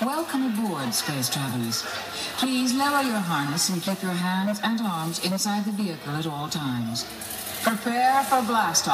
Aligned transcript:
Welcome 0.00 0.46
aboard, 0.46 0.94
space 0.94 1.28
travelers. 1.28 1.82
Please 2.36 2.72
lower 2.72 3.02
your 3.02 3.18
harness 3.18 3.68
and 3.68 3.82
keep 3.82 4.00
your 4.00 4.12
hands 4.12 4.60
and 4.62 4.80
arms 4.80 5.24
inside 5.24 5.64
the 5.64 5.72
vehicle 5.72 6.12
at 6.12 6.24
all 6.24 6.48
times. 6.48 7.04
Prepare 7.64 8.22
for 8.22 8.40
blast 8.42 8.86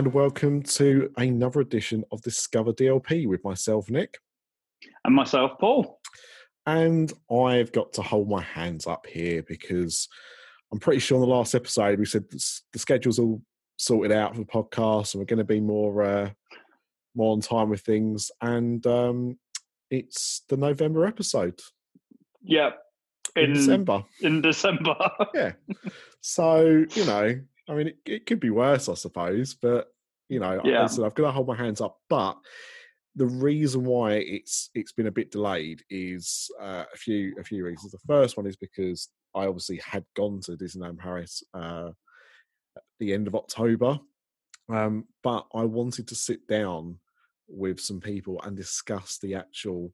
and 0.00 0.14
welcome 0.14 0.62
to 0.62 1.12
another 1.18 1.60
edition 1.60 2.02
of 2.10 2.22
Discover 2.22 2.72
DLP 2.72 3.26
with 3.26 3.44
myself, 3.44 3.90
Nick. 3.90 4.16
And 5.04 5.14
myself, 5.14 5.58
Paul. 5.60 6.00
And 6.64 7.12
I've 7.30 7.70
got 7.70 7.92
to 7.92 8.02
hold 8.02 8.26
my 8.26 8.40
hands 8.40 8.86
up 8.86 9.06
here 9.06 9.42
because 9.42 10.08
I'm 10.72 10.78
pretty 10.78 11.00
sure 11.00 11.16
in 11.16 11.20
the 11.20 11.26
last 11.26 11.54
episode 11.54 11.98
we 11.98 12.06
said 12.06 12.24
the 12.30 12.78
schedule's 12.78 13.18
all 13.18 13.42
sorted 13.76 14.10
out 14.10 14.34
for 14.34 14.40
the 14.40 14.46
podcast 14.46 15.12
and 15.12 15.20
we're 15.20 15.26
going 15.26 15.36
to 15.36 15.44
be 15.44 15.60
more 15.60 16.02
uh, 16.02 16.30
more 17.14 17.34
on 17.34 17.42
time 17.42 17.68
with 17.68 17.82
things. 17.82 18.30
And 18.40 18.86
um, 18.86 19.38
it's 19.90 20.44
the 20.48 20.56
November 20.56 21.04
episode. 21.04 21.60
Yep. 22.44 22.78
In, 23.36 23.44
In 23.44 23.52
December. 23.52 24.04
In 24.22 24.40
December. 24.40 24.96
yeah. 25.34 25.52
So, 26.22 26.86
you 26.94 27.04
know, 27.04 27.38
I 27.70 27.74
mean, 27.74 27.86
it, 27.88 27.98
it 28.04 28.26
could 28.26 28.40
be 28.40 28.50
worse, 28.50 28.88
I 28.88 28.94
suppose, 28.94 29.54
but 29.54 29.92
you 30.30 30.38
know, 30.38 30.60
Yeah. 30.64 30.84
I 30.84 30.86
said 30.86 31.04
I've 31.04 31.14
got 31.14 31.26
to 31.26 31.32
hold 31.32 31.48
my 31.48 31.56
hands 31.56 31.80
up. 31.80 31.98
But 32.08 32.38
the 33.16 33.26
reason 33.26 33.84
why 33.84 34.12
it's 34.14 34.70
it's 34.74 34.92
been 34.92 35.08
a 35.08 35.12
bit 35.12 35.32
delayed 35.32 35.82
is 35.90 36.50
uh, 36.60 36.84
a 36.92 36.96
few 36.96 37.34
a 37.38 37.44
few 37.44 37.64
reasons. 37.64 37.92
The 37.92 37.98
first 38.06 38.36
one 38.36 38.46
is 38.46 38.56
because 38.56 39.08
I 39.34 39.46
obviously 39.46 39.78
had 39.84 40.04
gone 40.14 40.40
to 40.42 40.52
Disneyland 40.52 40.98
Paris 40.98 41.42
uh, 41.52 41.90
at 42.76 42.82
the 43.00 43.12
end 43.12 43.26
of 43.26 43.34
October, 43.34 43.98
um, 44.68 45.06
but 45.22 45.46
I 45.52 45.64
wanted 45.64 46.08
to 46.08 46.14
sit 46.14 46.46
down 46.46 47.00
with 47.48 47.80
some 47.80 48.00
people 48.00 48.40
and 48.42 48.56
discuss 48.56 49.18
the 49.18 49.34
actual 49.34 49.92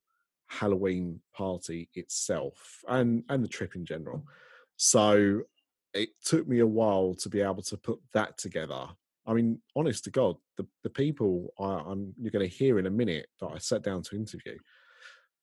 Halloween 0.48 1.20
party 1.34 1.88
itself 1.94 2.84
and 2.86 3.24
and 3.30 3.42
the 3.42 3.48
trip 3.48 3.74
in 3.74 3.86
general. 3.86 4.24
So 4.76 5.42
it 5.94 6.10
took 6.22 6.46
me 6.46 6.58
a 6.58 6.66
while 6.66 7.14
to 7.14 7.30
be 7.30 7.40
able 7.40 7.62
to 7.62 7.78
put 7.78 7.98
that 8.12 8.36
together. 8.36 8.88
I 9.26 9.32
mean, 9.34 9.60
honest 9.74 10.04
to 10.04 10.10
God, 10.10 10.36
the, 10.56 10.66
the 10.84 10.90
people 10.90 11.52
I, 11.58 11.64
I'm 11.90 12.14
you're 12.20 12.30
going 12.30 12.48
to 12.48 12.54
hear 12.54 12.78
in 12.78 12.86
a 12.86 12.90
minute 12.90 13.26
that 13.40 13.48
I 13.54 13.58
sat 13.58 13.82
down 13.82 14.02
to 14.02 14.16
interview, 14.16 14.56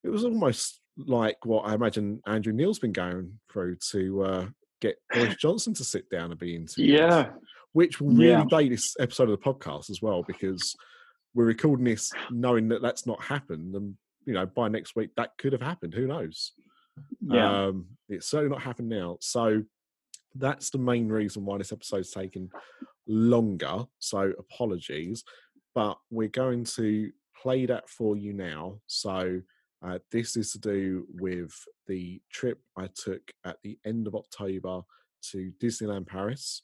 it 0.03 0.09
was 0.09 0.23
almost 0.23 0.79
like 0.97 1.37
what 1.45 1.63
I 1.63 1.73
imagine 1.73 2.21
Andrew 2.25 2.53
Neil's 2.53 2.79
been 2.79 2.91
going 2.91 3.39
through 3.51 3.77
to 3.91 4.23
uh, 4.23 4.45
get 4.81 4.95
Boris 5.13 5.35
Johnson 5.41 5.73
to 5.75 5.83
sit 5.83 6.09
down 6.09 6.31
and 6.31 6.39
be 6.39 6.55
interviewed. 6.55 6.97
yeah. 6.99 7.29
which 7.73 7.99
will 7.99 8.09
really 8.11 8.29
Yeah. 8.31 8.45
date 8.49 8.69
this 8.69 8.95
episode 8.99 9.29
of 9.29 9.39
the 9.39 9.43
podcast 9.53 9.89
as 9.89 10.01
well 10.01 10.23
because 10.27 10.75
we're 11.33 11.45
recording 11.45 11.85
this 11.85 12.11
knowing 12.29 12.67
that 12.69 12.81
that's 12.83 13.07
not 13.07 13.21
happened, 13.23 13.73
and 13.75 13.95
you 14.25 14.33
know 14.33 14.45
by 14.45 14.67
next 14.67 14.95
week 14.95 15.09
that 15.17 15.31
could 15.39 15.51
have 15.53 15.61
happened. 15.63 15.93
Who 15.95 16.05
knows? 16.07 16.51
Yeah. 17.21 17.65
Um, 17.65 17.87
it's 18.07 18.27
certainly 18.29 18.51
not 18.51 18.61
happened 18.61 18.89
now. 18.89 19.17
So 19.19 19.63
that's 20.35 20.69
the 20.69 20.77
main 20.77 21.09
reason 21.09 21.45
why 21.45 21.57
this 21.57 21.71
episode's 21.71 22.11
taken 22.11 22.49
longer. 23.07 23.85
So 23.99 24.33
apologies, 24.37 25.23
but 25.75 25.97
we're 26.09 26.27
going 26.27 26.65
to 26.75 27.11
play 27.41 27.65
that 27.65 27.89
for 27.89 28.15
you 28.15 28.33
now. 28.33 28.79
So 28.87 29.41
uh, 29.85 29.99
this 30.11 30.37
is 30.37 30.51
to 30.53 30.59
do 30.59 31.05
with 31.15 31.53
the 31.87 32.21
trip 32.31 32.59
I 32.77 32.87
took 32.95 33.21
at 33.45 33.57
the 33.63 33.77
end 33.85 34.07
of 34.07 34.15
October 34.15 34.81
to 35.31 35.51
Disneyland 35.61 36.07
Paris, 36.07 36.63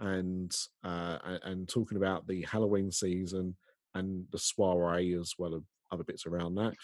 and 0.00 0.54
uh, 0.82 1.18
and, 1.44 1.68
talking 1.68 1.96
about 1.96 2.26
the 2.26 2.42
Halloween 2.42 2.90
season 2.90 3.56
and 3.94 4.26
the 4.32 4.38
soiree 4.38 5.14
as 5.14 5.34
well 5.38 5.54
as 5.54 5.62
other 5.90 6.04
bits 6.04 6.26
around 6.26 6.56
that. 6.56 6.74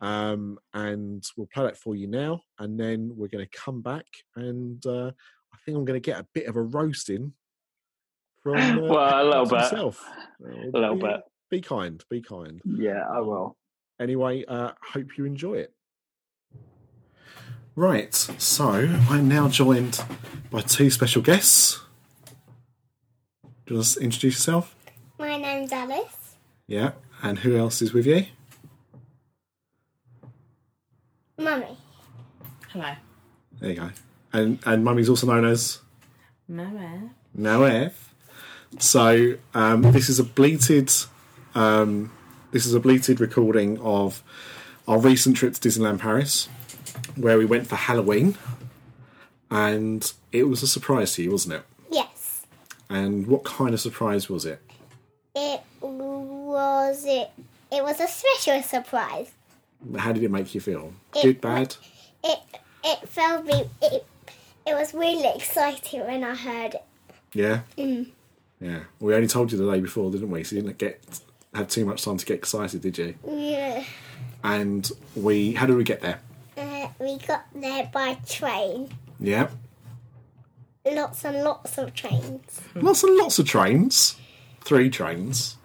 Um, 0.00 0.58
and 0.74 1.24
we'll 1.36 1.48
play 1.52 1.64
that 1.64 1.78
for 1.78 1.96
you 1.96 2.06
now, 2.06 2.42
and 2.58 2.78
then 2.78 3.10
we're 3.16 3.28
going 3.28 3.46
to 3.46 3.58
come 3.58 3.80
back, 3.82 4.06
and 4.36 4.84
uh, 4.86 5.12
I 5.52 5.56
think 5.64 5.76
I'm 5.76 5.84
going 5.84 6.00
to 6.00 6.04
get 6.10 6.20
a 6.20 6.26
bit 6.34 6.46
of 6.46 6.56
a 6.56 6.62
roasting 6.62 7.32
from 8.42 8.56
uh, 8.56 8.80
Well, 8.80 9.22
a 9.22 9.24
little 9.24 9.46
bit. 9.46 9.60
himself. 9.60 10.04
A 10.44 10.76
little 10.76 10.96
be- 10.96 11.02
bit. 11.02 11.20
Be 11.50 11.60
kind, 11.62 12.04
be 12.10 12.20
kind. 12.20 12.60
Yeah, 12.64 13.04
I 13.10 13.20
will. 13.20 13.56
Anyway, 13.98 14.44
uh, 14.46 14.72
hope 14.82 15.16
you 15.16 15.24
enjoy 15.24 15.54
it. 15.54 15.72
Right, 17.74 18.12
so 18.14 18.64
I'm 19.08 19.28
now 19.28 19.48
joined 19.48 20.02
by 20.50 20.60
two 20.62 20.90
special 20.90 21.22
guests. 21.22 21.80
Do 23.66 23.74
you 23.74 23.76
want 23.76 23.86
to 23.88 24.00
introduce 24.00 24.34
yourself? 24.34 24.74
My 25.18 25.36
name's 25.36 25.72
Alice. 25.72 26.36
Yeah, 26.66 26.92
and 27.22 27.38
who 27.38 27.56
else 27.56 27.80
is 27.80 27.92
with 27.92 28.06
you? 28.06 28.26
Mummy. 31.38 31.78
Hello. 32.70 32.92
There 33.60 33.70
you 33.70 33.76
go. 33.76 33.90
And 34.32 34.58
and 34.66 34.84
mummy's 34.84 35.08
also 35.08 35.26
known 35.26 35.44
as 35.44 35.78
Mama. 36.48 37.10
Noev. 37.36 37.92
So 38.78 39.36
um, 39.54 39.82
this 39.82 40.08
is 40.10 40.18
a 40.18 40.24
bleated, 40.24 40.92
um, 41.54 42.12
this 42.52 42.66
is 42.66 42.74
a 42.74 42.80
bleated 42.80 43.20
recording 43.20 43.78
of 43.80 44.22
our 44.86 44.98
recent 44.98 45.36
trip 45.36 45.54
to 45.54 45.68
Disneyland 45.68 46.00
Paris, 46.00 46.48
where 47.16 47.38
we 47.38 47.46
went 47.46 47.66
for 47.66 47.76
Halloween, 47.76 48.36
and 49.50 50.12
it 50.32 50.44
was 50.44 50.62
a 50.62 50.66
surprise 50.68 51.14
to 51.14 51.22
you, 51.22 51.30
wasn't 51.30 51.54
it? 51.54 51.62
Yes. 51.90 52.46
And 52.90 53.26
what 53.26 53.44
kind 53.44 53.72
of 53.72 53.80
surprise 53.80 54.28
was 54.28 54.44
it? 54.44 54.60
It 55.34 55.62
was 55.80 57.04
it. 57.06 57.30
It 57.72 57.82
was 57.82 58.00
a 58.00 58.06
special 58.08 58.62
surprise. 58.62 59.30
How 59.96 60.12
did 60.12 60.22
it 60.22 60.30
make 60.30 60.54
you 60.54 60.60
feel? 60.60 60.92
It- 61.14 61.22
Good, 61.22 61.40
bad? 61.40 61.76
It 62.24 62.38
it 62.84 63.08
felt 63.08 63.44
me. 63.46 63.64
It 63.82 64.04
it 64.68 64.74
was 64.74 64.94
really 64.94 65.28
exciting 65.34 66.00
when 66.06 66.24
I 66.24 66.34
heard 66.34 66.74
it. 66.74 66.84
Yeah. 67.32 67.60
Mm. 67.76 68.08
Yeah. 68.60 68.80
We 69.00 69.14
only 69.14 69.28
told 69.28 69.52
you 69.52 69.58
the 69.58 69.70
day 69.70 69.80
before, 69.80 70.10
didn't 70.10 70.30
we? 70.30 70.44
So 70.44 70.56
you 70.56 70.62
didn't 70.62 70.78
get 70.78 71.02
have 71.54 71.68
too 71.68 71.84
much 71.84 72.04
time 72.04 72.16
to 72.18 72.26
get 72.26 72.34
excited, 72.36 72.80
did 72.82 72.98
you? 72.98 73.14
Yeah. 73.26 73.84
And 74.44 74.90
we, 75.16 75.52
how 75.54 75.66
did 75.66 75.76
we 75.76 75.84
get 75.84 76.00
there? 76.00 76.20
Uh, 76.56 76.88
we 77.00 77.18
got 77.18 77.46
there 77.54 77.88
by 77.92 78.14
train. 78.28 78.88
Yeah. 79.20 79.48
Lots 80.84 81.24
and 81.24 81.42
lots 81.42 81.76
of 81.78 81.92
trains. 81.94 82.60
Lots 82.74 83.02
and 83.04 83.16
lots 83.16 83.38
of 83.38 83.46
trains. 83.46 84.16
Three 84.62 84.88
trains. 84.88 85.56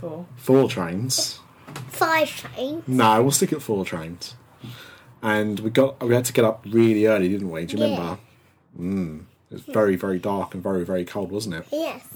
Four. 0.00 0.26
Four 0.36 0.68
trains. 0.68 1.40
Five 1.88 2.28
trains. 2.28 2.82
No, 2.86 3.22
we'll 3.22 3.30
stick 3.32 3.52
at 3.52 3.62
four 3.62 3.84
trains. 3.84 4.34
And 5.22 5.60
we 5.60 5.70
got 5.70 6.02
we 6.02 6.14
had 6.14 6.24
to 6.26 6.32
get 6.32 6.44
up 6.44 6.64
really 6.68 7.06
early, 7.06 7.28
didn't 7.28 7.50
we? 7.50 7.64
Do 7.64 7.76
you 7.76 7.84
Yeah. 7.84 7.90
remember? 7.90 8.20
Mm. 8.78 9.24
It 9.50 9.54
was 9.54 9.62
very, 9.62 9.96
very 9.96 10.18
dark 10.18 10.54
and 10.54 10.62
very, 10.62 10.84
very 10.84 11.04
cold, 11.04 11.30
wasn't 11.32 11.56
it? 11.56 11.66
Yes. 11.72 12.06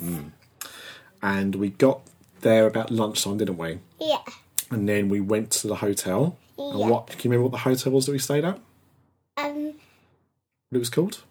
And 1.22 1.54
we 1.56 1.70
got 1.70 2.00
there 2.42 2.66
about 2.66 2.90
lunchtime, 2.90 3.38
didn't 3.38 3.56
we? 3.58 3.78
Yeah. 4.00 4.18
And 4.70 4.88
then 4.88 5.08
we 5.08 5.20
went 5.20 5.50
to 5.52 5.66
the 5.68 5.76
hotel. 5.76 6.36
And 6.58 6.78
Yeah. 6.80 6.86
what 6.88 7.06
can 7.08 7.18
you 7.22 7.30
remember 7.30 7.44
what 7.44 7.52
the 7.52 7.58
hotel 7.68 7.92
was 7.92 8.06
that 8.06 8.12
we 8.12 8.18
stayed 8.18 8.44
at? 8.44 8.60
Um. 9.36 9.64
What 9.64 9.74
it 10.72 10.78
was 10.78 10.90
called? 10.90 11.22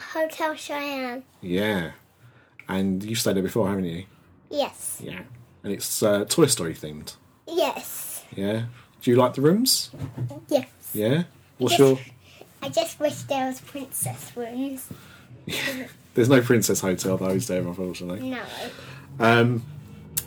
Hotel 0.00 0.54
Cheyenne. 0.54 1.22
Yeah. 1.40 1.92
And 2.68 3.02
you've 3.02 3.18
stayed 3.18 3.36
there 3.36 3.42
before, 3.42 3.68
haven't 3.68 3.84
you? 3.84 4.04
Yes. 4.50 5.00
Yeah. 5.02 5.20
And 5.62 5.72
it's 5.72 6.02
uh, 6.02 6.24
Toy 6.24 6.46
Story 6.46 6.74
themed. 6.74 7.16
Yes. 7.46 8.24
Yeah. 8.34 8.64
Do 9.02 9.10
you 9.10 9.16
like 9.16 9.34
the 9.34 9.40
rooms? 9.42 9.90
Yes. 10.48 10.66
Yeah. 10.94 11.24
What's 11.58 11.72
Yes. 11.72 11.80
your? 11.80 11.98
I 12.62 12.68
just 12.68 12.98
wish 13.00 13.14
there 13.22 13.46
was 13.46 13.60
princess 13.60 14.32
rooms. 14.36 14.88
There's 16.14 16.28
no 16.28 16.40
Princess 16.40 16.80
Hotel 16.80 17.16
though, 17.16 17.28
is 17.28 17.46
there? 17.46 17.60
Unfortunately. 17.60 18.30
No. 18.30 18.42
Um, 19.20 19.62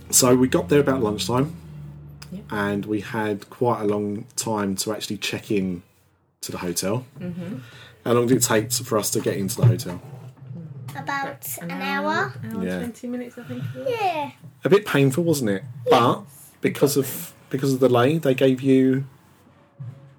so 0.09 0.35
we 0.35 0.47
got 0.47 0.69
there 0.69 0.79
about 0.79 1.01
lunchtime, 1.03 1.55
Yep. 2.31 2.43
and 2.49 2.85
we 2.85 3.01
had 3.01 3.49
quite 3.49 3.81
a 3.81 3.85
long 3.85 4.25
time 4.37 4.75
to 4.77 4.93
actually 4.93 5.17
check 5.17 5.51
in 5.51 5.83
to 6.41 6.51
the 6.51 6.57
hotel. 6.59 7.05
Mm-hmm. 7.19 7.57
How 8.05 8.13
long 8.13 8.27
did 8.27 8.37
it 8.37 8.43
take 8.43 8.71
for 8.71 8.97
us 8.97 9.11
to 9.11 9.19
get 9.19 9.35
into 9.37 9.57
the 9.57 9.65
hotel? 9.67 10.01
About 10.95 11.45
an 11.61 11.71
hour. 11.71 12.33
Hour, 12.43 12.63
Yeah. 12.65 12.79
20 12.79 13.07
minutes, 13.07 13.37
I 13.37 13.43
think. 13.43 13.63
Yeah. 13.87 14.31
A 14.63 14.69
bit 14.69 14.85
painful, 14.85 15.23
wasn't 15.23 15.51
it? 15.51 15.63
But 15.89 16.23
because 16.61 16.95
of 16.97 17.33
because 17.49 17.73
of 17.73 17.79
the 17.81 17.87
delay, 17.89 18.17
they 18.17 18.33
gave 18.33 18.61
you 18.61 19.05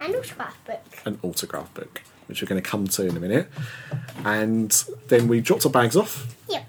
An 0.03 0.15
autograph 0.17 0.65
book. 0.65 0.85
an 1.05 1.19
autograph 1.23 1.73
book, 1.75 2.03
which 2.27 2.43
we're 2.43 2.49
going 2.49 2.63
to 2.63 2.69
come 2.69 2.87
to 2.89 3.07
in 3.07 3.17
a 3.17 3.21
minute. 3.21 3.49
And 4.25 4.71
then 5.09 5.29
we 5.29 5.41
dropped 5.41 5.65
our 5.67 5.73
bags 5.73 5.97
off, 5.97 6.35
Yep. 6.49 6.67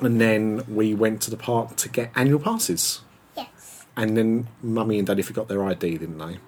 and 0.00 0.20
then 0.20 0.62
we 0.68 0.94
went 0.94 1.22
to 1.22 1.30
the 1.30 1.36
park 1.36 1.76
to 1.76 1.88
get 1.88 2.10
annual 2.16 2.40
passes. 2.40 3.00
Yes. 3.36 3.84
And 3.96 4.16
then 4.16 4.48
Mummy 4.62 4.98
and 4.98 5.06
Daddy 5.06 5.22
forgot 5.22 5.48
their 5.48 5.62
ID, 5.64 5.98
didn't 5.98 6.18
they? 6.18 6.38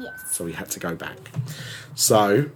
Yes. 0.00 0.20
So 0.32 0.44
we 0.44 0.52
had 0.52 0.70
to 0.70 0.80
go 0.80 0.94
back. 0.94 1.18
So 1.94 2.50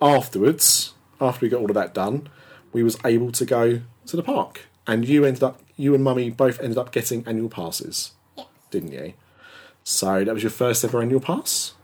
afterwards, 0.00 0.94
after 1.20 1.44
we 1.46 1.50
got 1.50 1.60
all 1.60 1.70
of 1.70 1.74
that 1.74 1.94
done, 1.94 2.28
we 2.72 2.82
was 2.82 2.96
able 3.04 3.32
to 3.32 3.44
go 3.44 3.80
to 4.06 4.16
the 4.16 4.22
park. 4.22 4.66
And 4.86 5.06
you 5.06 5.24
ended 5.24 5.42
up, 5.42 5.60
you 5.76 5.94
and 5.94 6.02
Mummy 6.04 6.30
both 6.30 6.60
ended 6.60 6.78
up 6.78 6.92
getting 6.92 7.26
annual 7.26 7.48
passes, 7.48 8.12
Yes. 8.36 8.46
didn't 8.70 8.92
you? 8.92 9.14
So 9.84 10.24
that 10.24 10.32
was 10.32 10.42
your 10.42 10.50
first 10.50 10.84
ever 10.84 11.02
annual 11.02 11.20
pass. 11.20 11.74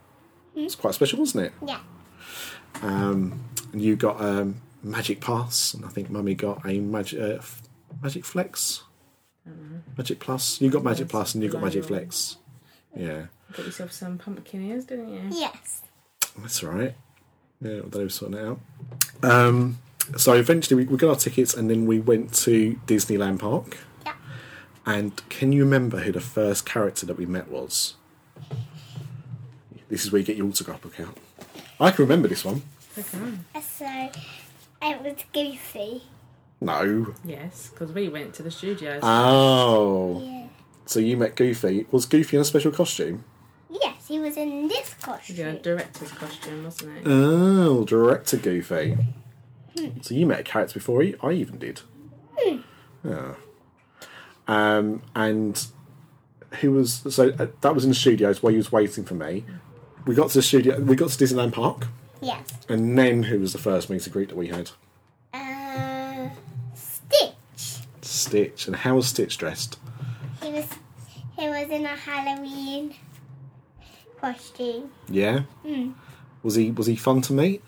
It's 0.57 0.75
quite 0.75 0.95
special, 0.95 1.19
wasn't 1.19 1.47
it? 1.47 1.53
Yeah. 1.67 1.81
Um, 2.83 3.45
and 3.73 3.81
you 3.83 3.97
got 3.97 4.21
a 4.21 4.43
um, 4.43 4.61
magic 4.83 5.21
pass, 5.21 5.75
and 5.75 5.85
I 5.85 5.89
think 5.89 6.11
Mummy 6.11 6.35
got 6.35 6.65
a 6.67 6.79
magic 6.81 7.21
uh, 7.21 7.37
f- 7.39 7.63
magic 8.03 8.25
flex, 8.25 8.83
magic 9.97 10.21
plus. 10.21 10.61
You 10.61 10.71
got 10.71 10.85
magic 10.85 11.09
plus, 11.09 11.35
and 11.35 11.43
you 11.43 11.51
got 11.51 11.63
magic 11.63 11.85
flex. 11.85 12.37
Yeah, 12.97 13.27
Got 13.57 13.67
yourself 13.67 13.93
some 13.93 14.19
pumpkin 14.19 14.63
ears, 14.71 14.85
didn't 14.85 15.13
you? 15.13 15.23
Yes. 15.31 15.83
that's 16.39 16.63
all 16.63 16.71
right. 16.71 16.95
Yeah, 17.61 17.81
they 17.87 18.03
were 18.05 18.09
sorting 18.09 18.39
it 18.39 18.45
out. 18.47 18.61
Um, 19.23 19.79
so 20.17 20.35
eventually, 20.35 20.85
we, 20.85 20.91
we 20.91 20.97
got 20.97 21.09
our 21.11 21.17
tickets, 21.17 21.55
and 21.55 21.69
then 21.71 21.87
we 21.87 21.99
went 21.99 22.33
to 22.35 22.79
Disneyland 22.87 23.41
Park. 23.41 23.79
Yeah. 24.05 24.13
And 24.87 25.21
can 25.29 25.51
you 25.53 25.65
remember 25.65 26.01
who 26.01 26.13
the 26.13 26.21
first 26.21 26.67
character 26.67 27.07
that 27.07 27.17
we 27.17 27.27
met 27.27 27.49
was? 27.49 27.95
This 29.89 30.05
is 30.05 30.13
where 30.13 30.21
you 30.21 30.25
get 30.27 30.37
your 30.37 30.47
autograph 30.47 30.81
book 30.83 30.99
out. 31.01 31.17
I 31.81 31.91
can 31.91 32.05
remember 32.05 32.29
this 32.29 32.45
one. 32.45 32.63
Okay. 32.99 33.17
So 33.61 34.11
it 34.83 35.03
was 35.03 35.17
Goofy. 35.33 36.03
No. 36.61 37.15
Yes, 37.25 37.69
because 37.71 37.93
we 37.93 38.09
went 38.09 38.35
to 38.35 38.43
the 38.43 38.51
studios. 38.51 39.01
Oh. 39.03 40.23
Yeah. 40.25 40.47
So 40.87 41.01
you 41.01 41.17
met 41.17 41.37
Goofy. 41.37 41.87
Was 41.91 42.07
Goofy 42.07 42.37
in 42.37 42.41
a 42.41 42.45
special 42.45 42.71
costume? 42.73 43.25
Yes, 43.71 44.07
he 44.09 44.19
was 44.19 44.37
in 44.37 44.69
this 44.69 44.95
costume. 44.95 45.37
had 45.37 45.55
a 45.57 45.59
director's 45.59 46.13
costume, 46.13 46.65
wasn't 46.65 46.99
it? 46.99 47.03
Oh, 47.07 47.85
director 47.85 48.37
Goofy. 48.37 48.97
So 50.03 50.15
you 50.15 50.27
met 50.27 50.41
a 50.41 50.45
character 50.45 50.75
before 50.75 51.03
he, 51.03 51.17
I 51.23 51.33
even 51.33 51.59
did. 51.59 51.81
Yeah. 53.05 53.35
Um, 54.47 55.03
and 55.15 55.67
who 56.61 56.73
was 56.73 57.03
so 57.09 57.31
uh, 57.31 57.47
that 57.61 57.75
was 57.75 57.85
in 57.85 57.91
the 57.91 57.97
studios 57.97 58.43
while 58.43 58.53
you 58.53 58.59
was 58.59 58.71
waiting 58.71 59.05
for 59.05 59.15
me. 59.15 59.45
We 60.07 60.15
got 60.15 60.31
to 60.31 60.39
the 60.39 60.43
studio. 60.43 60.81
We 60.81 60.97
got 60.97 61.11
to 61.11 61.25
Disneyland 61.25 61.53
Park, 61.53 61.87
Yes. 62.21 62.43
and 62.69 62.99
then 62.99 63.23
who 63.25 63.41
was 63.41 63.53
the 63.53 63.59
first 63.59 63.89
meet 63.91 64.05
and 64.05 64.13
greet 64.13 64.29
that 64.29 64.37
we 64.37 64.49
had? 64.49 64.71
Uh, 65.33 66.29
Stitch. 66.75 67.87
Stitch. 68.03 68.67
And 68.67 68.77
how 68.77 68.97
was 68.97 69.07
Stitch 69.09 69.39
dressed? 69.39 69.79
He 70.43 70.51
was 70.51 70.67
he 71.39 71.49
was 71.49 71.69
in 71.71 71.85
a 71.85 71.97
Halloween 71.97 72.95
costume. 74.21 74.91
Yeah. 75.09 75.43
Mm. 75.65 75.95
Was 76.43 76.55
he 76.57 76.71
was 76.71 76.87
he 76.87 76.97
fun 76.97 77.23
to 77.23 77.33
meet? 77.33 77.63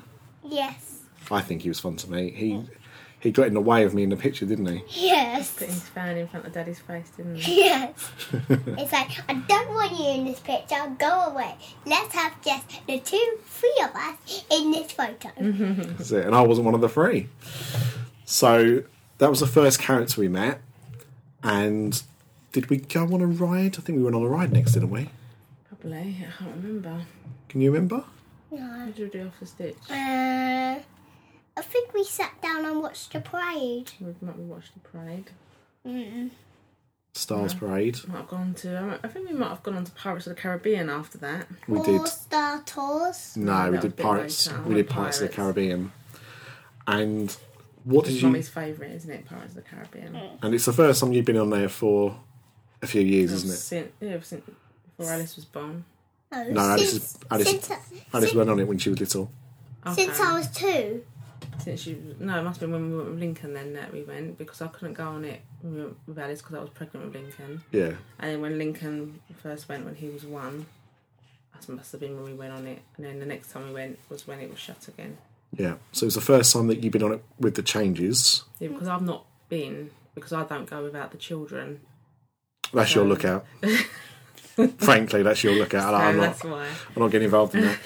Yes. 0.44 1.00
I 1.30 1.40
think 1.40 1.62
he 1.62 1.68
was 1.68 1.80
fun 1.80 1.96
to 1.96 2.10
meet. 2.10 2.34
He 2.34 2.62
he 3.26 3.32
got 3.32 3.46
in 3.46 3.54
the 3.54 3.60
way 3.60 3.84
of 3.84 3.94
me 3.94 4.02
in 4.02 4.10
the 4.10 4.16
picture, 4.16 4.46
didn't 4.46 4.66
he? 4.66 4.82
Yes. 4.88 5.52
Putting 5.52 5.74
his 5.74 5.82
fan 5.82 6.16
in 6.16 6.28
front 6.28 6.46
of 6.46 6.52
Daddy's 6.52 6.78
face, 6.78 7.10
didn't 7.16 7.36
he? 7.36 7.56
Yes. 7.56 8.10
it's 8.48 8.92
like 8.92 9.10
I 9.28 9.34
don't 9.34 9.74
want 9.74 9.92
you 9.98 10.08
in 10.10 10.24
this 10.24 10.40
picture. 10.40 10.76
Go 10.98 11.26
away. 11.26 11.54
Let's 11.84 12.14
have 12.14 12.40
just 12.42 12.86
the 12.86 12.98
two, 13.00 13.38
three 13.44 13.82
of 13.84 13.94
us 13.94 14.44
in 14.50 14.70
this 14.70 14.92
photo. 14.92 15.30
That's 15.38 16.10
it. 16.12 16.24
And 16.24 16.34
I 16.34 16.40
wasn't 16.42 16.64
one 16.64 16.74
of 16.74 16.80
the 16.80 16.88
three. 16.88 17.28
So 18.24 18.82
that 19.18 19.30
was 19.30 19.40
the 19.40 19.46
first 19.46 19.78
character 19.78 20.20
we 20.20 20.28
met. 20.28 20.60
And 21.42 22.02
did 22.52 22.70
we 22.70 22.78
go 22.78 23.02
on 23.02 23.20
a 23.20 23.26
ride? 23.26 23.76
I 23.78 23.82
think 23.82 23.98
we 23.98 24.04
went 24.04 24.16
on 24.16 24.22
a 24.22 24.28
ride 24.28 24.52
next, 24.52 24.72
didn't 24.72 24.90
we? 24.90 25.10
Probably. 25.68 25.98
I 25.98 26.38
can't 26.38 26.56
remember. 26.56 27.02
Can 27.48 27.60
you 27.60 27.70
remember? 27.70 28.04
No. 28.50 28.58
What 28.58 28.94
did 28.94 29.12
we 29.12 29.18
do 29.18 29.26
after 29.26 29.46
Stitch? 29.46 29.76
Uh, 29.90 30.78
I 31.56 31.62
think 31.62 31.94
we 31.94 32.04
sat 32.04 32.40
down 32.42 32.64
and 32.64 32.80
watched 32.82 33.12
the 33.12 33.20
parade. 33.20 33.92
We 34.00 34.14
might 34.20 34.36
have 34.36 34.38
watched 34.38 34.72
the 34.74 34.80
parade. 34.80 35.30
Mm-mm. 35.86 36.30
Stars 37.14 37.54
Parade. 37.54 37.96
Might 38.08 38.18
have 38.18 38.28
gone 38.28 38.52
to. 38.58 39.00
I 39.02 39.08
think 39.08 39.28
we 39.30 39.34
might 39.34 39.48
have 39.48 39.62
gone 39.62 39.74
on 39.76 39.84
to 39.84 39.92
Pirates 39.92 40.26
of 40.26 40.36
the 40.36 40.40
Caribbean 40.42 40.90
after 40.90 41.16
that. 41.18 41.46
We 41.66 41.78
All 41.78 41.84
did. 41.84 42.06
Star 42.08 42.60
Tours. 42.66 43.34
No, 43.38 43.52
that 43.52 43.72
we 43.72 43.78
did 43.78 43.96
Pirates. 43.96 44.46
later. 44.48 44.62
We 44.64 44.74
did 44.74 44.90
Pirates 44.90 45.20
of 45.22 45.28
the 45.30 45.34
Caribbean. 45.34 45.92
And 46.86 47.34
what 47.84 48.04
did 48.04 48.12
It's 48.14 48.22
you? 48.22 48.28
Mummy's 48.28 48.50
favourite, 48.50 48.92
isn't 48.92 49.10
it? 49.10 49.24
Pirates 49.24 49.50
of 49.50 49.54
the 49.54 49.62
Caribbean. 49.62 50.12
Mm. 50.12 50.38
And 50.42 50.54
it's 50.54 50.66
the 50.66 50.74
first 50.74 51.00
time 51.00 51.14
you've 51.14 51.24
been 51.24 51.38
on 51.38 51.48
there 51.48 51.70
for 51.70 52.20
a 52.82 52.86
few 52.86 53.00
years, 53.00 53.32
isn't 53.32 53.48
it? 53.50 53.56
Since, 53.56 53.92
yeah, 54.00 54.18
since 54.20 54.44
before 54.98 55.12
Alice 55.14 55.36
was 55.36 55.46
born. 55.46 55.86
No, 56.30 56.44
No, 56.50 56.60
Alice 56.60 56.90
since, 56.90 57.02
is- 57.14 57.18
Alice- 57.30 57.48
since, 57.48 57.70
Alice 57.70 57.90
since, 58.12 58.34
went 58.34 58.50
on 58.50 58.60
it 58.60 58.68
when 58.68 58.76
she 58.76 58.90
was 58.90 59.00
little. 59.00 59.30
since 59.94 60.20
I 60.20 60.36
was 60.38 60.48
two. 60.50 61.02
Since 61.58 61.80
she 61.80 61.96
no, 62.20 62.38
it 62.38 62.42
must 62.42 62.60
have 62.60 62.70
been 62.70 62.72
when 62.72 62.90
we 62.90 62.96
went 62.96 63.10
with 63.10 63.18
Lincoln 63.20 63.54
then 63.54 63.72
that 63.74 63.92
we 63.92 64.02
went 64.02 64.38
because 64.38 64.60
I 64.62 64.68
couldn't 64.68 64.94
go 64.94 65.04
on 65.08 65.24
it 65.24 65.40
when 65.62 65.74
we 65.74 65.80
went 65.82 65.96
with 66.06 66.18
Alice 66.18 66.40
because 66.42 66.56
I 66.56 66.60
was 66.60 66.70
pregnant 66.70 67.06
with 67.06 67.14
Lincoln. 67.14 67.62
Yeah. 67.72 67.92
And 68.18 68.30
then 68.32 68.40
when 68.40 68.58
Lincoln 68.58 69.20
first 69.42 69.68
went 69.68 69.84
when 69.84 69.94
he 69.96 70.08
was 70.08 70.24
one, 70.24 70.66
that 71.54 71.68
must 71.68 71.92
have 71.92 72.00
been 72.00 72.14
when 72.16 72.24
we 72.24 72.34
went 72.34 72.52
on 72.52 72.66
it. 72.66 72.80
And 72.96 73.06
then 73.06 73.18
the 73.18 73.26
next 73.26 73.50
time 73.52 73.66
we 73.68 73.74
went 73.74 73.98
was 74.08 74.26
when 74.26 74.40
it 74.40 74.50
was 74.50 74.58
shut 74.58 74.86
again. 74.88 75.18
Yeah. 75.56 75.76
So 75.92 76.04
it 76.04 76.08
was 76.08 76.14
the 76.14 76.20
first 76.20 76.52
time 76.52 76.66
that 76.68 76.82
you've 76.82 76.92
been 76.92 77.02
on 77.02 77.12
it 77.12 77.24
with 77.38 77.54
the 77.54 77.62
changes. 77.62 78.44
Yeah, 78.60 78.68
because 78.68 78.88
I've 78.88 79.02
not 79.02 79.24
been 79.48 79.90
because 80.14 80.32
I 80.32 80.44
don't 80.44 80.68
go 80.68 80.82
without 80.82 81.10
the 81.12 81.18
children. 81.18 81.80
That's 82.72 82.94
your 82.94 83.04
Um, 83.04 83.10
lookout. 83.10 83.46
Frankly, 84.78 85.22
that's 85.22 85.44
your 85.44 85.54
lookout. 85.54 85.90
So 85.90 85.94
I'm 85.94 86.16
not. 86.16 86.44
I'm 86.44 87.02
not 87.02 87.10
getting 87.10 87.26
involved 87.26 87.54
in 87.54 87.62
that. 87.62 87.78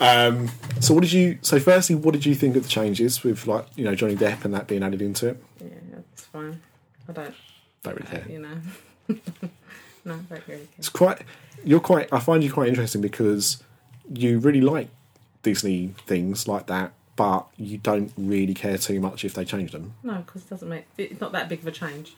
Um, 0.00 0.50
so, 0.80 0.92
what 0.92 1.02
did 1.02 1.12
you? 1.12 1.38
So, 1.42 1.58
firstly, 1.60 1.96
what 1.96 2.12
did 2.12 2.26
you 2.26 2.34
think 2.34 2.56
of 2.56 2.64
the 2.64 2.68
changes 2.68 3.22
with, 3.22 3.46
like, 3.46 3.66
you 3.76 3.84
know, 3.84 3.94
Johnny 3.94 4.16
Depp 4.16 4.44
and 4.44 4.52
that 4.52 4.66
being 4.66 4.82
added 4.82 5.00
into 5.00 5.28
it? 5.28 5.42
Yeah, 5.60 5.68
that's 5.94 6.22
fine. 6.24 6.60
I 7.08 7.12
don't, 7.12 7.34
Don't 7.82 7.94
really 7.96 8.06
care. 8.10 8.26
you 8.28 8.38
know. 8.40 8.60
no, 10.04 10.16
don't 10.16 10.30
really 10.30 10.42
care. 10.46 10.58
It's 10.78 10.88
quite. 10.88 11.22
You're 11.64 11.80
quite. 11.80 12.12
I 12.12 12.18
find 12.20 12.42
you 12.44 12.52
quite 12.52 12.68
interesting 12.68 13.00
because 13.00 13.62
you 14.12 14.38
really 14.38 14.60
like 14.60 14.88
Disney 15.42 15.94
things 16.06 16.46
like 16.48 16.66
that, 16.66 16.92
but 17.14 17.46
you 17.56 17.78
don't 17.78 18.12
really 18.16 18.54
care 18.54 18.78
too 18.78 19.00
much 19.00 19.24
if 19.24 19.32
they 19.34 19.44
change 19.44 19.72
them. 19.72 19.94
No, 20.02 20.16
because 20.26 20.42
it 20.42 20.50
doesn't 20.50 20.68
make 20.68 20.86
it's 20.98 21.20
not 21.20 21.32
that 21.32 21.48
big 21.48 21.60
of 21.60 21.66
a 21.68 21.72
change. 21.72 22.14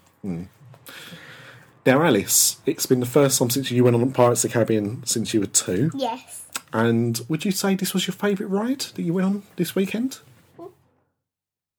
Now, 1.86 2.02
Alice, 2.02 2.58
it's 2.66 2.86
been 2.86 3.00
the 3.00 3.06
first 3.06 3.38
time 3.38 3.50
since 3.50 3.70
you 3.70 3.82
went 3.84 3.96
on 3.96 4.12
Pirates 4.12 4.44
of 4.44 4.50
the 4.50 4.54
Caribbean 4.54 5.04
since 5.06 5.32
you 5.32 5.40
were 5.40 5.46
two. 5.46 5.90
Yes. 5.94 6.44
And 6.72 7.20
would 7.28 7.44
you 7.46 7.50
say 7.50 7.74
this 7.74 7.94
was 7.94 8.06
your 8.06 8.14
favourite 8.14 8.50
ride 8.50 8.80
that 8.80 9.00
you 9.02 9.14
went 9.14 9.26
on 9.26 9.42
this 9.56 9.74
weekend? 9.74 10.18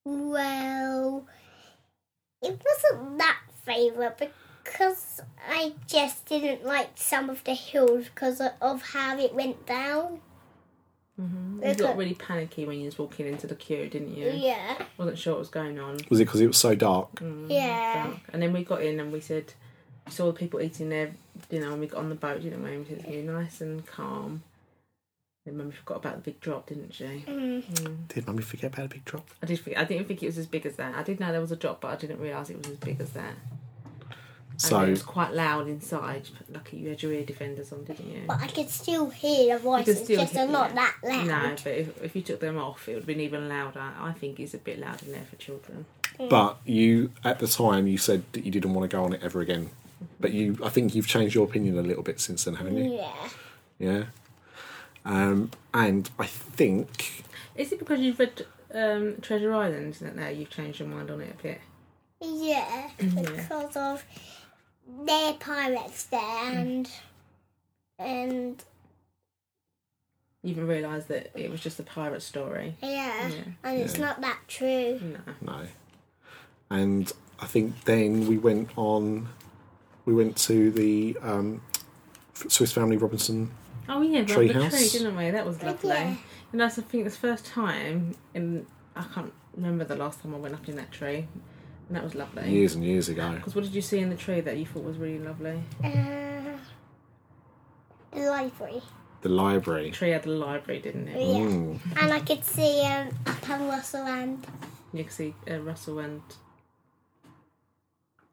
Well, 0.06 1.26
it 2.42 2.60
wasn't 2.66 3.18
that 3.20 3.38
favourite 3.64 4.18
because 4.64 5.22
I 5.48 5.74
just 5.86 6.26
didn't 6.26 6.66
like 6.66 6.90
some 6.96 7.30
of 7.30 7.44
the 7.44 7.54
hills 7.54 8.06
because 8.06 8.42
of 8.62 8.82
how 8.82 9.20
it 9.20 9.36
went 9.36 9.66
down. 9.68 10.22
You 11.20 11.76
got 11.76 11.98
really 11.98 12.14
panicky 12.16 12.64
when 12.66 12.80
you 12.80 12.86
was 12.86 12.98
walking 12.98 13.28
into 13.28 13.46
the 13.46 13.54
queue, 13.56 13.90
didn't 13.90 14.16
you? 14.16 14.32
Yeah. 14.32 14.82
Wasn't 14.98 15.18
sure 15.18 15.34
what 15.34 15.40
was 15.40 15.50
going 15.50 15.78
on. 15.78 15.98
Was 16.10 16.22
it 16.22 16.26
because 16.26 16.40
it 16.40 16.48
was 16.48 16.58
so 16.58 16.74
dark? 16.76 17.14
Mm, 17.16 17.48
Yeah. 17.52 18.06
dark. 18.08 18.18
And 18.32 18.42
then 18.42 18.54
we 18.54 18.64
got 18.64 18.82
in 18.82 19.02
and 19.02 19.12
we 19.12 19.20
said, 19.20 19.54
we 20.10 20.16
saw 20.16 20.26
the 20.26 20.34
people 20.34 20.60
eating 20.60 20.90
their 20.90 21.12
dinner 21.50 21.70
when 21.70 21.80
we 21.82 21.88
got 21.88 22.00
on 22.00 22.10
the 22.10 22.16
boat, 22.16 22.42
didn't 22.42 22.64
we? 22.64 22.78
We 22.80 22.86
said 22.86 22.98
it's 22.98 23.06
going 23.06 23.28
nice 23.28 23.62
and 23.62 23.86
calm. 23.86 24.42
Then 25.46 25.56
Mummy 25.58 25.72
forgot 25.72 25.98
about 25.98 26.16
the 26.16 26.22
big 26.22 26.40
drop, 26.42 26.68
didn't 26.68 26.94
she? 26.96 27.24
Mm. 27.28 28.08
Did 28.08 28.26
Mummy 28.26 28.42
forget 28.42 28.74
about 28.74 28.90
the 28.90 28.96
big 28.96 29.06
drop? 29.06 29.30
I 29.44 29.46
did. 29.46 29.60
Think, 29.60 29.78
I 29.78 29.84
didn't 29.84 30.08
think 30.08 30.24
it 30.24 30.26
was 30.26 30.40
as 30.40 30.48
big 30.48 30.66
as 30.66 30.78
that. 30.78 30.96
I 30.96 31.04
did 31.04 31.20
know 31.20 31.32
there 31.32 31.40
was 31.42 31.52
a 31.52 31.56
drop, 31.56 31.82
but 31.82 31.90
I 31.90 31.96
didn't 31.96 32.20
realise 32.20 32.50
it 32.50 32.58
was 32.58 32.68
as 32.70 32.78
big 32.78 33.00
as 33.00 33.12
that. 33.12 33.36
and 34.52 34.62
So, 34.62 34.82
it 34.82 34.90
was 34.90 35.04
quite 35.04 35.34
loud 35.34 35.68
inside. 35.68 36.28
Lucky 36.52 36.78
you 36.78 36.90
had 36.90 37.04
your 37.04 37.14
ear 37.14 37.24
defenders 37.24 37.72
on, 37.72 37.84
didn't 37.84 38.10
you? 38.10 38.24
But 38.28 38.42
I 38.42 38.48
could 38.48 38.70
still 38.70 39.12
hear 39.12 39.58
the 39.58 39.64
voices, 39.64 40.04
still 40.04 40.22
just 40.22 40.34
hear- 40.34 40.48
not 40.48 40.72
yeah. 40.72 40.76
that 41.04 41.28
loud. 41.28 41.28
No, 41.28 41.56
but 41.64 41.74
if, 41.74 42.04
if 42.04 42.16
you 42.16 42.24
took 42.24 42.40
them 42.40 42.58
off, 42.58 42.90
it 42.90 42.94
would 42.94 43.02
have 43.02 43.08
been 43.08 43.20
even 43.22 43.48
louder. 43.48 43.80
I 43.80 44.12
think 44.14 44.40
it's 44.40 44.56
a 44.56 44.58
bit 44.58 44.80
loud 44.80 45.04
in 45.04 45.12
there 45.12 45.26
for 45.30 45.36
children. 45.36 45.86
but 46.30 46.58
you 46.66 47.12
at 47.24 47.40
the 47.40 47.48
time 47.48 47.88
you 47.88 47.98
said 47.98 48.24
that 48.34 48.44
you 48.44 48.52
didn't 48.52 48.74
want 48.74 48.90
to 48.90 48.98
go 48.98 49.04
on 49.04 49.14
it 49.14 49.22
ever 49.24 49.40
again. 49.40 49.70
But 50.20 50.34
you, 50.34 50.58
I 50.64 50.70
think 50.70 50.96
you've 50.96 51.08
changed 51.08 51.36
your 51.36 51.46
opinion 51.46 51.78
a 51.78 51.82
little 51.82 52.04
bit 52.04 52.20
since 52.20 52.44
then, 52.46 52.56
haven't 52.56 52.78
you? 52.78 52.94
Yeah. 52.96 53.30
Yeah. 53.80 54.04
Um, 55.06 55.52
and 55.74 56.10
I 56.20 56.26
think 56.26 57.24
Is 57.56 57.72
it 57.72 57.80
because 57.80 58.00
you've 58.02 58.20
read 58.20 58.46
um, 58.74 59.18
Treasure 59.22 59.54
Island 59.54 59.96
that 59.96 60.16
now 60.16 60.28
you've 60.30 60.50
changed 60.50 60.80
your 60.80 60.90
mind 60.90 61.10
on 61.10 61.22
it 61.22 61.36
a 61.40 61.44
bit? 61.44 61.62
Yeah, 62.22 62.90
because 62.98 63.76
of 63.78 64.04
their 65.06 65.34
pirates 65.34 66.04
there 66.06 66.20
and 66.52 66.90
and 67.98 68.64
You 70.44 70.52
even 70.52 70.68
realised 70.68 71.08
that 71.10 71.32
it 71.36 71.50
was 71.52 71.60
just 71.62 71.80
a 71.80 71.84
pirate 71.84 72.22
story. 72.22 72.76
yeah, 72.82 73.28
Yeah. 73.30 73.36
and 73.64 73.80
it's 73.82 73.96
Yeah. 73.98 74.06
not 74.06 74.22
that 74.22 74.40
true. 74.48 75.00
No. 75.02 75.34
No. 75.54 75.68
And 76.70 77.12
I 77.40 77.46
think 77.46 77.86
then 77.86 78.28
we 78.28 78.38
went 78.38 78.70
on. 78.78 79.30
We 80.10 80.16
went 80.16 80.36
to 80.38 80.72
the 80.72 81.16
um, 81.22 81.62
Swiss 82.34 82.72
Family 82.72 82.98
Robinson. 82.98 83.52
Oh 83.88 84.02
yeah, 84.02 84.22
we 84.22 84.26
Tree 84.26 84.48
the 84.48 84.64
house. 84.64 84.72
tree, 84.72 84.90
didn't 84.90 85.16
we? 85.16 85.30
That 85.30 85.46
was 85.46 85.62
lovely. 85.62 85.90
Yeah. 85.90 86.16
And 86.52 86.60
that's 86.60 86.80
I 86.80 86.82
think 86.82 87.04
the 87.04 87.12
first 87.12 87.46
time, 87.46 88.16
and 88.34 88.66
I 88.96 89.04
can't 89.14 89.32
remember 89.56 89.84
the 89.84 89.96
last 89.96 90.24
time 90.24 90.34
I 90.34 90.40
went 90.40 90.56
up 90.56 90.68
in 90.68 90.78
that 90.78 90.92
tree, 90.92 91.28
and 91.88 91.96
that 91.96 92.04
was 92.04 92.16
lovely. 92.16 92.50
Years 92.50 92.74
and 92.74 92.84
years 92.84 93.08
ago. 93.08 93.34
Because 93.36 93.54
what 93.54 93.64
did 93.64 93.76
you 93.76 93.84
see 93.84 94.00
in 94.00 94.10
the 94.10 94.16
tree 94.16 94.42
that 94.42 94.58
you 94.58 94.66
thought 94.66 94.84
was 94.84 94.98
really 94.98 95.20
lovely? 95.20 95.62
Uh, 95.84 96.58
the 98.12 98.22
library. 98.32 98.82
The 99.22 99.30
library. 99.30 99.92
The 99.92 99.96
tree 99.96 100.10
had 100.10 100.26
a 100.26 100.32
library, 100.32 100.82
didn't 100.82 101.08
it? 101.10 101.20
Yeah. 101.20 101.46
Mm. 101.46 101.80
And 102.02 102.14
I 102.14 102.20
could 102.22 102.44
see 102.44 102.82
um, 102.82 103.10
Tom 103.44 103.68
Russell 103.68 104.08
and 104.08 104.44
You 104.92 105.04
could 105.04 105.14
see 105.14 105.36
uh, 105.48 105.60
Russell 105.60 106.00
and 106.00 106.24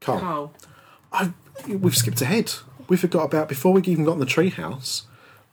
Carl, 0.00 0.20
Carl. 0.20 0.54
I, 1.16 1.32
we've 1.68 1.96
skipped 1.96 2.20
ahead. 2.20 2.52
We 2.88 2.96
forgot 2.96 3.24
about 3.24 3.48
before 3.48 3.72
we 3.72 3.82
even 3.82 4.04
got 4.04 4.12
in 4.12 4.20
the 4.20 4.26
treehouse. 4.26 5.02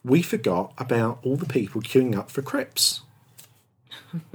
We 0.03 0.21
forgot 0.21 0.73
about 0.77 1.19
all 1.23 1.37
the 1.37 1.45
people 1.45 1.81
queuing 1.81 2.15
up 2.15 2.29
for 2.29 2.41
crepes. 2.41 3.01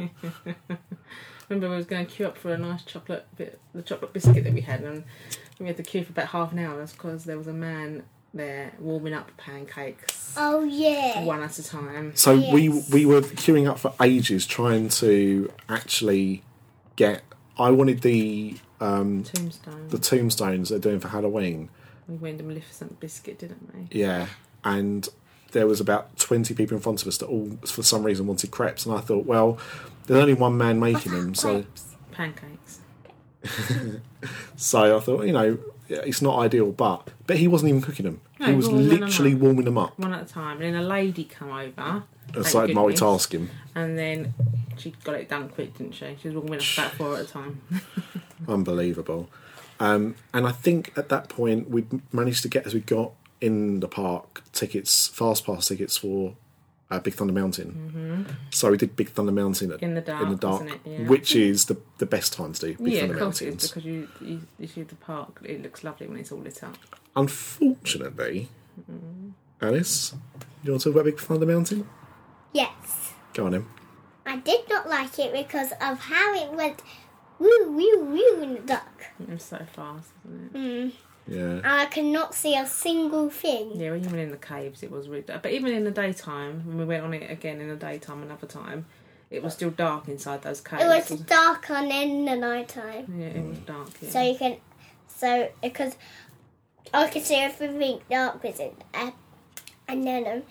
Remember, 1.48 1.70
we 1.70 1.76
was 1.76 1.86
going 1.86 2.06
to 2.06 2.12
queue 2.12 2.26
up 2.26 2.36
for 2.36 2.52
a 2.52 2.58
nice 2.58 2.82
chocolate 2.82 3.26
bit, 3.36 3.60
the 3.74 3.82
chocolate 3.82 4.12
biscuit 4.12 4.44
that 4.44 4.52
we 4.52 4.62
had, 4.62 4.82
and 4.82 5.04
we 5.58 5.66
had 5.66 5.76
to 5.76 5.82
queue 5.82 6.04
for 6.04 6.12
about 6.12 6.28
half 6.28 6.52
an 6.52 6.58
hour. 6.58 6.78
That's 6.78 6.92
because 6.92 7.24
there 7.24 7.38
was 7.38 7.46
a 7.46 7.52
man 7.52 8.04
there 8.34 8.72
warming 8.78 9.14
up 9.14 9.30
pancakes 9.38 10.34
oh 10.36 10.62
yeah, 10.62 11.24
one 11.24 11.42
at 11.42 11.58
a 11.58 11.62
time. 11.62 12.12
So 12.14 12.36
we 12.52 12.68
we 12.68 13.04
were 13.06 13.20
queuing 13.20 13.68
up 13.68 13.78
for 13.78 13.94
ages 14.00 14.46
trying 14.46 14.88
to 14.90 15.52
actually 15.68 16.42
get. 16.96 17.22
I 17.58 17.70
wanted 17.70 18.02
the 18.02 18.56
um, 18.80 19.24
Tombstone. 19.24 19.88
the 19.88 19.98
tombstones 19.98 20.68
they're 20.68 20.78
doing 20.78 21.00
for 21.00 21.08
Halloween. 21.08 21.68
We 22.08 22.16
went 22.16 22.40
a 22.40 22.44
Maleficent 22.44 23.00
biscuit, 23.00 23.38
didn't 23.38 23.74
we? 23.74 23.98
Yeah, 23.98 24.28
and 24.64 25.08
there 25.52 25.66
was 25.66 25.80
about 25.80 26.16
twenty 26.18 26.54
people 26.54 26.76
in 26.76 26.82
front 26.82 27.02
of 27.02 27.08
us 27.08 27.18
that 27.18 27.26
all, 27.26 27.58
for 27.66 27.82
some 27.82 28.02
reason, 28.04 28.26
wanted 28.26 28.50
crepes, 28.50 28.86
and 28.86 28.94
I 28.94 29.00
thought, 29.00 29.26
well, 29.26 29.58
there's 30.06 30.20
only 30.20 30.34
one 30.34 30.56
man 30.56 30.80
making 30.80 31.12
them, 31.12 31.34
so. 31.34 31.64
Pancakes. 32.12 32.80
so 34.56 34.96
I 34.96 35.00
thought, 35.00 35.26
you 35.26 35.32
know, 35.32 35.58
yeah, 35.88 36.00
it's 36.04 36.22
not 36.22 36.38
ideal, 36.38 36.70
but 36.72 37.10
but 37.26 37.38
he 37.38 37.48
wasn't 37.48 37.70
even 37.70 37.82
cooking 37.82 38.04
them. 38.04 38.20
he 38.38 38.52
was 38.52 38.68
no, 38.68 38.76
no, 38.76 38.96
no. 38.96 39.06
literally 39.06 39.34
warming 39.34 39.64
them 39.64 39.78
up. 39.78 39.98
One 39.98 40.12
at 40.12 40.22
a 40.22 40.32
time. 40.32 40.60
And 40.60 40.74
then 40.74 40.82
a 40.82 40.86
lady 40.86 41.24
come 41.24 41.50
over. 41.50 42.04
Thank 42.32 42.54
like 42.54 42.66
goodness, 42.68 43.00
multitasking. 43.00 43.48
And 43.74 43.98
then 43.98 44.34
she 44.76 44.92
got 45.02 45.14
it 45.14 45.28
done 45.28 45.48
quick, 45.48 45.76
didn't 45.78 45.94
she? 45.94 46.16
She 46.20 46.28
was 46.28 46.36
warming 46.36 46.60
up 46.60 46.66
about 46.74 46.92
four 46.92 47.16
at 47.16 47.24
a 47.24 47.28
time. 47.28 47.62
Unbelievable. 48.48 49.30
Um, 49.80 50.16
and 50.34 50.46
I 50.46 50.52
think 50.52 50.92
at 50.96 51.08
that 51.08 51.28
point 51.28 51.70
we 51.70 51.86
managed 52.12 52.42
to 52.42 52.48
get 52.48 52.66
as 52.66 52.74
we 52.74 52.80
got 52.80 53.12
in 53.40 53.80
the 53.80 53.88
park 53.88 54.42
tickets, 54.52 55.08
fast 55.08 55.46
pass 55.46 55.68
tickets 55.68 55.96
for 55.96 56.34
uh, 56.90 56.98
Big 57.00 57.14
Thunder 57.14 57.32
Mountain. 57.32 58.26
So 58.50 58.70
we 58.70 58.76
did 58.76 58.96
Big 58.96 59.10
Thunder 59.10 59.32
Mountain 59.32 59.72
at, 59.72 59.76
Mm-hmm. 59.78 59.84
In 59.84 59.94
the 59.94 60.00
dark, 60.00 60.22
in 60.22 60.28
the 60.30 60.36
dark, 60.36 60.62
wasn't 60.62 60.80
it? 60.86 60.90
Yeah. 61.02 61.08
which 61.08 61.34
is 61.36 61.66
the 61.66 61.76
the 61.98 62.06
best 62.06 62.32
time 62.32 62.52
to 62.54 62.60
do 62.60 62.76
Big 62.82 62.92
yeah, 62.94 63.00
Thunder 63.00 63.14
of 63.14 63.20
course 63.20 63.42
Mountains. 63.42 63.68
because 63.68 63.84
you, 63.84 64.08
you 64.20 64.40
you 64.58 64.66
see 64.66 64.82
the 64.82 64.94
park. 64.96 65.40
It 65.44 65.62
looks 65.62 65.84
lovely 65.84 66.06
when 66.06 66.18
it's 66.18 66.32
all 66.32 66.38
lit 66.40 66.62
up. 66.64 66.76
Unfortunately, 67.16 68.48
Mm-hmm. 68.90 69.30
Alice, 69.60 70.14
you 70.62 70.70
want 70.70 70.82
to 70.82 70.88
talk 70.90 70.94
about 70.94 71.04
Big 71.06 71.18
Thunder 71.18 71.46
Mountain? 71.46 71.88
yes. 72.52 73.12
Go 73.34 73.46
on, 73.46 73.52
then. 73.52 73.66
I 74.24 74.36
did 74.36 74.68
not 74.68 74.88
like 74.88 75.18
it 75.18 75.32
because 75.32 75.72
of 75.80 75.98
how 76.00 76.34
it 76.34 76.52
went 76.52 76.82
woo 77.38 77.72
woo 77.72 78.04
woo 78.04 78.42
in 78.42 78.54
the 78.54 78.60
dark. 78.60 79.06
It 79.20 79.28
was 79.30 79.42
so 79.42 79.58
fast, 79.74 80.10
wasn't 80.24 80.54
it? 80.54 80.58
Mm. 80.58 80.92
Yeah. 81.28 81.42
And 81.42 81.66
I 81.66 81.86
cannot 81.86 82.34
see 82.34 82.56
a 82.56 82.66
single 82.66 83.28
thing. 83.30 83.72
Yeah, 83.74 83.90
when 83.90 84.02
you 84.02 84.08
went 84.08 84.20
in 84.20 84.30
the 84.30 84.36
caves, 84.38 84.82
it 84.82 84.90
was 84.90 85.08
really. 85.08 85.22
dark. 85.22 85.42
But 85.42 85.52
even 85.52 85.72
in 85.74 85.84
the 85.84 85.90
daytime, 85.90 86.62
when 86.66 86.78
we 86.78 86.84
went 86.84 87.04
on 87.04 87.12
it 87.14 87.30
again 87.30 87.60
in 87.60 87.68
the 87.68 87.76
daytime 87.76 88.22
another 88.22 88.46
time, 88.46 88.86
it 89.30 89.42
was 89.42 89.52
still 89.52 89.70
dark 89.70 90.08
inside 90.08 90.42
those 90.42 90.60
caves. 90.62 90.82
It 90.82 90.86
was 90.86 91.10
wasn't- 91.10 91.28
dark 91.28 91.70
on 91.70 91.90
in 91.90 92.24
the 92.24 92.36
night 92.36 92.68
time. 92.68 93.14
Yeah, 93.18 93.26
it 93.26 93.44
was 93.46 93.58
dark. 93.58 93.90
Yeah. 94.00 94.10
So 94.10 94.22
you 94.22 94.38
can, 94.38 94.56
so 95.06 95.50
because 95.62 95.96
I 96.94 97.08
could 97.08 97.22
see 97.24 97.36
everything 97.36 98.00
dark 98.10 98.42
with 98.42 98.58
it, 98.58 98.74
uh, 98.94 99.10
and 99.86 100.06
then 100.06 100.26
um, 100.26 100.42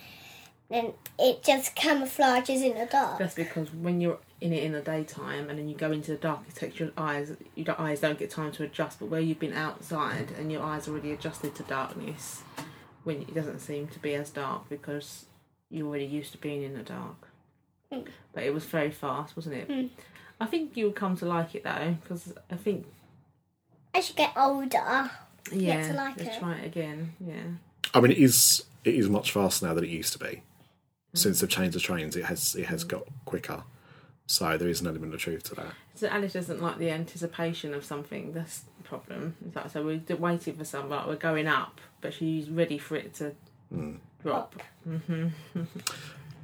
then 0.69 0.93
it 1.17 1.43
just 1.43 1.75
camouflages 1.75 2.61
in 2.63 2.77
the 2.77 2.85
dark. 2.85 3.17
That's 3.17 3.33
because 3.33 3.73
when 3.73 3.99
you're 3.99 4.19
in 4.39 4.53
it 4.53 4.63
in 4.63 4.71
the 4.71 4.81
daytime 4.81 5.49
and 5.49 5.57
then 5.57 5.67
you 5.67 5.75
go 5.75 5.91
into 5.91 6.11
the 6.11 6.17
dark, 6.17 6.41
it 6.47 6.55
takes 6.55 6.79
your 6.79 6.91
eyes. 6.97 7.35
Your 7.55 7.79
eyes 7.79 7.99
don't 7.99 8.19
get 8.19 8.29
time 8.29 8.51
to 8.53 8.63
adjust. 8.63 8.99
But 8.99 9.07
where 9.07 9.19
you've 9.19 9.39
been 9.39 9.53
outside 9.53 10.31
and 10.37 10.51
your 10.51 10.61
eyes 10.63 10.87
already 10.87 11.11
adjusted 11.11 11.55
to 11.55 11.63
darkness, 11.63 12.43
when 13.03 13.21
it 13.21 13.33
doesn't 13.33 13.59
seem 13.59 13.87
to 13.87 13.99
be 13.99 14.13
as 14.13 14.29
dark 14.29 14.67
because 14.69 15.25
you're 15.69 15.87
already 15.87 16.05
used 16.05 16.33
to 16.33 16.37
being 16.37 16.61
in 16.63 16.73
the 16.73 16.83
dark. 16.83 17.27
Mm. 17.91 18.05
But 18.33 18.43
it 18.43 18.53
was 18.53 18.65
very 18.65 18.91
fast, 18.91 19.35
wasn't 19.35 19.55
it? 19.55 19.69
Mm. 19.69 19.89
I 20.39 20.45
think 20.45 20.75
you'll 20.75 20.91
come 20.91 21.15
to 21.17 21.25
like 21.25 21.55
it 21.55 21.63
though, 21.63 21.95
because 22.01 22.33
I 22.51 22.55
think 22.55 22.85
As 23.93 24.09
you 24.09 24.15
get 24.15 24.33
older, 24.35 25.09
yeah, 25.51 25.87
to 25.87 25.93
like 25.93 26.17
let's 26.17 26.35
it. 26.35 26.39
try 26.39 26.57
it 26.57 26.65
again. 26.65 27.13
Yeah. 27.19 27.43
I 27.93 28.01
mean, 28.01 28.11
it 28.11 28.17
is 28.17 28.65
it 28.83 28.95
is 28.95 29.09
much 29.09 29.31
faster 29.31 29.65
now 29.65 29.73
than 29.73 29.83
it 29.85 29.89
used 29.89 30.13
to 30.13 30.19
be. 30.19 30.43
Since 31.13 31.39
they've 31.39 31.49
changed 31.49 31.75
the 31.75 31.79
trains, 31.79 32.15
it 32.15 32.25
has 32.25 32.55
it 32.55 32.65
has 32.65 32.83
got 32.83 33.03
quicker. 33.25 33.63
So 34.27 34.57
there 34.57 34.67
is 34.67 34.81
an 34.81 34.87
element 34.87 35.13
of 35.13 35.21
truth 35.21 35.43
to 35.45 35.55
that. 35.55 35.73
So 35.95 36.07
Alice 36.07 36.33
doesn't 36.33 36.61
like 36.61 36.77
the 36.77 36.91
anticipation 36.91 37.73
of 37.73 37.83
something. 37.85 38.33
That's 38.33 38.59
the 38.77 38.83
problem. 38.83 39.35
It's 39.45 39.55
like, 39.55 39.69
so 39.71 39.83
we're 39.85 40.01
waiting 40.17 40.53
for 40.55 40.65
something. 40.65 40.89
Like 40.91 41.07
we're 41.07 41.15
going 41.15 41.47
up, 41.47 41.79
but 42.01 42.13
she's 42.13 42.49
ready 42.49 42.77
for 42.77 42.95
it 42.97 43.13
to 43.15 43.33
drop. 44.23 44.61
hmm 44.83 45.27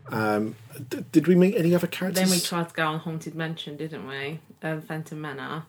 Um, 0.10 0.58
d- 0.90 1.06
did 1.14 1.28
we 1.30 1.36
meet 1.36 1.56
any 1.56 1.74
other 1.74 1.88
characters? 1.88 2.22
Then 2.22 2.30
we 2.30 2.42
tried 2.42 2.68
to 2.68 2.76
go 2.76 2.86
on 2.88 3.00
Haunted 3.00 3.36
Mansion, 3.36 3.78
didn't 3.78 4.06
we? 4.06 4.38
Um, 4.62 4.82
Phantom 4.82 5.22
Manor. 5.22 5.64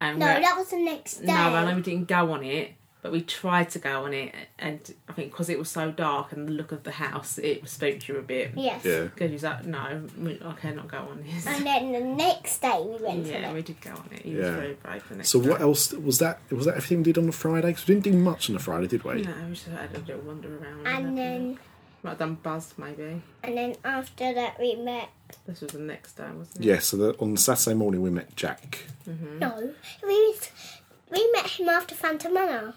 And 0.00 0.20
no, 0.20 0.26
that 0.26 0.54
was 0.56 0.68
the 0.70 0.76
next 0.76 1.18
day. 1.18 1.26
no, 1.26 1.34
I 1.34 1.64
know 1.68 1.74
we 1.74 1.82
didn't 1.82 2.06
go 2.06 2.30
on 2.32 2.44
it, 2.44 2.74
but 3.02 3.10
we 3.12 3.20
tried 3.20 3.68
to 3.70 3.78
go 3.80 4.04
on 4.04 4.14
it, 4.14 4.32
and 4.58 4.80
I 5.08 5.12
think 5.12 5.32
because 5.32 5.48
it 5.48 5.58
was 5.58 5.68
so 5.68 5.90
dark 5.90 6.30
and 6.32 6.46
the 6.48 6.52
look 6.52 6.70
of 6.72 6.84
the 6.84 6.92
house, 6.92 7.36
it 7.38 7.68
spooked 7.68 8.08
you 8.08 8.16
a 8.16 8.22
bit. 8.22 8.52
Yes. 8.56 8.84
Yeah. 8.84 9.02
Because 9.02 9.28
you 9.30 9.34
was 9.34 9.42
like, 9.42 9.64
no, 9.66 10.04
we- 10.18 10.40
I 10.44 10.52
cannot 10.52 10.86
go 10.88 10.98
on 10.98 11.24
this. 11.24 11.46
And 11.46 11.66
then 11.66 11.92
the 11.92 12.00
next 12.00 12.62
day 12.62 12.80
we 12.80 13.04
went 13.04 13.26
yeah, 13.26 13.48
to 13.48 13.54
we 13.54 13.62
did 13.62 13.80
go 13.80 13.90
on 13.90 14.08
it. 14.12 14.22
He 14.22 14.34
was 14.36 14.46
Yeah. 14.46 14.54
very 14.54 14.74
brave 14.74 15.08
the 15.08 15.16
next 15.16 15.28
So 15.30 15.40
day. 15.42 15.48
what 15.50 15.60
else 15.60 15.92
was 15.92 16.18
that? 16.20 16.38
Was 16.50 16.66
that 16.66 16.76
everything 16.76 16.98
we 16.98 17.04
did 17.04 17.18
on 17.18 17.26
the 17.26 17.32
Friday? 17.32 17.68
Because 17.68 17.86
we 17.88 17.94
didn't 17.96 18.04
do 18.12 18.18
much 18.18 18.48
on 18.48 18.54
the 18.54 18.62
Friday, 18.62 18.86
did 18.86 19.02
we? 19.02 19.22
No, 19.22 19.34
we 19.48 19.54
just 19.54 19.66
had 19.66 19.90
a 19.94 19.98
little 19.98 20.20
wander 20.22 20.56
around. 20.58 20.86
And 20.86 21.18
then 21.18 21.58
Might 22.04 22.10
have 22.10 22.18
done 22.20 22.34
Buzz, 22.42 22.74
maybe. 22.78 23.22
and 23.44 23.56
then 23.56 23.74
after 23.84 24.32
that 24.34 24.58
we 24.60 24.74
met. 24.76 25.08
This 25.46 25.60
was 25.60 25.72
the 25.72 25.78
next 25.80 26.12
day, 26.16 26.28
wasn't 26.36 26.56
it? 26.58 26.62
Yeah. 26.64 26.78
So 26.78 26.96
the, 26.96 27.16
on 27.18 27.36
Saturday 27.36 27.74
morning 27.74 28.00
we 28.02 28.10
met 28.10 28.34
Jack. 28.36 28.84
Mm-hmm. 29.08 29.38
No, 29.40 29.72
we 30.06 30.34
we 31.10 31.30
met 31.32 31.46
him 31.46 31.68
after 31.68 31.94
Phantom 31.94 32.32
Manor. 32.34 32.74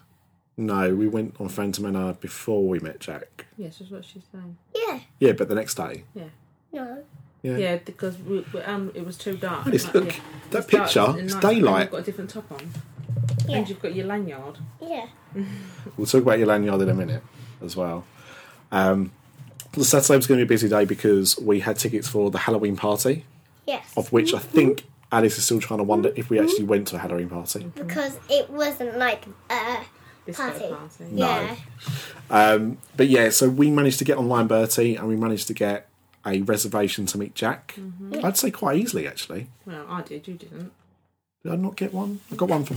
No, 0.58 0.96
we 0.96 1.08
went 1.08 1.36
on 1.40 1.50
Phantom 1.50 1.84
Manor 1.84 2.14
before 2.14 2.68
we 2.68 2.80
met 2.80 3.00
Jack. 3.00 3.46
Yes, 3.58 3.78
that's 3.80 3.92
what 3.92 4.06
she's 4.06 4.24
saying. 4.32 4.58
Yeah. 4.74 5.00
Yeah, 5.20 5.32
but 5.34 5.50
the 5.50 5.56
next 5.56 5.76
day. 5.76 6.04
Yeah. 6.14 6.24
No. 6.72 7.04
Yeah. 7.44 7.58
Yeah, 7.58 7.76
because 7.78 8.18
we, 8.20 8.46
we, 8.54 8.62
um, 8.62 8.92
it 8.96 9.06
was 9.06 9.18
too 9.18 9.36
dark. 9.38 9.68
Alice, 9.68 9.86
Like, 9.86 9.94
look, 9.94 10.06
yeah. 10.16 10.20
that 10.52 10.58
It's 10.60 10.68
picture, 10.68 11.00
at 11.02 11.16
it's 11.20 11.34
night, 11.34 11.42
daylight. 11.42 11.82
You've 11.84 11.92
got 11.92 12.00
a 12.00 12.04
different 12.04 12.30
top 12.30 12.52
on, 12.52 12.72
Yeah. 13.48 13.58
and 13.58 13.70
you've 13.70 13.82
got 13.82 13.94
your 13.94 14.06
lanyard. 14.08 14.58
Yeah. 14.82 15.08
We'll 15.98 16.08
talk 16.08 16.22
about 16.24 16.40
your 16.40 16.48
lanyard 16.48 16.82
in 16.82 16.90
a 16.90 16.94
minute 16.94 17.22
as 17.64 17.76
well. 17.76 18.06
Um, 18.72 19.12
the 19.74 19.84
Saturday 19.86 20.16
was 20.16 20.26
going 20.28 20.40
to 20.40 20.46
be 20.46 20.48
a 20.48 20.54
busy 20.56 20.68
day 20.70 20.86
because 20.86 21.38
we 21.38 21.60
had 21.60 21.78
tickets 21.78 22.08
for 22.08 22.32
the 22.32 22.38
Halloween 22.40 22.76
party, 22.78 23.26
Yes. 23.68 23.86
of 23.98 24.12
which 24.12 24.34
I 24.34 24.40
think 24.40 24.86
Alice 25.12 25.38
is 25.38 25.46
still 25.46 25.60
trying 25.60 25.78
to 25.80 25.84
wonder 25.84 26.12
if 26.16 26.30
we 26.30 26.40
actually 26.40 26.64
went 26.64 26.88
to 26.88 26.96
a 26.96 27.00
Halloween 27.00 27.30
party. 27.30 27.72
Because 27.76 28.18
it 28.30 28.50
wasn't 28.50 28.98
like 28.98 29.26
uh 29.50 29.84
Disco 30.26 30.44
Party. 30.50 30.68
party. 30.70 31.06
yeah. 31.14 31.56
Um, 32.30 32.78
but 32.98 33.08
yeah, 33.08 33.30
so 33.30 33.50
we 33.50 33.70
managed 33.70 34.00
to 34.00 34.06
get 34.06 34.18
on 34.18 34.28
Lineberty 34.28 34.98
and 34.98 35.08
we 35.08 35.16
managed 35.16 35.48
to 35.48 35.54
get 35.54 35.88
a 36.26 36.42
reservation 36.42 37.06
to 37.08 37.18
meet 37.20 37.36
Jack. 37.36 37.76
I'd 38.24 38.36
say 38.38 38.50
quite 38.52 38.78
easily 38.78 39.08
actually. 39.08 39.48
Well, 39.66 39.86
I 39.88 40.02
did. 40.02 40.28
You 40.28 40.34
didn't. 40.36 40.72
Did 41.44 41.52
I 41.54 41.56
not 41.58 41.76
get 41.76 41.94
one? 41.94 42.22
I 42.32 42.36
got 42.36 42.50
one 42.50 42.66
for 42.66 42.76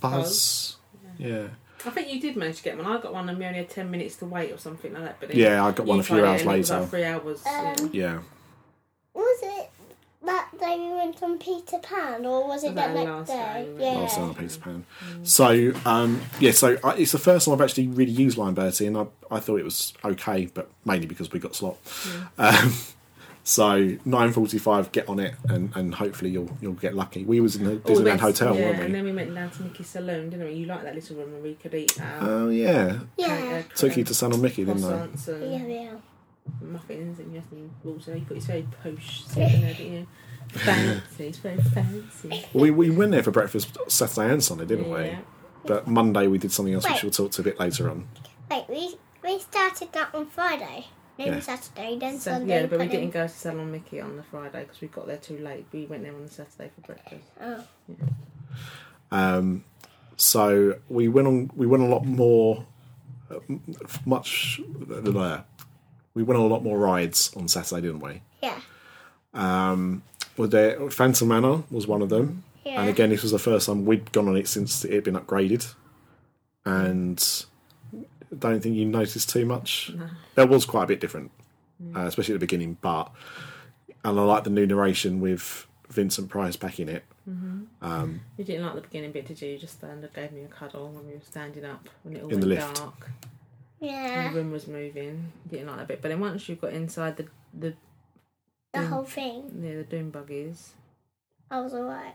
Buzz. 0.00 0.76
Yeah. 1.18 1.48
I 1.84 1.90
think 1.90 2.12
you 2.12 2.20
did 2.20 2.36
manage 2.36 2.56
to 2.58 2.62
get 2.64 2.76
one. 2.76 2.86
I 2.86 3.00
got 3.00 3.12
one, 3.12 3.28
and 3.28 3.38
we 3.38 3.44
only 3.44 3.58
had 3.58 3.70
ten 3.70 3.90
minutes 3.90 4.16
to 4.16 4.24
wait 4.26 4.50
or 4.50 4.58
something 4.58 4.92
like 4.92 5.04
that. 5.04 5.20
But 5.20 5.34
Yeah, 5.34 5.64
I 5.64 5.70
got 5.70 5.86
one 5.86 6.00
a 6.00 6.02
few 6.02 6.24
hours 6.24 6.42
and 6.42 6.50
it 6.50 6.56
was 6.58 6.70
later. 6.70 6.80
Like 6.80 6.90
three 6.90 7.04
hours. 7.04 7.42
yeah. 7.46 7.74
Um, 7.80 7.90
Yeah. 7.92 8.18
Was 9.14 9.38
it 9.42 9.70
that 10.26 10.48
day 10.60 10.78
we 10.78 10.92
went 10.94 11.22
on 11.22 11.38
Peter 11.38 11.78
Pan, 11.78 12.26
or 12.26 12.46
was 12.46 12.62
it 12.64 12.74
that 12.74 12.94
that 12.94 12.94
next 12.94 13.08
last 13.08 13.28
day? 13.28 13.34
day 13.64 13.72
we? 13.76 13.82
Yeah. 13.82 13.90
last 13.92 14.14
time 14.16 14.24
on 14.24 14.34
Peter 14.34 14.60
Pan. 14.60 14.86
So 15.24 15.72
um, 15.84 16.20
yeah, 16.40 16.52
so 16.52 16.76
I, 16.84 16.94
it's 16.96 17.12
the 17.12 17.18
first 17.18 17.46
time 17.46 17.54
I've 17.54 17.60
actually 17.62 17.88
really 17.88 18.12
used 18.12 18.36
Lineberty, 18.38 18.86
and 18.86 18.96
I, 18.98 19.06
I 19.34 19.40
thought 19.40 19.58
it 19.60 19.64
was 19.64 19.94
okay, 20.04 20.46
but 20.52 20.70
mainly 20.84 21.06
because 21.06 21.32
we 21.32 21.38
got 21.40 21.54
slot. 21.54 21.76
Um, 22.38 22.74
so 23.44 23.96
nine 24.04 24.32
forty-five, 24.32 24.90
get 24.90 25.08
on 25.08 25.20
it, 25.20 25.34
and, 25.48 25.70
and 25.76 25.94
hopefully 25.94 26.30
you'll 26.30 26.50
you'll 26.60 26.72
get 26.72 26.94
lucky. 26.96 27.24
We 27.24 27.38
was 27.40 27.54
in 27.54 27.62
the 27.64 27.70
Oh, 27.72 27.74
we 27.74 27.94
Disneyland 27.94 28.04
went- 28.04 28.20
Hotel, 28.20 28.56
yeah, 28.56 28.62
weren't 28.64 28.78
we? 28.80 28.84
and 28.86 28.94
then 28.94 29.04
we 29.04 29.12
went 29.12 29.32
down 29.34 29.50
to 29.50 29.62
Mickey's 29.62 29.86
Saloon, 29.86 30.30
didn't 30.30 30.46
we? 30.48 30.54
You 30.54 30.66
like 30.66 30.82
that 30.82 30.96
little 30.96 31.16
room 31.16 31.32
where 31.32 31.40
we 31.42 31.54
could 31.54 31.72
eat 31.72 32.00
out. 32.00 32.22
Oh 32.22 32.48
yeah, 32.48 32.98
Yeah. 33.16 33.62
took 33.76 33.96
you 33.96 34.02
to 34.02 34.14
Salon 34.14 34.40
Mickey, 34.42 34.64
didn't 34.64 34.82
I? 34.82 34.88
croissants 34.88 35.28
and 35.28 35.52
Yeah, 35.52 35.66
yeah. 35.82 35.94
Muffins 36.60 37.18
and 37.18 37.34
yes, 37.34 37.44
and 37.50 37.70
water. 37.84 38.16
You 38.16 38.24
put 38.24 38.36
it's 38.38 38.46
very 38.46 38.66
posh 38.82 39.24
sitting 39.24 39.60
there, 39.62 39.74
didn't 39.74 39.92
you? 39.92 40.06
Fancy, 40.50 41.26
it's 41.26 41.38
very 41.38 41.60
fancy. 41.60 42.44
Well, 42.52 42.62
we 42.64 42.70
we 42.70 42.90
went 42.90 43.12
there 43.12 43.22
for 43.22 43.30
breakfast 43.32 43.76
Saturday 43.88 44.32
and 44.32 44.42
Sunday, 44.42 44.64
didn't 44.64 44.90
we? 44.90 45.18
But 45.64 45.86
Monday 45.88 46.28
we 46.28 46.38
did 46.38 46.52
something 46.52 46.72
else, 46.74 46.88
which 46.88 47.02
we'll 47.02 47.10
talk 47.10 47.32
to 47.32 47.40
a 47.40 47.44
bit 47.44 47.58
later 47.58 47.90
on. 47.90 48.08
Wait, 48.50 48.64
we 48.68 48.94
we 49.24 49.38
started 49.40 49.92
that 49.92 50.14
on 50.14 50.26
Friday, 50.26 50.86
then 51.18 51.26
Yeah. 51.28 51.40
Saturday, 51.40 51.98
then 51.98 52.18
So, 52.20 52.30
Sunday. 52.32 52.60
yeah, 52.60 52.66
but 52.66 52.78
we 52.78 52.86
didn't 52.86 53.10
go 53.10 53.22
to 53.26 53.28
Salon 53.28 53.72
Mickey 53.72 54.00
on 54.00 54.16
the 54.16 54.22
Friday 54.22 54.60
because 54.62 54.80
we 54.80 54.86
got 54.88 55.08
there 55.08 55.16
too 55.16 55.38
late. 55.38 55.66
We 55.72 55.86
went 55.86 56.04
there 56.04 56.14
on 56.14 56.22
the 56.22 56.30
Saturday 56.30 56.70
for 56.76 56.80
breakfast. 56.82 57.24
Oh. 57.40 57.64
Um, 59.10 59.64
so 60.16 60.78
we 60.88 61.08
went 61.08 61.26
on. 61.28 61.50
We 61.56 61.66
went 61.66 61.82
a 61.82 61.86
lot 61.86 62.04
more. 62.06 62.64
uh, 63.30 63.38
m- 63.48 63.62
Much. 64.04 64.60
uh, 64.88 65.40
We 66.16 66.22
went 66.22 66.40
on 66.40 66.46
a 66.46 66.48
lot 66.48 66.64
more 66.64 66.78
rides 66.78 67.30
on 67.36 67.46
Saturday, 67.46 67.82
didn't 67.82 68.00
we? 68.00 68.22
Yeah. 68.42 68.58
Um, 69.34 70.02
well, 70.38 70.48
there, 70.48 70.88
Phantom 70.90 71.28
Manor 71.28 71.62
was 71.70 71.86
one 71.86 72.00
of 72.00 72.08
them, 72.08 72.42
Yeah. 72.64 72.80
and 72.80 72.88
again, 72.88 73.10
this 73.10 73.22
was 73.22 73.32
the 73.32 73.38
first 73.38 73.66
time 73.66 73.84
we'd 73.84 74.10
gone 74.12 74.26
on 74.26 74.34
it 74.34 74.48
since 74.48 74.82
it 74.82 74.94
had 74.94 75.04
been 75.04 75.14
upgraded, 75.14 75.74
and 76.64 77.44
I 77.94 78.34
don't 78.38 78.60
think 78.62 78.76
you 78.76 78.86
noticed 78.86 79.28
too 79.28 79.44
much. 79.44 79.92
No. 79.94 80.08
That 80.36 80.48
was 80.48 80.64
quite 80.64 80.84
a 80.84 80.86
bit 80.86 81.00
different, 81.00 81.32
uh, 81.94 82.00
especially 82.06 82.32
at 82.32 82.40
the 82.40 82.46
beginning. 82.46 82.78
But 82.80 83.12
and 84.02 84.18
I 84.18 84.22
like 84.22 84.44
the 84.44 84.50
new 84.50 84.66
narration 84.66 85.20
with 85.20 85.66
Vincent 85.90 86.30
Price 86.30 86.56
backing 86.56 86.88
it. 86.88 87.04
Um, 87.82 88.20
You 88.38 88.44
didn't 88.44 88.64
like 88.64 88.74
the 88.76 88.80
beginning 88.80 89.12
bit, 89.12 89.26
did 89.26 89.42
you? 89.42 89.50
You 89.50 89.58
just 89.58 89.74
stand, 89.74 90.08
gave 90.14 90.32
me 90.32 90.44
a 90.44 90.48
cuddle 90.48 90.88
when 90.88 91.06
we 91.06 91.12
were 91.12 91.20
standing 91.20 91.64
up 91.66 91.88
when 92.04 92.16
it 92.16 92.22
all 92.22 92.30
In 92.30 92.36
went 92.36 92.40
the 92.40 92.46
lift. 92.46 92.76
dark. 92.76 93.10
Yeah. 93.80 94.28
The 94.28 94.34
room 94.36 94.50
was 94.52 94.66
moving. 94.66 95.32
You 95.44 95.50
didn't 95.58 95.66
like 95.68 95.76
that 95.78 95.88
bit, 95.88 96.02
but 96.02 96.08
then 96.08 96.20
once 96.20 96.48
you 96.48 96.56
got 96.56 96.72
inside 96.72 97.16
the 97.16 97.26
the 97.58 97.74
The 98.72 98.86
whole 98.86 99.04
thing. 99.04 99.60
yeah, 99.62 99.76
the 99.76 99.84
doom 99.84 100.10
buggies, 100.10 100.72
I 101.50 101.60
was 101.60 101.72
alright. 101.74 102.14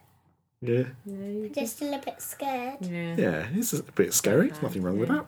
yeah, 0.61 0.83
yeah, 1.05 1.47
just 1.47 1.53
Just 1.55 1.81
a 1.81 1.85
little 1.85 1.99
bit 2.01 2.21
scared. 2.21 2.77
yeah. 2.81 3.15
yeah, 3.17 3.47
it's 3.53 3.73
a 3.73 3.83
bit 3.83 4.13
scary. 4.13 4.47
There's 4.49 4.61
nothing 4.61 4.81
wrong 4.83 4.97
with 4.99 5.09
yeah. 5.09 5.23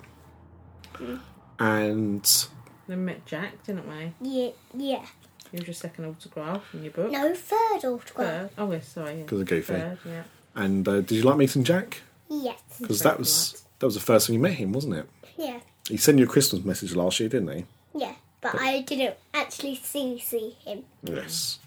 that. 1.00 1.20
And 1.60 2.48
We 2.88 2.96
met 2.96 3.26
Jack, 3.26 3.64
didn't 3.64 3.88
we? 3.88 4.14
Yeah, 4.22 4.52
yeah. 4.76 5.06
He 5.52 5.58
was 5.60 5.68
your 5.68 5.74
second 5.76 6.06
autograph 6.06 6.64
in 6.74 6.84
your 6.84 6.92
book. 6.92 7.12
No, 7.12 7.34
third 7.36 7.86
autograph. 7.86 8.06
Third. 8.16 8.50
Oh, 8.58 8.72
yes, 8.72 8.88
sorry. 8.88 9.18
Yeah. 9.18 9.24
because 9.24 9.42
of 9.42 9.48
Goofy. 9.48 9.74
Third, 9.74 9.98
yeah. 10.06 10.24
And 10.56 10.88
uh, 10.88 11.02
did 11.02 11.12
you 11.12 11.22
like 11.24 11.38
meeting 11.38 11.64
Jack? 11.64 12.02
Yes. 12.30 12.60
Because 12.80 13.02
that 13.02 13.20
was 13.20 13.64
that 13.80 13.86
was 13.86 13.96
the 13.96 14.02
first 14.02 14.28
time 14.28 14.34
you 14.36 14.40
met 14.40 14.54
him, 14.54 14.72
wasn't 14.74 14.96
it? 14.96 15.10
Yeah. 15.38 15.60
He 15.90 15.98
sent 15.98 16.18
you 16.20 16.26
a 16.26 16.28
Christmas 16.28 16.64
message 16.64 16.96
last 16.96 17.20
year, 17.20 17.30
didn't 17.30 17.50
he? 17.56 17.66
Yeah. 17.96 18.14
But 18.42 18.56
I 18.60 18.82
didn't 18.82 19.16
actually 19.34 19.76
see 19.76 20.20
see 20.20 20.56
him. 20.66 20.84
Yes. 21.04 21.60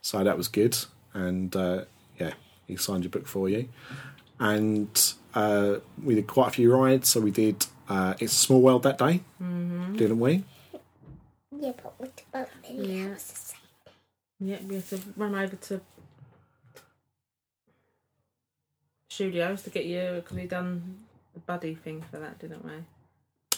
So 0.00 0.24
that 0.24 0.36
was 0.36 0.48
good, 0.48 0.76
and 1.14 1.54
uh, 1.54 1.84
yeah, 2.18 2.32
he 2.66 2.76
signed 2.76 3.04
your 3.04 3.10
book 3.10 3.26
for 3.26 3.48
you, 3.50 3.68
and 4.40 5.14
uh, 5.34 5.76
we 6.02 6.14
did 6.14 6.26
quite 6.26 6.48
a 6.48 6.50
few 6.52 6.74
rides. 6.74 7.10
So 7.10 7.20
we 7.20 7.30
did 7.30 7.66
uh, 7.88 8.14
"It's 8.18 8.32
a 8.32 8.36
Small 8.36 8.62
World" 8.62 8.82
that 8.84 8.96
day, 8.98 9.20
Mm-hmm. 9.42 9.96
didn't 9.96 10.20
we? 10.20 10.44
Yeah, 11.60 11.72
but 11.82 11.94
what 12.00 12.22
about 12.32 12.48
many 12.62 12.98
Yeah. 12.98 13.08
houses? 13.10 13.54
Yeah, 14.40 14.58
we 14.66 14.76
had 14.76 14.88
to 14.88 15.00
run 15.16 15.34
over 15.34 15.54
to 15.54 15.80
studios 19.10 19.62
to 19.62 19.70
get 19.70 19.84
you 19.84 20.12
because 20.16 20.36
we 20.36 20.46
done 20.46 21.04
the 21.34 21.40
buddy 21.40 21.74
thing 21.74 22.02
for 22.10 22.18
that, 22.18 22.38
didn't 22.38 22.64
we? 22.64 22.72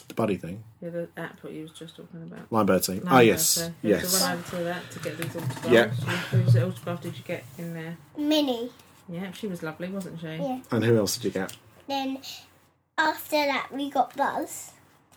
The 0.08 0.14
buddy 0.14 0.36
thing, 0.36 0.62
Yeah, 0.82 0.90
the 0.90 1.08
app 1.16 1.42
what 1.42 1.52
you 1.54 1.62
was 1.62 1.70
just 1.72 1.96
talking 1.96 2.22
about. 2.22 2.52
line 2.52 2.66
bird 2.66 2.82
team. 2.82 3.02
Ah, 3.06 3.20
yes, 3.20 3.46
so 3.48 3.72
yes. 3.82 4.18
To 4.18 4.24
run 4.24 4.38
over 4.38 4.56
to 4.58 4.64
that 4.64 4.90
to 4.90 4.98
get 5.00 5.16
these 5.18 5.34
autographs. 5.34 5.68
Yeah. 5.70 5.90
So 6.30 6.36
Whose 6.36 6.56
autograph 6.56 7.00
did 7.00 7.16
you 7.16 7.24
get 7.24 7.44
in 7.58 7.72
there? 7.74 7.96
Minnie. 8.18 8.70
Yeah, 9.08 9.32
she 9.32 9.46
was 9.46 9.62
lovely, 9.62 9.88
wasn't 9.88 10.20
she? 10.20 10.26
Yeah. 10.26 10.60
And 10.70 10.84
who 10.84 10.96
else 10.98 11.16
did 11.16 11.24
you 11.24 11.30
get? 11.30 11.56
Then 11.88 12.18
after 12.98 13.36
that 13.36 13.68
we 13.72 13.90
got 13.90 14.14
Buzz. 14.16 14.72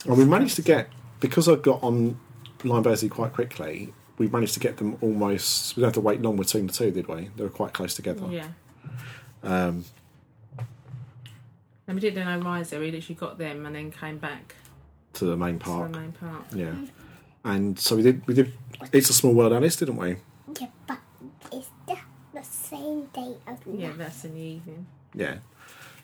Well, 0.05 0.15
we 0.17 0.25
managed 0.25 0.55
to 0.57 0.61
get 0.61 0.89
because 1.19 1.47
I 1.49 1.55
got 1.55 1.83
on 1.83 2.19
Lineberty 2.59 3.09
quite 3.09 3.33
quickly. 3.33 3.93
We 4.17 4.27
managed 4.29 4.53
to 4.55 4.59
get 4.59 4.77
them 4.77 4.97
almost. 5.01 5.75
We 5.75 5.81
didn't 5.81 5.87
have 5.89 5.93
to 5.95 6.01
wait 6.01 6.21
long 6.21 6.37
between 6.37 6.67
the 6.67 6.73
two, 6.73 6.91
did 6.91 7.07
we? 7.07 7.29
They 7.35 7.43
were 7.43 7.49
quite 7.49 7.73
close 7.73 7.93
together. 7.93 8.25
Yeah. 8.31 8.47
Um, 9.43 9.85
And 11.87 11.95
we 11.95 12.01
didn't 12.01 12.15
do 12.15 12.25
no 12.25 12.39
rides 12.39 12.69
there. 12.71 12.79
We 12.79 12.91
literally 12.91 13.15
got 13.15 13.37
them 13.37 13.65
and 13.65 13.75
then 13.75 13.91
came 13.91 14.17
back 14.17 14.55
to 15.17 15.25
the 15.25 15.37
main 15.37 15.59
to 15.59 15.65
park. 15.65 15.91
the 15.93 15.99
main 15.99 16.11
park. 16.13 16.45
Yeah. 16.53 16.73
And 17.43 17.77
so 17.79 17.95
we 17.95 18.01
did. 18.03 18.25
We 18.27 18.33
did. 18.33 18.53
It's 18.91 19.09
a 19.09 19.13
small 19.13 19.33
world, 19.33 19.53
Alice, 19.53 19.75
didn't 19.75 19.97
we? 19.97 20.17
Yeah, 20.59 20.67
but 20.87 20.99
it's 21.51 21.69
the, 21.87 21.97
the 22.33 22.43
same 22.43 23.05
day 23.13 23.35
as 23.47 23.57
Yeah, 23.65 23.89
that. 23.89 23.97
that's 23.97 24.25
in 24.25 24.33
the 24.35 24.41
evening. 24.41 24.85
Yeah. 25.13 25.37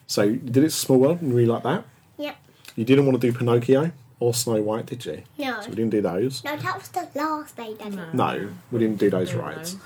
So 0.06 0.22
you 0.22 0.36
did 0.36 0.64
it 0.64 0.70
small 0.72 0.98
world, 0.98 1.20
and 1.20 1.30
you 1.30 1.36
really 1.36 1.48
like 1.48 1.62
that. 1.64 1.84
Yep. 2.18 2.36
You 2.76 2.84
didn't 2.84 3.06
want 3.06 3.20
to 3.20 3.30
do 3.30 3.36
Pinocchio 3.36 3.92
or 4.20 4.34
Snow 4.34 4.60
White, 4.62 4.86
did 4.86 5.04
you? 5.04 5.22
No. 5.38 5.60
So 5.60 5.68
we 5.70 5.76
didn't 5.76 5.90
do 5.90 6.00
those. 6.02 6.42
No, 6.44 6.56
that 6.56 6.76
was 6.78 6.88
the 6.88 7.08
last 7.14 7.56
day, 7.56 7.74
Daddy. 7.78 7.96
No. 7.96 8.12
No, 8.12 8.48
we 8.70 8.78
didn't 8.78 8.98
do 8.98 9.10
those 9.10 9.30
Do 9.30 9.38
rides. 9.40 9.74
those. 9.74 9.82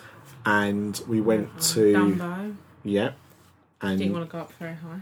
And 0.47 1.01
we 1.09 1.21
went 1.21 1.49
Uh, 1.57 1.61
to 1.75 1.81
Dumbo. 1.93 2.57
yeah, 2.85 3.11
and 3.83 3.99
Didn't 3.99 4.13
want 4.15 4.27
to 4.29 4.33
go 4.33 4.39
up 4.41 4.53
very 4.55 4.75
high. 4.77 5.01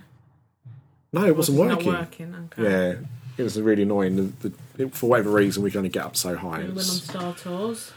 no, 1.12 1.24
it 1.26 1.36
wasn't 1.36 1.58
working. 1.58 1.92
Not 1.92 2.00
working. 2.00 2.32
working. 2.32 2.48
Okay. 2.58 2.62
Yeah, 2.98 3.06
it 3.36 3.42
was 3.42 3.60
really 3.60 3.82
annoying. 3.82 4.16
The, 4.16 4.48
the, 4.48 4.84
it, 4.84 4.94
for 4.94 5.10
whatever 5.10 5.30
reason, 5.30 5.62
we 5.62 5.70
could 5.70 5.78
only 5.78 5.90
get 5.90 6.04
up 6.04 6.16
so 6.16 6.36
high. 6.36 6.58
We 6.58 6.64
went 6.66 6.78
on 6.78 6.82
Star 6.84 7.34
Tours. 7.34 7.92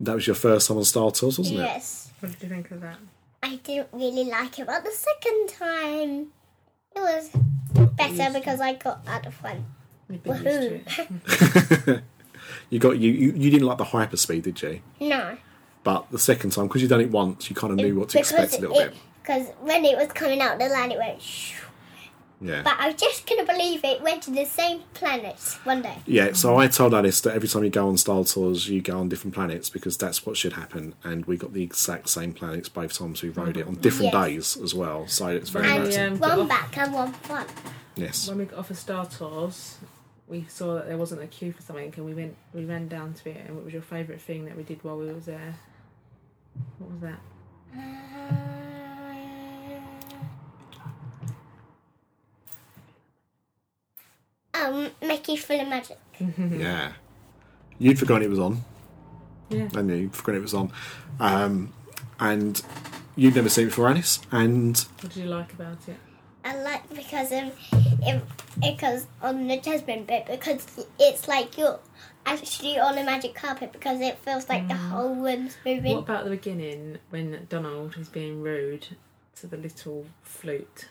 that 0.00 0.14
was 0.14 0.26
your 0.26 0.36
first 0.36 0.68
time 0.68 0.76
on 0.78 0.84
Star 0.84 1.10
Tours, 1.10 1.38
wasn't 1.38 1.60
it? 1.60 1.62
Yes. 1.62 2.10
What 2.20 2.32
did 2.32 2.42
you 2.42 2.48
think 2.48 2.70
of 2.70 2.80
that? 2.82 2.98
I 3.42 3.56
didn't 3.56 3.88
really 3.92 4.24
like 4.24 4.58
it, 4.58 4.66
but 4.66 4.84
the 4.84 4.90
second 4.90 5.48
time 5.48 6.26
it 6.94 7.00
was 7.00 7.30
better 7.96 8.38
because 8.38 8.60
I 8.60 8.74
got 8.74 9.00
out 9.06 9.26
of 9.26 9.42
one. 9.42 9.64
You've 10.08 10.22
been 10.22 10.44
used 10.44 10.96
to 10.96 11.92
it. 11.92 12.02
You 12.70 12.78
got 12.78 12.98
you, 12.98 13.10
you. 13.12 13.32
You 13.32 13.50
didn't 13.50 13.66
like 13.66 13.78
the 13.78 13.84
hyper 13.84 14.16
speed, 14.16 14.44
did 14.44 14.62
you? 14.62 14.80
No. 15.00 15.36
But 15.82 16.10
the 16.10 16.18
second 16.18 16.50
time, 16.50 16.68
because 16.68 16.82
you'd 16.82 16.88
done 16.88 17.00
it 17.00 17.10
once, 17.10 17.48
you 17.50 17.56
kind 17.56 17.72
of 17.72 17.78
knew 17.78 17.98
what 17.98 18.10
to 18.10 18.18
expect 18.18 18.58
a 18.58 18.60
little 18.60 18.78
it, 18.78 18.90
bit. 18.90 18.98
Because 19.22 19.48
when 19.60 19.84
it 19.84 19.96
was 19.96 20.08
coming 20.08 20.40
out 20.40 20.58
the 20.58 20.68
line, 20.68 20.92
it 20.92 20.98
went 20.98 21.20
shoo. 21.20 21.56
Yeah. 22.42 22.62
But 22.62 22.76
I 22.78 22.92
just 22.94 23.26
couldn't 23.26 23.46
believe 23.46 23.84
it 23.84 24.00
went 24.02 24.22
to 24.22 24.30
the 24.30 24.46
same 24.46 24.80
planets 24.94 25.56
one 25.64 25.82
day. 25.82 25.98
Yeah, 26.06 26.32
so 26.32 26.56
I 26.56 26.68
told 26.68 26.94
Alice 26.94 27.20
that 27.20 27.34
every 27.34 27.48
time 27.48 27.64
you 27.64 27.70
go 27.70 27.86
on 27.86 27.98
Star 27.98 28.24
Tours, 28.24 28.66
you 28.68 28.80
go 28.80 28.98
on 28.98 29.10
different 29.10 29.34
planets 29.34 29.68
because 29.68 29.98
that's 29.98 30.24
what 30.24 30.36
should 30.38 30.54
happen. 30.54 30.94
And 31.04 31.26
we 31.26 31.36
got 31.36 31.52
the 31.52 31.62
exact 31.62 32.08
same 32.08 32.32
planets 32.32 32.68
both 32.70 32.94
times 32.98 33.22
we 33.22 33.28
rode 33.28 33.58
it 33.58 33.66
on 33.66 33.74
different 33.74 34.12
Yes. 34.14 34.24
days 34.24 34.56
as 34.56 34.74
well. 34.74 35.06
So 35.06 35.26
it's 35.28 35.50
very 35.50 35.66
And, 35.66 35.84
And 35.84 35.92
embarrassing. 35.94 36.22
um, 36.32 36.38
one 36.38 36.48
back 36.48 36.78
and 36.78 36.94
one 36.94 37.12
front. 37.12 37.50
Yes. 37.96 38.26
When 38.28 38.38
we 38.38 38.44
got 38.46 38.58
off 38.60 38.70
of 38.70 38.78
Star 38.78 39.04
Tours, 39.04 39.76
we 40.26 40.46
saw 40.48 40.76
that 40.76 40.86
there 40.86 40.96
wasn't 40.96 41.20
a 41.22 41.26
queue 41.26 41.52
for 41.52 41.60
something, 41.60 41.92
and 41.94 42.06
we 42.06 42.14
went, 42.14 42.36
we 42.54 42.64
ran 42.64 42.88
down 42.88 43.12
to 43.14 43.30
it. 43.30 43.42
And 43.46 43.54
what 43.56 43.64
was 43.64 43.72
your 43.74 43.82
favourite 43.82 44.20
thing 44.22 44.46
that 44.46 44.56
we 44.56 44.62
did 44.62 44.82
while 44.82 44.96
we 44.96 45.12
was 45.12 45.26
there? 45.26 45.56
What 46.78 46.90
was 46.90 47.00
that? 47.02 47.20
Um, 54.54 54.90
Mickey's 55.02 55.44
PhilharMagic. 55.44 55.96
Yeah. 56.58 56.92
You'd 57.78 57.98
forgotten 57.98 58.24
it 58.24 58.30
was 58.30 58.38
on. 58.38 58.62
Yeah. 59.48 59.68
I 59.74 59.82
knew 59.82 59.94
you'd 59.94 60.14
forgotten 60.14 60.40
it 60.40 60.42
was 60.42 60.54
on. 60.54 60.72
Um, 61.18 61.72
and 62.18 62.62
you'd 63.16 63.34
never 63.34 63.48
seen 63.48 63.64
it 63.66 63.68
before, 63.68 63.88
Alice. 63.88 64.20
And 64.30 64.76
What 65.00 65.12
did 65.12 65.22
you 65.24 65.28
like 65.28 65.52
about 65.52 65.88
it? 65.88 65.96
I 66.44 66.56
like 66.62 66.88
because 66.88 67.32
um, 67.32 67.52
it, 67.72 68.22
because 68.60 69.06
on 69.20 69.46
the 69.46 69.58
Jasmine 69.58 70.04
bit 70.04 70.26
because 70.26 70.86
it's 70.98 71.28
like 71.28 71.58
you're 71.58 71.78
actually 72.24 72.78
on 72.78 72.96
a 72.96 73.04
magic 73.04 73.34
carpet 73.34 73.72
because 73.72 74.00
it 74.00 74.18
feels 74.18 74.48
like 74.48 74.66
the 74.66 74.74
whole 74.74 75.14
room's 75.14 75.56
moving. 75.66 75.94
What 75.94 76.04
about 76.04 76.24
the 76.24 76.30
beginning 76.30 76.98
when 77.10 77.46
Donald 77.50 77.96
is 77.98 78.08
being 78.08 78.40
rude 78.40 78.86
to 79.36 79.46
the 79.46 79.58
little 79.58 80.06
flute? 80.22 80.88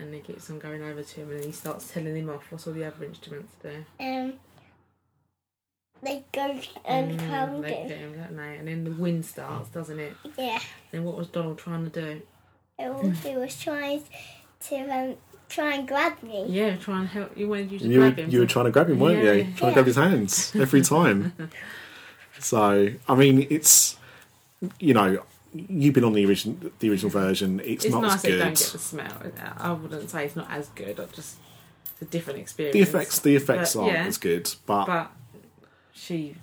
And 0.00 0.12
he 0.12 0.20
gets 0.20 0.50
on 0.50 0.58
going 0.58 0.82
over 0.82 1.02
to 1.02 1.20
him 1.20 1.30
and 1.30 1.44
he 1.44 1.52
starts 1.52 1.90
telling 1.92 2.14
him 2.14 2.28
off 2.28 2.50
what's 2.50 2.66
all 2.66 2.72
the 2.74 2.84
other 2.84 3.04
instruments 3.04 3.54
do. 3.62 3.84
Um, 3.98 4.34
they 6.02 6.24
go 6.32 6.60
and 6.84 7.12
Mm, 7.18 7.28
found 7.28 7.64
they 7.64 7.74
him. 7.74 7.88
get 7.88 7.98
him, 7.98 8.12
don't 8.16 8.36
they? 8.36 8.56
And 8.58 8.68
then 8.68 8.84
the 8.84 8.90
wind 8.92 9.24
starts, 9.24 9.70
doesn't 9.70 9.98
it? 9.98 10.14
Yeah. 10.36 10.60
Then 10.92 11.04
what 11.04 11.16
was 11.16 11.28
Donald 11.28 11.58
trying 11.58 11.90
to 11.90 12.00
do? 12.00 12.22
Oh, 12.78 13.08
he 13.10 13.34
was 13.36 13.58
trying 13.60 14.02
to 14.68 14.76
um, 14.76 15.16
try 15.48 15.74
and 15.74 15.88
grab 15.88 16.22
me. 16.22 16.46
Yeah, 16.48 16.76
try 16.76 17.00
and 17.00 17.08
help. 17.08 17.36
You 17.36 17.48
wanted 17.48 17.72
you 17.72 17.78
to 17.80 17.88
You 17.88 17.98
were, 18.00 18.06
grab 18.10 18.18
him. 18.18 18.30
you 18.30 18.40
were 18.40 18.46
trying 18.46 18.66
to 18.66 18.70
grab 18.70 18.90
him, 18.90 19.00
weren't 19.00 19.24
Yeah. 19.24 19.32
you? 19.32 19.42
Trying 19.56 19.70
to 19.70 19.74
grab 19.74 19.86
his 19.86 19.96
hands 19.96 20.54
every 20.54 20.82
time. 20.96 21.32
so, 22.38 22.90
I 23.08 23.14
mean, 23.16 23.46
it's 23.50 23.96
you 24.78 24.92
know, 24.94 25.22
you've 25.54 25.94
been 25.94 26.04
on 26.04 26.12
the 26.12 26.24
original 26.26 26.56
the 26.78 26.90
original 26.90 27.10
version. 27.10 27.60
It's, 27.60 27.84
It's 27.84 27.94
not 27.94 28.02
nice 28.02 28.14
as 28.16 28.22
good. 28.22 28.38
don't 28.38 28.48
get 28.58 28.68
the 28.72 28.78
smell. 28.78 29.22
I 29.58 29.72
wouldn't 29.72 30.10
say 30.10 30.24
it's 30.26 30.36
not 30.36 30.50
as 30.50 30.68
good. 30.68 31.00
I 31.00 31.04
just 31.06 31.36
it's 31.92 32.02
a 32.02 32.04
different 32.04 32.38
experience. 32.38 32.74
The 32.74 32.80
effects, 32.82 33.18
the 33.20 33.36
effects 33.36 33.74
But, 33.74 33.80
aren't 33.80 33.92
yeah. 33.94 34.04
as 34.04 34.18
good, 34.18 34.54
but, 34.66 34.86
But 34.86 35.10
she, 35.92 36.36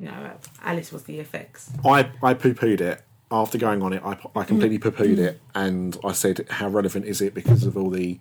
you 0.00 0.06
know, 0.06 0.32
Alice 0.62 0.92
was 0.92 1.04
the 1.04 1.18
effects. 1.20 1.70
I 1.84 2.10
I 2.22 2.34
poo 2.34 2.54
pooed 2.54 2.80
it 2.80 3.02
after 3.30 3.58
going 3.58 3.82
on 3.82 3.92
it. 3.92 4.02
I 4.04 4.16
I 4.34 4.44
completely 4.44 4.78
poo 4.78 4.90
pooed 4.92 5.18
it, 5.18 5.40
and 5.54 5.98
I 6.04 6.12
said, 6.12 6.46
how 6.50 6.68
relevant 6.68 7.04
is 7.06 7.20
it 7.20 7.34
because 7.34 7.64
of 7.64 7.76
all 7.76 7.90
the 7.90 8.18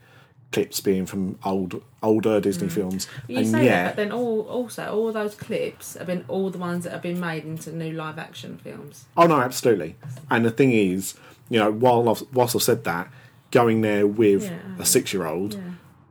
clips 0.51 0.79
being 0.79 1.05
from 1.05 1.37
old 1.43 1.81
older 2.01 2.39
Disney 2.39 2.69
films? 2.69 3.05
Mm. 3.05 3.09
You 3.27 3.37
and 3.37 3.47
say 3.47 3.65
yeah, 3.65 3.83
that, 3.83 3.95
but 3.95 4.03
then 4.03 4.11
all 4.11 4.41
also 4.41 4.91
all 4.93 5.11
those 5.11 5.35
clips 5.35 5.95
have 5.95 6.07
been 6.07 6.23
all 6.27 6.49
the 6.49 6.57
ones 6.57 6.83
that 6.85 6.91
have 6.93 7.01
been 7.01 7.19
made 7.19 7.43
into 7.45 7.71
new 7.75 7.91
live 7.91 8.17
action 8.17 8.57
films. 8.57 9.05
Oh 9.17 9.27
no, 9.27 9.39
absolutely. 9.39 9.95
And 10.29 10.45
the 10.45 10.51
thing 10.51 10.71
is, 10.71 11.15
you 11.49 11.59
know, 11.59 11.71
while 11.71 12.07
I've, 12.09 12.23
whilst 12.33 12.55
I've 12.55 12.63
said 12.63 12.83
that, 12.85 13.11
going 13.51 13.81
there 13.81 14.05
with 14.07 14.43
Yeah. 14.43 14.57
a 14.79 14.85
six-year-old 14.85 15.53
Yeah. 15.55 15.61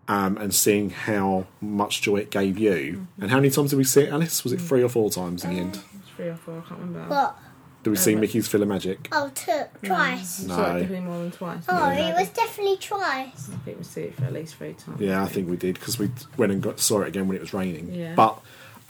um, 0.08 0.36
and 0.38 0.54
seeing 0.54 0.90
how 0.90 1.46
much 1.60 2.00
joy 2.02 2.16
it 2.16 2.30
gave 2.30 2.58
you, 2.58 3.06
and 3.20 3.30
how 3.30 3.36
many 3.36 3.50
times 3.50 3.70
did 3.70 3.76
we 3.76 3.84
see 3.84 4.02
it, 4.02 4.10
Alice? 4.10 4.44
Was 4.44 4.52
it 4.52 4.60
three 4.60 4.82
or 4.82 4.88
four 4.88 5.10
times 5.10 5.44
in 5.44 5.50
the 5.54 5.60
end? 5.60 5.74
It's 5.98 6.10
three 6.16 6.28
or 6.28 6.36
four, 6.36 6.62
I 6.64 6.68
can't 6.68 6.80
remember. 6.80 7.08
What? 7.08 7.38
Did 7.86 7.90
we 7.90 7.96
see 7.98 8.14
but- 8.14 8.20
Mickey's 8.22 8.48
PhilharMagic? 8.48 8.98
Oh, 9.12 9.30
two, 9.32 9.62
twice. 9.84 10.42
You 10.42 10.48
No. 10.48 10.56
saw 10.56 10.74
it 10.74 10.80
definitely 10.80 11.06
more 11.06 11.18
than 11.20 11.30
twice. 11.30 11.62
Oh, 11.68 11.90
didn't 11.90 12.04
it 12.08 12.14
was 12.18 12.28
definitely 12.30 12.76
twice. 12.78 13.48
I 13.52 13.56
think 13.64 13.78
we 13.78 13.84
see 13.84 14.00
it 14.00 14.16
for 14.16 14.24
at 14.24 14.32
least 14.32 14.56
three 14.56 14.72
times. 14.72 15.00
Yeah, 15.00 15.22
I 15.22 15.26
think 15.26 15.48
we 15.48 15.56
did 15.56 15.76
because 15.78 15.96
we 15.96 16.10
went 16.36 16.50
and 16.50 16.60
got, 16.60 16.80
saw 16.80 17.02
it 17.02 17.06
again 17.08 17.28
when 17.28 17.36
it 17.36 17.40
was 17.40 17.54
raining. 17.54 17.94
Yeah. 17.94 18.14
But 18.16 18.40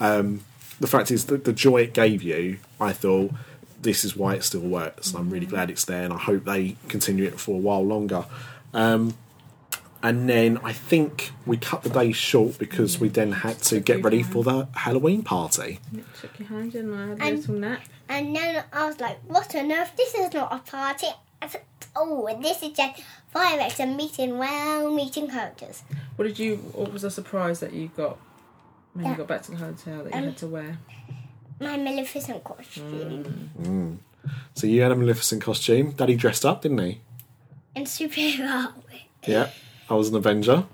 um, 0.01 0.41
the 0.81 0.87
fact 0.87 1.11
is 1.11 1.27
that 1.27 1.45
the 1.45 1.53
joy 1.53 1.83
it 1.83 1.93
gave 1.93 2.23
you, 2.23 2.57
I 2.81 2.95
thought 2.95 3.33
this 3.83 4.03
is 4.03 4.17
why 4.17 4.33
it 4.33 4.45
still 4.45 4.63
works. 4.63 5.11
And 5.11 5.19
I'm 5.19 5.29
really 5.29 5.45
glad 5.45 5.69
it's 5.69 5.85
there, 5.85 6.03
and 6.05 6.15
I 6.15 6.19
hope 6.19 6.47
they 6.47 6.77
continue 6.89 7.25
it 7.27 7.39
for 7.39 7.51
a 7.57 7.59
while 7.59 7.85
longer. 7.85 8.25
Um, 8.73 9.13
and 10.03 10.27
then 10.27 10.59
I 10.65 10.73
think 10.73 11.33
we 11.45 11.59
cut 11.59 11.83
the 11.83 11.91
day 11.91 12.13
short 12.13 12.59
because 12.59 12.99
we 12.99 13.09
then 13.09 13.33
had 13.33 13.59
to 13.65 13.81
get 13.81 14.03
ready 14.03 14.23
for 14.23 14.43
the 14.43 14.69
Halloween 14.75 15.23
party. 15.23 15.81
Shook 16.19 16.39
your 16.39 16.49
hand, 16.49 16.73
didn't 16.73 16.95
I? 16.95 17.03
I 17.05 17.09
had 17.09 17.21
a 17.21 17.25
And- 17.27 17.37
little 17.41 17.55
nap. 17.57 17.81
And 18.09 18.35
then 18.37 18.65
I 18.73 18.87
was 18.87 19.01
like, 19.01 19.19
what 19.27 19.55
on 19.55 19.73
earth? 19.73 19.93
This 19.97 20.15
is 20.15 20.33
not 20.33 20.53
a 20.53 20.59
party. 20.59 21.07
I 21.43 21.49
said, 21.49 21.63
oh, 21.95 22.27
and 22.27 22.43
this 22.45 22.63
is 22.63 22.71
just 22.73 23.03
fireworks 23.31 23.81
and 23.81 23.97
meeting 23.97 24.39
well 24.39 24.93
meeting 24.93 25.29
characters. 25.29 25.83
What 26.17 26.27
did 26.27 26.39
you? 26.39 26.57
What 26.57 26.93
was 26.93 27.05
a 27.05 27.11
surprise 27.11 27.61
that 27.61 27.73
you 27.73 27.91
got 27.97 28.17
when 28.95 29.05
Yeah. 29.05 29.11
you 29.13 29.17
got 29.19 29.27
back 29.29 29.43
to 29.43 29.51
the 29.51 29.57
hotel 29.59 30.05
that 30.05 30.13
you 30.13 30.19
Um, 30.19 30.25
had 30.25 30.37
to 30.39 30.47
wear? 30.47 30.79
My 31.61 31.77
Maleficent 31.77 32.45
costume 32.45 34.01
So 34.55 34.67
you 34.67 34.83
had 34.83 34.93
a 34.93 34.97
Maleficent 34.97 35.43
costume. 35.43 35.93
Daddy 35.93 36.17
dressed 36.17 36.45
up, 36.45 36.63
didn't 36.63 36.79
he? 36.79 37.01
and 37.75 37.87
superhero 37.87 38.47
outfit. 38.49 39.01
Yeah. 39.27 39.51
I 39.91 39.95
was 39.95 40.09
an 40.09 40.17
Avenger. 40.17 40.65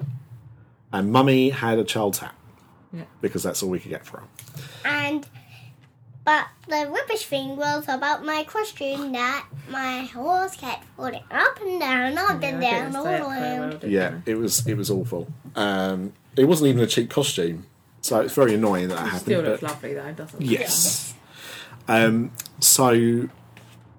And 0.92 1.10
Mummy 1.10 1.50
had 1.50 1.78
a 1.80 1.84
child's 1.84 2.18
hat 2.18 2.34
Yeah. 2.92 3.02
because 3.20 3.42
that's 3.42 3.60
all 3.62 3.70
we 3.70 3.80
could 3.80 3.90
get 3.90 4.06
for 4.06 4.18
her. 4.20 4.26
And 4.84 5.26
but 6.24 6.46
the 6.68 6.86
rubbish 6.88 7.26
thing 7.26 7.56
was 7.56 7.84
about 7.88 8.24
my 8.24 8.44
costume 8.44 9.12
that 9.12 9.46
my 9.68 10.02
horse 10.04 10.56
kept 10.56 10.84
falling 10.96 11.22
up 11.30 11.60
and 11.60 11.80
down, 11.80 12.16
up 12.18 12.40
Yeah, 12.42 12.48
and 12.48 12.60
down, 12.62 12.96
all 12.96 13.02
stay 13.04 13.18
up 13.18 13.28
very 13.28 13.40
around. 13.42 13.82
well, 13.82 13.90
Yeah, 13.90 14.20
it 14.26 14.36
was 14.36 14.66
it 14.66 14.76
was 14.76 14.90
awful. 14.90 15.28
Um, 15.56 16.12
it 16.36 16.44
wasn't 16.44 16.68
even 16.68 16.82
a 16.82 16.86
cheap 16.86 17.10
costume, 17.10 17.66
so 18.00 18.20
it's 18.20 18.34
very 18.34 18.54
annoying 18.54 18.88
that 18.88 18.96
that 18.96 19.04
happened. 19.04 19.20
Still 19.22 19.42
looks 19.42 19.62
lovely 19.62 19.94
though, 19.94 20.12
doesn't 20.12 20.40
it? 20.42 20.46
yes. 20.48 21.14
Um, 21.88 22.30
so 22.60 22.90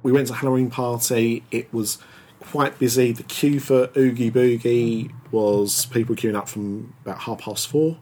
we 0.03 0.11
went 0.11 0.27
to 0.27 0.33
a 0.33 0.37
Halloween 0.37 0.69
party. 0.69 1.43
It 1.51 1.73
was 1.73 1.97
quite 2.39 2.79
busy. 2.79 3.11
The 3.11 3.23
queue 3.23 3.59
for 3.59 3.89
Oogie 3.97 4.31
Boogie 4.31 5.11
was 5.31 5.85
people 5.87 6.15
queuing 6.15 6.35
up 6.35 6.47
from 6.47 6.93
about 7.05 7.19
half 7.19 7.39
past 7.39 7.67
four. 7.67 7.97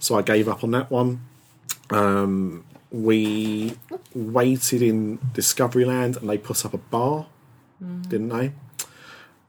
So 0.00 0.16
I 0.16 0.22
gave 0.22 0.48
up 0.48 0.64
on 0.64 0.72
that 0.72 0.90
one. 0.90 1.20
Um, 1.90 2.64
we 2.90 3.76
waited 4.14 4.82
in 4.82 5.18
Discoveryland 5.34 6.16
and 6.18 6.28
they 6.28 6.38
put 6.38 6.64
up 6.64 6.74
a 6.74 6.78
bar, 6.78 7.26
didn't 8.08 8.28
they? 8.28 8.52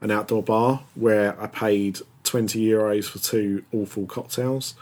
An 0.00 0.10
outdoor 0.10 0.42
bar 0.42 0.82
where 0.94 1.40
I 1.40 1.46
paid 1.46 2.00
20 2.24 2.60
euros 2.64 3.06
for 3.08 3.18
two 3.18 3.64
awful 3.72 4.06
cocktails. 4.06 4.74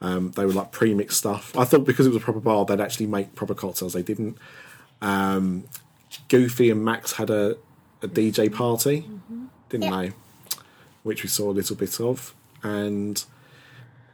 Um, 0.00 0.30
they 0.32 0.46
were 0.46 0.52
like 0.52 0.72
pre-mixed 0.72 1.18
stuff. 1.18 1.56
I 1.56 1.64
thought 1.64 1.84
because 1.84 2.06
it 2.06 2.10
was 2.10 2.16
a 2.18 2.24
proper 2.24 2.40
bar, 2.40 2.64
they'd 2.64 2.80
actually 2.80 3.06
make 3.06 3.34
proper 3.34 3.54
cocktails. 3.54 3.92
They 3.92 4.02
didn't. 4.02 4.38
Um, 5.02 5.64
Goofy 6.28 6.70
and 6.70 6.84
Max 6.84 7.12
had 7.12 7.30
a, 7.30 7.56
a 8.02 8.08
DJ 8.08 8.52
party, 8.52 9.08
didn't 9.68 9.90
Yeah. 9.92 10.00
they? 10.02 10.12
Which 11.02 11.22
we 11.22 11.28
saw 11.28 11.50
a 11.50 11.52
little 11.52 11.76
bit 11.76 12.00
of, 12.00 12.34
and 12.62 13.22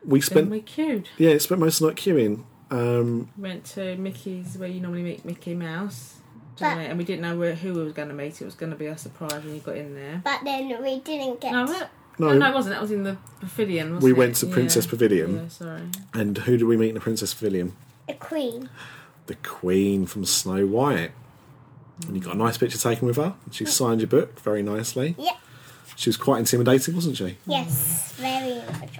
we 0.04 0.20
Then 0.20 0.26
spent 0.26 0.50
we 0.50 0.60
queued. 0.60 1.08
yeah 1.18 1.30
it 1.30 1.42
spent 1.42 1.60
most 1.60 1.80
of 1.80 1.86
the 1.86 1.86
night 1.88 1.96
queuing. 1.96 2.44
Um, 2.70 3.28
Went 3.36 3.64
to 3.74 3.96
Mickey's 3.96 4.56
where 4.58 4.68
you 4.68 4.80
normally 4.80 5.02
meet 5.02 5.24
Mickey 5.24 5.54
Mouse. 5.54 6.14
But- 6.58 6.78
and 6.78 6.96
we 6.98 7.04
didn't 7.04 7.20
know 7.22 7.36
where, 7.36 7.54
who 7.54 7.74
we 7.74 7.84
were 7.84 7.90
going 7.90 8.08
to 8.08 8.14
meet. 8.14 8.40
It 8.40 8.44
was 8.44 8.54
going 8.54 8.70
to 8.70 8.76
be 8.78 8.86
a 8.86 8.96
surprise 8.96 9.44
when 9.44 9.54
you 9.54 9.60
got 9.60 9.76
in 9.76 9.94
there. 9.94 10.20
But 10.24 10.40
then 10.44 10.68
we 10.82 11.00
didn't 11.00 11.40
get. 11.40 11.52
No, 11.52 11.64
what? 11.66 11.90
No. 12.18 12.28
no, 12.32 12.38
no, 12.38 12.50
it 12.50 12.54
wasn't. 12.54 12.74
That 12.74 12.80
was 12.80 12.90
in 12.90 13.02
the 13.04 13.18
pavilion. 13.40 13.94
Wasn't 13.94 14.04
We 14.04 14.10
it? 14.12 14.16
went 14.16 14.36
to 14.36 14.46
Princess 14.46 14.86
Yeah. 14.86 14.90
Pavilion. 14.90 15.36
Yeah, 15.36 15.48
sorry. 15.48 15.82
and 16.14 16.38
who 16.38 16.56
did 16.56 16.64
we 16.64 16.76
meet 16.78 16.88
in 16.88 16.94
the 16.94 17.00
Princess 17.00 17.34
Pavilion? 17.34 17.74
The 18.08 18.14
Queen. 18.14 18.70
The 19.26 19.34
Queen 19.36 20.06
from 20.06 20.24
Snow 20.24 20.66
White. 20.66 21.10
And 22.06 22.16
you 22.16 22.22
got 22.22 22.34
a 22.34 22.38
nice 22.38 22.56
picture 22.56 22.78
taken 22.78 23.06
with 23.06 23.16
her. 23.16 23.34
She 23.50 23.66
signed 23.66 24.00
your 24.00 24.08
book 24.08 24.40
very 24.40 24.62
nicely. 24.62 25.14
Yeah. 25.18 25.36
She 25.94 26.08
was 26.08 26.16
quite 26.16 26.38
intimidating, 26.38 26.94
wasn't 26.94 27.16
she? 27.18 27.36
Yes, 27.46 28.12
very 28.18 28.56
much. 28.66 28.98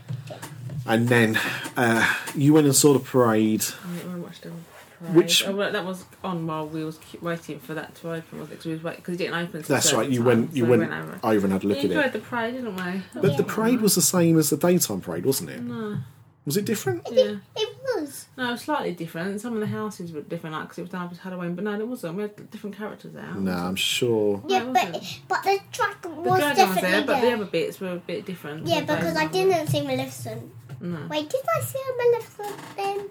And 0.86 1.08
then 1.08 1.38
uh, 1.76 2.14
you 2.34 2.52
went 2.54 2.66
and 2.66 2.74
saw 2.76 2.92
the 2.92 2.98
parade. 3.00 3.64
Yeah, 4.04 4.14
we 4.14 4.20
watched 4.20 4.42
the 4.42 4.50
parade. 4.50 5.14
Which- 5.14 5.46
Oh, 5.46 5.54
well, 5.54 5.70
that 5.72 5.84
was 5.84 6.04
on 6.24 6.46
while 6.46 6.66
we 6.66 6.82
was 6.82 6.98
waiting 7.20 7.58
for 7.60 7.74
that 7.74 7.94
to 7.96 8.12
open, 8.14 8.38
was 8.40 8.50
it? 8.50 8.56
'Cause 8.56 8.64
we 8.66 8.72
was 8.76 8.96
because 8.96 9.14
it 9.14 9.18
didn't 9.18 9.34
open. 9.34 9.62
till 9.62 9.74
That's 9.74 9.92
right. 9.92 10.08
You 10.08 10.18
time, 10.20 10.26
went. 10.26 10.56
You 10.56 10.64
so 10.64 10.70
we 10.70 10.78
went 10.78 10.92
over. 10.92 11.18
over 11.22 11.44
and 11.46 11.52
had 11.52 11.64
a 11.64 11.66
look 11.66 11.76
we 11.76 11.84
at 11.84 11.90
enjoyed 11.90 12.06
it. 12.06 12.12
the 12.14 12.18
parade, 12.20 12.54
didn't 12.54 12.76
we? 12.76 12.82
That 13.12 13.22
But 13.22 13.36
the 13.36 13.44
parade 13.44 13.82
was 13.82 13.94
the 13.94 14.00
same 14.02 14.38
as 14.38 14.48
the 14.50 14.56
daytime 14.56 15.02
parade, 15.02 15.26
wasn't 15.26 15.50
it? 15.50 15.62
No, 15.62 15.98
Was 16.46 16.56
it 16.56 16.64
different? 16.64 17.06
yeah. 17.10 17.34
It 17.56 17.76
was. 17.84 18.26
No, 18.38 18.48
it 18.48 18.52
was 18.52 18.60
slightly 18.62 18.92
different. 18.92 19.40
Some 19.42 19.52
of 19.54 19.60
the 19.60 19.66
houses 19.66 20.12
were 20.12 20.22
different, 20.22 20.54
like 20.56 20.64
because 20.64 20.78
it 20.78 20.82
was 20.82 20.90
done 20.92 21.02
after 21.02 21.20
Halloween. 21.20 21.54
But 21.56 21.64
no, 21.64 21.76
there 21.76 21.84
wasn't. 21.86 22.14
We 22.16 22.22
had 22.22 22.50
different 22.50 22.76
characters 22.78 23.12
there. 23.12 23.34
No, 23.34 23.52
I'm 23.52 23.76
sure. 23.76 24.42
Yeah, 24.48 24.62
it 24.62 24.72
but 24.72 24.84
wasn't. 24.92 25.20
but 25.28 25.42
the 25.42 25.58
dragon 25.72 25.98
The 26.02 26.08
was 26.08 26.38
dragon 26.40 26.48
was 26.48 26.56
definitely 26.56 26.90
there, 26.90 27.04
but 27.04 27.20
the 27.20 27.32
other 27.34 27.44
bits 27.44 27.80
were 27.80 27.92
a 27.92 27.96
bit 27.96 28.24
different. 28.24 28.66
Yeah, 28.66 28.80
because 28.80 29.14
I 29.16 29.26
didn't 29.26 29.66
see 29.66 29.82
Maleficent. 29.82 30.50
No, 30.80 31.06
Wait, 31.08 31.28
did 31.28 31.40
I 31.56 31.60
see 31.62 31.78
a 31.78 31.96
Maleficent 31.96 32.76
then? 32.76 33.08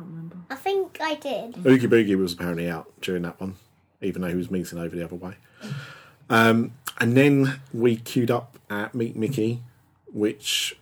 can't 0.00 0.08
remember. 0.08 0.36
I 0.48 0.54
think 0.56 0.98
I 1.00 1.14
did. 1.14 1.58
Oogie 1.66 1.86
Boogie 1.88 2.16
was 2.18 2.32
apparently 2.32 2.68
out 2.68 2.90
during 3.00 3.22
that 3.22 3.40
one, 3.40 3.56
even 4.00 4.22
though 4.22 4.28
he 4.28 4.34
was 4.34 4.50
meeting 4.50 4.78
over 4.78 4.94
the 4.94 5.04
other 5.04 5.16
way. 5.16 5.34
Um, 6.28 6.72
and 6.98 7.16
then 7.16 7.60
we 7.72 7.96
queued 7.96 8.30
up 8.30 8.58
at 8.70 8.94
Meet 8.94 9.16
Mickey, 9.16 9.62
which 10.12 10.78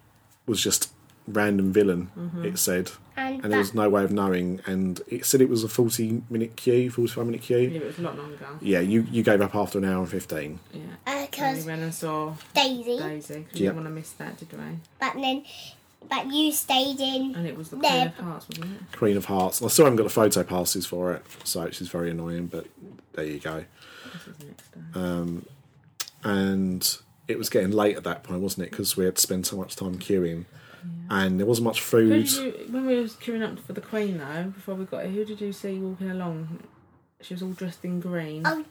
was 0.47 0.63
just 0.63 0.93
random 1.33 1.73
villain, 1.73 2.11
it 2.45 2.59
said. 2.59 2.91
And, 3.17 3.43
And 3.43 3.53
there 3.53 3.59
was 3.59 3.75
no 3.75 3.89
way 3.89 4.05
of 4.05 4.13
knowing. 4.13 4.61
And 4.67 5.01
it 5.09 5.25
said 5.27 5.41
it 5.41 5.49
was 5.49 5.65
a 5.65 5.69
40 5.69 6.23
minute 6.31 6.57
queue, 6.57 6.91
45 6.91 7.27
minute 7.27 7.43
queue. 7.43 7.59
Yeah, 7.59 7.81
it 7.81 7.87
was 7.87 7.99
a 7.99 8.03
lot 8.03 8.17
longer. 8.17 8.39
Yeah, 8.61 8.81
you, 8.81 9.07
you 9.11 9.23
gave 9.23 9.41
up 9.41 9.55
after 9.55 9.79
an 9.79 9.85
hour 9.85 9.99
and 10.01 10.09
15. 10.09 10.59
Yeah. 10.73 10.81
uh, 11.07 11.21
we 11.23 11.27
cause 11.27 11.67
went 11.67 11.83
and 11.83 11.93
saw 11.95 12.35
Daisy, 12.55 12.99
Daisy. 12.99 12.99
'cause 12.99 13.27
We 13.35 13.35
Yep. 13.35 13.53
didn't 13.55 13.75
want 13.77 13.87
to 13.87 13.91
miss 13.91 14.11
that, 14.13 14.39
did 14.39 14.53
we? 14.53 14.59
but 15.01 15.15
then, 15.15 15.45
but 16.09 16.27
you 16.33 16.53
stayed 16.53 17.01
in. 17.01 17.35
And 17.35 17.47
it 17.47 17.57
was 17.57 17.71
the 17.71 17.77
There. 17.77 17.91
Queen 17.91 18.07
of 18.07 18.15
Hearts, 18.25 18.47
wasn't 18.49 18.67
it? 18.93 18.97
Queen 18.97 19.17
of 19.17 19.25
Hearts. 19.25 19.63
I 19.63 19.69
still 19.69 19.85
haven't 19.87 19.97
got 19.97 20.05
the 20.05 20.11
photo 20.11 20.43
passes 20.45 20.87
for 20.87 21.13
it, 21.15 21.25
so 21.45 21.65
which 21.65 21.81
is 21.81 21.89
very 21.89 22.11
annoying, 22.11 22.47
but 22.47 22.67
there 23.15 23.25
you 23.25 23.41
go. 23.41 23.65
This 24.15 24.27
was 24.27 24.37
next. 24.47 24.97
Um, 24.97 25.45
and 26.25 26.99
it 27.27 27.39
was 27.39 27.49
getting 27.51 27.73
late 27.73 27.97
at 27.97 28.05
that 28.05 28.23
point, 28.23 28.41
wasn't 28.41 28.67
it? 28.67 28.71
Because 28.71 28.97
we 28.97 29.05
had 29.05 29.17
to 29.17 29.23
spend 29.23 29.47
so 29.47 29.57
much 29.57 29.77
time 29.77 29.99
queuing, 29.99 30.45
and 31.11 31.39
there 31.39 31.47
wasn't 31.47 31.65
much 31.67 31.81
Who 31.81 31.85
food. 31.85 32.25
did 32.27 32.33
you, 32.33 32.67
when 32.73 32.87
we 32.87 32.97
were 32.97 33.03
queuing 33.05 33.43
up 33.43 33.59
for 33.61 33.73
the 33.73 33.81
Queen 33.81 34.19
though, 34.19 34.45
before 34.45 34.75
we 34.75 34.85
got 34.85 35.05
here, 35.05 35.13
who 35.13 35.25
did 35.25 35.41
you 35.41 35.53
see 35.53 35.79
walking 35.79 36.11
along? 36.11 36.63
She 37.21 37.35
was 37.35 37.43
all 37.43 37.51
dressed 37.53 37.85
in 37.85 38.01
green. 38.01 38.43
Oh, 38.45 38.65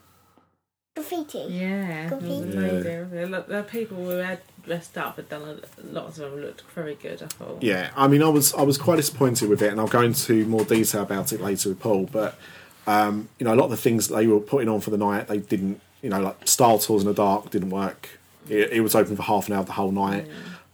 graffiti. 0.96 1.46
Yeah, 1.50 2.10
there 2.10 2.18
was 2.18 2.24
a 2.24 2.44
Graffiti. 2.44 2.58
lady 2.58 2.90
over 2.90 3.42
the 3.48 3.64
people 3.64 3.98
who 3.98 4.18
had 4.18 4.40
dressed 4.64 4.98
up 4.98 5.16
had 5.18 5.30
done 5.30 5.42
a, 5.44 5.86
lots 5.86 6.18
of 6.20 6.32
them 6.32 6.42
looked 6.42 6.62
very 6.74 6.96
good. 6.96 7.22
I 7.24 7.28
thought. 7.28 7.62
Yeah, 7.62 7.92
I 7.96 8.08
mean, 8.08 8.24
I 8.24 8.30
was 8.30 8.54
I 8.54 8.62
was 8.64 8.78
quite 8.78 8.98
disappointed 8.98 9.50
with 9.50 9.62
it, 9.62 9.72
and 9.72 9.80
I'll 9.80 9.88
go 9.88 10.02
into 10.02 10.46
more 10.46 10.64
detail 10.64 11.02
about 11.04 11.32
it 11.34 11.42
later 11.42 11.70
with 11.70 11.80
Paul. 11.80 12.10
But 12.12 12.38
um, 12.86 13.30
you 13.40 13.46
know, 13.46 13.54
a 13.54 13.58
lot 13.58 13.66
of 13.66 13.72
the 13.72 13.78
things 13.78 14.08
they 14.08 14.28
were 14.28 14.40
putting 14.40 14.70
on 14.70 14.80
for 14.82 14.90
the 14.92 14.98
night, 14.98 15.28
they 15.28 15.40
didn't. 15.40 15.82
You 16.02 16.10
know, 16.10 16.22
like 16.22 16.48
Star 16.48 16.78
Tours 16.80 17.02
in 17.02 17.08
the 17.08 17.14
dark 17.14 17.50
didn't 17.50 17.72
work. 17.72 18.10
It, 18.50 18.72
it 18.72 18.82
was 18.82 18.96
open 18.96 19.16
for 19.18 19.24
half 19.24 19.48
an 19.48 19.56
hour 19.56 19.64
the 19.64 19.74
whole 19.74 19.92
night. 19.92 20.28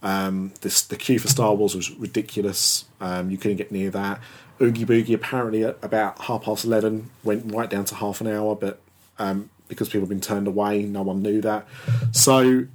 Um, 0.04 0.52
this 0.60 0.82
the 0.82 0.96
queue 0.96 1.18
for 1.18 1.28
Star 1.28 1.54
Wars 1.54 1.74
was 1.74 1.90
ridiculous. 1.92 2.84
Um, 3.00 3.30
you 3.30 3.38
couldn't 3.38 3.56
get 3.56 3.72
near 3.72 3.90
that. 3.90 4.20
Oogie 4.60 4.84
Boogie 4.84 5.14
apparently 5.14 5.64
at 5.64 5.78
about 5.82 6.20
half 6.20 6.42
past 6.42 6.64
eleven 6.64 7.10
went 7.24 7.52
right 7.52 7.68
down 7.68 7.84
to 7.86 7.94
half 7.96 8.20
an 8.20 8.28
hour, 8.28 8.54
but 8.54 8.80
um, 9.18 9.50
because 9.68 9.88
people 9.88 10.02
had 10.02 10.10
been 10.10 10.20
turned 10.20 10.46
away, 10.46 10.82
no 10.84 11.02
one 11.02 11.22
knew 11.22 11.40
that. 11.40 11.66
So 12.12 12.66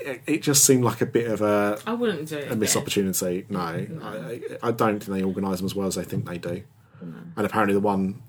it, 0.00 0.22
it 0.26 0.42
just 0.42 0.64
seemed 0.64 0.84
like 0.84 1.00
a 1.00 1.06
bit 1.06 1.28
of 1.30 1.42
a 1.42 1.78
I 1.86 1.92
wouldn't 1.94 2.28
do 2.28 2.38
it. 2.38 2.50
a 2.50 2.56
missed 2.56 2.74
again. 2.76 2.82
opportunity. 2.82 3.46
No, 3.50 3.58
I, 3.60 4.40
I 4.62 4.70
don't 4.70 5.02
think 5.02 5.18
they 5.18 5.22
organise 5.22 5.58
them 5.58 5.66
as 5.66 5.74
well 5.74 5.88
as 5.88 5.96
they 5.96 6.04
think 6.04 6.26
they 6.28 6.38
do. 6.38 6.62
And 7.00 7.46
apparently, 7.46 7.74
the 7.74 7.80
one 7.80 8.22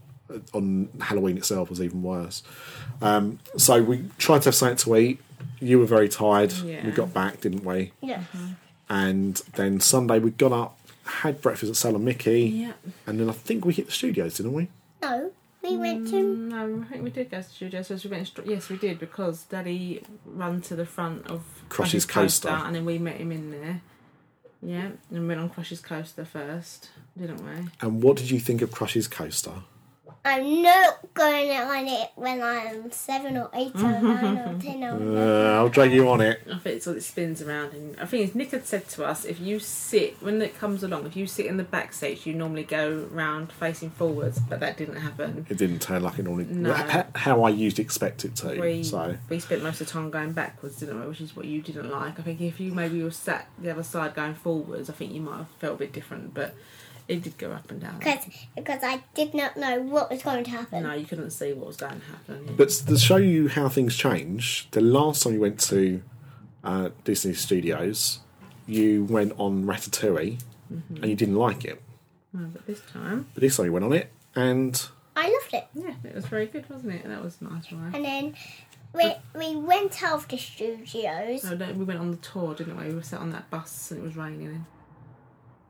on 0.54 0.90
Halloween 1.02 1.38
itself 1.38 1.70
was 1.70 1.82
even 1.82 2.04
worse. 2.04 2.44
Um, 3.02 3.40
so 3.58 3.82
we 3.84 4.06
tried 4.18 4.44
to 4.44 4.46
have 4.50 4.56
something 4.56 4.78
to 4.78 4.96
eat. 4.98 5.20
You 5.60 5.80
were 5.80 5.86
very 5.86 6.10
tired. 6.10 6.52
Yeah. 6.54 6.86
We 6.86 6.92
got 6.92 7.14
back, 7.14 7.42
didn't 7.42 7.64
we? 7.66 7.92
Yeah. 8.02 8.24
And 8.90 9.36
then 9.56 9.80
Sunday 9.80 10.20
we 10.20 10.32
got 10.32 10.52
up, 10.52 10.80
had 11.04 11.42
breakfast 11.42 11.70
at 11.70 11.76
Salon 11.76 12.04
Mickey, 12.04 12.42
Yeah. 12.44 12.74
and 13.06 13.20
then 13.20 13.30
I 13.30 13.34
think 13.34 13.66
we 13.66 13.74
hit 13.74 13.86
the 13.88 13.92
studios, 13.92 14.38
didn't 14.38 14.54
we? 14.54 14.68
No, 15.02 15.32
we 15.62 15.78
went 15.78 16.08
to. 16.10 16.22
No, 16.22 16.84
I 16.88 16.92
think 16.92 17.04
we 17.04 17.10
did 17.10 17.30
go 17.30 17.42
to 17.42 17.48
the 17.48 17.54
studio. 17.54 17.82
So 17.82 17.98
we 18.04 18.10
went. 18.10 18.28
Str- 18.28 18.42
yes, 18.46 18.70
we 18.70 18.78
did 18.78 19.00
because 19.00 19.44
Daddy 19.44 20.04
ran 20.26 20.62
to 20.62 20.76
the 20.76 20.86
front 20.86 21.28
of 21.28 21.42
Crush's 21.70 22.06
Crush's 22.06 22.40
Coaster. 22.40 22.50
and 22.50 22.76
then 22.76 22.86
we 22.86 22.98
met 22.98 23.18
him 23.18 23.32
in 23.32 23.52
there. 23.52 23.82
Yeah, 24.62 24.90
and 25.12 25.28
went 25.28 25.40
on 25.40 25.50
Crush's 25.50 25.80
coaster 25.80 26.26
first, 26.26 26.90
didn't 27.18 27.46
we? 27.46 27.70
And 27.80 28.04
what 28.04 28.18
did 28.18 28.30
you 28.30 28.40
think 28.42 28.62
of 28.62 28.72
Crush's 28.72 29.08
coaster? 29.08 29.54
I'm 30.26 30.62
not 30.62 31.14
going 31.14 31.50
on 31.52 31.88
it 31.88 32.10
when 32.16 32.42
I'm 32.44 32.92
seven 32.92 33.38
or 33.38 33.50
eight 33.54 33.74
or 33.76 33.80
nine 34.02 34.38
or 34.38 34.60
ten 34.62 34.84
or. 34.84 35.18
Uh, 35.18 35.56
I'll 35.58 35.70
drag 35.70 35.92
you 35.94 36.10
on 36.10 36.20
it. 36.22 36.42
I 36.52 36.58
think 36.60 36.76
it's 36.76 36.88
all 36.88 36.96
it 36.96 37.04
spins 37.04 37.42
around. 37.42 37.74
And 37.74 38.00
I 38.00 38.06
think 38.06 38.36
Nick 38.36 38.52
had 38.52 38.66
said 38.68 38.88
to 38.90 39.06
us, 39.06 39.24
if 39.24 39.40
you 39.40 39.60
sit 39.60 40.22
when 40.22 40.42
it 40.42 40.58
comes 40.60 40.84
along, 40.84 41.06
if 41.06 41.16
you 41.16 41.26
sit 41.26 41.46
in 41.46 41.58
the 41.58 41.64
back 41.64 41.94
seats, 41.94 42.26
you 42.26 42.34
normally 42.34 42.64
go 42.64 43.08
round 43.12 43.52
facing 43.54 43.92
forwards, 43.92 44.40
but 44.40 44.60
that 44.60 44.78
didn't 44.78 44.98
happen. 44.98 45.46
It 45.50 45.58
didn't 45.58 45.80
turn 45.82 46.04
like 46.04 46.20
it 46.20 46.24
normally. 46.24 46.46
No. 46.46 46.76
h- 46.76 47.06
How 47.16 47.44
I 47.44 47.50
usually 47.50 47.84
expect 47.84 48.26
it 48.26 48.36
to. 48.38 48.60
We 48.60 48.84
So 48.84 49.16
we 49.30 49.40
spent 49.40 49.64
most 49.64 49.80
of 49.82 49.88
the 49.88 49.94
time 49.94 50.10
going 50.10 50.34
backwards, 50.34 50.78
didn't 50.78 51.00
we? 51.00 51.08
Which 51.08 51.22
is 51.22 51.36
what 51.36 51.46
you 51.46 51.62
didn't 51.62 51.90
like. 51.90 52.20
I 52.20 52.24
think 52.24 52.42
if 52.42 52.60
you 52.60 52.74
maybe 52.74 53.02
were 53.02 53.12
sat 53.12 53.48
the 53.58 53.72
other 53.72 53.84
side 53.84 54.16
going 54.16 54.36
forwards, 54.36 54.90
I 54.90 54.94
think 54.94 55.14
you 55.14 55.22
might 55.22 55.38
have 55.38 55.48
felt 55.60 55.76
a 55.76 55.80
bit 55.80 55.94
different. 55.94 56.34
But 56.34 56.56
it 57.10 57.24
did 57.24 57.38
go 57.38 57.52
up 57.52 57.70
and 57.72 57.82
down. 57.82 57.98
Because, 57.98 58.26
because 58.56 58.84
I 58.84 59.04
did 59.16 59.34
not 59.34 59.58
know 59.58 59.82
what 59.82 60.10
was 60.12 60.22
going 60.24 60.44
to 60.46 60.52
happen. 60.52 60.84
No, 60.84 60.94
you 60.94 61.06
couldn't 61.06 61.32
see 61.32 61.52
what 61.54 61.68
was 61.68 61.76
going 61.78 62.00
to 62.00 62.06
happen. 62.06 62.54
But 62.56 62.70
to 62.70 62.98
show 62.98 63.18
you 63.18 63.48
how 63.50 63.68
things 63.68 63.98
change, 63.98 64.70
the 64.72 64.82
last 64.82 65.24
time 65.24 65.34
you 65.34 65.40
went 65.42 65.60
to 65.62 66.02
uh, 66.64 66.90
Disney 67.04 67.34
Studios, 67.34 68.20
you 68.68 69.04
went 69.06 69.34
on 69.38 69.66
Ratatouille 69.66 70.40
and 70.70 71.06
you 71.06 71.16
didn't 71.16 71.36
like 71.36 71.66
it. 71.66 71.82
No, 72.32 72.46
but 72.54 72.68
this 72.68 72.82
time, 72.94 73.28
But 73.34 73.42
this 73.42 73.58
time 73.58 73.66
you 73.66 73.74
went 73.74 73.86
on 73.86 73.94
it 73.94 74.12
and 74.36 74.88
I 75.16 75.24
loved 75.32 75.54
it. 75.54 75.68
yeah, 75.74 75.96
it 76.04 76.14
was 76.16 76.26
very 76.28 76.46
good, 76.46 76.70
wasn't 76.70 76.94
it? 76.94 77.06
That 77.08 77.24
was 77.24 77.42
nice, 77.42 77.72
right? 77.72 77.96
And 77.96 78.06
then 78.06 78.36
we, 78.94 79.12
we 79.36 79.56
went 79.56 80.04
out 80.04 80.14
of 80.14 80.28
the 80.28 80.38
studios. 80.38 81.44
No, 81.44 81.56
no, 81.56 81.74
we 81.74 81.86
went 81.86 82.00
on 82.00 82.12
the 82.12 82.18
tour, 82.18 82.54
didn't 82.54 82.78
we? 82.78 82.90
We 82.90 82.94
were 82.96 83.02
sat 83.04 83.20
on 83.20 83.32
that 83.32 83.50
bus 83.50 83.90
and 83.90 84.00
it 84.00 84.04
was 84.04 84.16
raining. 84.16 84.68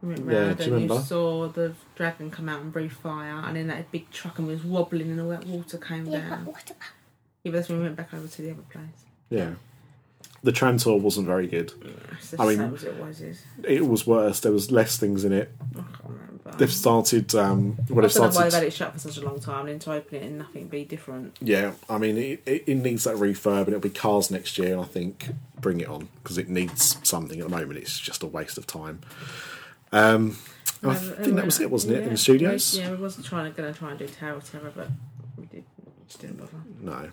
We 0.02 0.10
went 0.14 0.32
Yeah, 0.32 0.40
round 0.40 0.58
do 0.58 0.64
you 0.64 0.74
and 0.74 0.74
remember? 0.84 0.94
you 0.96 1.02
saw 1.02 1.48
the 1.50 1.74
dragon 1.96 2.32
come 2.32 2.48
out 2.50 2.62
and 2.62 2.72
breathe 2.72 2.92
fire, 2.92 3.44
and 3.46 3.56
then 3.56 3.68
that 3.68 3.92
big 3.92 4.10
truck 4.12 4.40
and 4.40 4.48
was 4.48 4.64
wobbling 4.64 5.12
and 5.12 5.20
all 5.22 5.30
that 5.30 5.46
water 5.46 5.78
came 5.78 6.06
Yeah, 6.06 6.20
down. 6.30 6.46
but 6.46 6.54
what 6.54 6.64
about 6.70 6.78
Yeah, 7.44 7.52
but 7.52 7.58
that's 7.58 7.70
when 7.70 7.80
we 7.80 7.84
went 7.86 7.96
back 7.98 8.14
over 8.14 8.28
to 8.28 8.42
the 8.42 8.52
other 8.52 8.62
place. 8.72 8.86
yeah. 9.30 9.52
The 10.42 10.54
tram 10.54 10.78
tour 10.78 10.98
wasn't 10.98 11.28
very 11.28 11.48
good. 11.48 11.74
It's 12.14 12.34
I 12.40 12.46
mean- 12.48 12.62
as 12.74 12.84
it 12.86 12.96
always 12.98 13.20
is. 13.20 13.42
It 13.64 13.86
was 13.86 14.08
worse. 14.08 14.40
There 14.40 14.54
was 14.54 14.72
less 14.72 14.98
things 14.98 15.26
in 15.26 15.34
it. 15.34 15.52
I 15.72 15.80
can't 15.82 15.88
remember. 16.06 16.52
They've 16.58 16.72
started. 16.72 17.36
Um, 17.36 17.76
well, 17.90 18.00
I 18.00 18.08
they've 18.08 18.14
don't 18.14 18.34
know 18.34 18.40
why 18.40 18.44
they've 18.46 18.54
had 18.54 18.64
it 18.64 18.72
shut 18.72 18.94
for 18.94 19.00
such 19.00 19.18
a 19.18 19.22
long 19.22 19.42
time, 19.42 19.62
and 19.62 19.70
then 19.70 19.80
to 19.80 19.92
open 19.92 20.16
it 20.18 20.24
and 20.24 20.38
nothing 20.38 20.68
be 20.70 20.86
different. 20.86 21.36
Yeah, 21.42 21.74
I 21.90 21.98
mean, 21.98 22.18
it, 22.18 22.42
it, 22.46 22.64
it 22.68 22.76
needs 22.76 23.04
that 23.04 23.18
refurb, 23.18 23.60
and 23.66 23.68
it'll 23.70 23.80
be 23.82 23.90
cars 23.90 24.32
next 24.32 24.58
year. 24.58 24.72
And 24.72 24.82
I 24.82 24.86
think 24.86 25.30
bring 25.60 25.82
it 25.82 25.90
on 25.90 26.08
because 26.24 26.38
it 26.38 26.48
needs 26.48 26.96
something. 27.04 27.38
At 27.42 27.50
the 27.50 27.56
moment, 27.58 27.78
it's 27.78 28.00
just 28.00 28.24
a 28.24 28.28
waste 28.28 28.58
of 28.58 28.66
time. 28.66 29.02
Um, 29.92 30.38
I 30.84 30.88
No, 30.88 30.94
think 30.94 31.36
that 31.36 31.46
was 31.46 31.60
it, 31.60 31.70
wasn't 31.70 31.96
it? 31.96 32.04
In 32.04 32.10
the 32.10 32.18
studios. 32.18 32.78
Yeah, 32.78 32.92
we 32.92 32.98
wasn't 32.98 33.26
trying 33.26 33.52
to 33.52 33.58
going 33.62 33.72
to 33.74 33.78
try 33.78 33.90
and 33.92 34.00
do 34.00 34.08
Tower 34.08 34.34
of 34.36 34.50
Terror, 34.50 34.72
but 34.76 34.88
we 35.38 35.46
did. 35.48 35.64
Just 36.08 36.22
didn't 36.22 36.38
bother. 36.38 36.54
No. 36.82 37.10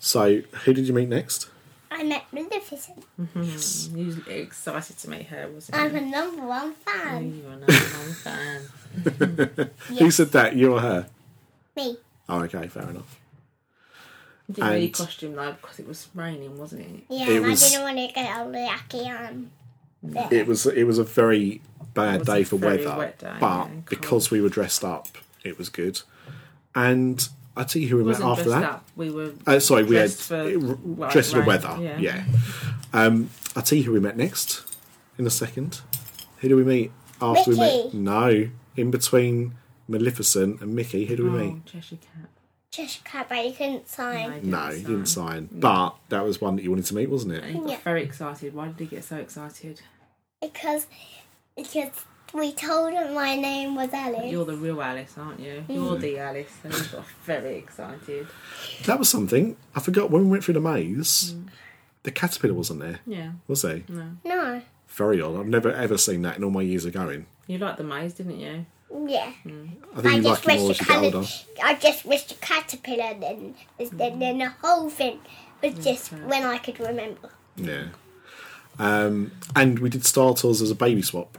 So, 0.00 0.40
who 0.64 0.74
did 0.74 0.86
you 0.86 0.92
meet 0.94 1.08
next? 1.08 1.48
I 1.90 2.02
met 2.02 2.24
Maleficent. 2.32 3.04
Yes. 3.36 3.88
Mm-hmm. 3.88 3.98
You 3.98 4.06
was 4.06 4.18
excited 4.28 4.98
to 4.98 5.10
meet 5.10 5.26
her, 5.28 5.48
wasn't 5.48 5.78
I'm 5.78 5.92
you? 5.92 5.98
a 5.98 6.00
number 6.02 6.46
one 6.46 6.72
fan. 6.74 7.34
You 7.36 7.42
were 7.44 7.50
number 7.50 7.72
one 7.72 8.12
fan. 8.12 9.70
Who 9.98 10.10
said 10.10 10.32
that? 10.32 10.56
You 10.56 10.74
or 10.74 10.80
her? 10.80 11.06
Me. 11.76 11.96
Oh, 12.28 12.40
okay, 12.42 12.66
fair 12.66 12.90
enough. 12.90 13.18
You 14.48 14.54
didn't 14.56 14.70
really 14.70 14.84
And- 14.86 14.94
costume 14.94 15.34
though 15.36 15.52
because 15.52 15.78
it 15.78 15.86
was 15.88 16.08
raining, 16.14 16.58
wasn't 16.58 16.82
it? 16.82 17.04
Yeah, 17.08 17.28
It 17.30 17.36
and 17.38 17.46
was- 17.46 17.62
I 17.64 17.68
didn't 17.68 17.82
want 17.84 17.98
to 17.98 18.14
get 18.14 18.36
all 18.36 18.50
the 18.50 18.58
yucky 18.58 19.06
on. 19.06 19.50
There. 20.02 20.28
It 20.32 20.46
was 20.46 20.66
it 20.66 20.84
was 20.84 20.98
a 20.98 21.04
very 21.04 21.60
bad 21.94 22.24
day 22.26 22.44
for 22.44 22.56
weather, 22.56 22.94
wet 22.96 23.18
day, 23.18 23.32
but 23.40 23.66
yeah, 23.68 23.74
because 23.88 24.30
we 24.30 24.40
were 24.40 24.48
dressed 24.50 24.84
up, 24.84 25.08
it 25.44 25.56
was 25.58 25.68
good. 25.68 26.00
And 26.74 27.26
I 27.56 27.64
tell 27.64 27.80
you 27.80 27.88
who 27.88 27.96
we 27.98 28.04
met 28.04 28.20
after 28.20 28.50
that. 28.50 28.62
up. 28.64 28.84
We 28.96 29.10
were. 29.10 29.32
Uh, 29.46 29.58
sorry, 29.60 29.84
we 29.84 29.96
had 29.96 30.10
dressed 30.10 30.22
for, 30.24 30.44
like, 30.44 31.12
dressed 31.12 31.32
for 31.32 31.40
the 31.40 31.46
weather. 31.46 31.76
yeah. 31.80 31.98
Yeah. 31.98 32.24
Um, 32.92 33.30
I'll 33.56 33.62
tell 33.62 33.78
you 33.78 33.84
who 33.84 33.92
we 33.92 34.00
met 34.00 34.16
next 34.16 34.76
in 35.18 35.26
a 35.26 35.30
second. 35.30 35.80
Who 36.38 36.48
do 36.50 36.56
we 36.56 36.64
meet 36.64 36.92
after 37.22 37.50
we 37.52 37.56
met? 37.56 37.94
No, 37.94 38.48
in 38.76 38.90
between 38.90 39.54
Maleficent 39.88 40.60
and 40.60 40.74
Mickey. 40.74 41.06
Who 41.06 41.16
do 41.16 41.30
we 41.30 41.38
Oh, 41.40 41.44
meet? 41.54 41.64
Cheshire 41.66 41.96
Cat. 41.96 42.28
Cheshire 42.76 43.02
Cat, 43.04 43.26
but 43.28 43.44
you 43.44 43.52
couldn't 43.52 43.88
sign. 43.88 44.50
No, 44.50 44.68
No, 44.68 44.70
you 44.74 44.82
didn't 44.82 45.06
sign. 45.06 45.48
But 45.52 45.96
that 46.10 46.24
was 46.24 46.40
one 46.40 46.56
that 46.56 46.62
you 46.62 46.70
wanted 46.70 46.84
to 46.86 46.94
meet, 46.94 47.08
wasn't 47.10 47.34
it? 47.34 47.44
he 47.44 47.54
got 47.54 47.68
Yeah. 47.70 47.78
very 47.84 48.02
excited. 48.02 48.54
Why 48.54 48.68
did 48.68 48.78
he 48.78 48.86
get 48.86 49.04
so 49.04 49.16
excited? 49.16 49.80
Because, 50.40 50.86
because 51.56 51.90
we 52.34 52.52
told 52.52 52.92
him 52.92 53.14
my 53.14 53.34
name 53.36 53.74
was 53.74 53.92
Alice. 53.92 54.30
You're 54.30 54.44
the 54.44 54.56
real 54.56 54.82
Alice, 54.82 55.14
aren't 55.16 55.40
you? 55.40 55.64
Mm. 55.68 55.74
You're 55.74 55.96
the 55.98 56.18
Alice, 56.18 56.52
and 56.64 56.74
he 56.74 56.80
got 56.88 57.06
very 57.24 57.56
excited. 57.56 58.26
That 58.84 58.98
was 58.98 59.08
something. 59.08 59.56
I 59.74 59.80
forgot 59.80 60.10
when 60.10 60.24
we 60.24 60.28
went 60.28 60.44
through 60.44 60.54
the 60.54 60.60
maze. 60.60 61.34
Mm. 61.34 61.48
The 62.02 62.10
caterpillar 62.12 62.54
wasn't 62.54 62.80
there, 62.80 63.00
Yeah, 63.06 63.32
was 63.48 63.62
he? 63.62 63.84
no. 63.88 64.10
No. 64.24 64.62
Very 64.88 65.20
odd. 65.20 65.38
I've 65.40 65.46
never 65.46 65.72
ever 65.72 65.98
seen 65.98 66.22
that 66.22 66.36
in 66.36 66.44
all 66.44 66.50
my 66.50 66.62
years 66.62 66.84
of 66.84 66.92
going. 66.92 67.26
You 67.48 67.58
liked 67.58 67.78
the 67.78 67.84
maze, 67.84 68.14
didn't 68.14 68.38
you? 68.38 68.66
Yeah. 68.90 69.32
I 69.44 70.00
think 70.00 70.16
you 70.16 70.22
like 70.22 70.46
it 70.46 70.46
more 70.46 70.54
as 70.54 70.62
you 70.62 70.74
get 70.74 70.78
colour- 70.86 71.04
older. 71.16 71.28
I 71.62 71.74
just 71.74 72.04
wish 72.04 72.24
the 72.24 72.34
caterpillar 72.34 73.14
then, 73.20 73.54
then, 73.78 74.18
then 74.18 74.38
the 74.38 74.52
whole 74.62 74.88
thing 74.90 75.18
was 75.62 75.74
just 75.84 76.12
Okay. 76.12 76.22
when 76.22 76.44
I 76.44 76.58
could 76.58 76.78
remember. 76.80 77.30
Yeah. 77.56 77.86
Um, 78.78 79.32
and 79.54 79.78
we 79.78 79.88
did 79.90 80.04
Star 80.04 80.34
Tours 80.34 80.60
as 80.62 80.70
a 80.70 80.74
baby 80.74 81.02
swap. 81.02 81.38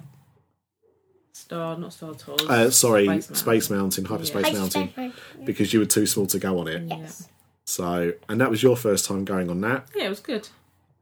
Star, 1.33 1.77
not 1.77 1.93
Star 1.93 2.13
Tours. 2.15 2.41
Uh, 2.49 2.69
sorry, 2.71 3.05
Space 3.21 3.39
Space, 3.39 3.69
Mountain. 3.69 4.03
Mountain, 4.03 4.05
Hyperspace 4.05 4.45
I 4.45 4.51
Mountain, 4.53 4.89
spent 4.91 5.13
because 5.45 5.71
you 5.71 5.79
were 5.79 5.85
too 5.85 6.05
small 6.05 6.25
to 6.27 6.39
go 6.39 6.59
on 6.59 6.67
it. 6.67 6.83
Yes. 6.87 7.29
So, 7.63 8.13
and 8.27 8.41
that 8.41 8.49
was 8.49 8.63
your 8.63 8.75
first 8.75 9.05
time 9.05 9.23
going 9.23 9.49
on 9.49 9.61
that. 9.61 9.87
Yeah, 9.95 10.05
it 10.05 10.09
was 10.09 10.19
good. 10.19 10.49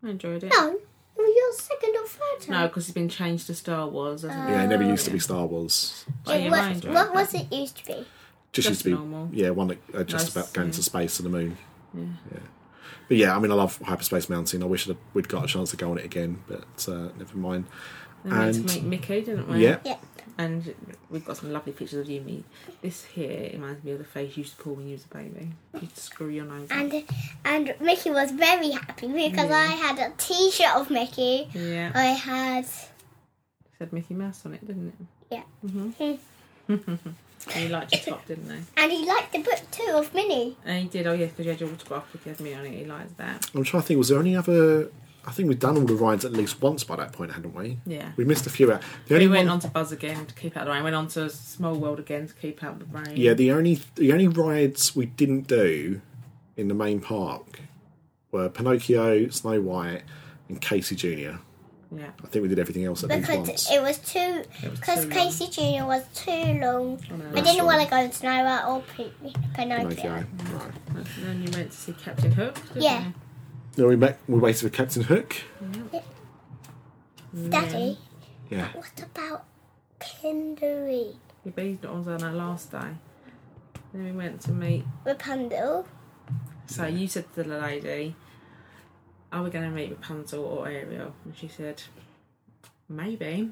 I 0.03 0.10
enjoyed 0.10 0.43
it. 0.43 0.51
No, 0.55 0.67
it 0.69 0.73
was 0.73 0.81
your 1.25 1.53
second 1.53 1.95
or 1.95 2.07
third 2.07 2.41
time. 2.41 2.51
No, 2.61 2.67
because 2.67 2.85
it's 2.85 2.93
been 2.93 3.09
changed 3.09 3.47
to 3.47 3.53
Star 3.55 3.88
Wars, 3.88 4.21
hasn't 4.23 4.49
Yeah, 4.49 4.63
it 4.63 4.67
never 4.67 4.83
Oh, 4.83 4.88
used 4.89 5.05
to 5.05 5.11
be 5.11 5.19
Star 5.19 5.45
Wars. 5.45 6.05
But 6.25 6.38
It 6.38 6.43
yeah, 6.43 6.49
wa- 6.51 6.93
what 6.93 7.13
was 7.13 7.33
it 7.33 7.51
used 7.51 7.77
to 7.77 7.85
be? 7.85 7.93
Just, 7.93 8.07
Just 8.53 8.69
used 8.69 8.79
to 8.83 8.85
be, 8.85 8.93
normal. 8.93 9.29
yeah, 9.33 9.49
one 9.49 9.67
that 9.67 9.77
uh, 9.93 10.03
just 10.03 10.25
Nice, 10.27 10.35
about 10.35 10.53
going 10.53 10.67
yeah. 10.69 10.73
to 10.73 10.83
space 10.83 11.19
and 11.19 11.25
the 11.25 11.38
moon. 11.38 11.57
Yeah. 11.93 12.39
But 13.07 13.17
yeah, 13.17 13.35
I 13.35 13.39
mean, 13.39 13.51
I 13.51 13.55
love 13.55 13.77
Hyperspace 13.81 14.29
Mountain. 14.29 14.63
I 14.63 14.65
wish 14.65 14.89
I'd, 14.89 14.97
we'd 15.13 15.27
got 15.29 15.43
a 15.43 15.47
chance 15.47 15.71
to 15.71 15.77
go 15.77 15.91
on 15.91 15.97
it 15.97 16.05
again, 16.05 16.41
but 16.47 16.88
uh, 16.88 17.09
never 17.17 17.38
mind. 17.38 17.65
We 18.23 18.31
went 18.31 18.55
And- 18.55 18.69
to 18.69 18.75
meet 18.75 18.83
Mickey, 18.83 19.21
didn't 19.21 19.47
we? 19.47 19.63
Yeah, 19.63 19.77
Yeah. 19.85 19.97
And 20.37 20.75
we've 21.09 21.23
got 21.23 21.37
some 21.37 21.53
lovely 21.53 21.71
pictures 21.71 21.99
of 22.01 22.09
you, 22.09 22.19
me. 22.21 22.43
This 22.81 23.05
here 23.05 23.49
reminds 23.53 23.83
me 23.85 23.91
of 23.93 23.99
the 23.99 24.03
face 24.03 24.35
you 24.35 24.41
used 24.43 24.57
to 24.57 24.63
pull 24.63 24.73
when 24.75 24.87
you 24.87 24.93
was 24.93 25.05
a 25.05 25.13
baby. 25.15 25.51
You 25.75 25.79
used 25.81 25.95
to 25.95 26.01
screw 26.01 26.27
your 26.27 26.43
nose. 26.45 26.69
up. 26.69 26.77
And 26.77 27.03
and 27.45 27.75
Mickey 27.79 28.11
was 28.11 28.31
very 28.31 28.71
happy 28.71 29.07
because 29.07 29.49
Yeah. 29.49 29.55
I 29.55 29.67
had 29.67 29.99
a 29.99 30.11
T-shirt 30.17 30.75
of 30.75 30.89
Mickey. 30.89 31.47
Yeah. 31.53 31.91
I 31.95 32.05
had 32.07 32.65
said 33.77 33.93
Mickey 33.93 34.13
Mouse 34.13 34.45
on 34.45 34.53
it, 34.55 34.65
didn't 34.67 34.87
it? 34.89 35.05
Yeah. 35.31 35.43
hmm 35.69 35.89
Hmm. 36.67 36.95
And 37.53 37.63
he 37.63 37.69
liked 37.69 37.91
your 37.93 38.01
top, 38.15 38.25
didn't 38.25 38.49
he? 38.49 38.59
And 38.75 38.91
he 38.91 39.05
liked 39.05 39.31
the 39.31 39.37
book 39.39 39.59
too 39.69 39.91
of 39.93 40.11
Minnie. 40.15 40.57
And 40.65 40.81
he 40.83 40.89
did. 40.89 41.05
Oh 41.05 41.13
yeah, 41.13 41.27
because 41.27 41.45
you 41.45 41.51
had 41.51 41.61
your 41.61 41.69
autograph 41.69 42.11
book. 42.11 42.21
You 42.25 42.31
had 42.31 42.39
me 42.39 42.53
on 42.55 42.65
it. 42.65 42.71
He 42.73 42.85
liked 42.85 43.15
that. 43.17 43.51
I'm 43.53 43.63
trying 43.63 43.83
to 43.83 43.87
think. 43.87 43.97
Was 43.99 44.09
there 44.09 44.19
any 44.19 44.35
other? 44.35 44.89
I 45.27 45.31
think 45.31 45.49
we'd 45.49 45.59
done 45.59 45.75
all 45.77 45.83
the 45.85 45.95
rides 45.95 46.23
at 46.23 46.33
least 46.33 46.61
once 46.61 46.83
by 46.83 46.95
that 46.97 47.11
point, 47.11 47.31
hadn't 47.31 47.55
we? 47.55 47.79
Yeah. 47.85 48.11
We 48.15 48.25
missed 48.25 48.45
a 48.45 48.49
few 48.49 48.71
out. 48.71 48.81
The 49.07 49.15
We 49.15 49.25
only 49.25 49.27
went 49.38 49.47
one, 49.47 49.53
on 49.55 49.59
to 49.61 49.67
Buzz 49.69 49.91
again 49.91 50.25
to 50.27 50.33
keep 50.35 50.55
out 50.55 50.65
the 50.65 50.71
rain. 50.71 50.83
Went 50.83 50.95
on 50.95 51.07
to 51.09 51.29
Small 51.29 51.73
World 51.75 51.99
again 51.99 52.27
to 52.27 52.33
keep 52.35 52.63
out 52.63 52.77
the 52.79 52.85
rain. 52.85 53.17
yeah, 53.17 53.33
the 53.33 53.51
only 53.51 53.79
the 53.95 54.11
only 54.13 54.27
rides 54.27 54.95
we 54.95 55.07
didn't 55.07 55.47
do 55.47 56.01
in 56.57 56.67
the 56.67 56.73
main 56.75 56.99
park 57.01 57.59
were 58.31 58.49
Pinocchio, 58.49 59.29
Snow 59.29 59.59
White, 59.61 60.03
and 60.49 60.61
Casey 60.61 60.95
Junior. 60.95 61.39
Yeah. 61.95 62.09
I 62.23 62.27
think 62.27 62.41
we 62.43 62.49
did 62.49 62.59
everything 62.59 62.83
else 62.83 63.03
at 63.03 63.09
least 63.09 63.21
Because 63.29 63.47
once. 63.47 63.71
it 63.71 63.81
was 63.81 63.97
too. 63.99 64.43
Because 64.69 65.05
Casey 65.05 65.47
Jr. 65.47 65.85
was 65.85 66.03
too 66.13 66.31
long. 66.31 66.99
long. 67.09 67.33
I 67.35 67.41
didn't 67.41 67.65
want 67.65 67.81
to 67.83 67.89
go 67.89 68.05
to 68.07 68.13
Snow 68.13 68.43
White 68.43 68.65
or 68.67 68.81
Pin- 68.95 69.11
Pinocchio. 69.53 69.89
Pinocchio. 69.89 70.11
Right. 70.11 70.71
And 70.89 71.05
then 71.23 71.43
you 71.43 71.51
went 71.51 71.71
to 71.71 71.77
see 71.77 71.93
Captain 71.93 72.31
Hook. 72.31 72.55
didn't 72.73 72.81
Yeah. 72.83 73.05
you? 73.07 73.13
Then 73.75 73.88
we 73.88 73.95
met. 73.95 74.19
We 74.27 74.39
waited 74.39 74.61
for 74.61 74.69
Captain 74.75 75.03
Hook. 75.03 75.35
Daddy, 77.49 77.97
Yeah. 78.49 78.69
what 78.73 79.01
about 79.03 79.45
Kindery? 79.99 81.15
We 81.43 81.51
bathed 81.51 81.85
on 81.85 82.07
our 82.23 82.31
last 82.31 82.71
day. 82.71 82.95
Then 83.93 84.05
we 84.05 84.11
went 84.13 84.41
to 84.41 84.51
meet. 84.51 84.85
Rapunzel. 85.05 85.88
So 86.67 86.85
you 86.85 87.07
said 87.07 87.25
to 87.35 87.43
the 87.43 87.57
lady, 87.59 88.15
"Are 89.31 89.43
we 89.43 89.49
going 89.49 89.65
to 89.69 89.75
meet 89.75 89.91
Rapunzel 89.91 90.43
or 90.43 90.67
Ariel?" 90.67 91.13
And 91.25 91.35
she 91.35 91.47
said, 91.47 91.83
"Maybe." 92.88 93.51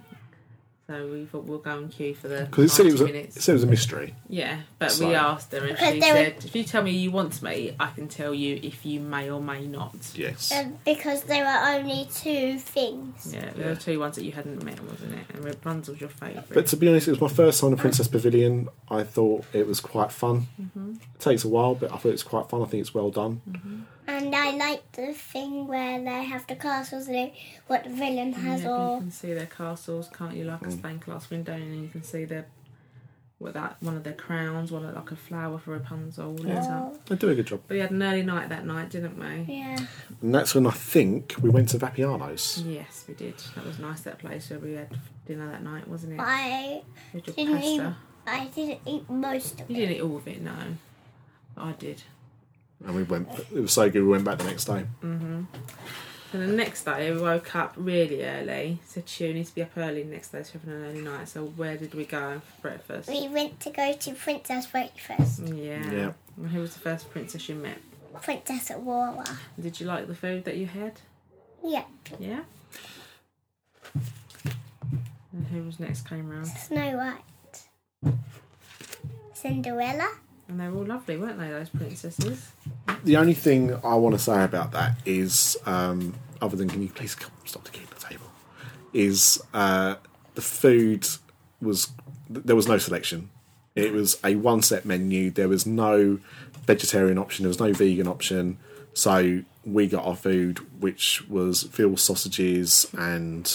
So 0.85 1.07
we 1.07 1.23
thought 1.25 1.45
we'll 1.45 1.59
go 1.59 1.77
and 1.77 1.89
queue 1.89 2.13
for 2.13 2.27
the 2.27 2.41
Because 2.41 2.65
it 2.65 2.69
said 2.75 2.85
it 2.87 2.91
was 2.91 2.99
a, 3.01 3.05
minutes. 3.05 3.37
it 3.37 3.41
said 3.41 3.53
it 3.53 3.55
was 3.55 3.63
a 3.63 3.67
mystery. 3.67 4.15
Yeah, 4.27 4.59
but 4.79 4.91
So- 4.91 5.07
we 5.07 5.15
asked 5.15 5.53
her 5.53 5.59
and 5.59 5.69
Because 5.69 5.93
she 5.93 5.99
they 6.01 6.11
were- 6.11 6.17
said, 6.17 6.35
"If 6.43 6.55
you 6.57 6.63
tell 6.65 6.83
me 6.83 6.91
you 6.91 7.09
want 7.09 7.41
me, 7.41 7.73
I 7.79 7.87
can 7.91 8.09
tell 8.09 8.33
you 8.33 8.59
if 8.61 8.85
you 8.85 8.99
may 8.99 9.29
or 9.31 9.39
may 9.39 9.65
not." 9.65 9.95
Yes. 10.13 10.51
Um, 10.51 10.77
because 10.83 11.23
there 11.23 11.45
were 11.45 11.75
only 11.77 12.09
two 12.13 12.59
things. 12.59 13.33
Yeah, 13.33 13.49
there 13.55 13.69
were 13.69 13.75
two 13.77 13.97
ones 13.97 14.17
that 14.17 14.25
you 14.25 14.33
hadn't 14.33 14.61
met, 14.61 14.81
wasn't 14.83 15.13
it? 15.13 15.25
And 15.33 15.45
Rapunzel's 15.45 16.01
your 16.01 16.09
favourite. 16.09 16.49
But 16.49 16.67
to 16.67 16.75
be 16.75 16.89
honest, 16.89 17.07
it 17.07 17.11
was 17.11 17.21
my 17.21 17.29
first 17.29 17.61
time 17.61 17.71
to 17.71 17.77
Princess 17.77 18.09
Pavilion. 18.09 18.67
I 18.89 19.03
thought 19.03 19.45
it 19.53 19.65
was 19.65 19.79
quite 19.79 20.11
fun. 20.11 20.47
It 21.15 21.19
takes 21.21 21.45
a 21.45 21.47
while, 21.47 21.75
but 21.75 21.93
I 21.93 21.97
thought 21.97 22.11
it's 22.11 22.23
quite 22.23 22.49
fun. 22.49 22.61
I 22.61 22.65
think 22.65 22.81
it's 22.81 22.93
well 22.93 23.09
done. 23.09 23.41
And 24.07 24.35
I 24.35 24.51
like 24.55 24.91
the 24.91 25.13
thing 25.13 25.67
where 25.67 25.99
they 26.03 26.23
have 26.25 26.45
the 26.47 26.55
castles 26.55 27.07
and 27.07 27.31
what 27.67 27.83
the 27.85 27.89
villain 27.89 28.33
has 28.33 28.63
Yeah, 28.63 28.91
you 28.93 28.97
can 28.99 29.11
see 29.11 29.33
their 29.33 29.45
castles, 29.45 30.09
can't 30.13 30.35
you? 30.35 30.43
Like 30.45 30.61
Mm. 30.61 30.67
a 30.67 30.71
stained 30.71 31.01
glass 31.01 31.29
window, 31.29 31.53
and 31.53 31.81
you 31.83 31.89
can 31.89 32.03
see 32.03 32.25
their 32.25 32.45
what 33.39 33.53
that 33.55 33.75
one 33.81 33.97
of 33.97 34.03
their 34.05 34.13
crowns, 34.13 34.71
one 34.71 34.85
of 34.85 34.95
like 34.95 35.11
a 35.11 35.15
flower 35.17 35.57
for 35.57 35.71
Rapunzel 35.71 36.33
lit 36.35 36.57
up. 36.57 37.05
They 37.07 37.15
do 37.15 37.29
a 37.29 37.35
good 37.35 37.47
job. 37.47 37.61
But 37.67 37.73
we 37.75 37.79
had 37.81 37.91
an 37.91 38.01
early 38.01 38.23
night 38.23 38.47
that 38.49 38.65
night, 38.65 38.89
didn't 38.89 39.19
we? 39.19 39.53
yeah. 39.53 39.77
And 40.21 40.33
that's 40.33 40.55
when 40.55 40.65
I 40.65 40.71
think 40.71 41.35
we 41.41 41.49
went 41.49 41.67
to 41.69 41.77
Vapiano's. 41.79 42.63
Yes, 42.65 43.03
we 43.07 43.15
did. 43.15 43.37
That 43.55 43.65
was 43.65 43.79
nice. 43.79 44.01
That 44.01 44.19
place 44.19 44.49
where 44.49 44.59
we 44.59 44.73
had 44.73 44.87
dinner 45.25 45.49
that 45.51 45.61
night, 45.61 45.87
wasn't 45.89 46.13
it? 46.13 46.19
I 46.21 46.83
didn't 47.13 47.37
eat, 47.37 47.79
pasta. 47.81 47.95
I 48.25 48.45
didn't 48.47 48.79
eat 48.85 49.09
most 49.09 49.59
of 49.59 49.69
You 49.69 49.75
it. 49.75 49.79
You 49.79 49.87
didn't 49.87 49.97
eat 49.97 50.01
all 50.01 50.15
of 50.17 50.27
it, 50.27 50.41
no. 50.41 50.55
But 51.55 51.63
I 51.65 51.71
did. 51.73 52.03
And 52.85 52.95
we 52.95 53.03
went, 53.03 53.29
it 53.53 53.61
was 53.61 53.71
so 53.71 53.89
good, 53.89 54.03
we 54.03 54.09
went 54.09 54.25
back 54.25 54.37
the 54.37 54.43
next 54.43 54.65
day. 54.65 54.85
Mm-hmm. 55.03 55.43
And 56.33 56.41
the 56.41 56.47
next 56.47 56.83
day 56.83 57.11
we 57.11 57.21
woke 57.21 57.55
up 57.55 57.73
really 57.77 58.25
early. 58.25 58.79
Said 58.85 59.07
she 59.07 59.31
needs 59.31 59.49
to 59.49 59.55
be 59.55 59.61
up 59.61 59.77
early 59.77 60.03
next 60.03 60.29
day 60.31 60.41
to 60.41 60.53
have 60.53 60.63
an 60.67 60.85
early 60.85 61.01
night. 61.01 61.27
So 61.29 61.45
where 61.45 61.77
did 61.77 61.93
we 61.93 62.05
go 62.05 62.41
for 62.43 62.61
breakfast? 62.61 63.07
We 63.07 63.27
went 63.27 63.59
to 63.61 63.69
go 63.69 63.93
to 63.93 64.13
Princess 64.13 64.65
Breakfast. 64.65 65.41
Yeah. 65.45 65.91
Yeah. 65.91 66.11
And 66.37 66.49
who 66.49 66.61
was 66.61 66.73
the 66.73 66.79
first 66.79 67.11
princess 67.11 67.47
you 67.47 67.55
met? 67.55 67.77
Princess 68.21 68.71
Aurora. 68.71 69.25
Did 69.61 69.79
you 69.79 69.85
like 69.85 70.07
the 70.07 70.15
food 70.15 70.43
that 70.45 70.57
you 70.57 70.65
had? 70.65 70.93
Yeah. 71.63 71.83
Yeah. 72.19 72.41
And 75.31 75.47
who 75.51 75.63
was 75.63 75.79
next 75.79 76.09
came 76.09 76.29
round? 76.29 76.47
Snow 76.47 76.97
White. 76.97 78.15
Cinderella. 79.33 80.09
And 80.47 80.59
they 80.59 80.67
were 80.67 80.79
all 80.79 80.85
lovely, 80.85 81.17
weren't 81.17 81.39
they? 81.39 81.47
Those 81.49 81.69
princesses. 81.69 82.51
The 83.03 83.17
only 83.17 83.33
thing 83.33 83.73
I 83.83 83.95
want 83.95 84.13
to 84.15 84.19
say 84.19 84.43
about 84.43 84.71
that 84.73 84.97
is, 85.05 85.57
um, 85.65 86.15
other 86.41 86.55
than 86.57 86.69
can 86.69 86.81
you 86.81 86.89
please 86.89 87.15
come- 87.15 87.31
stop 87.45 87.63
the 87.63 87.71
key 87.71 87.83
at 87.83 87.89
the 87.97 88.05
table, 88.07 88.25
is 88.93 89.41
uh, 89.53 89.95
the 90.35 90.41
food 90.41 91.07
was 91.61 91.89
there 92.29 92.55
was 92.55 92.67
no 92.67 92.77
selection. 92.77 93.29
It 93.75 93.93
was 93.93 94.17
a 94.23 94.35
one 94.35 94.61
set 94.61 94.85
menu. 94.85 95.31
There 95.31 95.47
was 95.47 95.65
no 95.65 96.19
vegetarian 96.65 97.17
option. 97.17 97.43
There 97.43 97.49
was 97.49 97.59
no 97.59 97.73
vegan 97.73 98.07
option. 98.07 98.57
So 98.93 99.41
we 99.65 99.87
got 99.87 100.05
our 100.05 100.15
food, 100.15 100.59
which 100.81 101.27
was 101.29 101.63
veal 101.63 101.95
sausages 101.97 102.87
and 102.97 103.51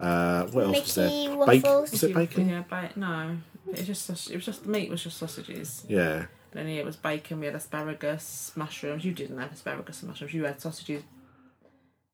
uh, 0.00 0.44
what 0.46 0.64
else 0.66 0.80
was 0.80 0.94
there? 0.96 1.08
Mickey 1.08 1.46
Bacon? 1.46 1.80
Was 1.82 2.02
it 2.02 2.14
bacon? 2.14 2.48
Yeah, 2.48 2.62
ba- 2.68 2.90
no. 2.96 3.36
It 3.68 3.78
was 3.78 3.86
just 3.86 4.10
saus- 4.10 4.30
it 4.30 4.36
was 4.36 4.44
just 4.46 4.64
the 4.64 4.68
meat 4.70 4.90
was 4.90 5.02
just 5.02 5.18
sausages. 5.18 5.84
Yeah. 5.88 6.26
Then 6.52 6.66
it 6.68 6.84
was 6.84 6.96
bacon. 6.96 7.40
We 7.40 7.46
had 7.46 7.54
asparagus, 7.54 8.52
mushrooms. 8.56 9.04
You 9.04 9.12
didn't 9.12 9.38
have 9.38 9.52
asparagus 9.52 10.00
and 10.02 10.10
mushrooms. 10.10 10.34
You 10.34 10.44
had 10.44 10.60
sausages, 10.60 11.02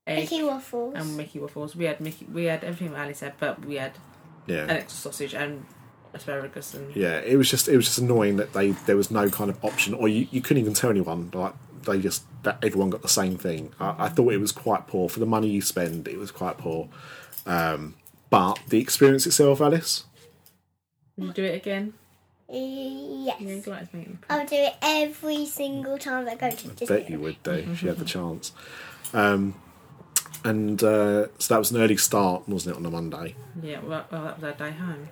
egg, 0.07 0.31
Mickey 0.31 0.43
waffles. 0.45 0.95
and 0.97 1.17
Mickey 1.17 1.39
waffles. 1.41 1.75
We 1.75 1.85
had 1.87 2.01
Mickey. 2.01 2.27
We 2.33 2.45
had 2.45 2.63
everything 2.65 2.93
that 2.95 3.01
Alice 3.05 3.21
had, 3.21 3.35
but 3.41 3.65
we 3.65 3.77
had 3.77 3.93
Yeah. 4.47 4.65
an 4.65 4.71
extra 4.71 5.11
sausage 5.13 5.35
and 5.35 5.65
asparagus 6.15 6.73
and 6.75 6.95
Yeah, 6.97 7.19
it 7.19 7.37
was 7.37 7.51
just 7.51 7.69
it 7.69 7.77
was 7.77 7.87
just 7.87 7.99
annoying 7.99 8.37
that 8.37 8.53
they 8.53 8.71
there 8.87 8.97
was 8.97 9.11
no 9.11 9.29
kind 9.29 9.51
of 9.51 9.63
option, 9.65 9.95
or 9.95 10.09
you, 10.09 10.29
you 10.31 10.41
couldn't 10.41 10.61
even 10.61 10.75
tell 10.75 10.91
anyone. 10.91 11.31
Like 11.35 11.55
they 11.83 12.01
just 12.01 12.23
that 12.45 12.59
everyone 12.63 12.91
got 12.91 13.03
the 13.03 13.09
same 13.09 13.37
thing. 13.37 13.73
I, 13.81 14.05
I 14.07 14.09
thought 14.09 14.33
it 14.33 14.39
was 14.41 14.53
quite 14.53 14.87
poor 14.87 15.09
for 15.09 15.19
the 15.21 15.27
money 15.27 15.49
you 15.49 15.63
spend. 15.63 16.07
It 16.09 16.19
was 16.19 16.31
quite 16.31 16.59
poor, 16.59 16.89
um, 17.47 17.95
but 18.31 18.61
the 18.69 18.79
experience 18.81 19.27
itself, 19.27 19.61
Alice. 19.61 20.05
Would 21.19 21.27
you 21.27 21.33
do 21.33 21.45
it 21.45 21.57
again? 21.57 21.95
yes. 22.49 23.37
Yeah, 23.41 23.47
you'd 23.47 23.67
like 23.67 23.91
to 23.91 23.97
make. 23.97 24.09
I'll 24.31 24.47
do 24.47 24.57
it 24.57 24.75
every 24.81 25.45
single 25.47 25.99
time 25.99 26.27
I 26.29 26.35
go 26.35 26.51
to 26.51 26.69
Disney. 26.69 26.97
I 26.97 27.01
bet 27.01 27.11
you 27.11 27.21
would 27.21 27.43
do 27.43 27.51
if 27.51 27.83
you 27.83 27.89
had 27.91 27.99
the 27.99 28.05
chance. 28.17 28.53
Um, 29.13 29.55
and 30.45 30.83
uh, 30.83 31.27
so 31.39 31.55
that 31.55 31.59
was 31.59 31.71
an 31.73 31.81
early 31.81 31.97
start, 31.97 32.49
wasn't 32.49 32.77
it, 32.77 32.79
on 32.79 32.87
a 32.87 32.91
Monday? 32.91 33.35
Yeah, 33.63 33.81
well, 33.81 34.07
well, 34.11 34.25
that 34.25 34.37
was 34.41 34.45
our 34.45 34.53
day 34.53 34.75
home. 34.77 35.09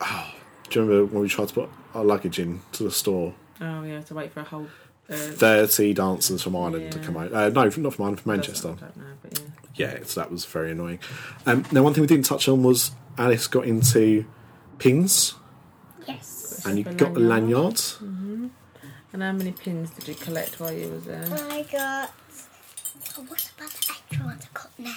Do 0.71 0.81
you 0.81 0.87
remember 0.87 1.13
when 1.13 1.23
we 1.23 1.29
tried 1.29 1.49
to 1.49 1.55
put 1.55 1.71
our 1.95 2.05
luggage 2.05 2.39
in 2.39 2.61
to 2.73 2.85
the 2.85 2.91
store? 2.91 3.35
Oh, 3.61 3.83
yeah, 3.83 4.01
to 4.01 4.15
wait 4.15 4.33
for 4.33 4.41
a 4.41 4.45
whole. 4.45 4.69
Uh, 5.09 5.15
Thirty 5.15 5.95
dancers 5.95 6.43
from 6.43 6.57
Ireland 6.57 6.91
to 6.93 6.99
come 6.99 7.17
out. 7.17 7.33
Uh, 7.33 7.49
no, 7.51 7.65
not 7.65 7.73
from 7.73 7.85
Ireland, 7.87 8.21
from 8.21 8.33
Manchester. 8.33 8.69
Know, 8.69 8.77
yeah. 9.31 9.39
yeah, 9.77 9.99
so 10.05 10.21
that 10.21 10.33
was 10.33 10.45
very 10.45 10.73
annoying. 10.73 10.99
Um, 11.45 11.65
now, 11.71 11.83
one 11.85 11.95
thing 11.95 12.01
we 12.01 12.09
didn't 12.09 12.25
touch 12.25 12.49
on 12.49 12.63
was 12.65 12.91
Alice 13.17 13.47
got 13.47 13.67
into 13.67 14.25
pins, 14.79 15.35
Yes. 16.07 16.63
and 16.67 16.79
you 16.79 16.85
The 16.85 16.93
got 16.95 17.15
the 17.15 17.21
lanyard. 17.21 17.81
lanyard. 18.01 18.51
And 19.13 19.23
how 19.23 19.33
many 19.33 19.53
pins 19.53 19.91
did 19.91 20.09
you 20.09 20.15
collect 20.15 20.61
while 20.61 20.73
you 20.73 20.89
was 20.91 21.05
there? 21.05 21.25
I 21.51 21.63
got. 21.63 22.13
Oh, 23.19 23.23
what 23.23 23.51
about 23.57 23.71
the 23.71 23.93
extra 23.93 24.25
ones 24.25 24.45
I 24.45 24.59
got 24.59 24.71
now? 24.79 24.95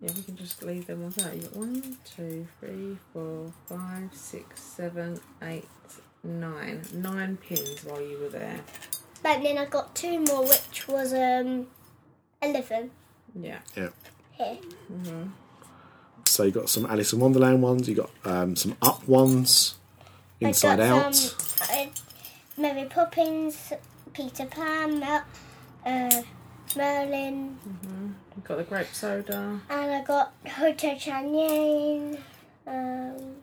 Yeah, 0.00 0.12
we 0.16 0.22
can 0.22 0.36
just 0.36 0.62
leave 0.62 0.86
them 0.86 1.02
ones 1.02 1.18
out. 1.24 1.34
You 1.34 1.42
got 1.42 1.56
one, 1.56 1.96
two, 2.04 2.46
three, 2.60 2.98
four, 3.12 3.52
five, 3.66 4.10
six, 4.12 4.60
seven, 4.62 5.20
eight, 5.42 5.68
nine. 6.24 6.82
Nine 6.92 7.36
pins 7.38 7.84
while 7.84 8.00
you 8.00 8.18
were 8.18 8.28
there. 8.28 8.60
But 9.22 9.42
then 9.42 9.58
I 9.58 9.64
got 9.66 9.94
two 9.94 10.20
more, 10.20 10.42
which 10.44 10.86
was 10.88 11.12
um, 11.14 11.66
eleven 12.42 12.90
Yeah. 13.34 13.58
Yeah. 13.76 13.88
here. 14.32 14.58
So 16.24 16.42
you 16.42 16.50
got 16.50 16.68
some 16.68 16.86
Alice 16.86 17.12
in 17.12 17.20
Wonderland 17.20 17.62
ones. 17.62 17.88
You 17.88 17.94
got 17.94 18.10
um, 18.24 18.56
some 18.56 18.76
Up 18.82 19.06
ones, 19.08 19.76
Inside 20.40 20.80
I 20.80 20.88
got 20.88 21.06
Out. 21.06 21.14
Some, 21.14 21.78
uh, 21.78 21.86
Mary 22.60 22.84
Poppins, 22.88 23.72
Peter 24.12 24.46
Pan, 24.46 25.00
Mer- 25.00 25.24
uh, 25.84 26.22
Merlin, 26.76 27.58
You 28.36 28.42
got 28.44 28.58
the 28.58 28.64
grape 28.64 28.88
soda. 28.92 29.60
and 29.70 29.90
I 29.90 30.02
got 30.02 30.32
Hotel 30.46 30.98
Cheyenne, 30.98 32.18
um, 32.66 33.36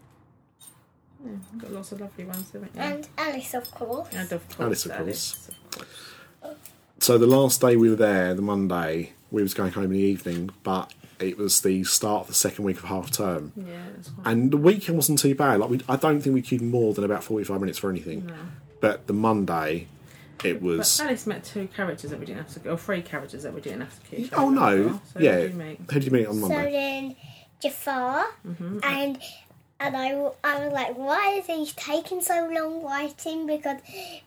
You 1.26 1.40
got 1.60 1.72
lots 1.72 1.92
of 1.94 2.02
lovely 2.02 2.26
ones, 2.26 2.52
haven't 2.52 2.76
you? 2.76 2.82
and 2.82 3.08
Alice, 3.18 3.54
of 3.54 3.72
course. 3.72 4.10
And 4.12 4.32
of 4.32 4.48
course, 4.50 4.60
Alice, 4.60 4.86
of 4.86 4.92
Alice, 4.92 5.50
of 5.50 5.72
course. 5.72 6.56
So 7.00 7.18
the 7.18 7.28
last 7.28 7.62
day 7.62 7.76
we 7.76 7.90
were 7.90 7.96
there, 7.96 8.34
the 8.34 8.42
Monday, 8.42 9.14
we 9.32 9.42
was 9.42 9.54
going 9.54 9.72
home 9.74 9.86
in 9.86 9.92
the 9.94 10.00
evening, 10.00 10.52
but 10.64 10.94
it 11.20 11.38
was 11.38 11.62
the 11.62 11.84
start 11.84 12.22
of 12.22 12.28
the 12.28 12.34
second 12.34 12.66
week 12.66 12.78
of 12.78 12.84
half 12.86 13.12
term. 13.12 13.52
Yeah, 13.56 13.66
that's 13.96 14.10
fine. 14.10 14.26
And 14.26 14.52
the 14.52 14.58
weekend 14.58 14.98
wasn't 14.98 15.20
too 15.20 15.36
bad. 15.36 15.60
Like 15.60 15.70
we, 15.70 15.82
I 15.88 15.96
don't 15.96 16.22
think 16.22 16.34
we 16.34 16.42
queued 16.42 16.62
more 16.62 16.94
than 16.94 17.04
about 17.04 17.24
forty-five 17.24 17.60
minutes 17.60 17.78
for 17.80 17.90
anything. 17.90 18.26
No. 18.28 18.34
But 18.82 19.08
the 19.08 19.14
Monday, 19.14 19.88
it 20.44 20.62
was. 20.62 20.98
But 20.98 21.06
Alice 21.08 21.26
met 21.28 21.44
two 21.44 21.68
characters 21.76 22.10
that 22.12 22.20
we 22.20 22.26
didn't 22.26 22.44
have 22.48 22.64
to, 22.64 22.72
or 22.72 22.78
three 22.78 23.02
characters 23.02 23.44
that 23.44 23.54
we 23.54 23.62
didn't 23.62 23.82
have 23.82 24.04
to 24.04 24.16
keep. 24.16 24.38
Oh 24.38 24.50
no! 24.50 25.00
So 25.14 25.20
yeah. 25.20 25.36
Who 25.36 25.42
did 25.42 25.52
you 25.54 25.58
meet? 25.60 25.78
Who 25.80 25.86
did 26.00 26.04
you 26.06 26.12
meet 26.12 26.26
on 26.28 26.40
Monday? 26.42 26.56
So 26.66 26.72
then 26.72 27.16
Jafar 27.62 28.26
Mm-hmm. 28.48 28.80
and 28.84 29.20
and 29.80 29.98
I, 29.98 30.10
w- 30.12 30.32
I 30.46 30.64
was 30.64 30.72
like, 30.74 30.98
why 30.98 31.36
is 31.40 31.46
he 31.48 31.66
taking 31.76 32.22
so 32.22 32.50
long 32.54 32.84
writing? 32.84 33.46
Because 33.48 33.80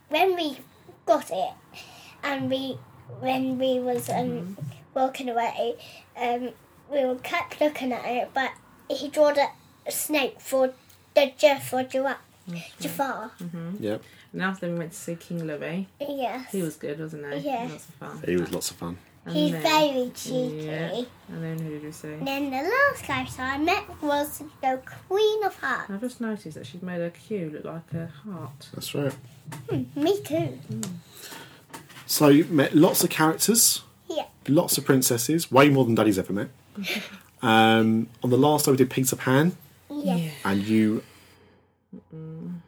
when 0.09 0.35
we 0.37 0.59
got 1.07 1.31
it, 1.31 1.53
and 2.23 2.51
we 2.51 2.79
when 3.21 3.59
we 3.59 3.79
was 3.79 4.09
um, 4.11 4.57
walking 4.95 5.29
away, 5.29 5.77
um, 6.17 6.51
we 6.91 7.05
were 7.05 7.17
kept 7.17 7.61
looking 7.61 7.93
at 7.93 8.05
it, 8.05 8.31
but 8.35 8.53
he 8.89 9.09
drew 9.09 9.29
a 9.29 9.91
snake 9.91 10.41
for 10.41 10.73
the 11.15 11.33
Jeff 11.37 11.69
for 11.71 11.83
giraffe, 11.83 12.19
mm-hmm. 12.49 12.83
Jafar. 12.83 13.31
Mm-hmm. 13.41 13.83
Yep. 13.83 14.03
And 14.33 14.43
after 14.43 14.69
we 14.71 14.79
went 14.79 14.93
to 14.93 14.99
see 14.99 15.17
King 15.17 15.47
Louis, 15.47 15.89
Yes. 16.01 16.53
he 16.53 16.63
was 16.63 16.77
good, 16.77 16.99
wasn't 17.01 17.33
he? 17.35 17.49
Yeah. 17.49 17.69
Lots 17.71 17.89
of 17.89 17.95
fun. 17.95 18.23
He 18.27 18.37
was 18.37 18.53
lots 18.53 18.71
of 18.71 18.77
fun. 18.77 18.99
And 19.25 19.35
He's 19.35 19.53
then- 19.53 19.63
very 19.63 20.11
cheeky. 20.15 20.65
Yeah. 20.67 21.03
And 21.29 21.43
then 21.43 21.59
who 21.59 21.71
did 21.71 21.83
we 21.83 21.91
see? 21.93 22.13
And 22.13 22.27
then 22.27 22.51
the 22.51 22.57
last 22.69 23.03
character 23.03 23.43
I 23.43 23.59
met 23.59 23.85
was 24.03 24.43
the 24.63 24.81
Queen 25.09 25.43
of 25.45 25.59
Hearts. 25.59 25.91
I've 25.91 26.01
just 26.01 26.21
noticed 26.21 26.57
that 26.57 26.67
she's 26.67 26.83
made 26.83 27.01
her 27.01 27.11
queue 27.11 27.51
look 27.53 27.65
like 27.65 27.93
a 27.95 28.07
heart. 28.07 28.69
That's 28.75 28.95
right. 28.95 29.13
Hmm, 29.69 29.85
me 30.01 30.21
too. 30.23 30.59
So 32.07 32.29
you 32.29 32.45
met 32.45 32.75
lots 32.77 33.03
of 33.03 33.11
characters, 33.11 33.83
Yeah. 34.09 34.27
lots 34.47 34.79
of 34.79 34.85
princesses, 34.85 35.51
way 35.51 35.71
more 35.71 35.85
than 35.85 35.95
Daddy's 35.97 36.19
ever 36.19 36.33
met. 36.33 36.49
Um, 37.43 38.09
on 38.25 38.31
the 38.31 38.39
last 38.39 38.65
time 38.65 38.73
we 38.73 38.79
did 38.79 38.91
Peter 38.91 39.15
Pan, 39.17 39.57
Yeah. 39.91 40.31
and 40.45 40.63
you 40.67 41.03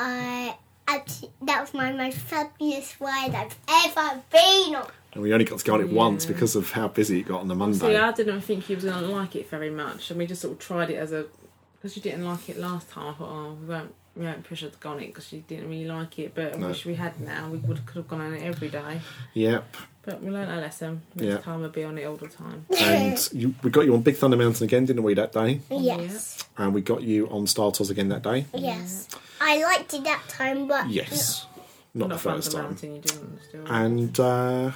I 0.00 0.56
actually, 0.86 1.30
that 1.42 1.60
was 1.60 1.74
my 1.74 1.92
most 1.92 2.18
fabulous 2.18 3.00
ride 3.00 3.34
I've 3.34 3.56
ever 3.86 4.22
been 4.30 4.74
on. 4.76 4.90
and 5.12 5.22
we 5.22 5.32
only 5.32 5.44
got 5.44 5.58
to 5.58 5.64
go 5.64 5.74
on 5.74 5.80
it 5.80 5.90
once 5.90 6.26
because 6.26 6.54
of 6.56 6.70
how 6.72 6.88
busy 6.88 7.20
it 7.20 7.24
got 7.28 7.40
on 7.40 7.48
the 7.48 7.54
Monday. 7.54 7.78
See, 7.78 7.96
I 7.96 8.12
didn't 8.12 8.40
think 8.42 8.64
he 8.64 8.74
was 8.74 8.84
going 8.84 9.02
to 9.02 9.08
like 9.10 9.36
it 9.36 9.48
very 9.50 9.70
much, 9.70 10.10
and 10.10 10.18
we 10.18 10.26
just 10.26 10.42
sort 10.42 10.52
of 10.54 10.58
tried 10.58 10.90
it 10.90 10.96
as 10.96 11.12
a 11.12 11.26
because 11.74 11.96
you 11.96 12.02
didn't 12.02 12.24
like 12.24 12.48
it 12.48 12.58
last 12.58 12.90
time. 12.90 13.08
I 13.08 13.12
thought, 13.18 13.28
oh, 13.30 13.56
we 13.60 13.66
won't, 13.66 13.94
we 14.16 14.24
won't 14.26 14.42
push 14.44 14.62
her 14.62 14.68
to 14.68 14.78
go 14.78 14.90
on 14.90 15.00
it 15.00 15.06
because 15.08 15.32
you 15.32 15.44
didn't 15.46 15.68
really 15.70 15.84
like 15.86 16.18
it. 16.18 16.34
But 16.34 16.54
I 16.54 16.56
No. 16.58 16.68
wish 16.68 16.84
we 16.84 16.94
had 16.94 17.20
now. 17.20 17.48
We 17.50 17.58
would 17.58 17.84
could 17.86 17.96
have 17.96 18.08
gone 18.08 18.20
on 18.20 18.34
it 18.34 18.42
every 18.42 18.68
day. 18.68 19.00
Yep. 19.34 19.76
But 20.08 20.22
we 20.22 20.30
learned 20.30 20.50
our 20.50 20.56
lesson. 20.62 21.02
Next 21.16 21.26
Yeah. 21.28 21.36
time 21.38 21.60
we'll 21.60 21.68
be 21.68 21.84
on 21.84 21.98
it 21.98 22.04
all 22.04 22.16
the 22.16 22.28
time. 22.28 22.64
And 22.80 23.28
you, 23.30 23.54
we 23.62 23.68
got 23.68 23.82
you 23.84 23.92
on 23.92 24.00
Big 24.00 24.16
Thunder 24.16 24.38
Mountain 24.38 24.64
again, 24.64 24.86
didn't 24.86 25.02
we, 25.02 25.12
that 25.12 25.32
day? 25.32 25.60
Yes. 25.70 26.42
And 26.56 26.72
we 26.72 26.80
got 26.80 27.02
you 27.02 27.28
on 27.28 27.46
Star 27.46 27.70
Tours 27.72 27.90
again 27.90 28.08
that 28.08 28.22
day. 28.22 28.46
Yes. 28.54 29.06
I 29.38 29.62
liked 29.62 29.92
it 29.92 30.04
that 30.04 30.22
time, 30.26 30.66
but 30.66 30.88
Yes. 30.88 31.46
Not, 31.92 32.08
the 32.08 32.14
Not 32.14 32.20
first 32.22 32.52
time. 32.52 32.64
Mountain, 32.64 32.94
you 32.94 33.00
didn't. 33.02 33.38
Still. 33.50 33.66
And 33.66 34.18
uh, 34.18 34.70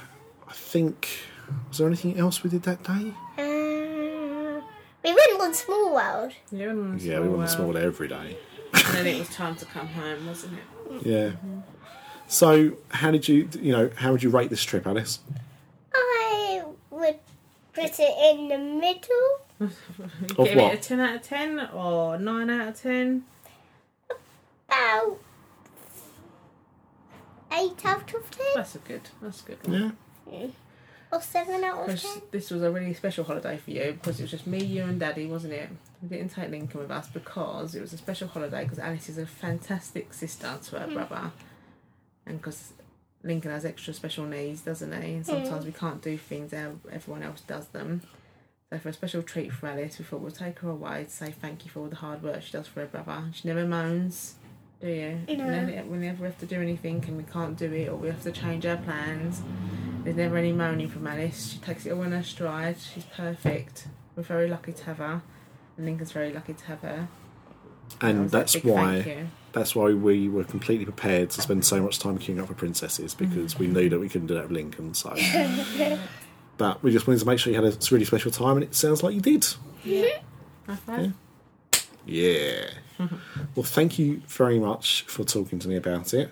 I 0.47 0.53
think 0.53 1.07
was 1.69 1.79
there 1.79 1.87
anything 1.87 2.19
else 2.19 2.43
we 2.43 2.51
did 2.51 2.61
that 2.63 2.83
day? 2.83 3.13
uh, 3.39 4.61
we 5.03 5.13
went 5.15 5.41
on 5.41 5.53
Small 5.55 5.95
World. 5.95 6.31
yeah, 6.51 6.67
we 6.67 6.67
went 6.67 6.79
on 6.91 6.99
Yeah, 6.99 7.19
we 7.21 7.29
went 7.29 7.41
on 7.41 7.47
Small 7.47 7.67
World 7.69 7.77
every 7.77 8.07
day. 8.07 8.37
And 8.73 8.83
then 8.97 9.07
it 9.07 9.17
was 9.25 9.29
time 9.29 9.55
to 9.55 9.65
come 9.65 9.87
home, 9.87 10.27
wasn't 10.27 10.53
it? 10.59 11.05
Yeah. 11.07 11.31
So, 12.27 12.77
how 12.89 13.11
did 13.11 13.27
you, 13.27 13.49
you 13.59 13.71
know, 13.71 13.91
how 13.95 14.11
would 14.11 14.23
you 14.23 14.29
rate 14.29 14.49
this 14.49 14.63
trip, 14.63 14.87
Alice? 14.87 15.19
I 15.93 16.63
would 16.89 17.19
put 17.73 17.99
it 17.99 18.35
in 18.35 18.47
the 18.47 18.57
middle. 18.57 19.39
Of 20.37 20.47
Give 20.47 20.57
what? 20.57 20.73
it 20.73 20.79
a 20.79 20.81
ten 20.81 20.99
out 20.99 21.15
of 21.15 21.21
ten 21.21 21.69
or 21.73 22.17
nine 22.17 22.49
out 22.49 22.69
of 22.69 22.81
ten. 22.81 23.23
About 24.67 25.19
eight 27.51 27.85
out 27.85 28.13
of 28.13 28.31
ten 28.31 28.45
That's 28.55 28.75
a 28.75 28.79
good. 28.79 29.01
That's 29.21 29.41
a 29.41 29.45
good. 29.45 29.67
One. 29.67 29.97
Yeah. 30.29 30.47
or 31.11 31.21
seven 31.21 31.63
out 31.63 31.87
of 31.89 32.01
ten. 32.01 32.21
this 32.31 32.49
was 32.51 32.61
a 32.63 32.71
really 32.71 32.93
special 32.93 33.23
holiday 33.23 33.57
for 33.57 33.71
you 33.71 33.93
because 33.93 34.19
it 34.19 34.23
was 34.23 34.31
just 34.31 34.47
me, 34.47 34.63
you, 34.63 34.83
and 34.83 34.99
Daddy, 34.99 35.27
wasn't 35.27 35.53
it? 35.53 35.69
We 36.01 36.09
didn't 36.09 36.29
take 36.29 36.49
Lincoln 36.49 36.81
with 36.81 36.91
us 36.91 37.07
because 37.07 37.75
it 37.75 37.81
was 37.81 37.93
a 37.93 37.97
special 37.97 38.27
holiday 38.27 38.63
because 38.63 38.79
Alice 38.79 39.07
is 39.07 39.17
a 39.17 39.25
fantastic 39.25 40.13
sister 40.13 40.57
to 40.61 40.79
her 40.79 40.87
mm. 40.87 40.93
brother, 40.93 41.31
and 42.25 42.37
because 42.37 42.73
Lincoln 43.23 43.51
has 43.51 43.65
extra 43.65 43.93
special 43.93 44.25
needs, 44.25 44.61
doesn't 44.61 44.91
he? 45.01 45.13
And 45.13 45.25
sometimes 45.25 45.63
hmm. 45.63 45.65
we 45.65 45.71
can't 45.71 46.01
do 46.01 46.17
things 46.17 46.53
how 46.53 46.73
everyone 46.91 47.23
else 47.23 47.41
does 47.41 47.67
them. 47.67 48.01
So 48.69 48.79
for 48.79 48.89
a 48.89 48.93
special 48.93 49.21
treat 49.21 49.53
for 49.53 49.67
Alice, 49.67 49.99
we 49.99 50.05
thought 50.05 50.21
we'll 50.21 50.31
take 50.31 50.59
her 50.59 50.69
away 50.69 51.05
to 51.05 51.09
say 51.09 51.31
thank 51.31 51.63
you 51.63 51.71
for 51.71 51.81
all 51.81 51.87
the 51.87 51.95
hard 51.97 52.23
work 52.23 52.41
she 52.41 52.51
does 52.51 52.67
for 52.67 52.81
her 52.81 52.87
brother. 52.87 53.25
She 53.33 53.47
never 53.47 53.65
moans, 53.65 54.35
do 54.81 54.87
you? 54.87 55.19
No. 55.37 55.45
Whenever, 55.45 55.71
whenever 55.89 56.21
we 56.23 56.25
have 56.25 56.39
to 56.39 56.45
do 56.45 56.59
anything 56.59 57.03
and 57.07 57.17
we 57.17 57.23
can't 57.23 57.57
do 57.57 57.71
it 57.71 57.87
or 57.87 57.95
we 57.95 58.07
have 58.07 58.23
to 58.23 58.31
change 58.31 58.65
our 58.65 58.77
plans, 58.77 59.41
there's 60.03 60.15
never 60.15 60.37
any 60.37 60.51
moaning 60.51 60.89
from 60.89 61.07
Alice. 61.07 61.51
She 61.53 61.59
takes 61.59 61.85
it 61.85 61.91
all 61.91 62.01
in 62.01 62.11
her 62.11 62.23
stride. 62.23 62.77
She's 62.79 63.05
perfect. 63.05 63.87
We're 64.15 64.23
very 64.23 64.49
lucky 64.49 64.73
to 64.73 64.83
have 64.85 64.97
her. 64.97 65.21
And 65.77 65.85
Lincoln's 65.85 66.11
very 66.11 66.33
lucky 66.33 66.53
to 66.53 66.65
have 66.65 66.81
her. 66.81 67.07
That 67.99 68.09
And 68.09 68.23
was 68.23 68.31
that's 68.31 68.53
big 68.53 68.63
thank 68.63 68.75
why 68.75 68.97
you. 68.97 69.27
That's 69.53 69.75
why 69.75 69.93
we 69.93 70.27
were 70.27 70.43
completely 70.43 70.85
prepared 70.85 71.29
to 71.31 71.41
spend 71.41 71.63
so 71.63 71.81
much 71.81 71.99
time 71.99 72.17
queuing 72.17 72.41
up 72.41 72.47
for 72.47 72.55
princesses 72.55 73.13
because 73.13 73.57
we 73.57 73.67
knew 73.67 73.87
that 73.89 73.99
we 73.99 74.09
couldn't 74.09 74.27
do 74.27 74.33
that 74.33 74.43
with 74.43 74.51
Lincoln. 74.51 74.93
So, 74.93 75.15
but 76.57 76.83
we 76.83 76.91
just 76.91 77.07
wanted 77.07 77.19
to 77.19 77.25
make 77.25 77.39
sure 77.39 77.53
you 77.53 77.61
had 77.61 77.73
a 77.73 77.77
really 77.91 78.05
special 78.05 78.31
time, 78.31 78.57
and 78.57 78.63
it 78.63 78.75
sounds 78.75 79.03
like 79.03 79.13
you 79.13 79.21
did. 79.21 79.45
High 80.67 80.75
five. 80.75 81.13
Yeah. 82.05 82.65
well, 83.55 83.63
thank 83.63 83.97
you 83.97 84.21
very 84.27 84.59
much 84.59 85.03
for 85.03 85.23
talking 85.23 85.59
to 85.59 85.67
me 85.67 85.75
about 85.75 86.13
it. 86.13 86.31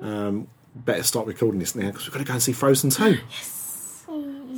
Um, 0.00 0.48
better 0.74 1.02
start 1.02 1.26
recording 1.26 1.60
this 1.60 1.74
now 1.74 1.88
because 1.88 2.06
we've 2.06 2.12
got 2.12 2.20
to 2.20 2.24
go 2.24 2.32
and 2.32 2.42
see 2.42 2.52
Frozen 2.52 2.90
2. 2.90 3.18
yes. 3.30 3.58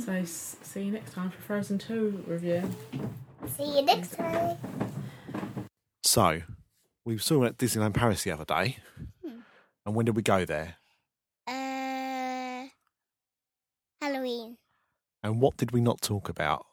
So 0.05 0.23
see 0.25 0.83
you 0.83 0.91
next 0.91 1.13
time 1.13 1.31
for 1.31 1.41
Frozen 1.41 1.79
2 1.79 2.25
review. 2.27 2.69
See 3.47 3.77
you 3.77 3.81
next 3.83 4.15
time. 4.15 4.57
So, 6.03 6.41
we 7.05 7.17
saw 7.17 7.43
at 7.45 7.57
Disneyland 7.57 7.93
Paris 7.93 8.23
the 8.23 8.31
other 8.31 8.45
day. 8.45 8.77
And 9.85 9.93
when 9.95 10.05
did 10.07 10.15
we 10.15 10.23
go 10.23 10.45
there? 10.45 10.75
Uh, 11.47 12.65
Halloween. 14.01 14.57
And 15.23 15.39
what 15.39 15.57
did 15.57 15.71
we 15.71 15.79
not 15.81 16.01
talk 16.01 16.27
about? 16.27 16.65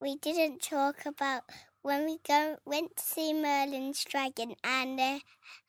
We 0.00 0.16
didn't 0.16 0.62
talk 0.62 1.04
about 1.04 1.42
when 1.82 2.04
we 2.06 2.18
go 2.26 2.56
went 2.64 2.96
to 2.96 3.02
see 3.02 3.32
Merlin's 3.34 4.04
dragon 4.04 4.54
and 4.64 4.98
the 4.98 5.20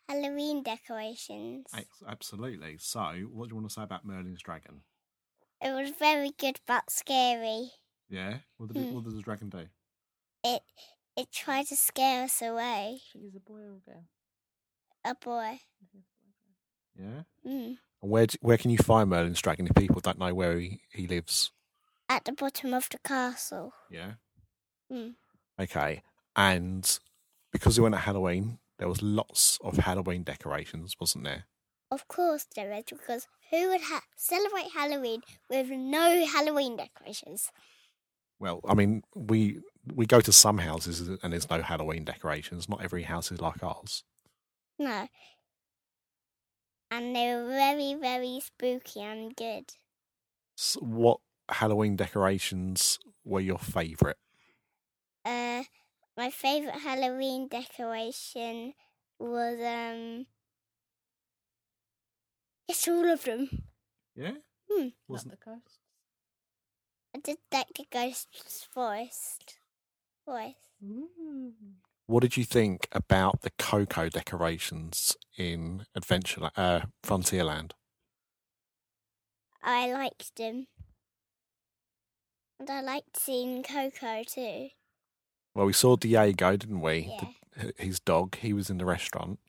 Halloween 0.07 0.63
decorations. 0.63 1.65
Absolutely. 2.07 2.78
So, 2.80 3.01
what 3.32 3.49
do 3.49 3.55
you 3.55 3.55
want 3.57 3.69
to 3.69 3.73
say 3.73 3.84
about 3.84 4.05
Merlin's 4.05 4.41
dragon? 4.41 4.82
It 5.61 5.71
was 5.71 5.91
very 5.97 6.32
good 6.38 6.59
but 6.67 6.89
scary. 6.89 7.71
Yeah? 8.09 8.38
What, 8.57 8.71
did 8.73 8.78
it- 8.82 8.93
what 8.93 9.03
does 9.03 9.15
the 9.15 9.21
dragon 9.21 9.49
do? 9.49 9.65
It 10.43 10.61
it 11.18 11.32
tried 11.32 11.65
to 11.68 11.76
scare 11.76 12.24
us 12.24 12.41
away. 12.41 12.99
She's 13.11 13.36
a 13.36 13.39
boy 13.39 13.59
or 13.61 13.76
a 13.78 13.91
girl? 13.91 14.05
A 15.03 15.15
boy. 15.15 15.59
Yeah? 16.95 17.24
Mm. 17.45 17.78
And 18.01 18.11
where, 18.11 18.28
d- 18.28 18.38
where 18.41 18.57
can 18.57 18.72
you 18.72 18.78
find 18.78 19.09
Merlin's 19.09 19.41
dragon 19.41 19.68
if 19.68 19.76
people 19.76 20.01
don't 20.01 20.20
know 20.20 20.34
where 20.34 20.57
he, 20.59 20.82
he 20.91 21.07
lives? 21.07 21.51
At 22.09 22.26
the 22.26 22.32
bottom 22.32 22.74
of 22.74 22.88
the 22.89 22.99
castle. 22.99 23.74
Yeah? 23.89 24.13
Mm. 24.91 25.15
Okay. 25.59 26.03
And 26.36 26.99
because 27.51 27.78
we 27.78 27.84
went 27.84 27.95
at 27.95 28.01
Halloween, 28.01 28.59
there 28.78 28.88
was 28.88 29.01
lots 29.01 29.57
of 29.63 29.78
Halloween 29.78 30.24
decorations, 30.24 30.95
wasn't 30.99 31.24
there? 31.24 31.45
Of 31.89 32.07
course 32.07 32.45
there 32.55 32.72
is, 32.74 32.84
because 32.89 33.28
who 33.49 33.70
would 33.70 33.82
ha- 33.82 34.03
celebrate 34.15 34.72
Halloween 34.74 35.22
with 35.49 35.70
no 35.70 36.26
Halloween 36.26 36.78
decorations? 36.78 37.49
Well, 38.39 38.61
I 38.67 38.73
mean, 38.73 39.03
we 39.15 39.59
we 39.93 40.05
go 40.05 40.21
to 40.21 40.31
some 40.31 40.59
houses 40.59 41.07
and 41.23 41.33
there's 41.33 41.49
no 41.49 41.61
Halloween 41.61 42.03
decorations. 42.03 42.69
Not 42.69 42.83
every 42.83 43.03
house 43.03 43.31
is 43.31 43.41
like 43.41 43.63
ours. 43.63 44.03
No. 44.77 45.07
And 46.91 47.15
they 47.15 47.33
were 47.33 47.47
very, 47.47 47.95
very 47.95 48.39
spooky 48.41 49.01
and 49.01 49.35
good. 49.35 49.65
S 50.57 50.77
what 50.79 51.19
Halloween 51.49 51.95
decorations 51.95 52.99
were 53.23 53.41
your 53.41 53.57
favourite? 53.57 54.17
Uh, 55.25 55.63
my 56.15 56.29
favourite 56.29 56.79
Halloween 56.79 57.47
decoration 57.47 58.73
was, 59.19 59.59
um, 59.59 60.25
just 62.69 62.88
all 62.88 63.09
of 63.11 63.23
them. 63.23 63.63
Yeah. 64.15 64.31
Hmm. 64.69 64.89
Wasn't 65.07 65.31
Not 65.31 65.39
the 65.39 65.45
ghost. 65.45 65.79
I 67.18 67.20
did 67.20 67.38
like 67.51 67.74
the 67.76 67.86
ghost's 67.91 68.68
voice. 68.76 69.39
Voice. 70.24 70.53
Ooh. 70.84 71.51
What 72.05 72.22
did 72.22 72.38
you 72.38 72.43
think 72.43 72.88
about 72.91 73.41
the 73.41 73.49
Coco 73.57 74.07
decorations 74.07 75.18
in 75.36 75.88
Adventure 75.95 76.51
uh, 76.55 76.82
Frontierland? 77.03 77.72
I 79.63 79.91
liked 79.91 80.36
them. 80.36 80.68
And 82.59 82.70
I 82.70 82.82
liked 82.82 83.18
seeing 83.18 83.63
Coco 83.63 84.22
too. 84.24 84.68
Well, 85.55 85.65
we 85.65 85.74
saw 85.74 85.95
Diego, 85.95 86.55
didn't 86.55 86.82
we? 86.82 87.09
Yeah. 87.20 87.30
The, 87.57 87.74
his 87.84 87.99
dog. 87.99 88.36
He 88.36 88.53
was 88.53 88.70
in 88.70 88.78
the 88.78 88.86
restaurant, 88.86 89.39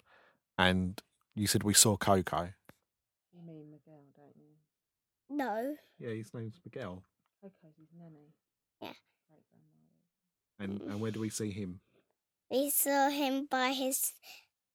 and 0.56 1.02
you 1.34 1.46
said 1.46 1.64
we 1.64 1.74
saw 1.74 1.98
Coco. 1.98 2.48
You 3.34 3.46
mean 3.46 3.70
Miguel, 3.70 4.04
don't 4.16 4.36
you? 4.36 4.56
No. 5.28 5.76
Yeah, 5.98 6.14
his 6.14 6.32
name's 6.32 6.58
Miguel. 6.64 7.02
Coco's 7.40 7.76
his 7.78 7.88
nanny. 7.98 8.32
Yeah. 8.80 8.92
Great 9.28 9.44
grandmother. 9.50 10.82
And 10.82 10.90
and 10.92 11.00
where 11.00 11.10
do 11.10 11.20
we 11.20 11.30
see 11.30 11.50
him? 11.50 11.80
we 12.50 12.70
saw 12.70 13.10
him 13.10 13.46
by 13.50 13.72
his 13.72 14.12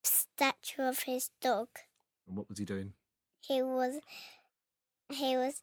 statue 0.04 0.82
of 0.82 1.00
his 1.00 1.30
dog. 1.40 1.68
And 2.28 2.36
what 2.36 2.48
was 2.48 2.58
he 2.58 2.64
doing? 2.64 2.92
He 3.40 3.62
was 3.62 4.00
he 5.10 5.36
was 5.36 5.60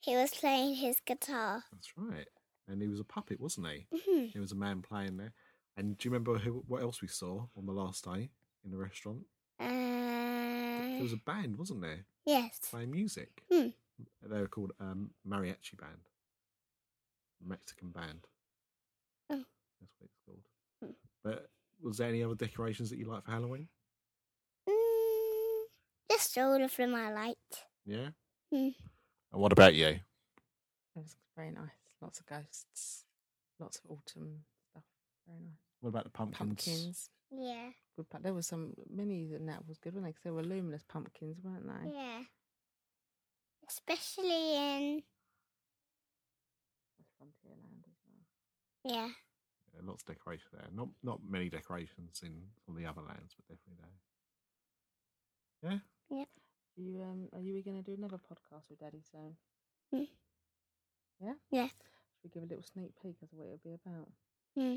he 0.00 0.16
was 0.16 0.30
playing 0.32 0.76
his 0.76 1.00
guitar. 1.04 1.64
That's 1.72 1.92
right. 1.96 2.26
And 2.66 2.80
he 2.80 2.88
was 2.88 3.00
a 3.00 3.04
puppet, 3.04 3.40
wasn't 3.40 3.66
he? 3.68 3.86
Mhm. 3.92 4.30
He 4.32 4.38
was 4.38 4.52
a 4.52 4.56
man 4.56 4.80
playing 4.82 5.18
there. 5.18 5.32
And 5.76 5.98
do 5.98 6.06
you 6.08 6.12
remember 6.12 6.38
who, 6.38 6.64
what 6.68 6.82
else 6.82 7.02
we 7.02 7.08
saw 7.08 7.46
on 7.56 7.66
the 7.66 7.72
last 7.72 8.04
day 8.04 8.30
in 8.64 8.70
the 8.70 8.76
restaurant? 8.78 9.26
There 9.58 9.68
Uh, 9.68 11.02
was 11.02 11.12
a 11.12 11.16
band, 11.16 11.56
wasn't 11.58 11.80
there, 11.82 12.06
yes. 12.24 12.60
playing 12.70 12.90
music. 12.92 13.42
Hmm. 13.50 13.68
They 14.22 14.40
were 14.40 14.48
called 14.48 14.72
um, 14.80 15.10
Mariachi 15.28 15.76
Band, 15.78 16.08
Mexican 17.44 17.90
band. 17.90 18.26
Oh. 19.30 19.44
That's 19.80 19.94
what 19.98 20.10
it's 20.10 20.20
called. 20.26 20.44
Hmm. 20.82 20.90
But 21.22 21.50
was 21.82 21.98
there 21.98 22.08
any 22.08 22.22
other 22.22 22.34
decorations 22.34 22.90
that 22.90 22.98
you 22.98 23.06
like 23.06 23.24
for 23.24 23.30
Halloween? 23.32 23.68
Mm, 24.68 25.64
just 26.10 26.36
all 26.38 26.62
of 26.62 26.74
them 26.76 26.94
I 26.94 27.12
liked. 27.12 27.66
Yeah. 27.84 28.08
Hmm. 28.52 28.68
And 29.32 29.40
what 29.42 29.52
about 29.52 29.74
you? 29.74 29.86
It 29.86 30.00
was 30.94 31.16
very 31.36 31.50
nice. 31.50 31.70
Lots 32.00 32.20
of 32.20 32.26
ghosts. 32.26 33.04
Lots 33.58 33.78
of 33.78 33.90
autumn 33.90 34.44
stuff. 34.70 34.84
Very 35.26 35.40
nice. 35.40 35.58
What 35.80 35.90
about 35.90 36.04
the 36.04 36.10
pumpkins? 36.10 36.38
Pumpkins. 36.38 37.10
Yeah. 37.30 37.70
Good, 37.96 38.06
but 38.10 38.22
there 38.22 38.34
was 38.34 38.46
some 38.46 38.74
many 38.88 39.26
that 39.26 39.44
that 39.46 39.66
was 39.66 39.78
good, 39.78 39.94
weren't 39.94 40.06
they? 40.06 40.12
'Cause 40.12 40.22
they 40.24 40.30
were 40.30 40.42
luminous 40.42 40.82
pumpkins, 40.84 41.38
weren't 41.42 41.66
they? 41.66 41.90
Yeah. 41.92 42.22
Especially 43.68 44.56
in 44.56 45.02
That's 46.98 47.10
Frontierland 47.18 47.82
as 47.88 47.96
well. 48.06 48.26
Yeah. 48.84 49.08
Yeah, 49.74 49.80
lots 49.84 50.02
of 50.02 50.08
decoration 50.14 50.46
there. 50.52 50.68
Not 50.74 50.88
not 51.02 51.20
many 51.28 51.48
decorations 51.48 52.20
in 52.22 52.32
some 52.64 52.76
of 52.76 52.80
the 52.82 52.86
other 52.88 53.02
lands, 53.02 53.34
but 53.36 53.48
definitely 53.48 53.82
there. 55.62 55.80
Yeah. 56.10 56.24
You 56.76 57.02
um, 57.02 57.28
are 57.32 57.40
you 57.40 57.62
going 57.62 57.82
to 57.82 57.88
do 57.88 57.96
another 57.96 58.18
podcast 58.18 58.68
with 58.68 58.80
Daddy 58.80 59.02
soon? 59.10 59.36
Mm. 59.94 60.08
Yeah. 61.20 61.32
Yeah. 61.50 61.66
Should 61.66 62.24
we 62.24 62.30
give 62.30 62.42
a 62.42 62.46
little 62.46 62.64
sneak 62.64 62.90
peek 63.00 63.16
as 63.22 63.30
to 63.30 63.36
what 63.36 63.46
it'll 63.46 63.60
be 63.64 63.74
about? 63.74 64.08
Hmm. 64.56 64.76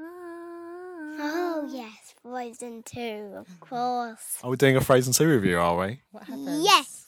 Ah. 0.00 0.84
Oh 1.16 1.68
yes, 1.72 2.14
Frozen 2.22 2.82
two, 2.82 3.34
of 3.36 3.46
course. 3.60 4.38
Are 4.42 4.50
we 4.50 4.56
doing 4.56 4.76
a 4.76 4.80
Frozen 4.80 5.12
2 5.12 5.28
review, 5.28 5.58
are 5.58 5.76
we? 5.78 6.00
What 6.10 6.24
happens? 6.24 6.64
Yes. 6.64 7.06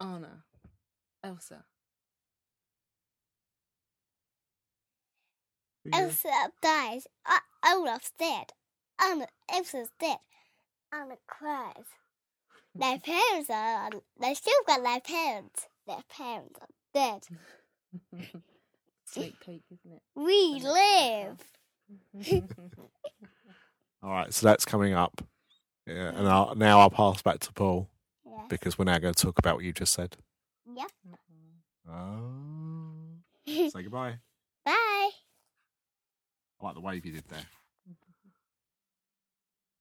Anna, 0.00 0.44
Elsa. 1.22 1.64
Elsa 5.92 6.52
dies. 6.62 7.06
Uh, 7.26 7.38
Olaf's 7.66 8.12
dead. 8.18 8.52
Anna, 9.00 9.26
Elsa's 9.52 9.90
dead. 10.00 10.18
Anna 10.92 11.16
cries. 11.26 11.84
Their 12.74 12.98
parents 13.04 13.50
are. 13.50 13.90
They 14.20 14.34
still 14.34 14.52
got 14.66 14.82
their 14.82 15.00
parents. 15.00 15.66
Their 15.86 16.02
parents 16.08 16.58
are 16.60 16.68
dead. 16.94 17.22
Sneak 19.06 19.40
peek, 19.40 19.62
isn't 19.70 19.96
it? 19.96 20.02
We 20.14 20.60
live. 20.62 21.42
All 24.02 24.10
right, 24.10 24.32
so 24.32 24.46
that's 24.46 24.64
coming 24.64 24.92
up. 24.94 25.22
Yeah, 25.86 26.12
and 26.14 26.28
I'll, 26.28 26.54
now 26.54 26.80
I'll 26.80 26.90
pass 26.90 27.22
back 27.22 27.38
to 27.40 27.52
Paul 27.54 27.88
Yeah. 28.26 28.44
because 28.50 28.78
we're 28.78 28.84
now 28.84 28.98
going 28.98 29.14
to 29.14 29.22
talk 29.26 29.38
about 29.38 29.56
what 29.56 29.64
you 29.64 29.72
just 29.72 29.94
said. 29.94 30.16
Yep. 30.76 30.90
Oh. 31.90 32.90
Say 33.46 33.82
goodbye. 33.82 34.18
Bye. 34.66 35.10
I 36.60 36.66
like 36.66 36.74
the 36.74 36.80
wave 36.80 37.06
you 37.06 37.12
did 37.12 37.24
there. 37.28 37.46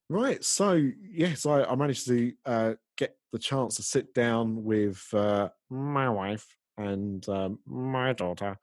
Right, 0.09 0.43
so 0.43 0.81
yes, 1.11 1.45
I, 1.45 1.63
I 1.63 1.75
managed 1.75 2.07
to 2.07 2.31
uh, 2.45 2.73
get 2.97 3.17
the 3.33 3.39
chance 3.39 3.75
to 3.75 3.83
sit 3.83 4.13
down 4.13 4.63
with 4.63 5.05
uh, 5.13 5.49
my 5.69 6.09
wife 6.09 6.45
and 6.77 7.27
um, 7.27 7.59
my 7.65 8.13
daughter 8.13 8.57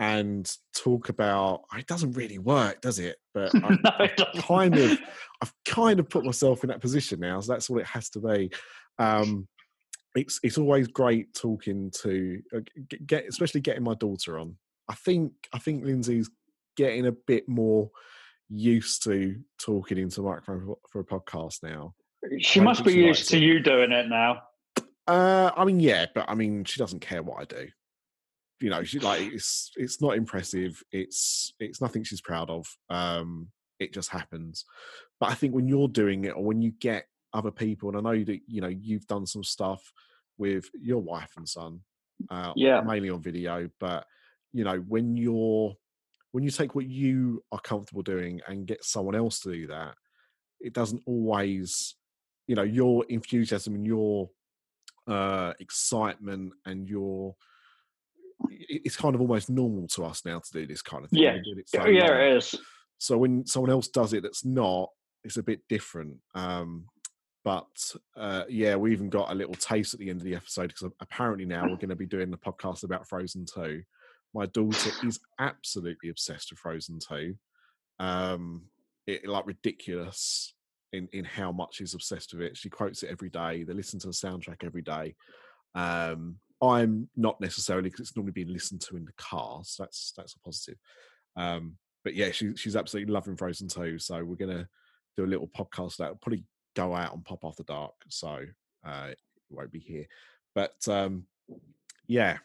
and 0.00 0.50
talk 0.74 1.08
about. 1.08 1.62
It 1.76 1.86
doesn't 1.86 2.12
really 2.12 2.38
work, 2.38 2.80
does 2.80 2.98
it? 2.98 3.18
But 3.32 3.54
I, 3.64 3.68
no, 3.68 4.06
doesn't. 4.16 4.42
kind 4.42 4.76
of 4.76 4.98
I've 5.42 5.52
kind 5.64 6.00
of 6.00 6.08
put 6.08 6.24
myself 6.24 6.64
in 6.64 6.68
that 6.70 6.80
position 6.80 7.20
now, 7.20 7.40
so 7.40 7.52
that's 7.52 7.70
what 7.70 7.82
it 7.82 7.86
has 7.86 8.10
to 8.10 8.20
be. 8.20 8.50
Um, 8.98 9.46
it's 10.16 10.40
it's 10.42 10.58
always 10.58 10.88
great 10.88 11.32
talking 11.34 11.92
to 12.02 12.42
uh, 12.56 12.60
get 13.06 13.28
especially 13.28 13.60
getting 13.60 13.84
my 13.84 13.94
daughter 13.94 14.40
on. 14.40 14.56
I 14.88 14.94
think 14.94 15.32
I 15.52 15.58
think 15.58 15.84
Lindsay's 15.84 16.28
getting 16.80 17.06
a 17.06 17.12
bit 17.12 17.46
more 17.48 17.90
used 18.48 19.04
to 19.04 19.36
talking 19.58 19.98
into 19.98 20.22
a 20.22 20.24
microphone 20.24 20.66
for, 20.66 20.78
for 20.90 21.00
a 21.00 21.04
podcast 21.04 21.62
now. 21.62 21.94
She 22.40 22.60
I 22.60 22.64
must 22.64 22.84
be 22.84 22.92
she 22.92 23.04
used 23.06 23.28
to 23.30 23.36
it. 23.36 23.42
you 23.42 23.60
doing 23.60 23.92
it 23.92 24.08
now. 24.08 24.42
Uh, 25.06 25.50
I 25.56 25.64
mean, 25.64 25.78
yeah, 25.80 26.06
but 26.14 26.24
I 26.28 26.34
mean, 26.34 26.64
she 26.64 26.78
doesn't 26.78 27.00
care 27.00 27.22
what 27.22 27.40
I 27.40 27.44
do. 27.44 27.68
You 28.60 28.70
know, 28.70 28.82
she 28.82 28.98
like 28.98 29.20
it's 29.32 29.72
it's 29.76 30.00
not 30.00 30.16
impressive. 30.16 30.82
It's 30.90 31.52
it's 31.60 31.80
nothing 31.80 32.02
she's 32.02 32.20
proud 32.22 32.48
of. 32.50 32.66
Um, 32.88 33.48
it 33.78 33.92
just 33.92 34.10
happens. 34.10 34.64
But 35.18 35.30
I 35.30 35.34
think 35.34 35.54
when 35.54 35.68
you're 35.68 35.88
doing 35.88 36.24
it, 36.24 36.30
or 36.36 36.42
when 36.44 36.62
you 36.62 36.72
get 36.72 37.06
other 37.32 37.50
people, 37.50 37.88
and 37.90 37.98
I 37.98 38.00
know 38.00 38.24
that 38.24 38.40
you 38.46 38.60
know 38.62 38.68
you've 38.68 39.06
done 39.06 39.26
some 39.26 39.44
stuff 39.44 39.82
with 40.38 40.64
your 40.80 41.00
wife 41.02 41.32
and 41.36 41.46
son, 41.48 41.80
uh, 42.30 42.52
Yeah. 42.56 42.80
mainly 42.80 43.10
on 43.10 43.20
video. 43.22 43.68
But 43.78 44.06
you 44.52 44.64
know, 44.64 44.78
when 44.78 45.16
you're 45.16 45.74
when 46.32 46.44
you 46.44 46.50
take 46.50 46.74
what 46.74 46.86
you 46.86 47.42
are 47.52 47.60
comfortable 47.60 48.02
doing 48.02 48.40
and 48.46 48.66
get 48.66 48.84
someone 48.84 49.14
else 49.14 49.40
to 49.40 49.52
do 49.52 49.66
that, 49.68 49.94
it 50.60 50.72
doesn't 50.72 51.02
always, 51.06 51.96
you 52.46 52.54
know, 52.54 52.62
your 52.62 53.04
enthusiasm 53.08 53.74
and 53.74 53.86
your 53.86 54.30
uh, 55.08 55.52
excitement 55.60 56.52
and 56.66 56.88
your 56.88 57.34
it's 58.48 58.96
kind 58.96 59.14
of 59.14 59.20
almost 59.20 59.50
normal 59.50 59.86
to 59.88 60.04
us 60.04 60.24
now 60.24 60.38
to 60.38 60.52
do 60.52 60.66
this 60.66 60.82
kind 60.82 61.04
of 61.04 61.10
thing. 61.10 61.22
Yeah. 61.22 61.34
It 61.34 61.68
so 61.68 61.86
yeah, 61.86 62.08
long. 62.08 62.20
it 62.20 62.36
is. 62.36 62.54
So 62.98 63.18
when 63.18 63.46
someone 63.46 63.70
else 63.70 63.88
does 63.88 64.12
it 64.12 64.22
that's 64.22 64.44
not, 64.44 64.88
it's 65.24 65.36
a 65.36 65.42
bit 65.42 65.60
different. 65.68 66.16
Um, 66.34 66.86
but 67.44 67.68
uh, 68.16 68.44
yeah, 68.48 68.76
we 68.76 68.92
even 68.92 69.08
got 69.08 69.30
a 69.30 69.34
little 69.34 69.54
taste 69.54 69.94
at 69.94 70.00
the 70.00 70.10
end 70.10 70.20
of 70.20 70.24
the 70.24 70.34
episode 70.34 70.68
because 70.68 70.90
apparently 71.00 71.44
now 71.44 71.62
we're 71.62 71.76
going 71.76 71.88
to 71.88 71.96
be 71.96 72.06
doing 72.06 72.30
the 72.30 72.36
podcast 72.36 72.84
about 72.84 73.08
Frozen 73.08 73.46
2. 73.54 73.82
My 74.34 74.46
daughter 74.46 74.90
is 75.04 75.20
absolutely 75.38 76.10
obsessed 76.10 76.50
with 76.50 76.58
Frozen 76.58 77.00
2. 77.08 77.34
Um, 77.98 78.62
it 79.06 79.26
like 79.26 79.46
ridiculous 79.46 80.54
in, 80.92 81.08
in 81.12 81.24
how 81.24 81.52
much 81.52 81.76
she's 81.76 81.94
obsessed 81.94 82.32
with 82.32 82.42
it. 82.42 82.56
She 82.56 82.70
quotes 82.70 83.02
it 83.02 83.10
every 83.10 83.30
day. 83.30 83.64
They 83.64 83.72
listen 83.72 83.98
to 84.00 84.06
the 84.06 84.12
soundtrack 84.12 84.64
every 84.64 84.82
day. 84.82 85.14
Um, 85.74 86.36
I'm 86.62 87.08
not 87.16 87.40
necessarily 87.40 87.88
because 87.88 88.00
it's 88.00 88.16
normally 88.16 88.32
being 88.32 88.52
listened 88.52 88.82
to 88.82 88.96
in 88.96 89.04
the 89.04 89.12
car, 89.16 89.62
so 89.64 89.82
that's 89.82 90.12
that's 90.16 90.34
a 90.34 90.40
positive. 90.40 90.76
Um, 91.36 91.76
but 92.04 92.14
yeah, 92.14 92.30
she, 92.30 92.54
she's 92.56 92.76
absolutely 92.76 93.12
loving 93.12 93.36
Frozen 93.36 93.68
2. 93.68 93.98
So 93.98 94.24
we're 94.24 94.36
to 94.36 94.68
do 95.16 95.24
a 95.24 95.26
little 95.26 95.48
podcast 95.48 95.96
that 95.96 96.10
will 96.10 96.18
probably 96.20 96.44
go 96.74 96.94
out 96.94 97.12
on 97.12 97.22
Pop 97.22 97.40
After 97.44 97.62
Dark. 97.62 97.94
So 98.08 98.44
uh, 98.86 99.08
it 99.10 99.18
won't 99.50 99.72
be 99.72 99.80
here. 99.80 100.06
But 100.54 100.76
um, 100.88 101.24
yeah, 102.06 102.38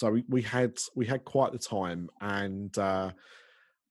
so 0.00 0.10
we, 0.12 0.24
we 0.30 0.40
had 0.40 0.78
we 0.94 1.04
had 1.04 1.26
quite 1.26 1.52
the 1.52 1.58
time, 1.58 2.08
and 2.22 2.76
uh, 2.78 3.10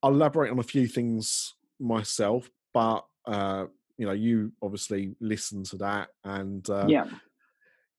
I'll 0.01 0.11
elaborate 0.11 0.49
on 0.49 0.57
a 0.57 0.63
few 0.63 0.87
things 0.87 1.53
myself. 1.79 2.49
But 2.73 3.05
uh, 3.27 3.65
you 3.97 4.07
know, 4.07 4.13
you 4.13 4.51
obviously 4.59 5.15
listen 5.21 5.63
to 5.65 5.77
that, 5.77 6.09
and 6.23 6.67
uh, 6.67 6.87
yeah. 6.87 7.05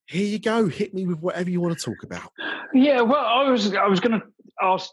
here 0.06 0.26
you 0.26 0.40
go. 0.40 0.66
Hit 0.66 0.92
me 0.92 1.06
with 1.06 1.20
whatever 1.20 1.50
you 1.50 1.60
want 1.60 1.78
to 1.78 1.84
talk 1.84 2.02
about. 2.02 2.32
Yeah, 2.74 3.00
well, 3.02 3.24
I 3.24 3.48
was 3.48 3.72
I 3.74 3.86
was 3.86 4.00
going 4.00 4.20
to 4.20 4.26
ask 4.60 4.90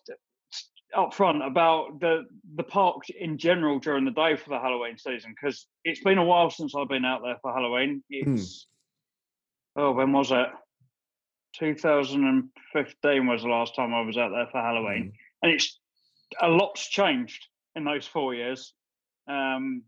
up 0.96 1.16
front 1.16 1.44
about 1.44 2.00
the 2.00 2.24
the 2.56 2.64
park 2.64 3.02
in 3.10 3.40
general 3.40 3.80
during 3.80 4.06
the 4.06 4.12
day 4.12 4.36
for 4.36 4.52
the 4.52 4.60
Halloween 4.60 4.96
season 4.96 5.34
because 5.34 5.66
it's 5.84 6.04
been 6.04 6.20
a 6.20 6.24
while 6.24 6.52
since 6.52 6.76
I've 6.76 6.88
been 6.88 7.04
out 7.04 7.22
there 7.24 7.38
for 7.42 7.52
Halloween. 7.52 8.04
It's 8.12 8.68
oh, 9.76 9.94
when 9.94 10.12
was 10.12 10.32
it? 10.32 10.50
2015 11.58 13.28
was 13.28 13.42
the 13.42 13.48
last 13.48 13.76
time 13.76 13.94
I 13.94 14.02
was 14.02 14.18
out 14.18 14.30
there 14.30 14.48
for 14.52 14.62
Halloween, 14.62 15.14
and 15.42 15.52
it's 15.52 15.80
a 16.42 16.48
lot's 16.48 16.88
changed 16.88 17.48
in 17.76 17.84
those 17.84 18.06
four 18.06 18.34
years. 18.34 18.74
Um, 19.28 19.84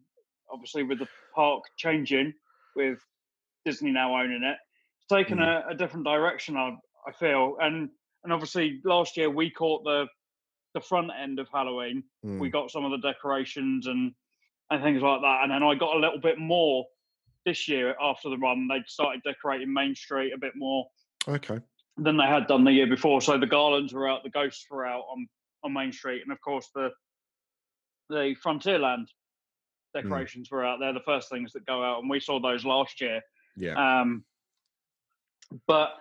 obviously, 0.51 0.83
with 0.83 0.99
the 0.99 1.07
park 1.35 1.63
changing, 1.77 2.33
with 2.75 2.99
Disney 3.65 3.91
now 3.91 4.19
owning 4.19 4.43
it, 4.43 4.57
it's 4.97 5.07
taken 5.09 5.39
a, 5.39 5.63
a 5.69 5.75
different 5.75 6.05
direction. 6.05 6.57
I, 6.57 6.75
I 7.07 7.11
feel, 7.11 7.57
and 7.59 7.89
and 8.23 8.33
obviously 8.33 8.81
last 8.83 9.15
year 9.17 9.29
we 9.29 9.49
caught 9.49 9.83
the 9.83 10.05
the 10.73 10.81
front 10.81 11.11
end 11.19 11.39
of 11.39 11.47
Halloween. 11.51 12.03
Mm. 12.25 12.39
We 12.39 12.49
got 12.49 12.71
some 12.71 12.85
of 12.85 12.91
the 12.91 13.07
decorations 13.07 13.87
and 13.87 14.13
and 14.71 14.83
things 14.83 15.01
like 15.01 15.21
that, 15.21 15.39
and 15.43 15.51
then 15.51 15.63
I 15.63 15.75
got 15.75 15.95
a 15.95 15.99
little 15.99 16.19
bit 16.19 16.37
more 16.37 16.85
this 17.45 17.67
year 17.67 17.95
after 18.01 18.29
the 18.29 18.37
run. 18.37 18.67
They 18.67 18.83
started 18.85 19.21
decorating 19.23 19.73
Main 19.73 19.95
Street 19.95 20.33
a 20.33 20.37
bit 20.37 20.53
more 20.55 20.85
Okay. 21.29 21.59
than 21.97 22.17
they 22.17 22.25
had 22.25 22.47
done 22.47 22.63
the 22.63 22.71
year 22.71 22.87
before. 22.87 23.21
So 23.21 23.37
the 23.37 23.47
garlands 23.47 23.93
were 23.93 24.09
out, 24.09 24.23
the 24.23 24.29
ghosts 24.29 24.65
were 24.69 24.85
out 24.85 25.03
on 25.11 25.27
on 25.63 25.73
Main 25.73 25.91
Street, 25.91 26.21
and 26.23 26.31
of 26.31 26.39
course 26.41 26.69
the 26.73 26.89
the 28.09 28.35
Frontierland 28.43 29.07
decorations 29.93 30.49
were 30.49 30.65
out. 30.65 30.79
They're 30.79 30.93
the 30.93 31.01
first 31.01 31.29
things 31.29 31.51
that 31.53 31.65
go 31.65 31.83
out, 31.83 32.01
and 32.01 32.09
we 32.09 32.19
saw 32.19 32.39
those 32.39 32.65
last 32.65 33.01
year. 33.01 33.21
Yeah. 33.55 33.99
Um, 34.01 34.23
but 35.67 35.95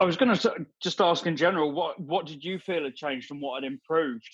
I 0.00 0.04
was 0.04 0.16
going 0.16 0.36
to 0.36 0.66
just 0.80 1.00
ask 1.00 1.26
in 1.26 1.36
general, 1.36 1.72
what 1.72 1.98
what 2.00 2.26
did 2.26 2.44
you 2.44 2.58
feel 2.58 2.84
had 2.84 2.94
changed 2.94 3.30
and 3.30 3.40
what 3.40 3.62
had 3.62 3.72
improved 3.72 4.28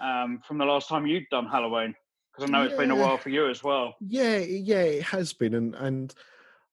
um, 0.00 0.40
from 0.46 0.58
the 0.58 0.64
last 0.64 0.88
time 0.88 1.06
you'd 1.06 1.28
done 1.30 1.46
Halloween? 1.46 1.94
Because 2.32 2.48
I 2.48 2.52
know 2.52 2.64
it's 2.64 2.76
been 2.76 2.90
a 2.90 2.96
while 2.96 3.18
for 3.18 3.28
you 3.28 3.48
as 3.48 3.62
well. 3.62 3.94
Yeah, 4.00 4.38
yeah, 4.38 4.82
it 4.82 5.02
has 5.02 5.32
been, 5.32 5.54
and 5.54 5.74
and 5.74 6.14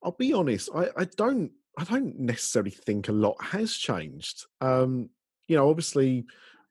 I'll 0.03 0.11
be 0.11 0.33
honest, 0.33 0.69
I, 0.73 0.89
I 0.95 1.05
don't 1.05 1.51
I 1.77 1.83
don't 1.83 2.19
necessarily 2.19 2.71
think 2.71 3.07
a 3.07 3.13
lot 3.13 3.35
has 3.39 3.73
changed. 3.73 4.45
Um, 4.61 5.09
you 5.47 5.55
know, 5.55 5.69
obviously, 5.69 6.25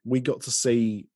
we 0.05 0.21
got 0.21 0.41
to 0.43 0.51
see 0.51 1.07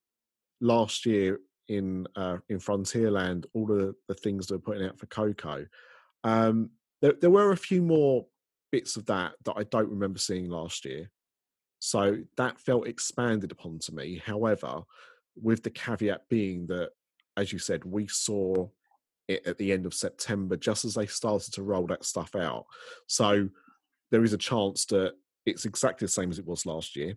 last 0.61 1.05
year 1.05 1.39
in 1.67 2.07
uh, 2.15 2.37
in 2.49 2.59
Frontierland 2.59 3.45
all 3.53 3.65
the 3.65 3.93
the 4.07 4.13
things 4.13 4.47
they're 4.47 4.59
putting 4.59 4.85
out 4.85 4.97
for 4.97 5.07
Coco. 5.07 5.65
Um, 6.23 6.69
there 7.01 7.13
there 7.19 7.29
were 7.29 7.51
a 7.51 7.57
few 7.57 7.81
more 7.81 8.25
bits 8.71 8.95
of 8.95 9.05
that 9.07 9.33
that 9.43 9.55
I 9.57 9.63
don't 9.63 9.89
remember 9.89 10.19
seeing 10.19 10.49
last 10.49 10.85
year, 10.85 11.11
so 11.79 12.17
that 12.37 12.59
felt 12.61 12.87
expanded 12.87 13.51
upon 13.51 13.79
to 13.79 13.93
me. 13.93 14.21
However, 14.25 14.83
with 15.35 15.63
the 15.63 15.69
caveat 15.69 16.29
being 16.29 16.65
that, 16.67 16.91
as 17.35 17.51
you 17.51 17.59
said, 17.59 17.83
we 17.83 18.07
saw 18.07 18.69
it 19.27 19.45
at 19.45 19.57
the 19.57 19.71
end 19.71 19.85
of 19.85 19.93
September, 19.93 20.55
just 20.55 20.85
as 20.85 20.93
they 20.93 21.07
started 21.07 21.53
to 21.53 21.63
roll 21.63 21.87
that 21.87 22.05
stuff 22.05 22.35
out. 22.35 22.65
So 23.07 23.49
there 24.11 24.23
is 24.23 24.33
a 24.33 24.37
chance 24.37 24.85
that 24.85 25.13
it's 25.45 25.65
exactly 25.65 26.05
the 26.05 26.11
same 26.11 26.29
as 26.29 26.39
it 26.39 26.45
was 26.45 26.65
last 26.65 26.95
year, 26.95 27.15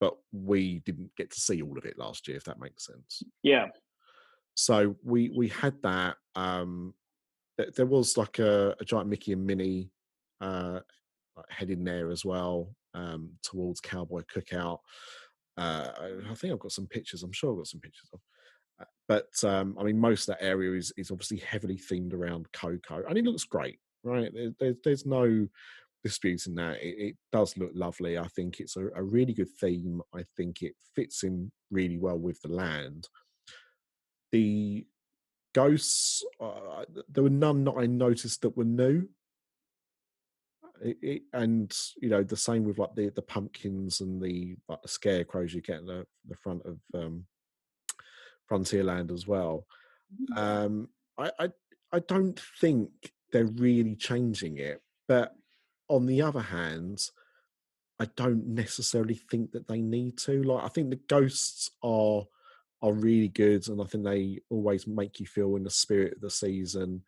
but 0.00 0.14
we 0.32 0.80
didn't 0.80 1.10
get 1.16 1.30
to 1.30 1.40
see 1.40 1.62
all 1.62 1.76
of 1.76 1.84
it 1.84 1.98
last 1.98 2.28
year, 2.28 2.36
if 2.36 2.44
that 2.44 2.60
makes 2.60 2.86
sense. 2.86 3.22
Yeah, 3.42 3.66
So 4.54 4.96
we 5.02 5.30
we 5.30 5.48
had 5.48 5.80
that. 5.82 6.16
Um, 6.36 6.94
th- 7.58 7.74
there 7.74 7.86
was 7.86 8.16
like 8.16 8.38
a, 8.38 8.76
a 8.80 8.84
giant 8.84 9.08
Mickey 9.08 9.32
and 9.32 9.46
Minnie 9.46 9.90
uh, 10.40 10.80
like 11.36 11.50
head 11.50 11.70
in 11.70 11.84
there 11.84 12.10
as 12.10 12.24
well 12.24 12.74
um, 12.94 13.30
towards 13.42 13.80
Cowboy 13.80 14.22
Cookout. 14.22 14.78
Uh, 15.56 15.88
I, 16.30 16.34
think 16.34 16.52
I've 16.52 16.58
got 16.58 16.72
some 16.72 16.86
pictures. 16.86 17.22
I'm 17.22 17.32
sure 17.32 17.52
I've 17.52 17.58
got 17.58 17.66
some 17.66 17.80
pictures 17.80 18.08
of. 18.12 18.20
Uh, 18.80 18.84
But 19.08 19.44
um, 19.44 19.76
I 19.78 19.82
mean, 19.84 19.98
most 19.98 20.28
of 20.28 20.36
that 20.36 20.44
area 20.44 20.72
is 20.78 20.92
is 20.96 21.10
obviously 21.10 21.38
heavily 21.38 21.76
themed 21.76 22.14
around 22.14 22.50
Coco, 22.52 23.02
and 23.06 23.18
it 23.18 23.24
looks 23.24 23.44
great, 23.44 23.78
right? 24.02 24.32
There, 24.32 24.52
there's 24.58 24.76
there's 24.84 25.06
no 25.06 25.48
disputing 26.02 26.54
that. 26.56 26.82
It, 26.82 26.96
it 26.98 27.16
does 27.32 27.56
look 27.56 27.72
lovely. 27.74 28.18
I 28.18 28.26
think 28.28 28.60
it's 28.60 28.76
a, 28.76 28.88
a 28.94 29.02
really 29.02 29.34
good 29.34 29.50
theme. 29.60 30.02
I 30.14 30.24
think 30.36 30.62
it 30.62 30.74
fits 30.94 31.22
in 31.22 31.50
really 31.70 31.98
well 31.98 32.18
with 32.18 32.40
the 32.42 32.48
land. 32.48 33.08
The 34.32 34.86
ghosts, 35.54 36.24
uh, 36.40 36.84
there 37.08 37.24
were 37.24 37.30
none 37.30 37.64
that 37.64 37.74
I 37.76 37.86
noticed 37.86 38.42
that 38.42 38.56
were 38.56 38.64
new. 38.64 39.08
It, 40.82 40.96
it, 41.02 41.22
and 41.34 41.76
you 42.00 42.08
know 42.08 42.22
the 42.22 42.36
same 42.36 42.64
with 42.64 42.78
like 42.78 42.94
the 42.94 43.10
the 43.10 43.20
pumpkins 43.20 44.00
and 44.00 44.22
the 44.22 44.56
like 44.66 44.80
the 44.80 44.88
scarecrows 44.88 45.52
you 45.52 45.60
get 45.60 45.80
in 45.80 45.86
the 45.86 46.06
the 46.26 46.36
front 46.36 46.62
of 46.64 46.78
um 46.94 47.26
Frontierland 48.50 49.12
as 49.12 49.26
well. 49.26 49.66
Um, 50.34 50.88
I, 51.18 51.30
I 51.38 51.48
I 51.92 51.98
don't 52.00 52.40
think 52.60 52.90
they're 53.30 53.44
really 53.44 53.94
changing 53.94 54.56
it, 54.56 54.80
but 55.06 55.34
on 55.90 56.06
the 56.06 56.22
other 56.22 56.40
hand, 56.40 57.10
I 57.98 58.06
don't 58.16 58.46
necessarily 58.46 59.20
think 59.30 59.52
that 59.52 59.68
they 59.68 59.82
need 59.82 60.16
to. 60.18 60.42
Like 60.42 60.64
I 60.64 60.68
think 60.68 60.88
the 60.88 61.00
ghosts 61.08 61.70
are 61.82 62.24
are 62.80 62.92
really 62.92 63.28
good, 63.28 63.68
and 63.68 63.82
I 63.82 63.84
think 63.84 64.04
they 64.04 64.38
always 64.48 64.86
make 64.86 65.20
you 65.20 65.26
feel 65.26 65.56
in 65.56 65.64
the 65.64 65.70
spirit 65.70 66.14
of 66.14 66.20
the 66.22 66.30
season. 66.30 67.02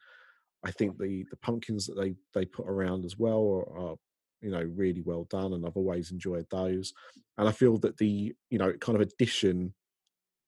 I 0.64 0.70
think 0.70 0.98
the 0.98 1.24
the 1.30 1.36
pumpkins 1.36 1.86
that 1.86 1.94
they 1.94 2.14
they 2.34 2.44
put 2.44 2.68
around 2.68 3.04
as 3.06 3.18
well 3.18 3.40
are, 3.40 3.78
are 3.78 3.96
you 4.42 4.50
know 4.50 4.68
really 4.74 5.00
well 5.00 5.24
done, 5.30 5.54
and 5.54 5.64
I've 5.64 5.76
always 5.76 6.10
enjoyed 6.10 6.46
those. 6.50 6.92
And 7.38 7.48
I 7.48 7.52
feel 7.52 7.78
that 7.78 7.96
the 7.96 8.34
you 8.50 8.58
know 8.58 8.72
kind 8.74 8.96
of 8.96 9.02
addition 9.02 9.72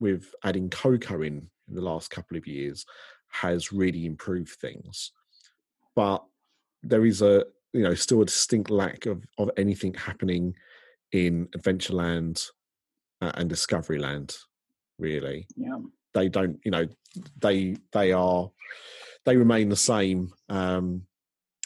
with 0.00 0.34
adding 0.42 0.68
Coco 0.68 1.22
in 1.22 1.48
in 1.68 1.74
the 1.74 1.80
last 1.80 2.10
couple 2.10 2.36
of 2.36 2.46
years 2.46 2.84
has 3.28 3.72
really 3.72 4.04
improved 4.04 4.56
things. 4.60 5.12
But 5.96 6.22
there 6.82 7.06
is 7.06 7.22
a 7.22 7.44
you 7.74 7.82
know 7.82 7.94
still 7.94 8.22
a 8.22 8.26
distinct 8.26 8.70
lack 8.70 9.04
of 9.06 9.24
of 9.36 9.50
anything 9.56 9.92
happening 9.94 10.54
in 11.12 11.48
Adventureland 11.56 12.46
uh, 13.20 13.32
and 13.34 13.50
Discoveryland. 13.50 14.36
Really, 14.98 15.46
yeah, 15.56 15.78
they 16.14 16.28
don't 16.28 16.58
you 16.64 16.70
know 16.70 16.86
they 17.40 17.76
they 17.92 18.12
are 18.12 18.50
they 19.26 19.36
remain 19.36 19.68
the 19.68 19.76
same. 19.76 20.32
Um, 20.48 21.02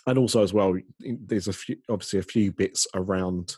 and 0.06 0.18
also 0.18 0.42
as 0.42 0.54
well, 0.54 0.74
there's 1.00 1.48
a 1.48 1.52
few 1.52 1.76
obviously 1.90 2.18
a 2.18 2.22
few 2.22 2.50
bits 2.50 2.86
around 2.94 3.56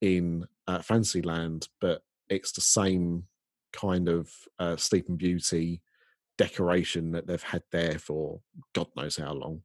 in 0.00 0.44
uh, 0.66 0.80
Fantasyland, 0.80 1.68
but 1.80 2.02
it's 2.28 2.52
the 2.52 2.60
same 2.60 3.24
kind 3.72 4.08
of 4.08 4.30
uh, 4.58 4.76
Sleeping 4.76 5.16
Beauty 5.16 5.80
decoration 6.36 7.12
that 7.12 7.28
they've 7.28 7.42
had 7.42 7.62
there 7.70 7.98
for 7.98 8.40
God 8.74 8.88
knows 8.96 9.16
how 9.16 9.32
long. 9.32 9.62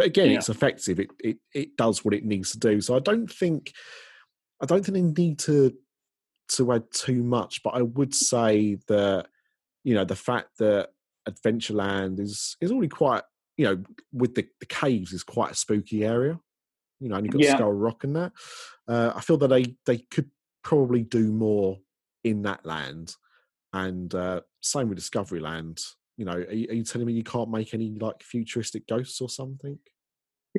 But 0.00 0.06
again, 0.06 0.30
Yeah. 0.30 0.38
it's 0.38 0.48
effective. 0.48 0.98
It, 0.98 1.10
it 1.18 1.36
it 1.54 1.76
does 1.76 2.04
what 2.04 2.14
it 2.14 2.24
needs 2.24 2.52
to 2.52 2.58
do. 2.58 2.80
So 2.80 2.96
I 2.96 3.00
don't 3.00 3.30
think 3.30 3.72
I 4.62 4.66
don't 4.66 4.84
think 4.84 4.94
they 4.94 5.22
need 5.22 5.38
to 5.40 5.72
to 6.56 6.72
add 6.72 6.84
too 6.92 7.22
much. 7.22 7.62
But 7.62 7.74
I 7.74 7.82
would 7.82 8.14
say 8.14 8.78
that 8.88 9.26
you 9.84 9.94
know 9.94 10.04
the 10.04 10.16
fact 10.16 10.58
that 10.58 10.88
Adventureland 11.28 12.18
is 12.18 12.56
is 12.60 12.72
already 12.72 12.88
quite 12.88 13.22
you 13.56 13.66
know 13.66 13.82
with 14.12 14.34
the, 14.34 14.46
the 14.60 14.66
caves 14.66 15.12
is 15.12 15.22
quite 15.22 15.52
a 15.52 15.56
spooky 15.56 16.04
area. 16.04 16.40
You 16.98 17.08
know, 17.08 17.16
and 17.16 17.24
you've 17.26 17.32
got 17.32 17.42
Yeah. 17.42 17.56
Skull 17.56 17.72
Rock 17.72 18.04
and 18.04 18.16
that. 18.16 18.32
Uh, 18.88 19.12
I 19.14 19.20
feel 19.20 19.36
that 19.38 19.48
they 19.48 19.76
they 19.86 19.98
could 20.10 20.30
probably 20.62 21.02
do 21.02 21.32
more 21.32 21.78
in 22.24 22.42
that 22.42 22.64
land. 22.66 23.14
And 23.72 24.14
uh, 24.14 24.40
same 24.62 24.88
with 24.88 24.98
Discoveryland. 24.98 25.80
You 26.20 26.26
know, 26.26 26.32
are 26.32 26.52
you, 26.52 26.68
are 26.68 26.74
you 26.74 26.84
telling 26.84 27.06
me 27.06 27.14
you 27.14 27.24
can't 27.24 27.50
make 27.50 27.72
any 27.72 27.96
like 27.98 28.22
futuristic 28.22 28.86
ghosts 28.86 29.22
or 29.22 29.30
something? 29.30 29.78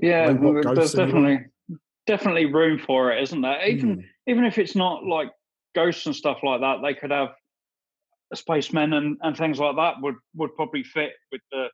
yeah. 0.02 0.34
There's 0.34 0.94
definitely 0.94 1.46
definitely 2.08 2.46
room 2.46 2.80
for 2.80 3.12
it, 3.12 3.22
isn't 3.22 3.42
there? 3.42 3.64
Even 3.68 3.94
Hmm. 3.94 4.02
even 4.26 4.44
if 4.44 4.58
it's 4.58 4.76
not 4.76 5.06
like 5.06 5.30
ghosts 5.76 6.08
and 6.08 6.16
stuff 6.16 6.40
like 6.42 6.62
that, 6.62 6.80
they 6.82 6.96
could 6.96 7.12
have 7.12 7.36
spacemen 8.34 8.94
and, 8.94 9.20
and 9.22 9.38
things 9.38 9.60
like 9.60 9.76
that 9.76 10.02
would 10.02 10.16
would 10.34 10.56
probably 10.56 10.84
fit 10.84 11.12
with 11.32 11.42
the 11.52 11.68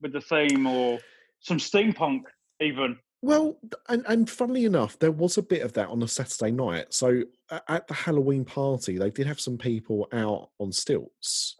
with 0.00 0.14
the 0.14 0.22
theme 0.22 0.66
or 0.66 0.98
some 1.40 1.58
steampunk 1.58 2.22
even. 2.62 2.98
Well, 3.20 3.58
and, 3.90 4.06
and 4.08 4.28
funnily 4.28 4.64
enough, 4.64 4.98
there 4.98 5.12
was 5.12 5.36
a 5.36 5.42
bit 5.42 5.60
of 5.60 5.74
that 5.74 5.90
on 5.90 6.02
a 6.02 6.08
Saturday 6.08 6.50
night. 6.50 6.94
So 6.94 7.24
at 7.68 7.86
the 7.86 7.94
Halloween 7.94 8.46
party, 8.46 8.96
they 8.96 9.10
did 9.10 9.26
have 9.26 9.38
some 9.38 9.58
people 9.58 10.08
out 10.14 10.48
on 10.58 10.72
stilts 10.72 11.56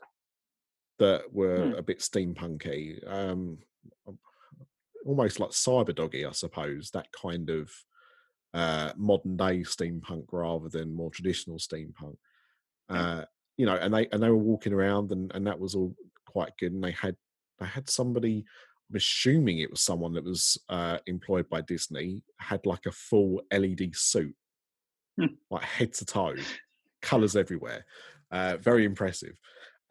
that 0.98 1.32
were 1.32 1.70
Hmm. 1.70 1.74
a 1.74 1.82
bit 1.82 1.98
steampunky, 2.00 3.06
um, 3.08 3.58
almost 5.04 5.40
like 5.40 5.50
cyber 5.50 5.94
doggy, 5.94 6.24
I 6.24 6.32
suppose. 6.32 6.90
That 6.90 7.08
kind 7.12 7.50
of 7.50 7.70
uh, 8.54 8.92
modern 8.96 9.36
day 9.36 9.60
steampunk 9.60 10.26
rather 10.32 10.68
than 10.68 10.94
more 10.94 11.10
traditional 11.10 11.58
steampunk. 11.58 12.16
Uh, 12.88 13.24
you 13.56 13.66
know, 13.66 13.76
and 13.76 13.92
they 13.94 14.06
and 14.08 14.22
they 14.22 14.28
were 14.30 14.36
walking 14.36 14.72
around, 14.72 15.12
and, 15.12 15.32
and 15.34 15.46
that 15.46 15.58
was 15.58 15.74
all 15.74 15.94
quite 16.26 16.52
good. 16.58 16.72
And 16.72 16.84
they 16.84 16.92
had 16.92 17.16
they 17.58 17.66
had 17.66 17.88
somebody 17.88 18.44
I'm 18.90 18.96
assuming 18.96 19.58
it 19.58 19.70
was 19.70 19.80
someone 19.80 20.12
that 20.14 20.24
was 20.24 20.58
uh, 20.68 20.98
employed 21.06 21.48
by 21.48 21.62
Disney, 21.62 22.22
had 22.38 22.66
like 22.66 22.84
a 22.86 22.92
full 22.92 23.40
LED 23.52 23.94
suit, 23.94 24.34
Hmm. 25.18 25.34
like 25.50 25.62
head 25.64 25.94
to 25.94 26.04
toe, 26.04 26.34
colors 27.02 27.36
everywhere. 27.36 27.86
Uh, 28.30 28.56
very 28.58 28.84
impressive. 28.84 29.36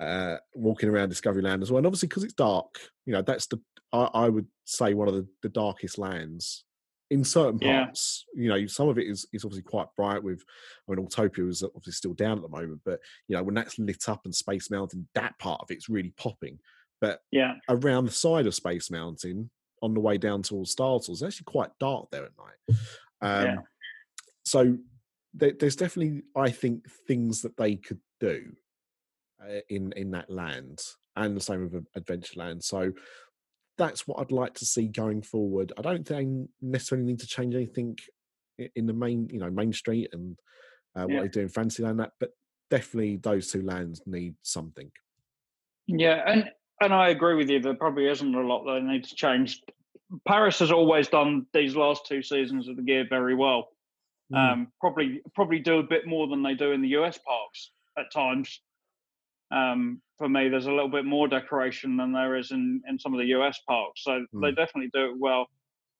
Uh, 0.01 0.37
walking 0.55 0.89
around 0.89 1.09
Discovery 1.09 1.43
Land 1.43 1.61
as 1.61 1.69
well, 1.71 1.77
and 1.77 1.85
obviously 1.85 2.07
because 2.07 2.23
it's 2.23 2.33
dark, 2.33 2.65
you 3.05 3.13
know 3.13 3.21
that's 3.21 3.45
the 3.45 3.61
I, 3.93 4.09
I 4.13 4.29
would 4.29 4.47
say 4.65 4.95
one 4.95 5.07
of 5.07 5.13
the, 5.13 5.27
the 5.43 5.49
darkest 5.49 5.99
lands 5.99 6.65
in 7.11 7.23
certain 7.23 7.59
Yeah. 7.61 7.85
parts. 7.85 8.25
You 8.33 8.49
know, 8.49 8.65
some 8.65 8.89
of 8.89 8.97
it 8.97 9.05
is 9.05 9.27
is 9.31 9.45
obviously 9.45 9.61
quite 9.61 9.87
bright. 9.95 10.23
With 10.23 10.43
I 10.89 10.95
mean, 10.95 11.05
Autopia 11.05 11.47
is 11.47 11.61
obviously 11.61 11.93
still 11.93 12.13
down 12.15 12.37
at 12.37 12.41
the 12.41 12.49
moment, 12.49 12.81
but 12.83 12.99
you 13.27 13.35
know 13.35 13.43
when 13.43 13.53
that's 13.53 13.77
lit 13.77 14.09
up 14.09 14.21
and 14.25 14.33
Space 14.33 14.71
Mountain, 14.71 15.07
that 15.13 15.37
part 15.37 15.61
of 15.61 15.69
it's 15.69 15.87
really 15.87 16.13
popping. 16.17 16.57
But 16.99 17.19
Yeah, 17.31 17.55
around 17.69 18.05
the 18.05 18.11
side 18.11 18.47
of 18.47 18.55
Space 18.55 18.89
Mountain 18.89 19.51
on 19.83 19.93
the 19.93 19.99
way 19.99 20.17
down 20.17 20.41
towards 20.41 20.71
Star 20.71 20.99
Tours. 20.99 21.21
It's 21.21 21.23
actually 21.23 21.45
quite 21.45 21.69
dark 21.79 22.09
there 22.11 22.25
at 22.25 22.31
night. 22.39 22.77
Um, 23.21 23.45
Yeah. 23.45 23.55
So 24.45 24.77
there's 25.33 25.75
definitely, 25.75 26.23
I 26.35 26.49
think, 26.49 26.89
things 27.07 27.43
that 27.43 27.55
they 27.55 27.75
could 27.75 27.99
do 28.19 28.53
in 29.69 29.93
in 29.95 30.11
that 30.11 30.29
land, 30.29 30.81
and 31.15 31.35
the 31.35 31.41
same 31.41 31.69
with 31.69 31.85
Adventureland. 31.93 32.63
So 32.63 32.91
that's 33.77 34.07
what 34.07 34.19
I'd 34.19 34.31
like 34.31 34.53
to 34.55 34.65
see 34.65 34.87
going 34.87 35.21
forward. 35.21 35.73
I 35.77 35.81
don't 35.81 36.07
think 36.07 36.47
they 36.61 36.67
necessarily 36.67 37.07
need 37.07 37.19
to 37.19 37.27
change 37.27 37.55
anything 37.55 37.97
in 38.75 38.85
the 38.85 38.93
main, 38.93 39.27
you 39.31 39.39
know, 39.39 39.49
Main 39.49 39.73
Street 39.73 40.09
and 40.13 40.37
uh, 40.95 41.03
what 41.05 41.13
Yeah. 41.13 41.21
they 41.21 41.27
do 41.29 41.41
in 41.41 41.49
Fantasyland. 41.49 41.99
That, 41.99 42.11
but 42.19 42.31
definitely 42.69 43.17
those 43.17 43.51
two 43.51 43.63
lands 43.63 44.01
need 44.05 44.35
something. 44.43 44.91
Yeah, 45.87 46.21
and 46.25 46.49
and 46.81 46.93
I 46.93 47.09
agree 47.09 47.35
with 47.35 47.49
you. 47.49 47.59
There 47.59 47.73
probably 47.73 48.07
isn't 48.07 48.35
a 48.35 48.41
lot 48.41 48.65
that 48.65 48.83
needs 48.83 49.09
to 49.09 49.15
change. 49.15 49.61
Paris 50.27 50.59
has 50.59 50.71
always 50.71 51.07
done 51.07 51.45
these 51.53 51.75
last 51.75 52.05
two 52.05 52.21
seasons 52.21 52.67
of 52.67 52.75
the 52.75 52.81
gear 52.81 53.05
very 53.09 53.35
well. 53.35 53.69
Mm. 54.31 54.53
Um, 54.53 54.67
probably 54.79 55.21
probably 55.33 55.59
do 55.59 55.79
a 55.79 55.83
bit 55.83 56.05
more 56.05 56.27
than 56.27 56.43
they 56.43 56.53
do 56.53 56.71
in 56.71 56.81
the 56.81 56.89
US 56.89 57.17
parks 57.17 57.71
at 57.97 58.11
times. 58.11 58.61
Um, 59.51 60.01
for 60.17 60.29
me, 60.29 60.49
there's 60.49 60.67
a 60.67 60.71
little 60.71 60.89
bit 60.89 61.05
more 61.05 61.27
decoration 61.27 61.97
than 61.97 62.13
there 62.13 62.35
is 62.37 62.51
in, 62.51 62.81
in 62.87 62.97
some 62.99 63.13
of 63.13 63.19
the 63.19 63.27
US 63.27 63.59
parks, 63.67 64.03
so 64.03 64.25
they 64.33 64.51
Mm. 64.51 64.55
definitely 64.55 64.89
do 64.93 65.11
it 65.11 65.17
well. 65.19 65.47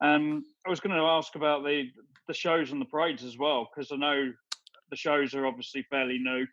Um, 0.02 0.46
I 0.66 0.70
was 0.70 0.80
going 0.80 0.96
to 0.96 1.04
ask 1.04 1.36
about 1.36 1.64
the 1.64 1.92
the 2.28 2.34
shows 2.34 2.72
and 2.72 2.80
the 2.80 2.86
parades 2.86 3.24
as 3.24 3.38
well, 3.38 3.68
because 3.74 3.92
I 3.92 3.96
know 3.98 4.32
the 4.90 4.96
shows 4.96 5.34
are 5.34 5.46
obviously 5.46 5.84
fairly 5.90 6.18
new, 6.20 6.46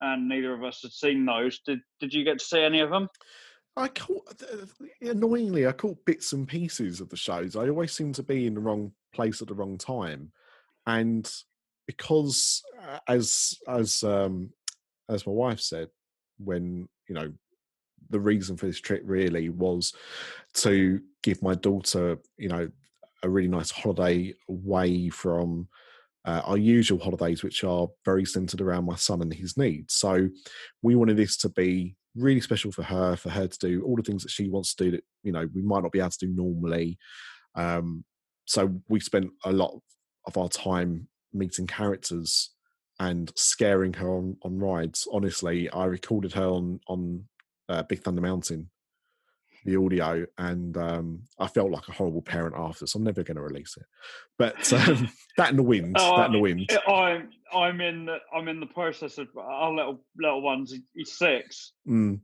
and 0.00 0.28
neither 0.28 0.52
of 0.54 0.64
us 0.64 0.82
had 0.82 0.90
seen 0.92 1.24
those. 1.24 1.60
Did 1.60 1.80
Did 2.00 2.12
you 2.12 2.24
get 2.24 2.38
to 2.38 2.44
see 2.44 2.60
any 2.60 2.80
of 2.80 2.90
them? 2.90 3.08
I 3.76 3.88
caught 3.88 4.42
annoyingly, 5.02 5.66
I 5.66 5.72
caught 5.72 6.04
bits 6.06 6.32
and 6.32 6.48
pieces 6.48 7.00
of 7.02 7.10
the 7.10 7.16
shows. 7.16 7.56
I 7.56 7.68
always 7.68 7.92
seem 7.92 8.12
to 8.14 8.22
be 8.22 8.46
in 8.46 8.54
the 8.54 8.60
wrong 8.60 8.92
place 9.12 9.42
at 9.42 9.48
the 9.48 9.54
wrong 9.54 9.76
time, 9.76 10.32
and 10.86 11.30
because 11.86 12.62
uh, 12.82 12.98
as 13.06 13.54
as 13.68 14.02
um, 14.02 14.52
as 15.08 15.26
my 15.26 15.32
wife 15.32 15.60
said, 15.60 15.90
when 16.38 16.88
you 17.08 17.14
know 17.14 17.32
the 18.10 18.20
reason 18.20 18.56
for 18.56 18.66
this 18.66 18.80
trip 18.80 19.02
really 19.04 19.48
was 19.48 19.92
to 20.54 21.00
give 21.22 21.42
my 21.42 21.54
daughter, 21.54 22.18
you 22.38 22.48
know, 22.48 22.68
a 23.22 23.28
really 23.28 23.48
nice 23.48 23.70
holiday 23.70 24.32
away 24.48 25.08
from 25.08 25.68
uh, 26.24 26.42
our 26.44 26.58
usual 26.58 26.98
holidays, 26.98 27.42
which 27.42 27.64
are 27.64 27.88
very 28.04 28.24
centered 28.24 28.60
around 28.60 28.84
my 28.84 28.96
son 28.96 29.22
and 29.22 29.32
his 29.32 29.56
needs. 29.56 29.94
So 29.94 30.28
we 30.82 30.94
wanted 30.94 31.16
this 31.16 31.36
to 31.38 31.48
be 31.48 31.96
really 32.14 32.40
special 32.40 32.72
for 32.72 32.82
her, 32.82 33.16
for 33.16 33.30
her 33.30 33.46
to 33.46 33.58
do 33.58 33.82
all 33.82 33.96
the 33.96 34.02
things 34.02 34.22
that 34.22 34.30
she 34.30 34.48
wants 34.48 34.74
to 34.74 34.84
do 34.84 34.90
that, 34.92 35.04
you 35.22 35.32
know, 35.32 35.48
we 35.54 35.62
might 35.62 35.82
not 35.82 35.92
be 35.92 36.00
able 36.00 36.10
to 36.10 36.26
do 36.26 36.28
normally. 36.28 36.98
Um, 37.54 38.04
so 38.44 38.80
we 38.88 39.00
spent 39.00 39.30
a 39.44 39.52
lot 39.52 39.78
of 40.26 40.36
our 40.36 40.48
time 40.48 41.08
meeting 41.32 41.66
characters 41.66 42.50
and 42.98 43.32
scaring 43.36 43.92
her 43.94 44.08
on, 44.08 44.36
on 44.42 44.58
rides. 44.58 45.06
Honestly, 45.12 45.68
I 45.70 45.84
recorded 45.84 46.32
her 46.32 46.46
on, 46.46 46.80
on 46.88 47.24
uh, 47.68 47.82
Big 47.82 48.02
Thunder 48.02 48.22
Mountain 48.22 48.70
the 49.66 49.76
audio 49.76 50.24
and 50.38 50.76
um, 50.76 51.22
I 51.38 51.48
felt 51.48 51.70
like 51.70 51.88
a 51.88 51.92
horrible 51.92 52.22
parent 52.22 52.54
after, 52.56 52.86
so 52.86 52.98
I'm 52.98 53.04
never 53.04 53.22
going 53.22 53.36
to 53.36 53.42
release 53.42 53.76
it. 53.76 53.84
But 54.38 54.72
um, 54.88 55.08
that 55.36 55.50
in 55.50 55.56
the 55.56 55.62
wind, 55.62 55.96
Oh, 55.98 56.16
that 56.16 56.26
in 56.26 56.32
the 56.32 56.38
wind. 56.38 56.70
I'm 56.88 57.28
I'm 57.52 57.80
in 57.80 58.06
the 58.06 58.18
I'm 58.34 58.48
in 58.48 58.60
the 58.60 58.66
process 58.66 59.18
of 59.18 59.28
our 59.36 59.72
little 59.72 60.00
little 60.16 60.40
ones. 60.40 60.74
He's 60.94 61.12
six, 61.12 61.72
Mm, 61.86 62.20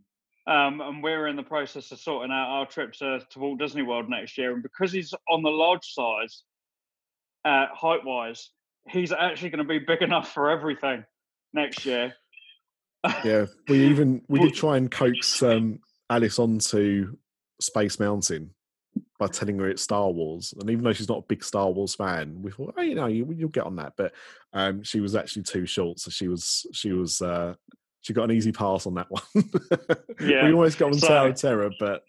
um, 0.47 0.81
and 0.81 1.03
we're 1.03 1.29
in 1.29 1.37
the 1.37 1.43
process 1.43 1.91
of 1.93 2.01
sorting 2.01 2.33
out 2.33 2.49
our 2.49 2.67
trip 2.67 2.93
to, 2.95 3.21
to 3.31 3.39
Walt 3.39 3.59
Disney 3.59 3.83
World 3.83 4.09
next 4.09 4.39
year. 4.39 4.55
And 4.55 4.63
because 4.63 4.93
he's 4.93 5.13
on 5.29 5.43
the 5.43 5.51
large 5.51 5.85
size, 5.85 6.45
uh, 7.45 7.67
height 7.73 8.05
wise, 8.05 8.51
he's 8.89 9.13
actually 9.13 9.51
going 9.51 9.67
to 9.67 9.69
be 9.69 9.79
big 9.79 10.03
enough 10.03 10.33
for 10.33 10.51
everything 10.51 11.05
next 11.53 11.85
year. 11.85 12.15
yeah, 13.25 13.47
we 13.69 13.87
even 13.91 14.23
we 14.29 14.41
did 14.41 14.55
try 14.55 14.77
and 14.77 14.91
coax 14.91 15.43
um, 15.43 15.81
Alice 16.11 16.39
onto 16.39 17.17
Space 17.61 17.99
Mountain 17.99 18.51
by 19.19 19.27
telling 19.27 19.59
her 19.59 19.69
it's 19.69 19.83
Star 19.83 20.11
Wars, 20.11 20.53
and 20.59 20.69
even 20.69 20.85
though 20.85 20.93
she's 20.93 21.09
not 21.09 21.19
a 21.19 21.27
big 21.29 21.45
Star 21.45 21.71
Wars 21.71 21.95
fan, 21.95 22.43
we 22.43 22.51
thought, 22.51 22.75
oh, 22.77 22.83
you 22.83 22.95
know, 22.95 23.07
you, 23.07 23.33
you'll 23.33 23.49
get 23.49 23.65
on 23.65 23.77
that. 23.77 23.95
But 23.97 24.13
um, 24.53 24.83
she 24.83 25.01
was 25.01 25.15
actually 25.17 25.45
too 25.45 25.65
short, 25.67 25.99
so 26.01 26.11
she 26.11 26.29
was 26.29 26.67
she 26.73 26.93
was 26.93 27.23
uh, 27.23 27.55
she 28.03 28.13
got 28.13 28.25
an 28.25 28.37
easy 28.37 28.53
pass 28.53 28.87
on 28.87 28.95
that 28.95 29.11
one. 29.11 29.23
Yeah, 30.21 30.47
we 30.47 30.53
almost 30.53 30.79
got 30.79 30.93
on 30.93 30.99
so- 30.99 31.09
Tower 31.09 31.29
of 31.29 31.37
Terror, 31.37 31.71
but 31.81 32.05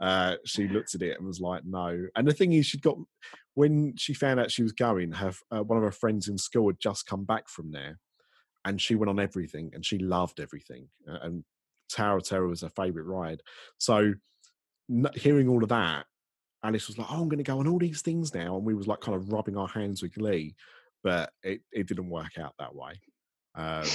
uh, 0.00 0.34
she 0.44 0.68
looked 0.68 0.94
at 0.94 1.00
it 1.00 1.16
and 1.16 1.26
was 1.26 1.40
like, 1.40 1.64
no. 1.64 2.06
And 2.14 2.28
the 2.28 2.34
thing 2.34 2.52
is, 2.52 2.66
she 2.66 2.78
got 2.78 2.98
when 3.56 3.96
she 3.96 4.14
found 4.14 4.38
out 4.38 4.52
she 4.52 4.62
was 4.62 4.72
going, 4.72 5.12
her 5.12 5.32
uh, 5.50 5.62
one 5.64 5.78
of 5.78 5.84
her 5.84 5.90
friends 5.90 6.28
in 6.28 6.38
school 6.38 6.68
had 6.68 6.78
just 6.78 7.06
come 7.06 7.24
back 7.24 7.48
from 7.48 7.72
there, 7.72 7.98
and 8.64 8.80
she 8.80 8.94
went 8.94 9.10
on 9.10 9.18
everything, 9.18 9.72
and 9.74 9.84
she 9.84 9.98
loved 9.98 10.40
everything. 10.40 10.90
Uh, 11.10 11.18
and 11.22 11.44
Tower 11.90 12.18
of 12.18 12.24
Terror 12.24 12.48
was 12.48 12.60
her 12.62 12.70
favourite 12.70 13.06
ride. 13.06 13.42
So 13.78 14.14
n- 14.90 15.08
hearing 15.14 15.48
all 15.48 15.62
of 15.62 15.70
that, 15.70 16.06
Alice 16.62 16.88
was 16.88 16.98
like, 16.98 17.08
"Oh, 17.10 17.22
I'm 17.22 17.28
going 17.30 17.38
to 17.38 17.44
go 17.44 17.60
on 17.60 17.68
all 17.68 17.78
these 17.78 18.02
things 18.02 18.34
now," 18.34 18.56
and 18.56 18.66
we 18.66 18.74
was 18.74 18.86
like 18.88 19.00
kind 19.00 19.16
of 19.16 19.32
rubbing 19.32 19.56
our 19.56 19.68
hands 19.68 20.02
with 20.02 20.14
glee, 20.14 20.56
but 21.02 21.32
it, 21.42 21.62
it 21.72 21.88
didn't 21.88 22.10
work 22.10 22.38
out 22.38 22.54
that 22.58 22.74
way. 22.74 23.00
Um, 23.54 23.88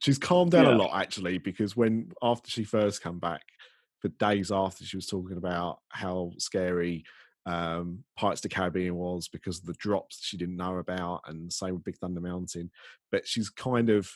she's 0.00 0.18
calmed 0.18 0.52
down 0.52 0.66
Yeah. 0.66 0.74
a 0.74 0.78
lot 0.78 1.00
actually 1.00 1.38
because 1.38 1.76
when 1.76 2.12
after 2.22 2.50
she 2.50 2.64
first 2.64 3.02
come 3.02 3.18
back, 3.18 3.42
for 4.00 4.08
days 4.08 4.50
after 4.50 4.84
she 4.84 4.96
was 4.96 5.06
talking 5.06 5.36
about 5.36 5.80
how 5.90 6.32
scary 6.38 7.04
um, 7.50 8.04
Pirates 8.16 8.44
of 8.44 8.50
the 8.50 8.54
Caribbean 8.54 8.94
was 8.94 9.28
because 9.28 9.58
of 9.58 9.66
the 9.66 9.72
drops 9.74 10.24
she 10.24 10.36
didn't 10.36 10.56
know 10.56 10.76
about, 10.78 11.22
and 11.26 11.52
same 11.52 11.74
with 11.74 11.84
Big 11.84 11.96
Thunder 11.98 12.20
Mountain. 12.20 12.70
But 13.10 13.26
she's 13.26 13.50
kind 13.50 13.90
of 13.90 14.08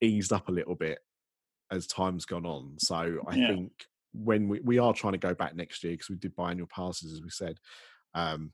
eased 0.00 0.32
up 0.32 0.48
a 0.48 0.52
little 0.52 0.74
bit 0.74 0.98
as 1.70 1.86
time's 1.86 2.24
gone 2.24 2.46
on. 2.46 2.76
So 2.78 2.96
I 3.28 3.34
Yeah. 3.36 3.48
think 3.48 3.72
when 4.12 4.48
we, 4.48 4.60
we 4.60 4.78
are 4.78 4.92
trying 4.92 5.12
to 5.12 5.18
go 5.18 5.34
back 5.34 5.54
next 5.54 5.84
year 5.84 5.92
because 5.92 6.10
we 6.10 6.16
did 6.16 6.34
biannual 6.34 6.68
passes 6.68 7.12
as 7.12 7.22
we 7.22 7.30
said, 7.30 7.58
um, 8.14 8.52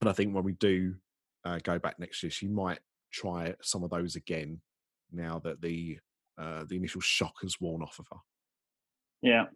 and 0.00 0.08
I 0.08 0.12
think 0.14 0.34
when 0.34 0.44
we 0.44 0.54
do 0.54 0.94
uh, 1.44 1.58
go 1.62 1.78
back 1.78 1.98
next 1.98 2.22
year, 2.22 2.30
she 2.30 2.48
might 2.48 2.78
try 3.12 3.54
some 3.62 3.84
of 3.84 3.90
those 3.90 4.16
again 4.16 4.60
now 5.12 5.38
that 5.40 5.60
the 5.60 5.98
uh, 6.38 6.64
the 6.64 6.76
initial 6.76 7.00
shock 7.00 7.34
has 7.42 7.60
worn 7.60 7.82
off 7.82 7.98
of 7.98 8.06
her. 8.10 8.18
Yeah. 9.22 9.46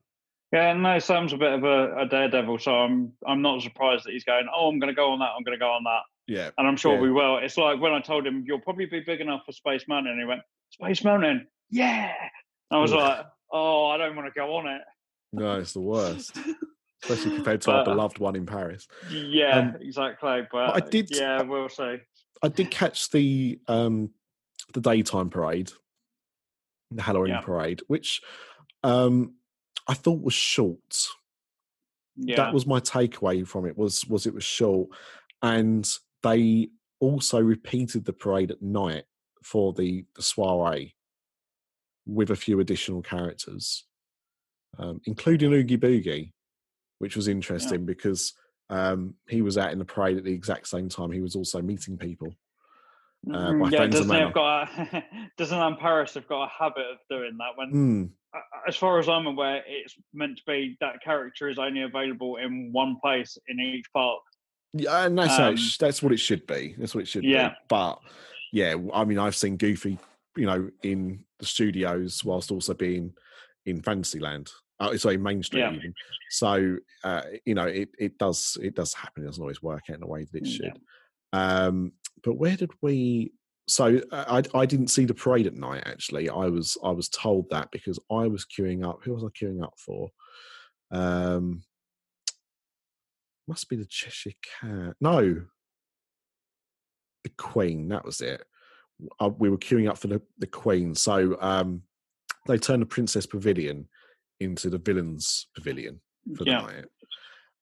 Yeah, 0.53 0.73
no, 0.73 0.99
Sam's 0.99 1.33
a 1.33 1.37
bit 1.37 1.53
of 1.53 1.63
a, 1.65 1.97
a 1.99 2.07
daredevil, 2.07 2.59
so 2.59 2.73
I'm 2.75 3.13
I'm 3.27 3.41
not 3.43 3.63
surprised 3.63 4.05
that 4.07 4.13
he's 4.13 4.25
going, 4.25 4.47
Oh, 4.55 4.69
I'm 4.69 4.79
gonna 4.79 4.95
go 4.95 5.13
on 5.13 5.19
that, 5.21 5.31
I'm 5.37 5.45
gonna 5.45 5.59
go 5.59 5.71
on 5.71 5.85
that. 5.85 6.01
Yeah, 6.27 6.51
And 6.59 6.67
I'm 6.67 6.77
sure 6.77 6.95
Yeah. 6.95 7.01
we 7.01 7.11
will. 7.13 7.39
It's 7.39 7.57
like 7.57 7.81
when 7.81 7.93
I 7.93 8.01
told 8.01 8.27
him 8.27 8.45
you'll 8.47 8.61
probably 8.61 8.87
be 8.87 9.01
big 9.01 9.21
enough 9.21 9.43
for 9.47 9.53
Space 9.53 9.85
Mountain, 9.89 10.13
and 10.13 10.21
he 10.21 10.27
went, 10.27 10.41
Space 10.71 11.03
Mountain, 11.05 11.47
yeah. 11.71 12.13
I 12.71 12.79
was 12.79 12.93
like, 12.93 13.27
Oh, 13.53 13.87
I 13.87 13.97
don't 13.97 14.15
want 14.17 14.33
to 14.33 14.39
go 14.39 14.55
on 14.57 14.67
it. 14.69 14.83
no, 15.33 15.59
it's 15.61 15.73
the 15.73 15.81
worst, 15.81 16.37
especially 17.03 17.35
compared 17.37 17.61
to 17.63 17.73
our 17.73 17.85
beloved 17.85 18.19
one 18.19 18.37
in 18.37 18.47
Paris. 18.47 18.87
Yeah, 19.11 19.59
Um, 19.59 19.77
exactly. 19.81 20.43
But 20.53 20.77
I 20.77 20.81
did- 20.81 21.11
yeah, 21.15 21.43
we'll 21.43 21.69
see. 21.69 21.97
I 22.43 22.49
did 22.49 22.71
catch 22.71 23.11
the 23.11 23.61
um 23.69 24.11
the 24.73 24.81
daytime 24.81 25.31
parade, 25.31 25.71
the 26.91 27.03
Halloween 27.03 27.31
Yeah. 27.35 27.41
parade, 27.41 27.83
which 27.89 28.21
um 28.83 29.35
I 29.91 29.95
thought 29.95 30.23
was 30.23 30.35
short. 30.35 31.09
Yeah. 32.15 32.37
That 32.37 32.55
was 32.55 32.65
my 32.65 32.79
takeaway 32.79 33.45
from 33.45 33.67
it 33.67 33.77
was 33.77 34.07
was 34.07 34.25
it 34.25 34.33
was 34.33 34.45
short, 34.45 34.89
and 35.43 35.89
they 36.23 36.69
also 37.01 37.41
repeated 37.41 38.05
the 38.05 38.13
parade 38.13 38.53
at 38.53 38.63
night 38.63 39.05
for 39.43 39.73
the 39.73 40.05
the 40.15 40.23
soiree 40.23 40.95
with 42.07 42.31
a 42.31 42.37
few 42.37 42.61
additional 42.61 43.03
characters, 43.03 43.85
um, 44.79 45.01
including 45.07 45.53
Oogie 45.53 45.77
Boogie, 45.77 46.33
which 47.01 47.17
was 47.17 47.27
interesting 47.27 47.85
because 47.85 48.33
um, 48.69 49.15
he 49.29 49.43
was 49.43 49.59
out 49.59 49.73
in 49.73 49.81
the 49.81 49.85
parade 49.85 50.19
at 50.19 50.23
the 50.25 50.33
exact 50.33 50.69
same 50.69 50.89
time. 50.89 51.11
He 51.11 51.21
was 51.21 51.35
also 51.35 51.61
meeting 51.61 51.99
people. 51.99 52.33
Uh, 53.29 53.33
Mm, 53.33 53.61
by 53.61 53.69
yeah, 53.71 53.77
friends 53.79 53.95
of 53.97 54.01
Disney 54.03 54.13
Manor. 54.15 54.25
have 54.27 54.35
got 54.35 54.69
a, 54.69 55.05
Disneyland 55.39 55.79
Paris 55.79 56.15
have 56.15 56.27
got 56.29 56.45
a 56.45 56.49
habit 56.49 56.85
of 56.91 56.99
doing 57.11 57.37
that. 57.39 57.57
When, 57.57 57.73
Mm, 57.73 58.11
as 58.67 58.77
far 58.77 58.99
as 58.99 59.09
I'm 59.09 59.27
aware, 59.27 59.63
it's 59.67 59.95
meant 60.15 60.39
to 60.39 60.43
be 60.47 60.77
that 60.81 61.03
character 61.03 61.49
is 61.49 61.59
only 61.59 61.83
available 61.83 62.37
in 62.37 62.71
one 62.73 62.97
place 63.03 63.37
in 63.49 63.59
each 63.61 63.87
park. 63.93 64.21
Yeah, 64.73 65.05
and 65.07 65.19
that's 65.19 65.37
how 65.37 65.47
it 65.47 65.51
Um, 65.51 65.57
sh- 65.57 65.79
that's 65.79 66.03
what 66.03 66.13
it 66.13 66.19
should 66.19 66.47
be. 66.47 66.75
That's 66.79 66.95
what 66.95 67.03
it 67.03 67.09
should 67.09 67.25
Yeah. 67.25 67.49
be. 67.51 67.55
But 67.69 67.99
yeah, 68.53 68.77
I 68.95 69.05
mean, 69.05 69.19
I've 69.19 69.35
seen 69.37 69.57
Goofy, 69.57 69.99
you 70.37 70.47
know, 70.47 70.71
in 70.83 71.25
the 71.41 71.47
studios 71.47 72.25
whilst 72.25 72.53
also 72.53 72.73
being 72.75 73.13
in 73.67 73.83
Fantasyland. 73.83 74.49
Oh, 74.79 74.95
sorry, 74.97 75.17
Main 75.19 75.43
Street. 75.43 75.61
Yeah. 75.61 75.73
Even. 75.75 75.93
So 76.31 76.77
uh, 77.03 77.23
you 77.45 77.55
know, 77.57 77.67
it 77.67 77.91
it 77.99 78.17
does 78.17 78.57
it 78.63 78.77
does 78.77 78.95
happen. 78.95 79.25
It 79.25 79.27
doesn't 79.27 79.43
always 79.43 79.61
work 79.63 79.83
out 79.91 79.95
in 79.95 80.01
the 80.01 80.07
way 80.07 80.25
that 80.25 80.39
it 80.43 80.47
Yeah. 80.47 80.57
should. 80.57 80.81
Um, 81.33 81.93
but 82.23 82.35
where 82.35 82.57
did 82.57 82.71
we? 82.83 83.33
So 83.69 84.01
uh, 84.11 84.43
I 84.55 84.59
I 84.59 84.67
didn't 84.67 84.89
see 84.89 85.05
the 85.05 85.15
parade 85.15 85.47
at 85.47 85.55
night. 85.55 85.83
Actually, 85.87 86.29
I 86.29 86.47
was 86.47 86.77
I 86.83 86.91
was 86.91 87.09
told 87.09 87.49
that 87.51 87.71
because 87.71 87.99
I 88.11 88.27
was 88.27 88.47
queuing 88.47 88.85
up. 88.89 89.01
Who 89.05 89.15
was 89.15 89.25
I 89.25 89.29
queuing 89.29 89.63
up 89.63 89.75
for? 89.79 90.11
Um, 90.91 91.63
must 93.47 93.69
be 93.69 93.77
the 93.77 93.87
Cheshire 93.87 94.33
Cat. 94.61 94.95
No, 95.01 95.43
the 97.25 97.31
Queen. 97.37 97.89
That 97.89 98.05
was 98.05 98.21
it. 98.21 98.43
Uh, 99.19 99.31
we 99.39 99.49
were 99.49 99.59
queuing 99.59 99.89
up 99.89 99.99
for 99.99 100.09
the, 100.09 100.21
the 100.39 100.47
Queen. 100.47 100.95
So 100.95 101.37
um, 101.41 101.83
they 102.47 102.59
turned 102.59 102.83
the 102.83 102.87
Princess 102.87 103.27
Pavilion 103.27 103.89
into 104.41 104.69
the 104.69 104.79
Villains 104.79 105.49
Pavilion 105.55 106.01
for 106.37 106.45
the 106.45 106.51
Yeah. 106.51 106.61
night, 106.63 106.85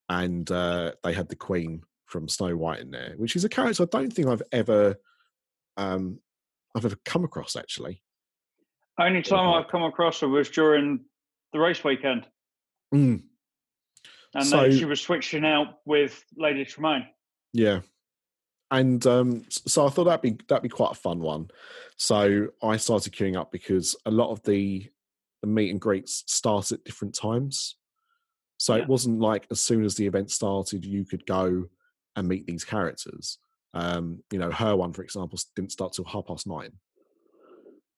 and 0.08 0.50
uh, 0.50 0.92
they 1.04 1.12
had 1.12 1.28
the 1.28 1.36
Queen 1.36 1.82
from 2.08 2.28
Snow 2.28 2.56
White 2.56 2.80
in 2.80 2.90
there, 2.90 3.14
which 3.16 3.36
is 3.36 3.44
a 3.44 3.48
character 3.48 3.84
I 3.84 3.86
don't 3.90 4.10
think 4.12 4.28
I've 4.28 4.42
ever 4.50 4.96
um, 5.76 6.18
I've 6.74 6.84
ever 6.84 6.96
come 7.04 7.24
across 7.24 7.54
actually. 7.54 8.02
Only 8.98 9.22
time. 9.22 9.48
I've 9.54 9.70
come 9.70 9.84
across 9.84 10.20
her 10.20 10.28
was 10.28 10.48
during 10.50 11.04
the 11.52 11.60
race 11.60 11.84
weekend, 11.84 12.26
Mm, 12.92 13.22
and 14.34 14.46
So- 14.46 14.62
then 14.62 14.76
she 14.76 14.84
was 14.84 15.00
switching 15.00 15.44
out 15.44 15.78
with 15.84 16.24
Lady 16.36 16.64
Tremaine. 16.64 17.06
yeah. 17.52 17.80
And 18.70 19.06
um, 19.06 19.46
so 19.48 19.86
I 19.86 19.88
thought 19.88 20.04
that'd 20.04 20.20
be 20.20 20.44
that'd 20.48 20.62
be 20.62 20.68
quite 20.68 20.90
a 20.92 20.94
fun 20.94 21.20
one. 21.20 21.48
So 21.96 22.48
I 22.62 22.76
started 22.76 23.14
queuing 23.14 23.34
up 23.34 23.50
because 23.50 23.96
a 24.04 24.10
lot 24.10 24.30
of 24.30 24.42
the 24.42 24.90
the 25.40 25.46
meet 25.46 25.70
and 25.70 25.80
greets 25.80 26.22
start 26.26 26.70
at 26.72 26.84
different 26.84 27.14
times. 27.14 27.76
So 28.58 28.74
Yeah. 28.74 28.82
it 28.82 28.88
wasn't 28.88 29.20
like 29.20 29.46
as 29.50 29.60
soon 29.60 29.84
as 29.84 29.94
the 29.94 30.06
event 30.06 30.30
started, 30.30 30.84
you 30.84 31.06
could 31.06 31.24
go 31.24 31.68
and 32.16 32.28
meet 32.28 32.46
these 32.46 32.64
characters. 32.64 33.38
Um, 33.74 34.22
you 34.32 34.38
know, 34.38 34.50
her 34.50 34.74
one, 34.76 34.92
for 34.92 35.02
example, 35.02 35.38
didn't 35.54 35.72
start 35.72 35.92
till 35.92 36.04
half 36.04 36.26
past 36.26 36.46
nine. 36.46 36.72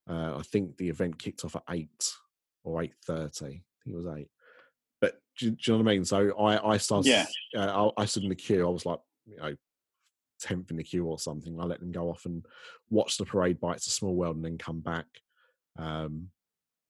Uh, 0.09 0.37
I 0.39 0.43
think 0.43 0.77
the 0.77 0.89
event 0.89 1.19
kicked 1.19 1.45
off 1.45 1.57
at 1.57 1.63
eight 1.71 2.13
or 2.65 2.83
eight 2.83 2.95
thirty. 3.07 3.47
I 3.47 3.85
think 3.85 3.95
it 3.95 3.97
was 3.97 4.17
eight. 4.19 4.29
But 5.01 5.21
do, 5.39 5.47
you- 5.47 5.53
do 5.53 5.57
you 5.61 5.73
know 5.79 5.85
what 5.85 5.91
I 5.91 5.95
mean? 5.95 6.05
So 6.05 6.39
I 6.39 6.73
I 6.73 6.77
started. 6.79 7.09
Yeah. 7.55 7.65
Uh, 7.67 7.91
I, 7.97 8.03
I 8.03 8.05
stood 8.07 8.25
in 8.25 8.29
the 8.29 8.35
queue. 8.35 8.67
I 8.67 8.71
was 8.71 8.85
like, 8.87 8.99
you 9.27 9.37
know, 9.37 9.55
tenth 10.41 10.71
in 10.71 10.77
the 10.77 10.83
queue 10.85 11.07
or 11.07 11.19
something. 11.19 11.59
I 11.61 11.65
let 11.65 11.81
them 11.81 11.93
go 11.93 12.11
off 12.11 12.25
and 12.27 12.45
watch 12.91 13.17
the 13.17 13.25
parade 13.25 13.61
by 13.61 13.73
It's 13.75 13.87
a 13.87 13.91
Small 13.91 14.15
World 14.15 14.37
and 14.37 14.45
then 14.45 14.59
come 14.59 14.81
back. 14.81 15.07
Um, 15.79 16.29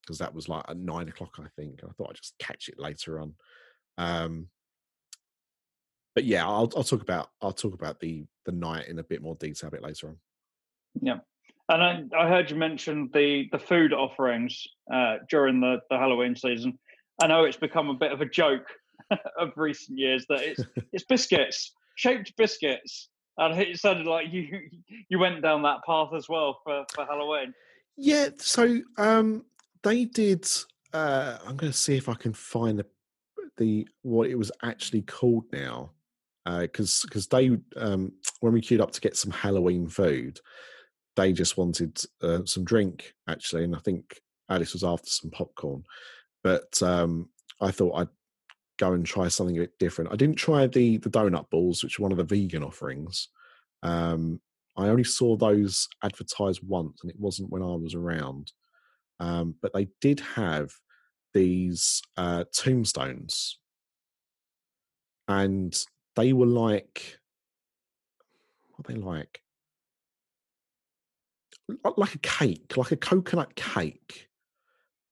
because 0.02 0.18
that 0.18 0.34
was 0.34 0.48
like 0.48 0.64
at 0.68 0.76
nine 0.78 1.08
o'clock, 1.08 1.36
I 1.38 1.46
think. 1.54 1.80
I 1.84 1.92
thought 1.92 2.08
I'd 2.10 2.16
just 2.16 2.38
catch 2.38 2.68
it 2.68 2.78
later 2.80 3.20
on. 3.20 3.34
Um, 3.98 4.48
but 6.14 6.24
yeah, 6.24 6.46
I'll, 6.46 6.70
I'll 6.76 6.84
talk 6.84 7.02
about 7.02 7.30
I'll 7.40 7.52
talk 7.52 7.74
about 7.74 8.00
the 8.00 8.24
the 8.46 8.52
night 8.52 8.88
in 8.88 8.98
a 8.98 9.04
bit 9.04 9.22
more 9.22 9.34
detail 9.36 9.68
a 9.68 9.70
bit 9.70 9.82
later 9.82 10.08
on. 10.08 10.16
Yeah, 11.00 11.18
and 11.68 11.82
I, 11.82 12.02
I 12.18 12.28
heard 12.28 12.50
you 12.50 12.56
mention 12.56 13.10
the 13.14 13.48
the 13.52 13.58
food 13.58 13.92
offerings 13.92 14.66
uh, 14.92 15.16
during 15.28 15.60
the, 15.60 15.80
the 15.88 15.98
Halloween 15.98 16.34
season. 16.34 16.78
I 17.22 17.26
know 17.26 17.44
it's 17.44 17.56
become 17.56 17.90
a 17.90 17.94
bit 17.94 18.12
of 18.12 18.20
a 18.20 18.26
joke 18.26 18.66
of 19.38 19.52
recent 19.56 19.98
years 19.98 20.26
that 20.28 20.40
it's 20.40 20.62
it's 20.92 21.04
biscuits, 21.04 21.72
shaped 21.96 22.32
biscuits, 22.36 23.08
and 23.38 23.58
it 23.58 23.78
sounded 23.78 24.06
like 24.06 24.26
you 24.32 24.48
you 25.08 25.18
went 25.18 25.42
down 25.42 25.62
that 25.62 25.78
path 25.86 26.08
as 26.14 26.28
well 26.28 26.60
for, 26.64 26.84
for 26.94 27.04
Halloween. 27.04 27.54
Yeah, 27.96 28.30
so 28.38 28.80
um, 28.96 29.44
they 29.82 30.06
did. 30.06 30.46
Uh, 30.92 31.38
I'm 31.46 31.56
going 31.56 31.72
to 31.72 31.78
see 31.78 31.96
if 31.96 32.08
I 32.08 32.14
can 32.14 32.32
find 32.32 32.78
the, 32.78 32.86
the 33.58 33.86
what 34.02 34.28
it 34.28 34.36
was 34.36 34.50
actually 34.62 35.02
called 35.02 35.44
now, 35.52 35.92
because 36.44 37.02
because 37.04 37.26
they 37.28 37.50
um, 37.76 38.12
when 38.40 38.52
we 38.52 38.60
queued 38.60 38.80
up 38.80 38.92
to 38.92 39.00
get 39.00 39.16
some 39.16 39.30
Halloween 39.30 39.88
food, 39.88 40.40
they 41.16 41.32
just 41.32 41.56
wanted 41.56 42.00
uh, 42.22 42.44
some 42.44 42.64
drink 42.64 43.14
actually, 43.28 43.64
and 43.64 43.74
I 43.74 43.78
think 43.80 44.20
Alice 44.48 44.72
was 44.72 44.84
after 44.84 45.08
some 45.08 45.30
popcorn, 45.30 45.84
but 46.42 46.82
um, 46.82 47.28
I 47.60 47.70
thought 47.70 47.94
I'd 47.94 48.08
go 48.78 48.92
and 48.94 49.04
try 49.04 49.28
something 49.28 49.56
a 49.58 49.62
bit 49.62 49.78
different. 49.78 50.12
I 50.12 50.16
didn't 50.16 50.36
try 50.36 50.66
the 50.66 50.96
the 50.98 51.10
donut 51.10 51.50
balls, 51.50 51.84
which 51.84 51.98
are 51.98 52.02
one 52.02 52.12
of 52.12 52.18
the 52.18 52.24
vegan 52.24 52.64
offerings. 52.64 53.28
Um, 53.82 54.40
I 54.76 54.88
only 54.88 55.04
saw 55.04 55.36
those 55.36 55.88
advertised 56.02 56.62
once, 56.66 57.00
and 57.02 57.10
it 57.10 57.20
wasn't 57.20 57.50
when 57.50 57.62
I 57.62 57.74
was 57.74 57.94
around. 57.94 58.52
Um, 59.18 59.54
but 59.60 59.74
they 59.74 59.88
did 60.00 60.20
have 60.20 60.72
these 61.34 62.00
uh, 62.16 62.44
tombstones, 62.52 63.58
and 65.28 65.76
they 66.16 66.32
were 66.32 66.46
like, 66.46 67.18
what 68.70 68.88
are 68.88 68.92
they 68.92 69.00
like? 69.00 69.40
Like 71.96 72.14
a 72.14 72.18
cake, 72.18 72.76
like 72.76 72.90
a 72.90 72.96
coconut 72.96 73.54
cake, 73.54 74.28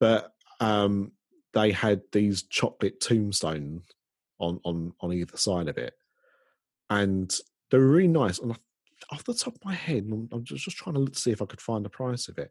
but 0.01 0.33
um, 0.61 1.13
they 1.55 1.71
had 1.71 2.03
these 2.13 2.43
chocolate 2.43 3.01
tombstones 3.01 3.83
on 4.41 4.61
on 4.65 4.93
on 5.01 5.13
either 5.13 5.37
side 5.37 5.69
of 5.69 5.79
it, 5.79 5.95
and 6.91 7.33
they 7.71 7.79
were 7.79 7.87
really 7.89 8.09
nice. 8.09 8.41
And 8.41 8.53
I 8.53 8.57
off 9.13 9.23
the 9.25 9.35
top 9.35 9.55
of 9.55 9.65
my 9.65 9.75
head, 9.75 10.09
I'm, 10.11 10.45
just, 10.45 10.65
just 10.65 10.77
trying 10.77 10.95
to 10.95 11.01
look- 11.01 11.17
see 11.17 11.31
if 11.31 11.41
I 11.41 11.47
could 11.47 11.61
find 11.61 11.85
the 11.85 11.89
price 11.89 12.29
of 12.29 12.37
it. 12.39 12.51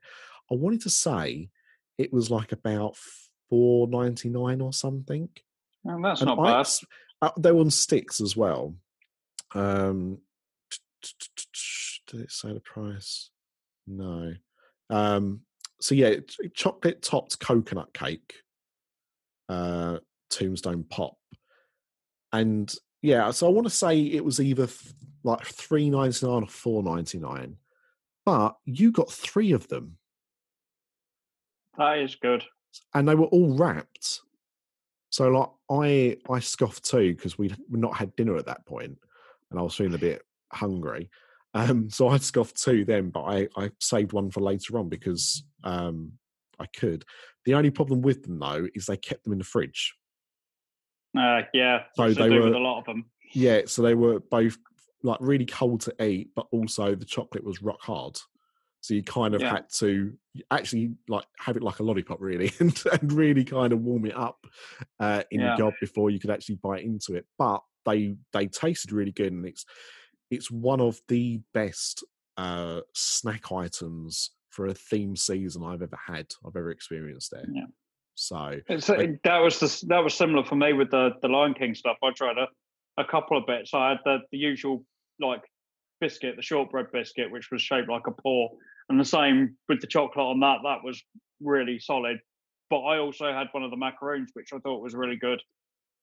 I 0.49 0.55
wanted 0.55 0.81
to 0.83 0.89
say 0.89 1.49
it 1.97 2.13
was 2.13 2.31
like 2.31 2.53
about 2.53 2.95
four 3.49 3.87
ninety 3.87 4.29
nine 4.29 4.61
or 4.61 4.71
something. 4.71 5.27
And 5.83 6.03
that's 6.03 6.21
And 6.21 6.29
not 6.29 6.39
I 6.39 6.63
bad. 6.63 6.67
Uh, 7.21 7.31
they 7.37 7.51
were 7.51 7.61
on 7.61 7.71
sticks 7.71 8.21
as 8.21 8.35
well. 8.37 8.75
Um, 9.55 10.19
did 12.07 12.21
it 12.21 12.31
say 12.31 12.53
the 12.53 12.59
price? 12.59 13.29
No. 13.85 14.33
Um, 14.89 15.41
so 15.79 15.95
yeah, 15.95 16.15
chocolate 16.53 17.01
topped 17.01 17.39
coconut 17.39 17.93
cake, 17.93 18.35
uh, 19.49 19.97
tombstone 20.29 20.83
pop, 20.89 21.15
and 22.33 22.73
yeah. 23.01 23.31
So 23.31 23.47
I 23.47 23.51
want 23.51 23.67
to 23.67 23.73
say 23.73 23.99
it 23.99 24.25
was 24.25 24.39
either 24.41 24.67
th- 24.67 24.93
like 25.23 25.45
three 25.45 25.89
ninety 25.89 26.25
nine 26.25 26.43
or 26.43 26.47
four 26.47 26.81
ninety 26.83 27.19
nine, 27.19 27.57
but 28.25 28.55
you 28.65 28.91
got 28.91 29.11
three 29.11 29.51
of 29.51 29.67
them, 29.67 29.97
That 31.77 31.99
is 31.99 32.15
good. 32.15 32.43
and 32.93 33.07
they 33.07 33.15
were 33.15 33.25
all 33.25 33.55
wrapped. 33.57 34.21
So 35.17 35.29
like 35.29 35.49
I 35.71 36.17
I 36.31 36.39
scoffed 36.39 36.85
too 36.85 37.15
because 37.15 37.39
we'd 37.39 37.57
not 37.71 37.97
had 37.97 38.15
dinner 38.15 38.37
at 38.37 38.45
that 38.45 38.67
point, 38.67 38.99
and 39.49 39.59
I 39.59 39.63
was 39.63 39.73
feeling 39.73 39.95
a 39.95 39.97
bit 39.97 40.21
hungry. 40.53 41.09
Um, 41.55 41.89
so 41.89 42.09
I 42.09 42.17
scoffed 42.17 42.61
two 42.61 42.85
then, 42.85 43.09
but 43.09 43.23
I 43.23 43.47
I 43.57 43.71
saved 43.79 44.13
one 44.13 44.29
for 44.29 44.41
later 44.41 44.77
on 44.77 44.89
because 44.89 45.43
um 45.63 46.11
I 46.59 46.67
could. 46.67 47.03
The 47.45 47.55
only 47.55 47.71
problem 47.71 48.03
with 48.03 48.21
them 48.21 48.37
though 48.37 48.67
is 48.75 48.85
they 48.85 48.95
kept 48.95 49.23
them 49.23 49.33
in 49.33 49.39
the 49.39 49.43
fridge. 49.43 49.95
Uh, 51.17 51.41
yeah, 51.51 51.85
So 51.95 52.13
they, 52.13 52.29
were- 52.29 52.43
with 52.43 52.53
a 52.53 52.59
lot 52.59 52.77
of 52.77 52.85
them. 52.85 53.05
Yeah, 53.33 53.61
so 53.65 53.81
they 53.81 53.95
were 53.95 54.19
both 54.19 54.55
like 55.01 55.17
really 55.19 55.47
cold 55.47 55.81
to 55.81 55.95
eat, 56.05 56.29
but 56.35 56.45
also 56.51 56.93
the 56.93 57.05
chocolate 57.05 57.43
was 57.43 57.63
rock 57.63 57.81
hard. 57.81 58.19
So 58.87 58.93
you 58.93 59.03
kind 59.03 59.35
of 59.35 59.41
Yeah. 59.41 59.49
had 59.51 59.69
to 59.79 60.13
actually 60.49 60.93
like 61.09 61.25
have 61.39 61.57
it 61.57 61.61
like 61.61 61.79
a 61.79 61.83
lollipop, 61.83 62.21
really, 62.21 62.53
and, 62.59 62.81
and 62.89 63.11
really 63.11 63.43
kind 63.43 63.73
of 63.73 63.81
warm 63.81 64.05
it 64.05 64.15
up 64.15 64.37
uh, 65.01 65.23
in 65.29 65.41
Yeah. 65.41 65.57
your 65.57 65.71
gob 65.71 65.73
before 65.81 66.09
you 66.09 66.19
could 66.21 66.29
actually 66.29 66.55
bite 66.55 66.85
into 66.85 67.15
it. 67.15 67.25
But 67.37 67.61
they 67.85 68.15
they 68.31 68.47
tasted 68.47 68.93
really 68.93 69.11
good, 69.11 69.33
and 69.33 69.45
it's 69.45 69.65
it's 70.31 70.49
one 70.49 70.79
of 70.79 71.01
the 71.09 71.41
best 71.53 72.05
uh, 72.37 72.79
snack 72.93 73.51
items 73.51 74.31
for 74.51 74.67
a 74.67 74.73
theme 74.73 75.17
season 75.17 75.65
I've 75.65 75.81
ever 75.81 75.99
had. 76.07 76.27
I've 76.45 76.55
ever 76.55 76.71
experienced 76.71 77.31
there. 77.31 77.45
Yeah. 77.51 77.65
So 78.15 78.57
It's, 78.69 78.87
Like- 78.87 79.21
that 79.25 79.39
was 79.39 79.59
the, 79.59 79.85
that 79.89 79.99
was 80.03 80.13
similar 80.13 80.45
for 80.45 80.55
me 80.55 80.71
with 80.71 80.91
the 80.91 81.09
the 81.21 81.27
Lion 81.27 81.55
King 81.55 81.75
stuff. 81.75 81.97
I 82.01 82.11
tried 82.11 82.37
a, 82.37 82.47
a 83.01 83.03
couple 83.05 83.37
of 83.37 83.45
bits. 83.45 83.73
I 83.73 83.89
had 83.89 83.97
the, 84.05 84.19
the 84.31 84.37
usual 84.37 84.85
like 85.19 85.41
biscuit, 85.99 86.35
the 86.37 86.41
shortbread 86.41 86.85
biscuit, 86.93 87.29
which 87.31 87.49
was 87.51 87.61
shaped 87.61 87.89
like 87.89 88.07
a 88.07 88.11
paw, 88.21 88.47
and 88.89 88.99
the 88.99 89.05
same 89.05 89.57
with 89.69 89.81
the 89.81 89.87
chocolate 89.87 90.25
on 90.25 90.39
that. 90.41 90.59
That 90.63 90.83
was 90.83 91.01
really 91.41 91.79
solid. 91.79 92.19
But 92.69 92.81
I 92.81 92.97
also 92.99 93.31
had 93.31 93.47
one 93.51 93.63
of 93.63 93.71
the 93.71 93.77
macaroons, 93.77 94.31
which 94.33 94.51
I 94.53 94.59
thought 94.59 94.81
was 94.81 94.93
really 94.95 95.15
good. 95.15 95.41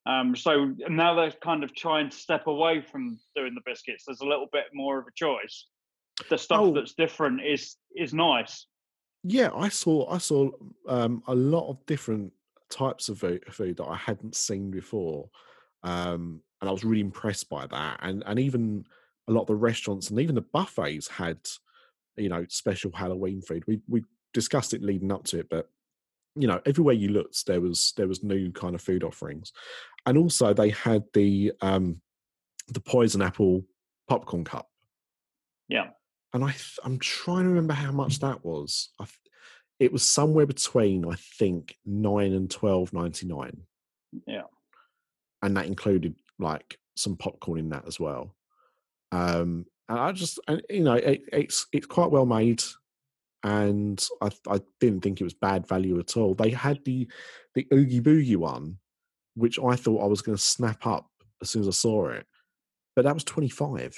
Um, 0.06 0.36
so 0.36 0.74
now 0.88 1.14
they're 1.14 1.30
kind 1.42 1.64
of 1.64 1.74
trying 1.74 2.10
to 2.10 2.16
step 2.16 2.46
away 2.46 2.82
from 2.82 3.18
doing 3.34 3.54
the 3.54 3.62
biscuits. 3.64 4.04
There's 4.06 4.20
a 4.20 4.26
little 4.26 4.48
bit 4.52 4.64
more 4.72 4.98
of 4.98 5.06
a 5.06 5.10
choice. 5.14 5.66
The 6.30 6.36
stuff 6.38 6.60
Oh. 6.60 6.72
that's 6.72 6.94
different 6.94 7.40
is 7.44 7.76
is 7.96 8.12
nice. 8.14 8.66
Yeah, 9.22 9.50
I 9.54 9.68
saw 9.70 10.08
I 10.10 10.18
saw 10.18 10.50
um, 10.88 11.22
a 11.26 11.34
lot 11.34 11.68
of 11.70 11.84
different 11.86 12.32
types 12.70 13.08
of 13.08 13.18
food, 13.20 13.42
food 13.52 13.78
that 13.78 13.86
I 13.86 13.96
hadn't 13.96 14.36
seen 14.36 14.70
before, 14.70 15.30
um, 15.82 16.42
and 16.60 16.68
I 16.68 16.72
was 16.72 16.84
really 16.84 17.00
impressed 17.00 17.48
by 17.48 17.66
that. 17.66 18.00
And 18.02 18.22
and 18.26 18.38
even 18.38 18.84
a 19.26 19.32
lot 19.32 19.42
of 19.42 19.46
the 19.46 19.56
restaurants 19.56 20.10
and 20.10 20.20
even 20.20 20.34
the 20.34 20.42
buffets 20.42 21.08
had, 21.08 21.38
you 22.16 22.28
know, 22.28 22.44
special 22.48 22.90
Halloween 22.92 23.42
food. 23.42 23.64
We 23.66 23.80
we 23.88 24.04
discussed 24.32 24.74
it 24.74 24.82
leading 24.82 25.12
up 25.12 25.24
to 25.24 25.38
it, 25.40 25.48
but 25.48 25.68
you 26.36 26.48
know, 26.48 26.60
everywhere 26.66 26.94
you 26.94 27.08
looked, 27.10 27.46
there 27.46 27.60
was 27.60 27.92
there 27.96 28.08
was 28.08 28.22
new 28.22 28.50
kind 28.52 28.74
of 28.74 28.82
food 28.82 29.04
offerings, 29.04 29.52
and 30.06 30.18
also 30.18 30.52
they 30.52 30.70
had 30.70 31.04
the 31.12 31.52
um, 31.60 32.00
the 32.68 32.80
poison 32.80 33.22
apple 33.22 33.64
popcorn 34.08 34.44
cup. 34.44 34.68
Yeah. 35.68 35.90
and 36.34 36.44
I 36.44 36.50
th- 36.50 36.78
I'm 36.84 36.98
trying 36.98 37.44
to 37.44 37.48
remember 37.50 37.74
how 37.74 37.92
much 37.92 38.20
that 38.20 38.44
was. 38.44 38.90
I 39.00 39.04
th- 39.04 39.18
it 39.80 39.92
was 39.92 40.06
somewhere 40.06 40.46
between 40.46 41.04
I 41.06 41.14
think 41.16 41.76
nine 41.86 42.32
and 42.32 42.50
twelve 42.50 42.92
ninety 42.92 43.26
nine. 43.26 43.62
Yeah. 44.26 44.42
and 45.42 45.56
that 45.56 45.66
included 45.66 46.14
like 46.38 46.78
some 46.96 47.16
popcorn 47.16 47.58
in 47.58 47.68
that 47.70 47.86
as 47.86 47.98
well. 47.98 48.34
Um, 49.12 49.66
and 49.88 49.98
I 49.98 50.12
just, 50.12 50.38
you 50.70 50.80
know, 50.80 50.94
it, 50.94 51.22
it's 51.32 51.66
it's 51.72 51.86
quite 51.86 52.10
well 52.10 52.26
made, 52.26 52.62
and 53.42 54.02
I 54.20 54.30
I 54.48 54.60
didn't 54.80 55.02
think 55.02 55.20
it 55.20 55.24
was 55.24 55.34
bad 55.34 55.66
value 55.68 55.98
at 55.98 56.16
all. 56.16 56.34
They 56.34 56.50
had 56.50 56.84
the 56.84 57.08
the 57.54 57.66
Oogie 57.72 58.00
Boogie 58.00 58.36
one, 58.36 58.78
which 59.34 59.58
I 59.58 59.76
thought 59.76 60.02
I 60.02 60.06
was 60.06 60.22
going 60.22 60.36
to 60.36 60.42
snap 60.42 60.86
up 60.86 61.08
as 61.42 61.50
soon 61.50 61.62
as 61.62 61.68
I 61.68 61.72
saw 61.72 62.08
it, 62.08 62.26
but 62.96 63.04
that 63.04 63.14
was 63.14 63.24
twenty 63.24 63.48
five, 63.50 63.94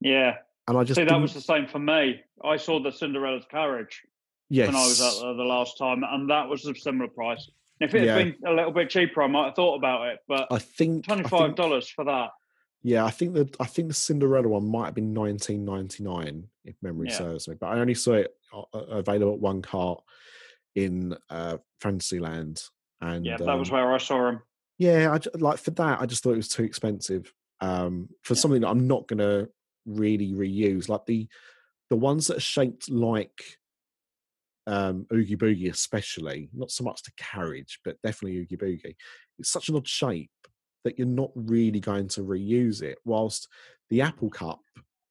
Yeah. 0.00 0.36
and 0.68 0.76
I 0.76 0.84
just 0.84 0.96
See, 0.96 1.02
that 1.04 1.08
didn't- 1.08 1.22
was 1.22 1.34
the 1.34 1.40
same 1.40 1.66
for 1.66 1.78
me. 1.78 2.20
I 2.44 2.56
saw 2.56 2.80
the 2.82 2.90
Cinderella's 2.90 3.44
Carriage 3.50 4.02
yes, 4.48 4.66
when 4.68 4.76
I 4.76 4.86
was 4.86 5.00
out 5.00 5.20
there 5.22 5.34
the 5.34 5.44
last 5.44 5.76
time, 5.78 6.02
and 6.04 6.28
that 6.30 6.48
was 6.48 6.64
a 6.66 6.74
similar 6.74 7.08
price. 7.08 7.48
If 7.80 7.94
it 7.94 8.00
had 8.00 8.06
Yeah. 8.08 8.16
been 8.24 8.36
a 8.46 8.52
little 8.54 8.72
bit 8.72 8.90
cheaper, 8.90 9.22
I 9.22 9.26
might 9.26 9.46
have 9.46 9.54
thought 9.54 9.76
about 9.76 10.08
it. 10.08 10.18
But 10.28 10.48
I 10.50 10.58
think 10.58 11.06
twenty 11.06 11.24
five 11.28 11.54
dollars 11.54 11.88
for 11.88 12.04
that. 12.04 12.30
Yeah, 12.82 13.04
I 13.04 13.10
think 13.10 13.34
that 13.34 13.56
I 13.60 13.66
think 13.66 13.88
the 13.88 13.94
Cinderella 13.94 14.48
one 14.48 14.70
might 14.70 14.86
have 14.86 14.94
been 14.94 15.12
nineteen 15.12 15.64
ninety 15.64 16.02
nine, 16.02 16.48
if 16.64 16.76
memory 16.82 17.08
Yeah. 17.08 17.16
serves 17.16 17.46
me. 17.48 17.54
But 17.60 17.66
I 17.68 17.78
only 17.80 17.94
saw 17.94 18.14
it 18.14 18.34
uh, 18.52 18.62
uh, 18.72 18.78
available 18.78 19.34
at 19.34 19.40
one 19.40 19.60
cart 19.62 20.02
in 20.74 21.16
uh, 21.28 21.58
Fantasyland, 21.80 22.62
and 23.00 23.26
Yeah, 23.26 23.36
that 23.36 23.58
was 23.58 23.70
um, 23.70 23.74
where 23.74 23.92
I 23.92 23.98
saw 23.98 24.30
them. 24.30 24.42
yeah, 24.78 25.12
I 25.14 25.36
like 25.38 25.58
for 25.58 25.72
that. 25.72 26.00
I 26.00 26.06
just 26.06 26.22
thought 26.22 26.32
it 26.32 26.36
was 26.36 26.48
too 26.48 26.64
expensive 26.64 27.32
um, 27.60 28.08
for 28.22 28.34
Yeah. 28.34 28.40
something 28.40 28.62
that 28.62 28.68
I'm 28.68 28.86
not 28.86 29.06
going 29.08 29.18
to 29.18 29.50
really 29.84 30.32
reuse. 30.32 30.88
Like 30.88 31.04
the 31.06 31.28
the 31.90 31.96
ones 31.96 32.28
that 32.28 32.38
are 32.38 32.40
shaped 32.40 32.88
like 32.88 33.58
um, 34.66 35.06
Oogie 35.12 35.36
Boogie, 35.36 35.70
especially 35.70 36.48
not 36.52 36.70
so 36.70 36.84
much 36.84 37.02
the 37.02 37.10
carriage, 37.16 37.80
but 37.84 38.00
definitely 38.02 38.38
Oogie 38.38 38.56
Boogie. 38.56 38.94
It's 39.38 39.50
such 39.50 39.68
an 39.68 39.76
odd 39.76 39.88
shape 39.88 40.30
that 40.84 40.98
you're 40.98 41.06
not 41.06 41.30
really 41.34 41.80
going 41.80 42.08
to 42.08 42.22
reuse 42.22 42.82
it. 42.82 42.98
Whilst 43.04 43.48
the 43.88 44.02
Apple 44.02 44.30
Cup, 44.30 44.60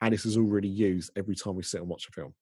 Alice 0.02 0.26
is 0.26 0.38
already 0.38 0.70
used 0.70 1.12
every 1.16 1.36
time 1.36 1.56
we 1.56 1.64
sit 1.64 1.82
and 1.82 1.90
watch 1.90 2.08
a 2.08 2.12
film. 2.12 2.34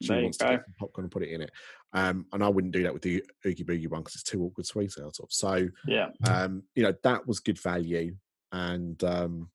She 0.00 0.08
There 0.08 0.22
wants 0.22 0.38
to 0.38 0.46
get 0.46 0.64
popcorn 0.78 1.04
and 1.04 1.12
put 1.12 1.22
it 1.22 1.30
in 1.30 1.42
it. 1.42 1.50
Um, 1.92 2.26
and 2.32 2.42
I 2.42 2.48
wouldn't 2.48 2.72
do 2.72 2.82
that 2.82 2.92
with 2.92 3.02
the 3.02 3.22
Oogie 3.46 3.64
Boogie 3.64 3.88
one 3.88 4.00
because 4.00 4.14
it's 4.14 4.24
too 4.24 4.42
awkward 4.42 4.66
to 4.66 4.80
eat 4.80 4.94
out 5.00 5.18
of. 5.20 5.26
So 5.30 5.68
Yeah, 5.86 6.08
um, 6.26 6.62
you 6.74 6.82
know 6.82 6.94
that 7.02 7.26
was 7.26 7.40
good 7.40 7.60
value 7.60 8.16
and 8.52 9.02
um, 9.04 9.50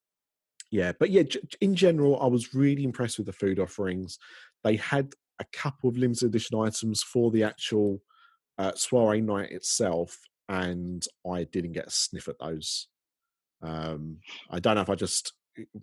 yeah 0.71 0.91
but 0.99 1.09
yeah 1.09 1.23
in 1.61 1.75
general 1.75 2.21
i 2.21 2.27
was 2.27 2.53
really 2.53 2.83
impressed 2.83 3.17
with 3.17 3.27
the 3.27 3.33
food 3.33 3.59
offerings 3.59 4.19
they 4.63 4.75
had 4.75 5.13
a 5.39 5.45
couple 5.53 5.89
of 5.89 5.97
limited 5.97 6.25
edition 6.25 6.59
items 6.59 7.03
for 7.03 7.31
the 7.31 7.43
actual 7.43 8.01
uh, 8.57 8.73
soiree 8.73 9.21
night 9.21 9.51
itself 9.51 10.17
and 10.49 11.05
i 11.29 11.43
didn't 11.45 11.73
get 11.73 11.87
a 11.87 11.91
sniff 11.91 12.27
at 12.27 12.39
those 12.39 12.87
um, 13.61 14.17
i 14.51 14.59
don't 14.59 14.75
know 14.75 14.81
if 14.81 14.89
i 14.89 14.95
just 14.95 15.33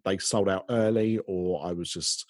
they 0.04 0.18
sold 0.18 0.48
out 0.48 0.64
early 0.70 1.18
or 1.26 1.64
i 1.66 1.72
was 1.72 1.90
just 1.90 2.26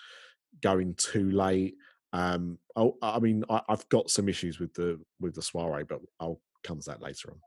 going 0.63 0.95
too 0.95 1.31
late 1.31 1.75
um, 2.13 2.59
oh, 2.77 2.97
i 3.03 3.19
mean 3.19 3.45
I, 3.51 3.61
i've 3.69 3.89
got 3.89 4.11
some 4.11 4.29
issues 4.29 4.59
with 4.59 4.73
the 4.75 4.99
with 5.21 5.35
the 5.35 5.43
soiree 5.43 5.85
but 5.85 6.01
i'll 6.21 6.41
come 6.63 6.81
to 6.81 6.91
that 6.91 7.03
later 7.03 7.31
on 7.31 7.39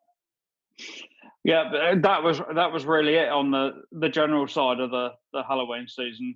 yeah. 1.44 1.62
uh, 1.62 1.96
That 2.02 2.24
was 2.24 2.42
that 2.56 2.72
was 2.72 2.86
really 2.86 3.16
it 3.16 3.30
on 3.30 3.52
the 3.52 3.82
the 3.92 4.10
general 4.10 4.48
side 4.48 4.80
of 4.80 4.92
the 4.92 5.14
the 5.34 5.44
Halloween 5.44 5.88
season. 5.88 6.36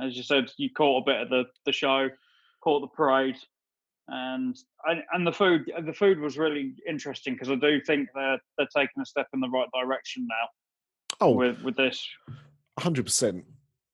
As 0.00 0.16
you 0.16 0.22
said, 0.22 0.50
you 0.56 0.70
caught 0.70 1.02
a 1.02 1.10
bit 1.10 1.20
of 1.20 1.28
the 1.30 1.44
the 1.66 1.72
show, 1.72 2.08
caught 2.62 2.80
the 2.80 2.86
parade, 2.96 3.36
and 4.12 4.56
and, 5.12 5.26
the 5.26 5.32
food. 5.32 5.72
The 5.86 5.92
food 5.92 6.20
was 6.20 6.36
really 6.36 6.74
interesting 6.86 7.32
because 7.32 7.50
I 7.50 7.54
do 7.54 7.80
think 7.80 8.08
they're 8.14 8.38
they're 8.58 8.68
taking 8.76 9.00
a 9.00 9.06
step 9.06 9.26
in 9.32 9.40
the 9.40 9.48
right 9.48 9.68
direction 9.74 10.26
now 10.28 10.48
oh 11.20 11.32
with 11.32 11.62
with 11.62 11.76
this. 11.76 12.06
hundred 12.78 13.06
percent, 13.06 13.44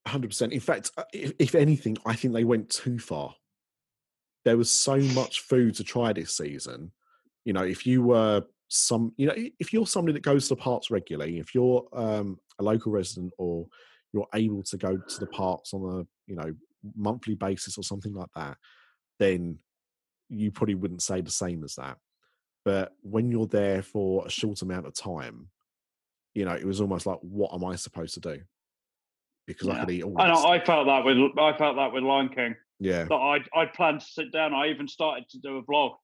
hundred 0.07 0.29
percent. 0.29 0.53
In 0.53 0.61
fact, 0.61 0.91
uh, 0.99 1.05
if, 1.13 1.33
if 1.39 1.55
anything, 1.55 1.97
I 2.05 2.15
think 2.15 2.35
they 2.35 2.45
went 2.45 2.69
too 2.69 2.99
far. 2.99 3.35
There 4.45 4.57
was 4.57 4.73
so 4.73 4.97
much 4.97 5.41
food 5.41 5.77
to 5.77 5.85
try 5.85 6.13
this 6.13 6.37
season. 6.37 6.93
You 7.45 7.53
know, 7.53 7.63
if 7.63 7.87
you 7.87 8.03
were 8.03 8.43
some, 8.69 9.13
you 9.17 9.27
know, 9.27 9.35
if 9.59 9.73
you're 9.73 9.87
somebody 9.87 10.15
that 10.15 10.23
goes 10.23 10.49
to 10.49 10.55
the 10.55 10.61
parks 10.61 10.91
regularly, 10.91 11.39
if 11.39 11.55
you're 11.55 11.87
um, 11.93 12.39
a 12.59 12.65
local 12.65 12.91
resident 12.93 13.33
or 13.39 13.67
you're 14.13 14.29
able 14.35 14.63
to 14.65 14.77
go 14.77 14.97
to 14.97 15.21
the 15.21 15.27
parks 15.27 15.73
on 15.75 16.01
a 16.01 16.07
you 16.27 16.37
know 16.37 16.55
monthly 16.97 17.35
basis 17.35 17.79
or 17.79 17.85
something 17.85 18.15
like 18.15 18.31
that, 18.35 18.57
then 19.19 19.59
you 20.29 20.51
probably 20.51 20.75
wouldn't 20.75 21.03
say 21.03 21.21
the 21.21 21.31
same 21.31 21.65
as 21.65 21.75
that. 21.77 21.99
But 22.65 22.93
when 23.03 23.31
you're 23.31 23.47
there 23.47 23.83
for 23.83 24.27
a 24.27 24.31
short 24.31 24.63
amount 24.63 24.87
of 24.87 24.95
time, 24.95 25.49
you 26.35 26.45
know, 26.45 26.53
it 26.53 26.65
was 26.67 26.81
almost 26.81 27.07
like, 27.07 27.19
what 27.23 27.53
am 27.55 27.65
I 27.65 27.77
supposed 27.77 28.15
to 28.15 28.21
do? 28.21 28.41
Because 29.47 29.69
I 29.69 29.75
Yeah. 29.75 29.81
could 29.81 29.91
eat 29.91 30.03
all. 30.05 30.21
I, 30.21 30.55
I 30.57 30.65
felt 30.65 30.87
that 30.87 31.05
with 31.05 31.17
I 31.39 31.57
felt 31.57 31.77
that 31.77 31.93
with 31.93 32.03
Lion 32.05 32.29
King. 32.29 32.55
yeah, 32.79 33.05
that 33.05 33.15
I 33.15 33.39
I 33.55 33.67
planned 33.67 34.01
to 34.01 34.07
sit 34.07 34.31
down. 34.33 34.53
I 34.53 34.69
even 34.69 34.87
started 34.87 35.29
to 35.31 35.39
do 35.39 35.57
a 35.57 35.63
vlog, 35.63 35.95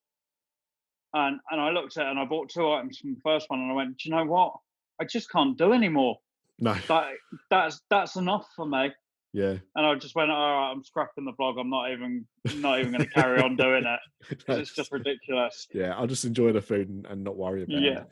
and 1.13 1.39
and 1.51 1.61
I 1.61 1.71
looked 1.71 1.97
at 1.99 2.07
it 2.07 2.11
and 2.11 2.19
I 2.19 2.25
bought 2.25 2.49
two 2.49 2.71
items 2.73 2.99
from 2.99 3.15
the 3.15 3.21
first 3.23 3.51
one, 3.51 3.61
and 3.61 3.71
I 3.71 3.75
went, 3.75 3.99
do 3.99 4.09
you 4.09 4.15
know 4.15 4.25
what? 4.25 4.55
I 5.01 5.05
just 5.05 5.31
can't 5.31 5.59
do 5.59 5.73
anymore. 5.75 6.17
no, 6.59 6.75
That 6.89 7.13
that's 7.51 7.83
that's 7.91 8.17
enough 8.17 8.47
for 8.57 8.67
me. 8.67 8.91
Yeah. 9.35 9.57
And 9.77 9.85
I 9.87 9.95
just 9.97 10.15
went, 10.15 10.31
all 10.31 10.37
right, 10.61 10.71
I'm 10.71 10.83
scrapping 10.85 11.25
the 11.27 11.33
blog. 11.37 11.59
I'm 11.59 11.69
not 11.69 11.91
even 11.93 12.27
not 12.57 12.79
even 12.79 12.93
going 12.93 13.05
to 13.05 13.11
carry 13.11 13.41
on 13.43 13.57
doing 13.57 13.85
it 13.85 14.01
it's 14.49 14.75
just 14.75 14.91
ridiculous. 14.93 15.67
yeah, 15.75 15.95
I'll 15.95 16.07
just 16.07 16.25
enjoy 16.25 16.53
the 16.53 16.63
food 16.63 16.89
and, 16.89 17.05
and 17.07 17.23
not 17.25 17.37
worry 17.37 17.65
about 17.65 17.83
Yeah. 17.83 18.01
it. 18.01 18.07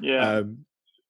Yeah, 0.00 0.30
Um, 0.30 0.58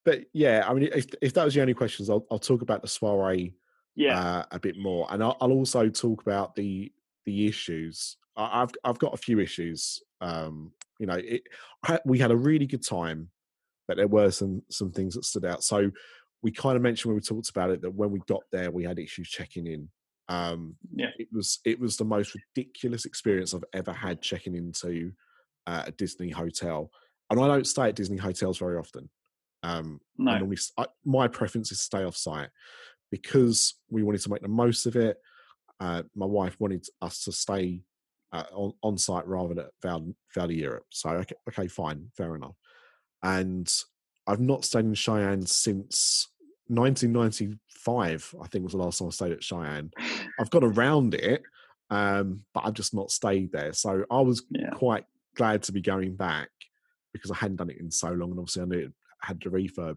but 0.04 0.20
yeah, 0.32 0.64
I 0.66 0.72
mean, 0.72 0.88
if, 0.94 1.06
if 1.20 1.34
that 1.34 1.44
was 1.44 1.52
the 1.54 1.61
only 1.61 1.74
questions, 1.74 2.09
I'll, 2.09 2.24
I'll 2.30 2.38
talk 2.38 2.62
about 2.62 2.80
the 2.80 2.88
soiree 2.88 3.52
yeah, 3.96 4.18
uh, 4.18 4.44
a 4.52 4.61
bit 4.61 4.76
more, 4.78 5.06
and 5.11 5.22
I'll, 5.22 5.36
I'll 5.40 5.52
also 5.52 5.88
talk 5.88 6.22
about 6.22 6.54
the 6.54 6.92
the 7.26 7.46
issues. 7.48 8.16
I, 8.36 8.62
I've 8.62 8.70
I've 8.84 8.98
got 9.00 9.12
a 9.12 9.16
few 9.18 9.40
issues. 9.40 10.00
Um, 10.20 10.70
you 11.00 11.06
know, 11.06 11.14
it, 11.16 11.42
I, 11.84 11.98
we 12.06 12.18
had 12.20 12.30
a 12.30 12.36
really 12.36 12.66
good 12.66 12.84
time, 12.86 13.28
but 13.88 13.96
there 13.96 14.06
were 14.09 14.30
some 14.30 14.62
some 14.70 14.92
things 14.92 15.14
that 15.14 15.24
stood 15.24 15.44
out. 15.44 15.64
So 15.64 15.90
we 16.43 16.51
kind 16.53 16.76
of 16.76 16.82
mentioned 16.82 17.11
when 17.11 17.16
we 17.16 17.22
talked 17.22 17.51
about 17.51 17.70
it 17.70 17.82
that 17.82 17.95
when 17.95 18.11
we 18.11 18.20
got 18.26 18.43
there, 18.53 18.70
we 18.70 18.84
had 18.84 18.99
issues 18.99 19.28
checking 19.28 19.66
in. 19.66 19.89
Um, 20.28 20.76
Yeah. 20.95 21.11
it 21.18 21.28
was 21.32 21.59
it 21.64 21.80
was 21.80 21.97
the 21.97 22.05
most 22.05 22.34
ridiculous 22.34 23.05
experience 23.07 23.55
I've 23.55 23.64
ever 23.72 23.93
had 23.93 24.20
checking 24.20 24.55
into 24.55 25.12
uh, 25.66 25.84
a 25.86 25.93
Disney 25.93 26.30
hotel, 26.30 26.91
and 27.30 27.41
I 27.41 27.47
don't 27.47 27.66
stay 27.66 27.89
at 27.89 27.97
Disney 27.97 28.18
hotels 28.18 28.59
very 28.59 28.76
often. 28.76 29.09
Um, 29.62 30.01
I 30.20 30.22
no, 30.24 30.39
normally, 30.39 30.57
s- 30.57 30.72
I, 30.76 30.86
my 31.05 31.28
preference 31.28 31.72
is 31.72 31.80
stay 31.80 32.05
off 32.05 32.16
site 32.16 32.51
because 33.11 33.74
we 33.91 34.03
wanted 34.03 34.20
to 34.22 34.30
make 34.30 34.43
the 34.43 34.49
most 34.49 34.86
of 34.86 34.97
it. 34.97 35.16
Uh, 35.80 36.03
my 36.14 36.26
wife 36.26 36.57
wanted 36.61 36.86
us 37.01 37.24
to 37.24 37.32
stay 37.32 37.82
uh, 38.32 38.45
on, 38.53 38.72
on 38.82 38.99
site 38.99 39.26
rather 39.26 39.55
than 39.55 39.64
at 39.64 39.70
Val, 39.82 40.07
Valley 40.34 40.57
Europe. 40.61 40.84
So, 40.91 41.11
okay, 41.11 41.34
okay, 41.49 41.68
fine, 41.68 42.11
fair 42.16 42.36
enough. 42.36 42.55
And 43.22 43.72
I've 44.29 44.41
not 44.41 44.64
stayed 44.64 44.85
in 44.85 44.95
Cheyenne 44.95 45.47
since 45.47 46.29
1995, 46.68 48.35
I 48.43 48.47
think 48.47 48.62
was 48.64 48.72
the 48.72 48.79
last 48.79 48.99
time 48.99 49.09
I 49.09 49.11
stayed 49.11 49.33
at 49.33 49.43
Cheyenne. 49.43 49.91
I've 50.39 50.51
got 50.51 50.62
around 50.64 51.14
it, 51.14 51.43
um, 51.91 52.45
but 52.53 52.64
I've 52.64 52.74
just 52.74 52.95
not 52.95 53.11
stayed 53.11 53.53
there. 53.53 53.72
So 53.72 54.05
I 54.11 54.20
was 54.20 54.45
Yeah. 54.51 54.70
quite 54.74 55.07
glad 55.35 55.62
to 55.64 55.72
be 55.72 55.81
going 55.81 56.14
back 56.14 56.51
because 57.12 57.31
I 57.31 57.37
hadn't 57.37 57.57
done 57.57 57.70
it 57.70 57.79
in 57.79 57.91
so 57.91 58.11
long, 58.12 58.31
and 58.31 58.39
obviously 58.39 58.62
I 58.62 58.66
knew 58.66 58.79
it 58.87 58.93
had 59.22 59.41
the 59.41 59.51
refurb 59.51 59.97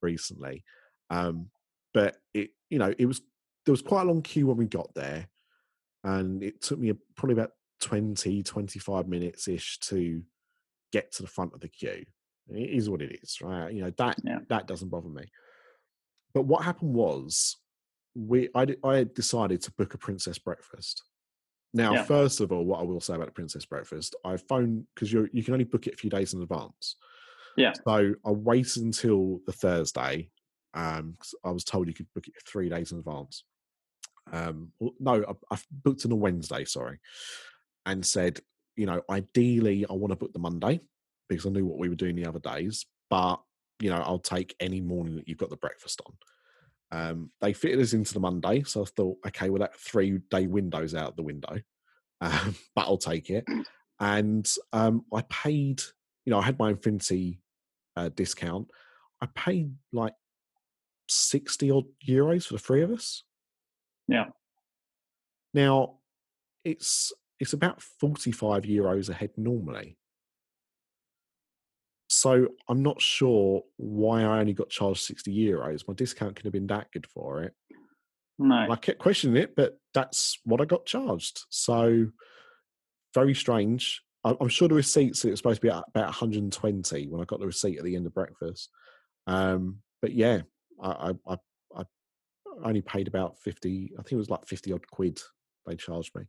recently. 0.00 0.64
Um, 1.10 1.50
but 1.92 2.16
it, 2.32 2.50
you 2.70 2.78
know, 2.78 2.94
it 2.98 3.06
was 3.06 3.20
there 3.66 3.72
was 3.72 3.82
quite 3.82 4.02
a 4.02 4.06
long 4.06 4.22
queue 4.22 4.46
when 4.46 4.56
we 4.56 4.66
got 4.66 4.94
there, 4.94 5.28
and 6.02 6.42
it 6.42 6.62
took 6.62 6.78
me 6.78 6.90
a, 6.90 6.94
probably 7.14 7.34
about 7.34 7.52
20, 7.80 8.42
25 8.42 9.06
minutes 9.08 9.48
ish 9.48 9.78
to 9.80 10.22
get 10.92 11.12
to 11.12 11.22
the 11.22 11.28
front 11.28 11.52
of 11.52 11.60
the 11.60 11.68
queue. 11.68 12.06
It 12.50 12.70
is 12.70 12.88
what 12.88 13.02
it 13.02 13.18
is, 13.22 13.40
right? 13.40 13.72
You 13.72 13.82
know 13.82 13.92
that 13.98 14.18
Yeah. 14.24 14.38
that 14.48 14.66
doesn't 14.66 14.88
bother 14.88 15.08
me. 15.08 15.24
But 16.32 16.42
what 16.42 16.64
happened 16.64 16.94
was, 16.94 17.56
we 18.14 18.48
I 18.54 18.66
had 18.96 19.14
decided 19.14 19.62
to 19.62 19.72
book 19.72 19.94
a 19.94 19.98
princess 19.98 20.38
breakfast. 20.38 21.02
Now, 21.74 21.94
Yeah. 21.94 22.04
first 22.04 22.40
of 22.40 22.52
all, 22.52 22.64
what 22.64 22.80
I 22.80 22.84
will 22.84 23.00
say 23.00 23.14
about 23.14 23.26
the 23.26 23.32
princess 23.32 23.66
breakfast, 23.66 24.14
I 24.24 24.36
phoned 24.36 24.86
because 24.94 25.12
you 25.12 25.28
you 25.32 25.42
can 25.42 25.54
only 25.54 25.64
book 25.64 25.86
it 25.86 25.94
a 25.94 25.96
few 25.96 26.10
days 26.10 26.34
in 26.34 26.42
advance. 26.42 26.96
Yeah. 27.56 27.72
So 27.86 28.14
I 28.24 28.30
waited 28.30 28.82
until 28.82 29.40
the 29.46 29.52
Thursday. 29.52 30.30
Um, 30.74 31.16
I 31.42 31.50
was 31.50 31.64
told 31.64 31.88
you 31.88 31.94
could 31.94 32.12
book 32.14 32.28
it 32.28 32.34
three 32.46 32.68
days 32.68 32.92
in 32.92 32.98
advance. 32.98 33.44
Um, 34.30 34.72
no, 35.00 35.24
I, 35.50 35.54
I 35.54 35.58
booked 35.70 36.04
on 36.04 36.12
a 36.12 36.16
Wednesday. 36.16 36.64
Sorry, 36.64 36.98
and 37.86 38.04
said, 38.04 38.40
you 38.76 38.84
know, 38.86 39.02
ideally 39.08 39.86
I 39.88 39.92
want 39.94 40.12
to 40.12 40.16
book 40.16 40.32
the 40.32 40.38
Monday 40.38 40.80
because 41.28 41.46
I 41.46 41.50
knew 41.50 41.66
what 41.66 41.78
we 41.78 41.88
were 41.88 41.94
doing 41.94 42.16
the 42.16 42.26
other 42.26 42.38
days, 42.38 42.86
but 43.10 43.40
you 43.80 43.90
know, 43.90 44.02
I'll 44.04 44.18
take 44.18 44.54
any 44.60 44.80
morning 44.80 45.16
that 45.16 45.28
you've 45.28 45.38
got 45.38 45.50
the 45.50 45.56
breakfast 45.56 46.00
on. 46.06 46.14
Um, 46.92 47.30
they 47.40 47.52
fitted 47.52 47.80
us 47.80 47.92
into 47.92 48.14
the 48.14 48.20
Monday, 48.20 48.62
so 48.62 48.82
I 48.82 48.84
thought, 48.84 49.18
okay, 49.26 49.50
well, 49.50 49.60
that 49.60 49.78
three 49.78 50.18
day 50.30 50.46
window's 50.46 50.94
out 50.94 51.16
the 51.16 51.22
window, 51.22 51.60
um, 52.20 52.56
but 52.74 52.82
I'll 52.82 52.96
take 52.96 53.30
it. 53.30 53.44
And 54.00 54.48
um, 54.72 55.04
I 55.12 55.22
paid, 55.22 55.82
you 56.24 56.30
know, 56.30 56.38
I 56.38 56.42
had 56.42 56.58
my 56.58 56.70
Infinity 56.70 57.40
uh, 57.96 58.10
discount. 58.10 58.70
I 59.20 59.26
paid 59.34 59.72
like 59.92 60.14
60 61.08 61.70
odd 61.70 61.84
euros 62.06 62.46
for 62.46 62.54
the 62.54 62.58
three 62.58 62.82
of 62.82 62.90
us. 62.90 63.24
Yeah. 64.08 64.26
Now, 65.54 65.98
it's 66.64 67.12
it's 67.38 67.52
about 67.52 67.82
45 67.82 68.62
euros 68.64 69.08
ahead 69.10 69.30
normally. 69.36 69.98
So 72.26 72.48
I'm 72.68 72.82
not 72.82 73.00
sure 73.00 73.62
why 73.76 74.22
I 74.22 74.40
only 74.40 74.52
got 74.52 74.68
charged 74.68 75.02
60 75.02 75.32
euros. 75.32 75.86
My 75.86 75.94
discount 75.94 76.34
could 76.34 76.44
have 76.44 76.52
been 76.52 76.66
that 76.66 76.90
good 76.90 77.06
for 77.06 77.44
it. 77.44 77.54
no. 78.36 78.56
And 78.56 78.72
I 78.72 78.74
kept 78.74 78.98
questioning 78.98 79.40
it, 79.40 79.54
but 79.54 79.78
that's 79.94 80.40
what 80.42 80.60
I 80.60 80.64
got 80.64 80.86
charged. 80.86 81.44
So 81.50 82.08
very 83.14 83.32
strange. 83.32 84.02
I'm 84.24 84.48
sure 84.48 84.66
the 84.66 84.74
receipts 84.74 85.24
it 85.24 85.30
was 85.30 85.38
supposed 85.38 85.60
to 85.60 85.66
be 85.68 85.70
at 85.70 85.84
about 85.86 86.06
120 86.06 87.06
when 87.06 87.20
I 87.20 87.24
got 87.26 87.38
the 87.38 87.46
receipt 87.46 87.78
at 87.78 87.84
the 87.84 87.94
end 87.94 88.06
of 88.06 88.14
breakfast. 88.14 88.70
Um, 89.28 89.76
but 90.02 90.12
yeah, 90.12 90.40
I, 90.82 91.12
I, 91.28 91.32
I, 91.32 91.36
I 91.76 91.84
only 92.64 92.82
paid 92.82 93.06
about 93.06 93.38
50. 93.38 93.92
I 93.96 94.02
think 94.02 94.10
it 94.10 94.16
was 94.16 94.30
like 94.30 94.48
50 94.48 94.72
odd 94.72 94.90
quid 94.90 95.20
they 95.64 95.76
charged 95.76 96.12
me. 96.16 96.22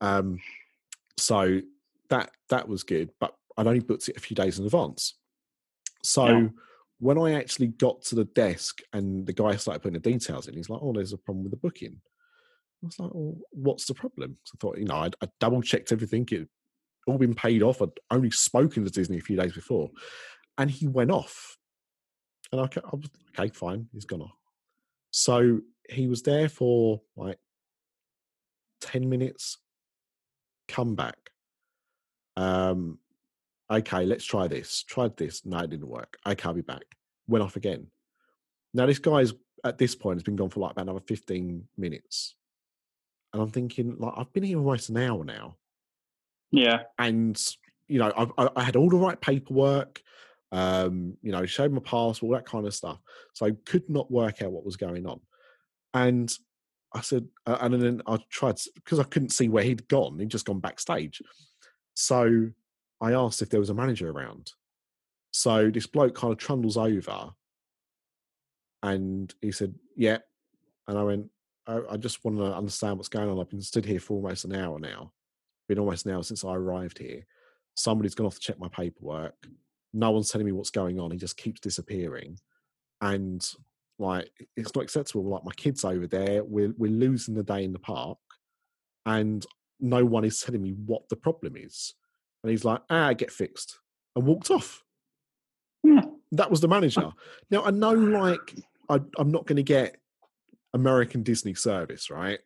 Um, 0.00 0.38
so 1.18 1.60
that 2.08 2.30
that 2.50 2.68
was 2.68 2.84
good, 2.84 3.10
but 3.18 3.34
I'd 3.56 3.66
only 3.66 3.80
booked 3.80 4.08
it 4.08 4.16
a 4.16 4.20
few 4.20 4.36
days 4.36 4.60
in 4.60 4.64
advance. 4.64 5.14
So 6.04 6.28
Yeah. 6.28 6.48
when 6.98 7.18
I 7.18 7.32
actually 7.32 7.68
got 7.68 8.02
to 8.02 8.14
the 8.14 8.24
desk 8.24 8.80
and 8.92 9.26
the 9.26 9.32
guy 9.32 9.56
started 9.56 9.80
putting 9.80 10.00
the 10.00 10.10
details 10.10 10.46
in, 10.46 10.54
he's 10.54 10.70
like, 10.70 10.80
"Oh, 10.82 10.92
there's 10.92 11.12
a 11.12 11.18
problem 11.18 11.42
with 11.44 11.50
the 11.50 11.56
booking." 11.58 12.00
I 12.82 12.86
was 12.86 12.98
like, 12.98 13.10
"Well, 13.12 13.38
what's 13.50 13.86
the 13.86 13.94
problem?" 13.94 14.38
So 14.44 14.52
I 14.54 14.58
thought, 14.60 14.78
you 14.78 14.84
know, 14.84 14.96
I'd, 14.96 15.16
I 15.20 15.28
double 15.40 15.62
checked 15.62 15.92
everything; 15.92 16.28
it 16.30 16.48
all 17.06 17.18
been 17.18 17.34
paid 17.34 17.62
off. 17.62 17.82
I'd 17.82 17.88
only 18.10 18.30
spoken 18.30 18.84
to 18.84 18.90
Disney 18.90 19.18
a 19.18 19.22
few 19.22 19.36
days 19.36 19.52
before, 19.52 19.90
and 20.58 20.70
he 20.70 20.86
went 20.86 21.10
off. 21.10 21.58
And 22.52 22.60
I, 22.60 22.64
I 22.64 22.96
was 22.96 23.10
okay, 23.38 23.52
fine, 23.52 23.88
he's 23.92 24.04
gone 24.04 24.22
off. 24.22 24.36
So 25.10 25.60
he 25.88 26.06
was 26.06 26.22
there 26.22 26.48
for 26.48 27.02
like 27.16 27.38
ten 28.80 29.08
minutes. 29.08 29.58
Come 30.68 30.94
back. 30.94 31.30
Um, 32.36 32.98
okay, 33.70 34.04
let's 34.04 34.24
try 34.24 34.48
this. 34.48 34.82
Tried 34.82 35.16
this. 35.16 35.44
No, 35.44 35.58
it 35.58 35.70
didn't 35.70 35.88
work. 35.88 36.16
Okay, 36.26 36.48
I'll 36.48 36.54
be 36.54 36.62
back. 36.62 36.84
Went 37.26 37.44
off 37.44 37.56
again. 37.56 37.86
Now 38.72 38.86
this 38.86 38.98
guy's 38.98 39.32
at 39.64 39.78
this 39.78 39.94
point 39.94 40.18
has 40.18 40.22
been 40.22 40.36
gone 40.36 40.50
for 40.50 40.60
like 40.60 40.72
about 40.72 40.82
another 40.82 41.00
15 41.00 41.66
minutes. 41.76 42.36
And 43.32 43.42
I'm 43.42 43.50
thinking, 43.50 43.96
like, 43.98 44.12
I've 44.16 44.32
been 44.32 44.44
here 44.44 44.58
almost 44.58 44.90
an 44.90 44.98
hour 44.98 45.24
now. 45.24 45.56
Yeah. 46.52 46.82
And, 46.98 47.40
you 47.88 47.98
know, 47.98 48.30
I, 48.38 48.48
I 48.54 48.62
had 48.62 48.76
all 48.76 48.90
the 48.90 48.96
right 48.96 49.20
paperwork, 49.20 50.00
um, 50.52 51.16
you 51.22 51.32
know, 51.32 51.44
showed 51.46 51.72
my 51.72 51.80
passport, 51.80 52.22
all 52.22 52.30
that 52.32 52.46
kind 52.46 52.66
of 52.66 52.74
stuff. 52.74 52.98
So 53.32 53.46
I 53.46 53.52
could 53.64 53.88
not 53.88 54.10
work 54.10 54.42
out 54.42 54.52
what 54.52 54.64
was 54.64 54.76
going 54.76 55.06
on. 55.06 55.20
And 55.94 56.32
I 56.94 57.00
said, 57.00 57.26
uh, 57.46 57.58
and 57.60 57.82
then 57.82 58.02
I 58.06 58.18
tried, 58.30 58.60
because 58.76 59.00
I 59.00 59.04
couldn't 59.04 59.32
see 59.32 59.48
where 59.48 59.64
he'd 59.64 59.88
gone, 59.88 60.18
he'd 60.18 60.28
just 60.28 60.46
gone 60.46 60.60
backstage. 60.60 61.20
So 61.94 62.50
I 63.00 63.12
asked 63.12 63.42
if 63.42 63.50
there 63.50 63.60
was 63.60 63.70
a 63.70 63.74
manager 63.74 64.10
around. 64.10 64.52
So 65.32 65.70
this 65.70 65.86
bloke 65.86 66.14
kind 66.14 66.32
of 66.32 66.38
trundles 66.38 66.76
over 66.76 67.30
and 68.82 69.34
he 69.40 69.50
said, 69.50 69.74
Yeah. 69.96 70.18
And 70.86 70.98
I 70.98 71.02
went, 71.02 71.30
I, 71.66 71.80
I 71.92 71.96
just 71.96 72.24
want 72.24 72.36
to 72.38 72.54
understand 72.54 72.98
what's 72.98 73.08
going 73.08 73.28
on. 73.28 73.40
I've 73.40 73.50
been 73.50 73.62
stood 73.62 73.86
here 73.86 74.00
for 74.00 74.14
almost 74.14 74.44
an 74.44 74.54
hour 74.54 74.78
now. 74.78 75.12
Been 75.66 75.78
almost 75.78 76.04
an 76.06 76.12
hour 76.12 76.22
since 76.22 76.44
I 76.44 76.54
arrived 76.54 76.98
here. 76.98 77.26
Somebody's 77.74 78.14
gone 78.14 78.26
off 78.26 78.34
to 78.34 78.40
check 78.40 78.58
my 78.58 78.68
paperwork. 78.68 79.34
No 79.94 80.10
one's 80.10 80.30
telling 80.30 80.44
me 80.46 80.52
what's 80.52 80.70
going 80.70 81.00
on. 81.00 81.10
He 81.10 81.16
just 81.16 81.38
keeps 81.38 81.60
disappearing. 81.60 82.38
And 83.00 83.44
like 83.98 84.30
it's 84.56 84.74
not 84.74 84.84
acceptable. 84.84 85.24
Like 85.24 85.44
my 85.44 85.52
kids 85.52 85.84
over 85.84 86.06
there, 86.06 86.44
we're 86.44 86.74
we're 86.76 86.90
losing 86.90 87.34
the 87.34 87.42
day 87.42 87.64
in 87.64 87.72
the 87.72 87.78
park, 87.78 88.18
and 89.06 89.44
no 89.80 90.04
one 90.04 90.24
is 90.24 90.40
telling 90.40 90.62
me 90.62 90.74
what 90.86 91.08
the 91.08 91.16
problem 91.16 91.54
is. 91.56 91.94
And 92.44 92.50
he's 92.50 92.64
like, 92.64 92.82
ah, 92.90 93.14
get 93.14 93.32
fixed, 93.32 93.78
and 94.14 94.26
walked 94.26 94.50
off. 94.50 94.84
Hmm. 95.82 96.00
That 96.32 96.50
was 96.50 96.60
the 96.60 96.68
manager. 96.68 97.10
Now 97.50 97.64
I 97.64 97.70
know, 97.70 97.92
like, 97.92 98.54
I, 98.90 99.00
I'm 99.16 99.30
not 99.30 99.46
going 99.46 99.56
to 99.56 99.62
get 99.62 99.96
American 100.74 101.22
Disney 101.22 101.54
service, 101.54 102.10
right? 102.10 102.40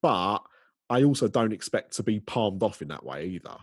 But 0.00 0.38
I 0.88 1.02
also 1.02 1.28
don't 1.28 1.52
expect 1.52 1.96
to 1.96 2.02
be 2.02 2.20
palmed 2.20 2.62
off 2.62 2.80
in 2.80 2.88
that 2.88 3.04
way 3.04 3.26
either. 3.26 3.56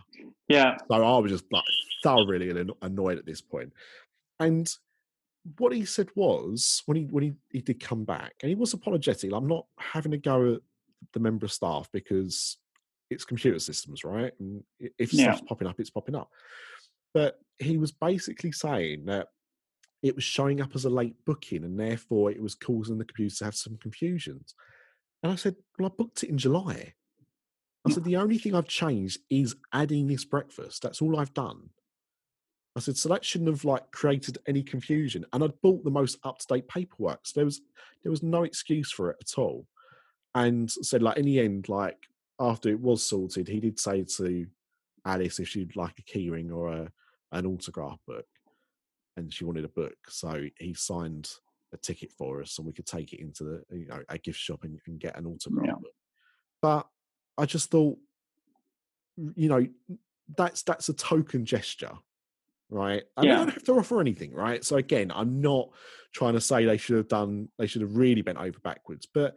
Yeah. 0.46 0.76
So 0.88 0.94
I 0.94 1.18
was 1.18 1.32
just 1.32 1.44
like 1.50 1.64
thoroughly 2.04 2.50
anno- 2.50 2.76
annoyed 2.82 3.18
at 3.18 3.26
this 3.26 3.40
point. 3.40 3.72
And 4.38 4.72
what 5.58 5.72
he 5.72 5.84
said 5.84 6.08
was 6.14 6.84
when 6.86 6.96
he 6.96 7.04
when 7.04 7.24
he, 7.24 7.32
he 7.50 7.62
did 7.62 7.80
come 7.80 8.04
back, 8.04 8.34
and 8.42 8.48
he 8.48 8.54
was 8.54 8.74
apologetic. 8.74 9.32
I'm 9.32 9.48
not 9.48 9.66
having 9.76 10.12
to 10.12 10.18
go 10.18 10.54
at 10.54 10.60
the 11.14 11.20
member 11.20 11.46
of 11.46 11.52
staff 11.52 11.88
because 11.92 12.58
it's 13.10 13.24
computer 13.24 13.58
systems, 13.58 14.04
right? 14.04 14.32
And 14.40 14.64
if 14.78 15.12
Yeah. 15.12 15.34
stuff's 15.34 15.48
popping 15.48 15.68
up, 15.68 15.78
it's 15.78 15.90
popping 15.90 16.14
up. 16.14 16.30
But 17.14 17.40
he 17.58 17.78
was 17.78 17.92
basically 17.92 18.52
saying 18.52 19.06
that 19.06 19.28
it 20.02 20.14
was 20.14 20.24
showing 20.24 20.60
up 20.60 20.74
as 20.74 20.84
a 20.84 20.90
late 20.90 21.16
booking, 21.24 21.64
and 21.64 21.78
therefore 21.78 22.30
it 22.30 22.40
was 22.40 22.54
causing 22.54 22.98
the 22.98 23.04
computer 23.04 23.36
to 23.36 23.44
have 23.44 23.56
some 23.56 23.76
confusions. 23.78 24.54
And 25.22 25.32
I 25.32 25.36
said, 25.36 25.56
"Well, 25.78 25.88
I 25.88 25.94
booked 25.94 26.22
it 26.22 26.30
in 26.30 26.38
July." 26.38 26.94
I 27.84 27.90
said, 27.90 28.02
mm. 28.02 28.06
"The 28.06 28.16
only 28.16 28.38
thing 28.38 28.54
I've 28.54 28.68
changed 28.68 29.20
is 29.30 29.56
adding 29.72 30.06
this 30.06 30.24
breakfast. 30.24 30.82
That's 30.82 31.00
all 31.00 31.18
I've 31.18 31.34
done." 31.34 31.70
I 32.76 32.80
said, 32.80 32.98
"So 32.98 33.08
that 33.08 33.24
shouldn't 33.24 33.48
have 33.48 33.64
like 33.64 33.90
created 33.90 34.38
any 34.46 34.62
confusion." 34.62 35.24
And 35.32 35.42
I'd 35.42 35.60
bought 35.62 35.82
the 35.82 35.90
most 35.90 36.18
up 36.24 36.38
to 36.38 36.46
date 36.46 36.68
paperwork, 36.68 37.26
so 37.26 37.40
there 37.40 37.44
was 37.46 37.62
there 38.02 38.10
was 38.10 38.22
no 38.22 38.42
excuse 38.42 38.92
for 38.92 39.10
it 39.10 39.16
at 39.20 39.38
all. 39.38 39.66
And 40.34 40.70
said, 40.70 41.02
like 41.02 41.16
in 41.16 41.24
the 41.24 41.40
end, 41.40 41.70
like 41.70 42.08
after 42.38 42.68
it 42.68 42.80
was 42.80 43.04
sorted, 43.04 43.48
he 43.48 43.60
did 43.60 43.78
say 43.78 44.04
to 44.04 44.46
Alice 45.04 45.38
if 45.38 45.48
she'd 45.48 45.76
like 45.76 45.98
a 45.98 46.02
keyring 46.02 46.52
or 46.54 46.68
a 46.72 46.92
an 47.32 47.46
autograph 47.46 47.98
book, 48.06 48.26
and 49.16 49.32
she 49.32 49.44
wanted 49.44 49.64
a 49.64 49.68
book, 49.68 49.96
so 50.08 50.44
he 50.58 50.74
signed 50.74 51.28
a 51.72 51.76
ticket 51.76 52.12
for 52.12 52.40
us, 52.40 52.58
and 52.58 52.66
we 52.66 52.72
could 52.72 52.86
take 52.86 53.12
it 53.12 53.20
into 53.20 53.44
the 53.44 53.62
you 53.76 53.86
know 53.86 54.00
a 54.08 54.18
gift 54.18 54.38
shop 54.38 54.64
and, 54.64 54.78
and 54.86 55.00
get 55.00 55.18
an 55.18 55.26
autograph 55.26 55.66
Yeah. 55.66 55.74
book. 55.74 55.92
But 56.62 56.86
I 57.38 57.46
just 57.46 57.70
thought, 57.70 57.98
you 59.34 59.48
know, 59.48 59.66
that's 60.36 60.62
that's 60.62 60.88
a 60.88 60.94
token 60.94 61.44
gesture, 61.44 61.92
right? 62.70 63.02
I 63.16 63.24
Yeah. 63.24 63.32
they 63.32 63.44
don't 63.44 63.54
have 63.54 63.64
to 63.64 63.72
offer 63.78 64.00
anything, 64.00 64.32
right? 64.32 64.64
So 64.64 64.76
again, 64.76 65.10
I'm 65.14 65.40
not 65.40 65.70
trying 66.12 66.34
to 66.34 66.40
say 66.40 66.64
they 66.64 66.76
should 66.76 66.96
have 66.96 67.08
done, 67.08 67.48
they 67.58 67.66
should 67.66 67.82
have 67.82 67.96
really 67.96 68.22
bent 68.22 68.38
over 68.38 68.58
backwards, 68.60 69.06
but 69.12 69.34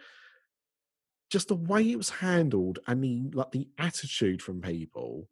just 1.29 1.47
the 1.47 1.55
way 1.55 1.91
it 1.91 1.97
was 1.97 2.09
handled 2.09 2.79
and 2.87 3.03
the 3.03 3.29
like 3.33 3.51
the 3.51 3.67
attitude 3.77 4.41
from 4.41 4.61
people, 4.61 5.27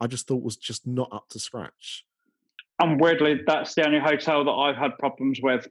I 0.00 0.06
just 0.06 0.26
thought 0.26 0.42
was 0.42 0.56
just 0.56 0.86
not 0.86 1.08
up 1.12 1.28
to 1.30 1.38
scratch. 1.38 2.04
And 2.78 3.00
weirdly, 3.00 3.40
that's 3.46 3.74
the 3.74 3.86
only 3.86 3.98
hotel 3.98 4.44
that 4.44 4.50
I've 4.50 4.76
had 4.76 4.96
problems 4.98 5.40
with. 5.42 5.68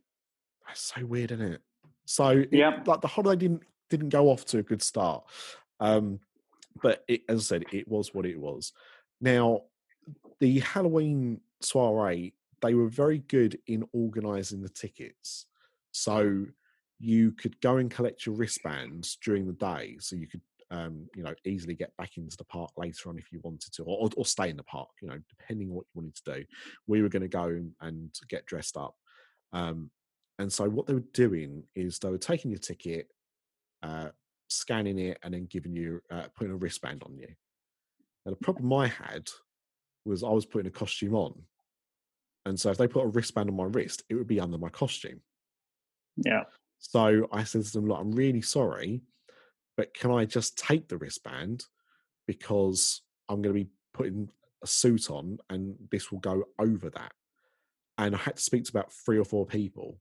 That's 0.68 0.94
so 0.96 1.06
weird, 1.06 1.32
isn't 1.32 1.54
it? 1.54 1.62
So 2.06 2.44
yeah, 2.52 2.82
like 2.86 3.02
the 3.02 3.08
holiday 3.08 3.40
didn't 3.40 3.64
didn't 3.90 4.10
go 4.10 4.30
off 4.30 4.46
to 4.46 4.60
a 4.60 4.64
good 4.64 4.82
start. 4.82 5.24
Um, 5.80 6.20
but 6.82 7.04
it, 7.08 7.22
as 7.28 7.40
I 7.40 7.44
said, 7.44 7.64
it 7.72 7.88
was 7.88 8.14
what 8.14 8.26
it 8.26 8.40
was. 8.40 8.74
Now, 9.22 9.64
the 10.40 10.60
Halloween 10.60 11.42
soiree, 11.62 12.34
they 12.62 12.74
were 12.74 12.88
very 12.88 13.20
good 13.20 13.60
in 13.68 13.88
organising 13.92 14.62
the 14.62 14.70
tickets. 14.70 15.46
So 15.92 16.46
you 17.00 17.32
could 17.32 17.60
go 17.62 17.78
and 17.78 17.89
collect 17.89 18.26
your 18.26 18.36
wristbands 18.36 19.18
during 19.24 19.45
the 19.47 19.54
day, 19.54 19.97
so 20.00 20.16
you 20.16 20.28
could, 20.28 20.41
um, 20.70 21.08
you 21.16 21.24
know, 21.24 21.34
easily 21.45 21.74
get 21.74 21.95
back 21.97 22.18
into 22.18 22.38
the 22.38 22.43
park 22.43 22.72
later 22.78 23.10
on 23.10 23.18
if 23.18 23.32
you 23.32 23.39
wanted 23.43 23.72
to, 23.74 23.84
or, 23.84 24.10
or 24.18 24.26
stay 24.26 24.50
in 24.50 24.58
the 24.58 24.64
park, 24.64 24.89
you 25.02 25.08
know, 25.08 25.18
depending 25.30 25.70
what 25.70 25.86
you 25.88 26.02
wanted 26.02 26.16
to 26.16 26.34
do. 26.36 26.45
We 26.88 27.02
were 27.02 27.10
going 27.10 27.22
to 27.22 27.28
go 27.28 27.45
and- 27.45 27.74
and 27.80 28.14
get 28.28 28.45
dressed 28.45 28.78
up. 28.78 28.95
Um, 29.53 29.91
and 30.38 30.52
so 30.52 30.69
what 30.69 30.88
they 30.88 30.94
were 30.94 31.03
doing 31.14 31.64
is 31.76 31.99
they 31.99 32.10
were 32.10 32.18
taking 32.18 32.52
your 32.52 32.60
ticket, 32.60 33.07
uh, 33.82 34.10
scanning 34.49 34.99
it, 34.99 35.19
and 35.24 35.34
then 35.34 35.45
giving 35.45 35.74
you 35.74 36.02
uh, 36.10 36.28
putting 36.36 36.53
a 36.53 36.57
wristband 36.57 37.03
on 37.03 37.18
you. 37.18 37.28
Now 38.26 38.32
the 38.32 38.38
problem 38.38 38.72
I 38.74 38.88
had 38.88 39.30
was 40.06 40.24
I 40.24 40.30
was 40.30 40.45
putting 40.45 40.68
a 40.68 40.72
costume 40.72 41.15
on, 41.15 41.44
and 42.45 42.60
so 42.60 42.72
if 42.72 42.78
they 42.78 42.88
put 42.88 43.06
a 43.06 43.07
wristband 43.07 43.49
on 43.49 43.56
my 43.56 43.65
wrist, 43.65 44.03
it 44.10 44.15
would 44.15 44.28
be 44.28 44.40
under 44.40 44.57
my 44.57 44.69
costume. 44.69 45.22
Yeah. 46.18 46.44
So 46.80 47.27
I 47.31 47.43
said 47.43 47.64
to 47.65 47.72
them, 47.72 47.88
"Look, 47.88 47.99
I'm 47.99 48.11
really 48.11 48.41
sorry, 48.41 49.01
but 49.77 49.93
can 49.93 50.11
I 50.11 50.26
just 50.26 50.57
take 50.57 50.88
the 50.88 50.97
wristband 50.97 51.65
because 52.26 53.01
I'm 53.27 53.41
going 53.41 53.56
to 53.56 53.64
be 53.65 53.72
putting 53.93 54.30
a 54.64 54.68
suit 54.68 55.10
on, 55.10 55.38
and 55.49 55.76
this 55.91 56.11
will 56.11 56.19
go 56.19 56.45
over 56.57 56.89
that." 56.89 57.11
And 57.97 58.15
I 58.15 58.18
had 58.18 58.38
to 58.38 58.41
speak 58.41 58.64
to 58.65 58.72
about 58.72 58.93
three 58.93 59.19
or 59.19 59.26
four 59.26 59.45
people 59.45 59.99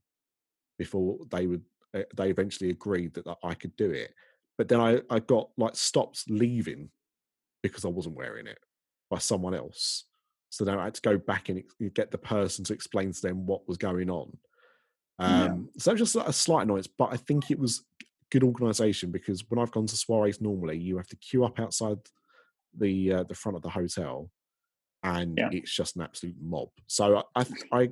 before 0.77 1.17
they 1.29 1.47
would 1.47 1.63
uh, 1.93 2.03
they 2.15 2.29
eventually 2.29 2.69
agreed 2.69 3.13
that, 3.15 3.25
that 3.25 3.37
I 3.43 3.53
could 3.53 3.75
do 3.75 3.91
it. 3.91 4.13
But 4.57 4.67
then 4.67 4.79
I, 4.79 5.01
I 5.09 5.19
got 5.19 5.49
like 5.57 5.75
stopped 5.75 6.23
leaving 6.29 6.89
because 7.63 7.85
I 7.85 7.89
wasn't 7.89 8.15
wearing 8.15 8.47
it 8.47 8.59
by 9.09 9.17
someone 9.17 9.53
else. 9.55 10.05
So 10.49 10.65
then 10.65 10.77
I 10.77 10.85
had 10.85 10.95
to 10.95 11.01
go 11.01 11.17
back 11.17 11.49
and 11.49 11.63
get 11.93 12.11
the 12.11 12.17
person 12.17 12.65
to 12.65 12.73
explain 12.73 13.11
to 13.11 13.21
them 13.21 13.45
what 13.45 13.67
was 13.67 13.77
going 13.77 14.09
on. 14.09 14.35
Yeah. 15.19 15.45
Um, 15.45 15.69
So 15.77 15.91
it 15.91 15.99
was 15.99 16.13
just 16.13 16.27
a 16.27 16.33
slight 16.33 16.63
annoyance, 16.63 16.87
but 16.87 17.09
I 17.11 17.17
think 17.17 17.51
it 17.51 17.59
was 17.59 17.83
good 18.31 18.43
organisation 18.43 19.11
because 19.11 19.43
when 19.49 19.59
I've 19.59 19.71
gone 19.71 19.87
to 19.87 19.95
soirees 19.95 20.39
normally, 20.41 20.77
you 20.77 20.97
have 20.97 21.07
to 21.07 21.15
queue 21.17 21.43
up 21.45 21.59
outside 21.59 21.97
the 22.77 23.13
uh, 23.13 23.23
the 23.23 23.35
front 23.35 23.55
of 23.55 23.61
the 23.63 23.69
hotel, 23.69 24.29
and 25.03 25.37
Yeah. 25.37 25.49
it's 25.51 25.73
just 25.75 25.95
an 25.95 26.03
absolute 26.03 26.35
mob. 26.41 26.69
So 26.87 27.23
I, 27.35 27.41
I 27.41 27.45
I 27.81 27.89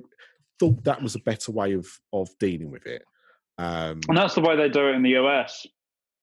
thought 0.58 0.82
that 0.84 1.02
was 1.02 1.14
a 1.14 1.20
better 1.20 1.52
way 1.52 1.72
of 1.74 1.86
of 2.12 2.28
dealing 2.38 2.70
with 2.70 2.86
it. 2.86 3.02
Um, 3.58 4.00
And 4.08 4.16
that's 4.16 4.36
the 4.36 4.40
way 4.40 4.56
they 4.56 4.68
do 4.68 4.88
it 4.88 4.94
in 4.94 5.02
the 5.02 5.16
US. 5.18 5.66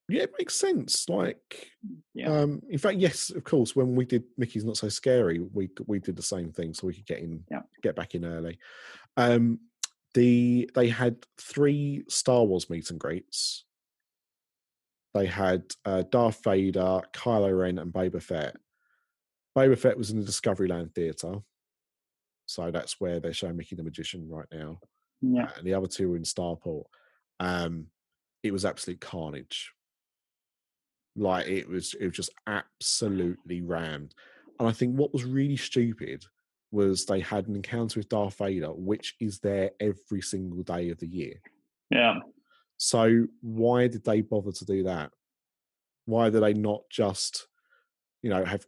Yeah, 0.08 0.22
it 0.24 0.34
makes 0.38 0.56
sense. 0.56 1.10
Like, 1.10 1.72
Yeah. 2.14 2.30
um, 2.32 2.62
in 2.70 2.78
fact, 2.78 3.00
yes, 3.00 3.32
of 3.32 3.44
course. 3.44 3.76
When 3.76 3.96
we 3.96 4.06
did 4.06 4.24
Mickey's 4.38 4.64
Not 4.64 4.78
So 4.78 4.88
Scary, 4.88 5.40
we 5.40 5.70
we 5.88 6.00
did 6.00 6.16
the 6.16 6.22
same 6.24 6.52
thing, 6.52 6.74
so 6.74 6.88
we 6.88 6.94
could 6.94 7.08
get 7.08 7.20
in, 7.20 7.44
Yeah. 7.52 7.64
get 7.82 7.96
back 7.96 8.16
in 8.16 8.24
early. 8.24 8.58
Um, 9.18 9.60
the 10.16 10.68
they 10.74 10.90
had 10.90 11.18
three 11.40 12.04
Star 12.10 12.44
Wars 12.44 12.70
meet 12.70 12.90
and 12.90 13.00
greets. 13.00 13.66
They 15.14 15.28
had 15.28 15.64
uh, 15.86 16.04
Darth 16.12 16.44
Vader, 16.44 17.02
Kylo 17.14 17.58
Ren, 17.58 17.78
and 17.80 17.94
Boba 17.94 18.22
Fett. 18.22 18.56
Boba 19.58 19.78
Fett 19.78 19.98
was 19.98 20.10
in 20.10 20.20
the 20.20 20.26
Discoveryland 20.26 20.94
Theatre, 20.94 21.36
so 22.48 22.72
that's 22.72 23.00
where 23.00 23.20
they're 23.20 23.32
showing 23.34 23.56
Mickey 23.56 23.76
the 23.76 23.84
Magician 23.84 24.28
right 24.28 24.48
now 24.52 24.80
Yeah. 25.22 25.50
and 25.58 25.66
the 25.66 25.74
other 25.74 25.88
two 25.88 26.10
were 26.10 26.18
in 26.18 26.24
Starport. 26.24 26.86
Um, 27.40 27.88
it 28.44 28.52
was 28.52 28.66
absolute 28.66 29.00
carnage. 29.00 29.72
Like 31.16 31.48
it 31.48 31.70
was, 31.70 31.94
it 31.94 32.06
was 32.08 32.16
just 32.16 32.34
absolutely 32.48 33.62
rammed. 33.62 34.14
And 34.60 34.68
I 34.68 34.72
think 34.74 34.98
what 34.98 35.14
was 35.14 35.24
really 35.24 35.56
stupid 35.58 36.26
was 36.72 37.06
they 37.06 37.20
had 37.20 37.48
an 37.48 37.56
encounter 37.56 38.00
with 38.00 38.10
Darth 38.10 38.38
Vader, 38.38 38.70
which 38.74 39.16
is 39.20 39.40
there 39.40 39.72
every 39.80 40.22
single 40.22 40.64
day 40.64 40.90
of 40.90 41.00
the 41.00 41.08
year. 41.08 41.36
Yeah. 41.90 42.16
So 42.78 43.28
why 43.42 43.88
did 43.88 44.04
they 44.04 44.22
bother 44.22 44.52
to 44.52 44.66
do 44.66 44.84
that? 44.84 45.12
Why 46.06 46.30
did 46.30 46.44
they 46.44 46.54
not 46.54 46.82
just, 46.90 47.48
you 48.22 48.30
know, 48.30 48.44
have 48.44 48.66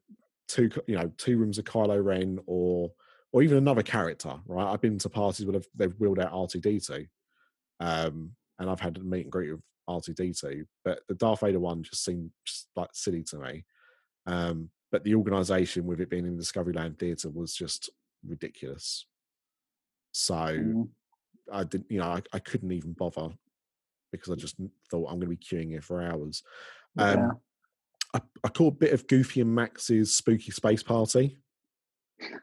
two, 0.47 0.69
you 0.87 0.95
know, 0.95 1.11
two 1.17 1.37
rooms 1.37 1.57
of 1.57 1.65
Kylo 1.65 2.03
Ren 2.03 2.39
or 2.45 2.91
or 3.33 3.43
even 3.43 3.57
another 3.57 3.83
character? 3.83 4.35
Right, 4.45 4.71
I've 4.71 4.81
been 4.81 4.97
to 4.99 5.09
parties 5.09 5.45
where 5.45 5.53
they've, 5.53 5.67
they've 5.75 5.99
wheeled 5.99 6.19
out 6.19 6.31
R 6.31 6.47
two 6.47 6.61
D 6.61 6.79
two, 6.79 7.05
um, 7.79 8.31
and 8.59 8.69
I've 8.69 8.79
had 8.79 8.97
a 8.97 9.01
meet 9.01 9.23
and 9.23 9.31
greet 9.31 9.51
with 9.51 9.61
R 9.87 9.99
two 9.99 10.13
D 10.13 10.33
two, 10.33 10.65
but 10.85 11.01
the 11.09 11.15
Darth 11.15 11.41
Vader 11.41 11.59
one 11.59 11.83
just 11.83 12.05
seemed 12.05 12.31
just 12.45 12.69
like 12.75 12.89
silly 12.93 13.23
to 13.23 13.37
me. 13.37 13.65
Um, 14.25 14.69
but 14.91 15.03
the 15.03 15.15
organisation 15.15 15.85
with 15.85 15.99
it 15.99 16.09
being 16.09 16.25
in 16.25 16.37
Discoveryland 16.37 16.97
Theatre 16.97 17.29
was 17.29 17.53
just 17.55 17.89
ridiculous. 18.25 19.05
So 20.11 20.33
Mm. 20.35 20.89
I 21.51 21.63
didn't, 21.63 21.89
you 21.89 21.99
know, 21.99 22.07
I, 22.07 22.21
I 22.33 22.39
couldn't 22.39 22.71
even 22.71 22.93
bother 22.93 23.29
because 24.11 24.31
I 24.31 24.35
just 24.35 24.55
thought 24.89 25.07
I'm 25.07 25.19
going 25.19 25.21
to 25.21 25.27
be 25.27 25.37
queuing 25.37 25.69
here 25.69 25.81
for 25.81 26.01
hours. 26.01 26.43
Um, 26.97 27.39
I, 28.13 28.21
I 28.43 28.49
caught 28.49 28.73
a 28.73 28.77
bit 28.77 28.93
of 28.93 29.07
Goofy 29.07 29.41
and 29.41 29.53
Max's 29.53 30.13
Spooky 30.13 30.51
Space 30.51 30.83
Party. 30.83 31.37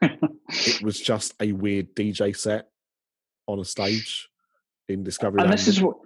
It 0.01 0.81
was 0.81 0.99
just 1.01 1.33
a 1.39 1.51
weird 1.51 1.95
DJ 1.95 2.35
set 2.35 2.69
on 3.47 3.59
a 3.59 3.65
stage 3.65 4.29
in 4.87 5.03
Discovery. 5.03 5.41
and 5.41 5.51
this 5.51 5.67
is 5.67 5.81
what 5.81 5.97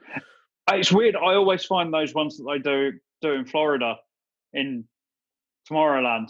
it's 0.71 0.91
weird. 0.91 1.15
I 1.15 1.35
always 1.35 1.65
find 1.65 1.93
those 1.93 2.13
ones 2.13 2.37
that 2.37 2.43
they 2.43 2.59
do 2.59 2.93
do 3.21 3.33
in 3.33 3.45
Florida, 3.45 3.97
in 4.53 4.85
Tomorrowland, 5.69 6.29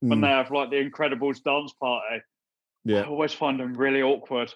when 0.00 0.20
they 0.20 0.28
have 0.28 0.50
like 0.50 0.70
the 0.70 0.76
Incredibles 0.76 1.42
dance 1.42 1.72
party. 1.80 2.22
Yeah, 2.84 3.02
I 3.02 3.06
always 3.06 3.32
find 3.32 3.60
them 3.60 3.74
really 3.74 4.02
awkward. 4.02 4.52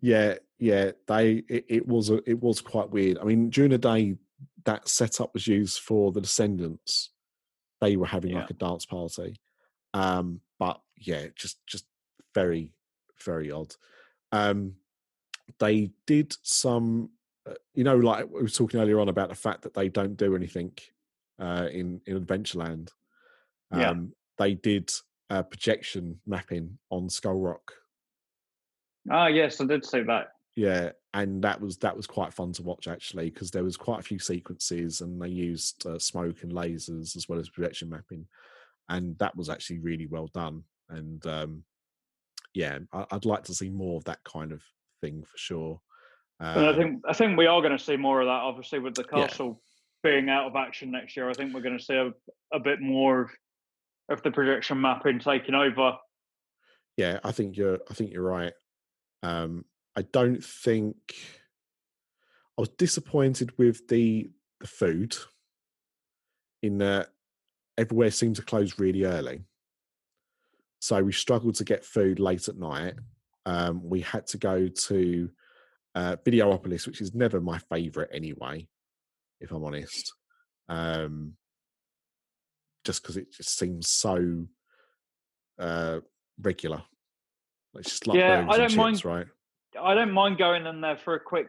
yeah, 0.00 0.34
yeah. 0.58 0.92
They 1.08 1.42
it, 1.48 1.64
it 1.68 1.88
was 1.88 2.10
a, 2.10 2.20
it 2.28 2.40
was 2.40 2.60
quite 2.60 2.90
weird. 2.90 3.18
I 3.18 3.24
mean, 3.24 3.50
during 3.50 3.72
the 3.72 3.78
day, 3.78 4.16
that 4.64 4.88
setup 4.88 5.34
was 5.34 5.46
used 5.46 5.80
for 5.80 6.12
the 6.12 6.20
Descendants. 6.20 7.10
They 7.80 7.96
were 7.96 8.06
having 8.06 8.34
like 8.34 8.50
a 8.50 8.54
dance 8.54 8.86
party, 8.86 9.40
um, 9.92 10.40
but 10.58 10.80
yeah, 10.96 11.26
just 11.34 11.58
just 11.66 11.84
very 12.34 12.72
very 13.24 13.50
odd. 13.50 13.74
Um, 14.32 14.74
they 15.58 15.90
did 16.06 16.34
some, 16.42 17.10
uh, 17.48 17.54
you 17.74 17.84
know, 17.84 17.96
like 17.96 18.26
we 18.30 18.42
were 18.42 18.48
talking 18.48 18.80
earlier 18.80 19.00
on 19.00 19.08
about 19.08 19.28
the 19.28 19.34
fact 19.34 19.62
that 19.62 19.74
they 19.74 19.88
don't 19.88 20.16
do 20.16 20.34
anything 20.34 20.72
uh, 21.38 21.68
in 21.70 22.00
in 22.06 22.24
Adventureland. 22.24 22.90
Um, 23.74 23.80
Yeah. 23.80 23.94
They 24.36 24.54
did 24.54 24.90
uh, 25.30 25.42
projection 25.42 26.20
mapping 26.26 26.78
on 26.90 27.08
Skull 27.08 27.38
Rock. 27.40 27.72
Ah, 29.10 29.26
yes, 29.28 29.60
I 29.60 29.66
did 29.66 29.84
see 29.84 30.02
that. 30.02 30.28
Yeah, 30.56 30.92
and 31.12 31.42
that 31.42 31.60
was 31.60 31.76
that 31.78 31.96
was 31.96 32.06
quite 32.06 32.32
fun 32.32 32.52
to 32.52 32.62
watch 32.62 32.86
actually 32.88 33.30
because 33.30 33.50
there 33.50 33.64
was 33.64 33.76
quite 33.76 34.00
a 34.00 34.04
few 34.04 34.18
sequences 34.18 35.00
and 35.00 35.20
they 35.20 35.28
used 35.28 35.84
uh, 35.86 35.98
smoke 35.98 36.42
and 36.42 36.52
lasers 36.52 37.16
as 37.16 37.28
well 37.28 37.38
as 37.38 37.48
projection 37.48 37.88
mapping, 37.90 38.26
and 38.88 39.18
that 39.18 39.36
was 39.36 39.48
actually 39.50 39.80
really 39.80 40.06
well 40.06 40.28
done. 40.28 40.62
And 40.88 41.24
um, 41.26 41.64
yeah, 42.54 42.78
I, 42.92 43.04
I'd 43.10 43.24
like 43.24 43.44
to 43.44 43.54
see 43.54 43.68
more 43.68 43.96
of 43.98 44.04
that 44.04 44.22
kind 44.24 44.52
of 44.52 44.62
thing 45.00 45.22
for 45.24 45.36
sure. 45.36 45.80
And 46.40 46.66
I 46.66 46.70
Um, 46.70 46.76
think 46.76 47.02
I 47.08 47.12
think 47.14 47.36
we 47.38 47.46
are 47.46 47.60
going 47.60 47.76
to 47.76 47.84
see 47.84 47.96
more 47.96 48.20
of 48.20 48.26
that. 48.26 48.30
Obviously, 48.30 48.78
with 48.78 48.94
the 48.94 49.04
Yeah. 49.12 49.26
castle 49.26 49.60
being 50.02 50.28
out 50.28 50.46
of 50.46 50.56
action 50.56 50.90
next 50.90 51.16
year, 51.16 51.28
I 51.30 51.34
think 51.34 51.52
we're 51.52 51.62
going 51.62 51.78
to 51.78 51.84
see 51.84 51.94
a, 51.94 52.12
a 52.52 52.60
bit 52.60 52.80
more 52.80 53.30
of, 54.08 54.22
the 54.22 54.30
projection 54.30 54.80
mapping 54.80 55.18
taking 55.18 55.54
over. 55.54 55.98
yeah, 56.96 57.20
I 57.24 57.32
think 57.32 57.56
you're 57.56 57.78
I 57.90 57.94
think 57.94 58.12
you're 58.12 58.22
right. 58.22 58.52
Um, 59.22 59.64
I 59.96 60.02
don't 60.02 60.44
think 60.44 60.96
I 62.58 62.62
was 62.62 62.68
disappointed 62.70 63.56
with 63.58 63.88
the 63.88 64.30
the 64.60 64.66
food 64.66 65.16
in 66.62 66.78
that 66.78 67.08
everywhere 67.76 68.10
seemed 68.10 68.36
to 68.36 68.42
close 68.42 68.78
really 68.78 69.04
early. 69.04 69.42
So 70.80 71.02
we 71.02 71.12
struggled 71.12 71.54
to 71.56 71.64
get 71.64 71.84
food 71.84 72.20
late 72.20 72.48
at 72.48 72.58
night. 72.58 72.94
Um, 73.46 73.82
we 73.82 74.00
had 74.00 74.26
to 74.28 74.38
go 74.38 74.68
to 74.68 75.30
uh, 75.94 76.16
Videopolis, 76.24 76.86
which 76.86 77.00
is 77.00 77.14
never 77.14 77.40
my 77.40 77.58
favourite 77.58 78.10
anyway, 78.12 78.68
if 79.40 79.50
I'm 79.50 79.64
honest. 79.64 80.12
Um, 80.68 81.34
just 82.84 83.02
because 83.02 83.16
it 83.16 83.32
just 83.32 83.58
seems 83.58 83.88
so 83.88 84.46
uh, 85.58 86.00
regular. 86.40 86.82
It's 87.76 87.90
just 87.90 88.06
like 88.06 88.18
Yeah, 88.18 88.46
I 88.48 88.56
don't 88.56 88.76
mind- 88.76 89.04
right? 89.04 89.26
I 89.80 89.94
don't 89.94 90.12
mind 90.12 90.38
going 90.38 90.66
in 90.66 90.80
there 90.80 90.96
for 90.96 91.14
a 91.14 91.20
quick 91.20 91.48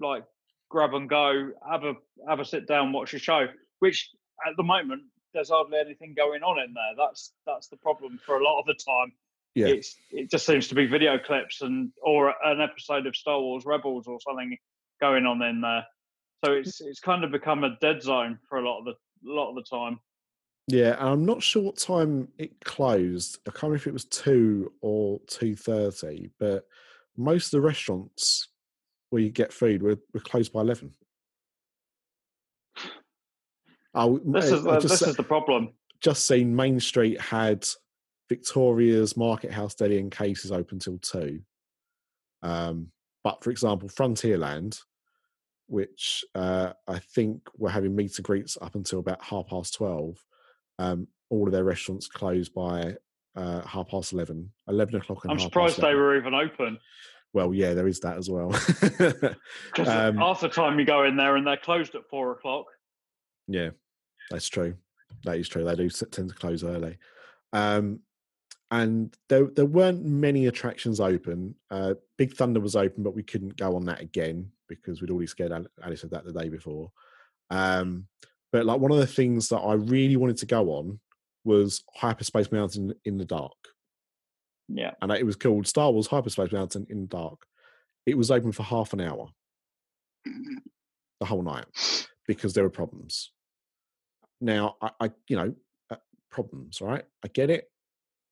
like 0.00 0.24
grab 0.70 0.94
and 0.94 1.08
go, 1.08 1.50
have 1.68 1.84
a 1.84 1.94
have 2.28 2.40
a 2.40 2.44
sit 2.44 2.68
down, 2.68 2.92
watch 2.92 3.14
a 3.14 3.18
show. 3.18 3.46
Which 3.80 4.10
at 4.46 4.56
the 4.56 4.62
moment 4.62 5.02
there's 5.32 5.50
hardly 5.50 5.78
anything 5.78 6.14
going 6.16 6.42
on 6.42 6.62
in 6.62 6.72
there. 6.72 6.94
That's 6.96 7.32
that's 7.46 7.68
the 7.68 7.76
problem 7.78 8.20
for 8.24 8.38
a 8.38 8.44
lot 8.44 8.60
of 8.60 8.66
the 8.66 8.74
time. 8.74 9.12
Yeah. 9.54 9.66
It's 9.66 9.96
it 10.10 10.30
just 10.30 10.46
seems 10.46 10.68
to 10.68 10.74
be 10.74 10.86
video 10.86 11.18
clips 11.18 11.62
and 11.62 11.90
or 12.02 12.34
an 12.44 12.60
episode 12.60 13.06
of 13.06 13.16
Star 13.16 13.40
Wars 13.40 13.64
Rebels 13.64 14.06
or 14.06 14.18
something 14.20 14.56
going 15.00 15.26
on 15.26 15.42
in 15.42 15.60
there. 15.60 15.84
So 16.44 16.52
it's 16.52 16.80
it's 16.80 17.00
kind 17.00 17.24
of 17.24 17.32
become 17.32 17.64
a 17.64 17.76
dead 17.80 18.02
zone 18.02 18.38
for 18.48 18.58
a 18.58 18.68
lot 18.68 18.78
of 18.80 18.84
the 18.84 18.92
a 18.92 19.32
lot 19.32 19.50
of 19.50 19.56
the 19.56 19.64
time. 19.68 19.98
Yeah, 20.66 20.96
and 20.98 21.08
I'm 21.08 21.24
not 21.26 21.42
sure 21.42 21.62
what 21.62 21.76
time 21.76 22.28
it 22.38 22.64
closed. 22.64 23.38
I 23.46 23.50
can't 23.50 23.64
remember 23.64 23.76
if 23.76 23.86
it 23.86 23.92
was 23.92 24.06
two 24.06 24.72
or 24.80 25.20
two 25.26 25.54
thirty, 25.54 26.30
but 26.38 26.66
most 27.16 27.46
of 27.46 27.50
the 27.52 27.66
restaurants 27.66 28.48
where 29.10 29.22
you 29.22 29.30
get 29.30 29.52
food 29.52 29.82
were, 29.82 29.98
were 30.12 30.20
closed 30.20 30.52
by 30.52 30.60
eleven. 30.60 30.94
Oh, 33.94 34.18
This 34.24 34.46
is 34.46 34.66
I 34.66 34.74
the, 34.74 34.88
this 34.88 35.02
is 35.02 35.16
the 35.16 35.22
problem. 35.22 35.74
just 36.00 36.26
seen 36.26 36.56
Main 36.56 36.80
Street 36.80 37.20
had 37.20 37.66
Victoria's 38.28 39.16
Market 39.16 39.52
House 39.52 39.74
Deli 39.74 39.98
and 40.00 40.10
Casey's 40.10 40.50
open 40.50 40.78
till 40.78 40.98
two. 40.98 41.40
Um, 42.42 42.88
but 43.22 43.44
for 43.44 43.50
example, 43.50 43.88
Frontierland, 43.88 44.80
which 45.66 46.24
uh, 46.34 46.72
I 46.88 46.98
think 46.98 47.42
were 47.56 47.70
having 47.70 47.94
meet 47.94 48.16
and 48.18 48.24
greets 48.24 48.58
up 48.60 48.74
until 48.74 48.98
about 48.98 49.22
half 49.22 49.46
past 49.48 49.74
twelve, 49.74 50.18
um, 50.78 51.06
all 51.30 51.46
of 51.46 51.52
their 51.52 51.64
restaurants 51.64 52.06
closed 52.08 52.54
by 52.54 52.96
uh, 53.36 53.62
half 53.62 53.88
past 53.88 54.12
11, 54.12 54.50
11 54.68 54.96
o'clock. 54.96 55.24
And 55.24 55.32
I'm 55.32 55.38
surprised 55.38 55.80
they 55.80 55.94
were 55.94 56.16
even 56.16 56.34
open. 56.34 56.78
Well, 57.32 57.52
yeah, 57.52 57.74
there 57.74 57.88
is 57.88 58.00
that 58.00 58.16
as 58.16 58.30
well. 58.30 58.50
Because 58.78 59.88
Um, 59.88 60.16
half 60.16 60.40
the 60.40 60.48
time 60.48 60.78
you 60.78 60.84
go 60.84 61.04
in 61.04 61.16
there 61.16 61.36
and 61.36 61.46
they're 61.46 61.56
closed 61.56 61.94
at 61.96 62.08
four 62.08 62.32
o'clock. 62.32 62.66
Yeah, 63.48 63.70
that's 64.30 64.48
true. 64.48 64.76
That 65.24 65.38
is 65.38 65.48
true. 65.48 65.64
They 65.64 65.74
do 65.74 65.90
tend 65.90 66.28
to 66.28 66.34
close 66.34 66.62
early. 66.62 66.98
Um, 67.52 68.00
and 68.70 69.14
there 69.28 69.46
there 69.46 69.66
weren't 69.66 70.04
many 70.04 70.46
attractions 70.46 71.00
open. 71.00 71.54
Uh, 71.70 71.94
Big 72.16 72.34
Thunder 72.34 72.60
was 72.60 72.76
open, 72.76 73.02
but 73.02 73.14
we 73.14 73.22
couldn't 73.22 73.56
go 73.56 73.76
on 73.76 73.84
that 73.86 74.00
again 74.00 74.50
because 74.68 75.00
we'd 75.00 75.10
already 75.10 75.26
scared 75.26 75.52
Alice 75.82 76.04
of 76.04 76.10
that 76.10 76.24
the 76.24 76.32
day 76.32 76.48
before. 76.48 76.90
Um, 77.50 78.06
but 78.54 78.66
like 78.66 78.78
one 78.78 78.92
of 78.92 78.98
the 78.98 79.06
things 79.08 79.48
that 79.48 79.58
I 79.58 79.72
really 79.72 80.14
wanted 80.14 80.36
to 80.36 80.46
go 80.46 80.70
on 80.74 81.00
was 81.44 81.82
Hyperspace 81.96 82.52
Mountain 82.52 82.94
in 83.04 83.18
the 83.18 83.24
dark, 83.24 83.50
Yeah. 84.68 84.92
and 85.02 85.10
it 85.10 85.26
was 85.26 85.34
called 85.34 85.66
Star 85.66 85.90
Wars 85.90 86.06
Hyperspace 86.06 86.52
Mountain 86.52 86.86
in 86.88 87.00
the 87.00 87.06
dark. 87.08 87.46
It 88.06 88.16
was 88.16 88.30
open 88.30 88.52
for 88.52 88.62
half 88.62 88.92
an 88.92 89.00
hour, 89.00 89.30
the 90.24 91.26
whole 91.26 91.42
night, 91.42 91.64
because 92.28 92.54
there 92.54 92.62
were 92.62 92.70
problems. 92.70 93.32
Now, 94.40 94.76
I, 94.80 94.90
I 95.00 95.10
you 95.26 95.34
know, 95.34 95.54
uh, 95.90 95.96
problems, 96.30 96.80
right? 96.80 97.04
I 97.24 97.28
get 97.28 97.50
it. 97.50 97.68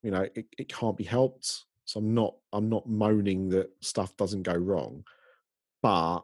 You 0.04 0.12
know, 0.12 0.28
it, 0.36 0.46
it 0.56 0.68
can't 0.68 0.96
be 0.96 1.02
helped. 1.04 1.64
So 1.84 1.98
I'm 1.98 2.14
not, 2.14 2.36
I'm 2.52 2.68
not 2.68 2.88
moaning 2.88 3.48
that 3.48 3.70
stuff 3.80 4.16
doesn't 4.16 4.44
go 4.44 4.54
wrong, 4.54 5.02
but 5.82 6.20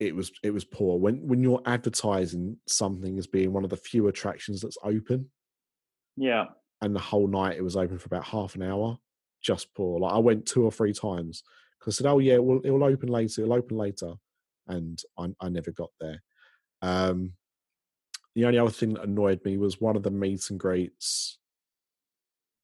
it 0.00 0.16
was 0.16 0.32
it 0.42 0.50
was 0.50 0.64
poor. 0.64 0.98
When 0.98 1.26
when 1.28 1.42
you're 1.42 1.62
advertising 1.66 2.56
something 2.66 3.18
as 3.18 3.26
being 3.26 3.52
one 3.52 3.64
of 3.64 3.70
the 3.70 3.76
few 3.76 4.08
attractions 4.08 4.60
that's 4.62 4.78
open 4.82 5.30
Yeah. 6.16 6.46
and 6.80 6.96
the 6.96 7.00
whole 7.00 7.28
night 7.28 7.56
it 7.58 7.62
was 7.62 7.76
open 7.76 7.98
for 7.98 8.06
about 8.06 8.24
half 8.24 8.54
an 8.56 8.62
hour 8.62 8.98
just 9.42 9.72
poor. 9.74 10.00
Like 10.00 10.12
i 10.14 10.18
went 10.18 10.46
two 10.46 10.64
or 10.64 10.72
three 10.72 10.92
times 10.94 11.42
because 11.78 11.94
i 11.94 11.96
said 11.98 12.10
oh 12.10 12.18
yeah 12.18 12.34
it 12.34 12.44
will, 12.44 12.60
it 12.62 12.70
will 12.70 12.84
open 12.84 13.08
later 13.08 13.42
it'll 13.42 13.54
open 13.54 13.76
later 13.76 14.14
and 14.68 15.00
I, 15.18 15.28
I 15.40 15.48
never 15.50 15.70
got 15.70 15.90
there. 16.00 16.22
Um 16.82 17.32
the 18.34 18.44
only 18.46 18.58
other 18.58 18.70
thing 18.70 18.94
that 18.94 19.04
annoyed 19.04 19.44
me 19.44 19.56
was 19.58 19.80
one 19.80 19.96
of 19.96 20.02
the 20.02 20.10
meet 20.10 20.48
and 20.50 20.58
greets 20.60 21.38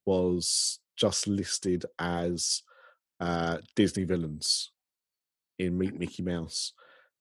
was 0.06 0.78
just 0.96 1.26
listed 1.26 1.84
as 1.98 2.62
uh 3.20 3.58
disney 3.74 4.04
villains 4.04 4.70
in 5.58 5.76
meet 5.76 5.98
mickey 5.98 6.22
mouse 6.22 6.72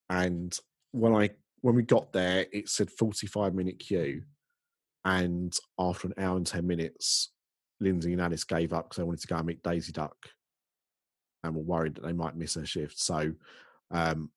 and 0.10 0.60
when 0.92 1.14
i 1.14 1.30
when 1.62 1.76
we 1.76 1.84
got 1.84 2.12
there 2.14 2.46
it 2.52 2.70
said 2.70 2.92
45 2.92 3.54
minute 3.54 3.80
queue 3.80 4.24
and 5.04 5.58
after 5.80 6.08
an 6.08 6.14
hour 6.18 6.38
and 6.38 6.46
10 6.46 6.66
minutes 6.66 7.32
lindsay 7.80 8.14
and 8.14 8.22
alice 8.22 8.44
gave 8.44 8.74
up 8.74 8.86
because 8.86 8.98
they 8.98 9.04
wanted 9.04 9.22
to 9.22 9.28
go 9.28 9.38
and 9.38 9.48
meet 9.48 9.64
daisy 9.64 9.92
duck 9.92 10.16
and 11.44 11.56
were 11.56 11.62
worried 11.62 11.96
that 11.96 12.04
they 12.04 12.14
might 12.14 12.36
miss 12.36 12.56
her 12.56 12.66
shift 12.66 13.00
so 13.00 13.32
um 13.92 14.30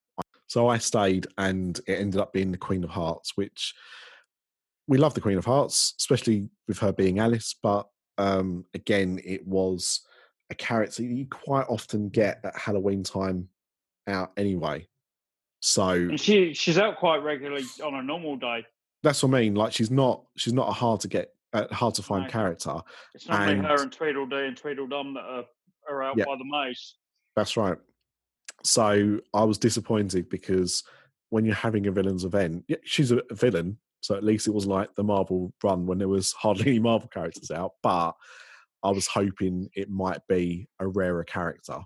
so 0.46 0.68
i 0.68 0.78
stayed 0.78 1.26
and 1.38 1.80
it 1.86 1.94
ended 1.94 2.20
up 2.20 2.32
being 2.32 2.50
the 2.50 2.58
queen 2.58 2.84
of 2.84 2.90
hearts 2.90 3.36
which 3.36 3.74
we 4.86 4.98
love 4.98 5.14
the 5.14 5.20
queen 5.20 5.38
of 5.38 5.44
hearts 5.44 5.94
especially 5.98 6.48
with 6.66 6.78
her 6.78 6.92
being 6.92 7.18
alice 7.18 7.54
but 7.62 7.86
um 8.18 8.64
again 8.74 9.20
it 9.24 9.46
was 9.46 10.00
a 10.50 10.54
character 10.54 11.02
you 11.02 11.26
quite 11.26 11.66
often 11.68 12.08
get 12.08 12.40
at 12.44 12.56
halloween 12.56 13.02
time 13.02 13.48
out 14.06 14.32
anyway 14.36 14.86
so 15.60 15.88
And 15.90 16.20
she 16.20 16.54
she's 16.54 16.78
out 16.78 16.96
quite 16.98 17.22
regularly 17.22 17.64
on 17.84 17.94
a 17.94 18.02
normal 18.02 18.36
day. 18.36 18.64
that's 19.02 19.22
what 19.22 19.34
I 19.34 19.40
mean. 19.40 19.54
Like 19.54 19.72
she's 19.72 19.90
not 19.90 20.24
she's 20.36 20.52
not 20.52 20.68
a 20.68 20.72
hard 20.72 21.00
to 21.00 21.08
get 21.08 21.34
uh, 21.52 21.66
hard 21.72 21.94
to 21.94 22.02
find 22.02 22.22
Right. 22.24 22.32
character. 22.32 22.74
It's 23.14 23.26
normally 23.28 23.52
And- 23.54 23.66
her 23.66 23.82
and 23.82 23.90
Tweedledee 23.92 24.46
and 24.48 24.56
Tweedledum 24.56 25.14
that 25.14 25.24
are, 25.24 25.44
are 25.88 26.02
out 26.02 26.16
Yeah. 26.18 26.24
by 26.26 26.36
the 26.36 26.44
maze. 26.44 26.96
That's 27.36 27.56
right. 27.56 27.78
So 28.64 29.20
I 29.34 29.44
was 29.44 29.58
disappointed 29.58 30.28
because 30.28 30.82
when 31.30 31.44
you're 31.44 31.54
having 31.54 31.86
a 31.86 31.92
villains 31.92 32.24
event, 32.24 32.64
yeah, 32.68 32.76
she's 32.84 33.12
a 33.12 33.22
villain. 33.32 33.78
So 34.00 34.14
at 34.14 34.24
least 34.24 34.46
it 34.46 34.54
was 34.54 34.66
like 34.66 34.94
the 34.94 35.04
Marvel 35.04 35.52
run 35.62 35.86
when 35.86 35.98
there 35.98 36.08
was 36.08 36.32
hardly 36.38 36.66
any 36.68 36.78
Marvel 36.78 37.08
characters 37.08 37.50
out. 37.50 37.72
But 37.82 38.12
I 38.82 38.90
was 38.90 39.06
hoping 39.06 39.68
it 39.74 39.90
might 39.90 40.20
be 40.28 40.68
a 40.80 40.86
rarer 40.86 41.24
character 41.24 41.78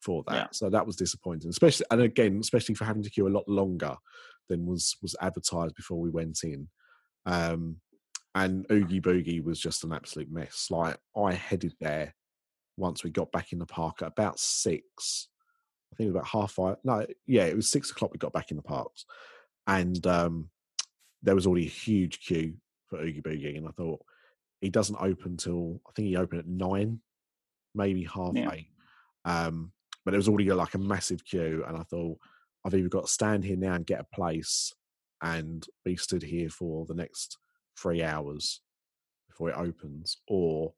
for 0.00 0.24
that. 0.26 0.34
Yeah. 0.34 0.46
So 0.52 0.70
that 0.70 0.86
was 0.86 0.96
disappointing, 0.96 1.50
especially 1.50 1.86
and 1.90 2.00
again, 2.02 2.38
especially 2.40 2.74
for 2.74 2.84
having 2.84 3.02
to 3.02 3.10
queue 3.10 3.28
a 3.28 3.28
lot 3.28 3.48
longer 3.48 3.96
than 4.48 4.66
was 4.66 4.96
was 5.02 5.14
advertised 5.20 5.74
before 5.76 6.00
we 6.00 6.10
went 6.10 6.40
in. 6.42 6.68
Um, 7.26 7.76
and 8.34 8.64
Oogie 8.70 9.00
Boogie 9.00 9.42
was 9.44 9.60
just 9.60 9.84
an 9.84 9.92
absolute 9.92 10.30
mess. 10.30 10.68
Like 10.70 10.96
I 11.16 11.32
headed 11.34 11.74
there 11.80 12.14
once 12.76 13.02
we 13.04 13.10
got 13.10 13.32
back 13.32 13.52
in 13.52 13.58
the 13.58 13.66
park 13.66 14.02
at 14.02 14.08
about 14.08 14.38
six. 14.38 15.28
I 15.92 15.96
think 15.96 16.06
it 16.06 16.12
was 16.12 16.16
about 16.20 16.28
half 16.28 16.52
five. 16.52 16.76
No, 16.84 17.04
yeah, 17.26 17.44
it 17.44 17.56
was 17.56 17.70
six 17.70 17.90
o'clock. 17.90 18.12
We 18.12 18.18
got 18.18 18.32
back 18.32 18.50
in 18.50 18.56
the 18.56 18.62
parks, 18.62 19.04
and 19.66 20.04
um, 20.06 20.48
there 21.22 21.34
was 21.34 21.46
already 21.46 21.66
a 21.66 21.70
huge 21.70 22.20
queue 22.20 22.54
for 22.88 23.00
Oogie 23.00 23.22
Boogie, 23.22 23.58
and 23.58 23.66
I 23.66 23.72
thought 23.72 24.00
he 24.60 24.70
doesn't 24.70 24.96
open 25.00 25.36
till 25.36 25.80
I 25.88 25.92
think 25.92 26.08
he 26.08 26.16
opened 26.16 26.40
at 26.40 26.46
nine, 26.46 27.00
maybe 27.74 28.04
half 28.04 28.32
Yeah. 28.34 28.50
eight. 28.52 28.68
Um, 29.24 29.72
but 30.04 30.14
it 30.14 30.16
was 30.16 30.28
already 30.28 30.50
like 30.52 30.74
a 30.74 30.78
massive 30.78 31.24
queue, 31.24 31.64
and 31.66 31.76
I 31.76 31.82
thought 31.82 32.18
I've 32.64 32.74
either 32.74 32.88
got 32.88 33.06
to 33.06 33.12
stand 33.12 33.44
here 33.44 33.56
now 33.56 33.74
and 33.74 33.86
get 33.86 34.00
a 34.00 34.14
place, 34.14 34.72
and 35.22 35.66
be 35.84 35.96
stood 35.96 36.22
here 36.22 36.48
for 36.48 36.86
the 36.86 36.94
next 36.94 37.38
three 37.78 38.02
hours 38.02 38.60
before 39.28 39.50
it 39.50 39.56
opens, 39.56 40.16
or 40.28 40.72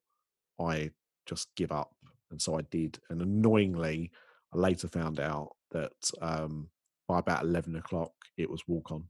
I 0.60 0.90
just 1.26 1.48
give 1.56 1.72
up. 1.72 1.94
And 2.30 2.40
so 2.40 2.58
I 2.58 2.62
did. 2.70 2.98
And 3.10 3.22
annoyingly, 3.22 4.10
I 4.52 4.58
later 4.58 4.88
found 4.88 5.20
out 5.20 5.50
that 5.70 5.92
um, 6.20 6.68
by 7.08 7.18
about 7.18 7.44
11 7.44 7.76
o'clock, 7.76 8.12
it 8.36 8.50
was 8.50 8.66
walk 8.66 8.90
on. 8.90 9.04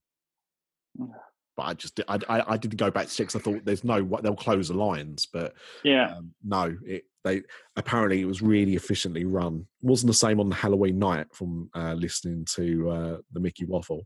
But 1.57 1.63
I 1.65 1.75
just, 1.75 2.01
I, 2.09 2.19
I, 2.29 2.53
I 2.53 2.57
didn't 2.57 2.79
go 2.79 2.91
back 2.91 3.07
to 3.09 3.15
check 3.15 3.29
'cause 3.29 3.37
I 3.37 3.41
thought 3.41 3.65
there's 3.65 3.85
no, 3.85 4.03
they'll 4.23 4.35
close 4.35 4.69
the 4.69 4.75
lines. 4.75 5.27
But 5.31 5.55
Yeah. 5.85 6.15
um, 6.17 6.33
no, 6.43 6.77
it, 6.87 7.05
they 7.25 7.43
apparently 7.77 8.21
it 8.21 8.25
was 8.27 8.43
really 8.43 8.75
efficiently 8.75 9.25
run. 9.25 9.67
wasn't 9.83 10.09
the 10.09 10.15
same 10.15 10.41
on 10.41 10.49
the 10.49 10.55
Halloween 10.57 10.99
night 10.99 11.27
from 11.35 11.69
uh, 11.75 11.93
listening 11.95 12.47
to 12.57 12.91
uh, 12.91 13.17
the 13.33 13.41
Mickey 13.41 13.65
Waffle. 13.65 14.05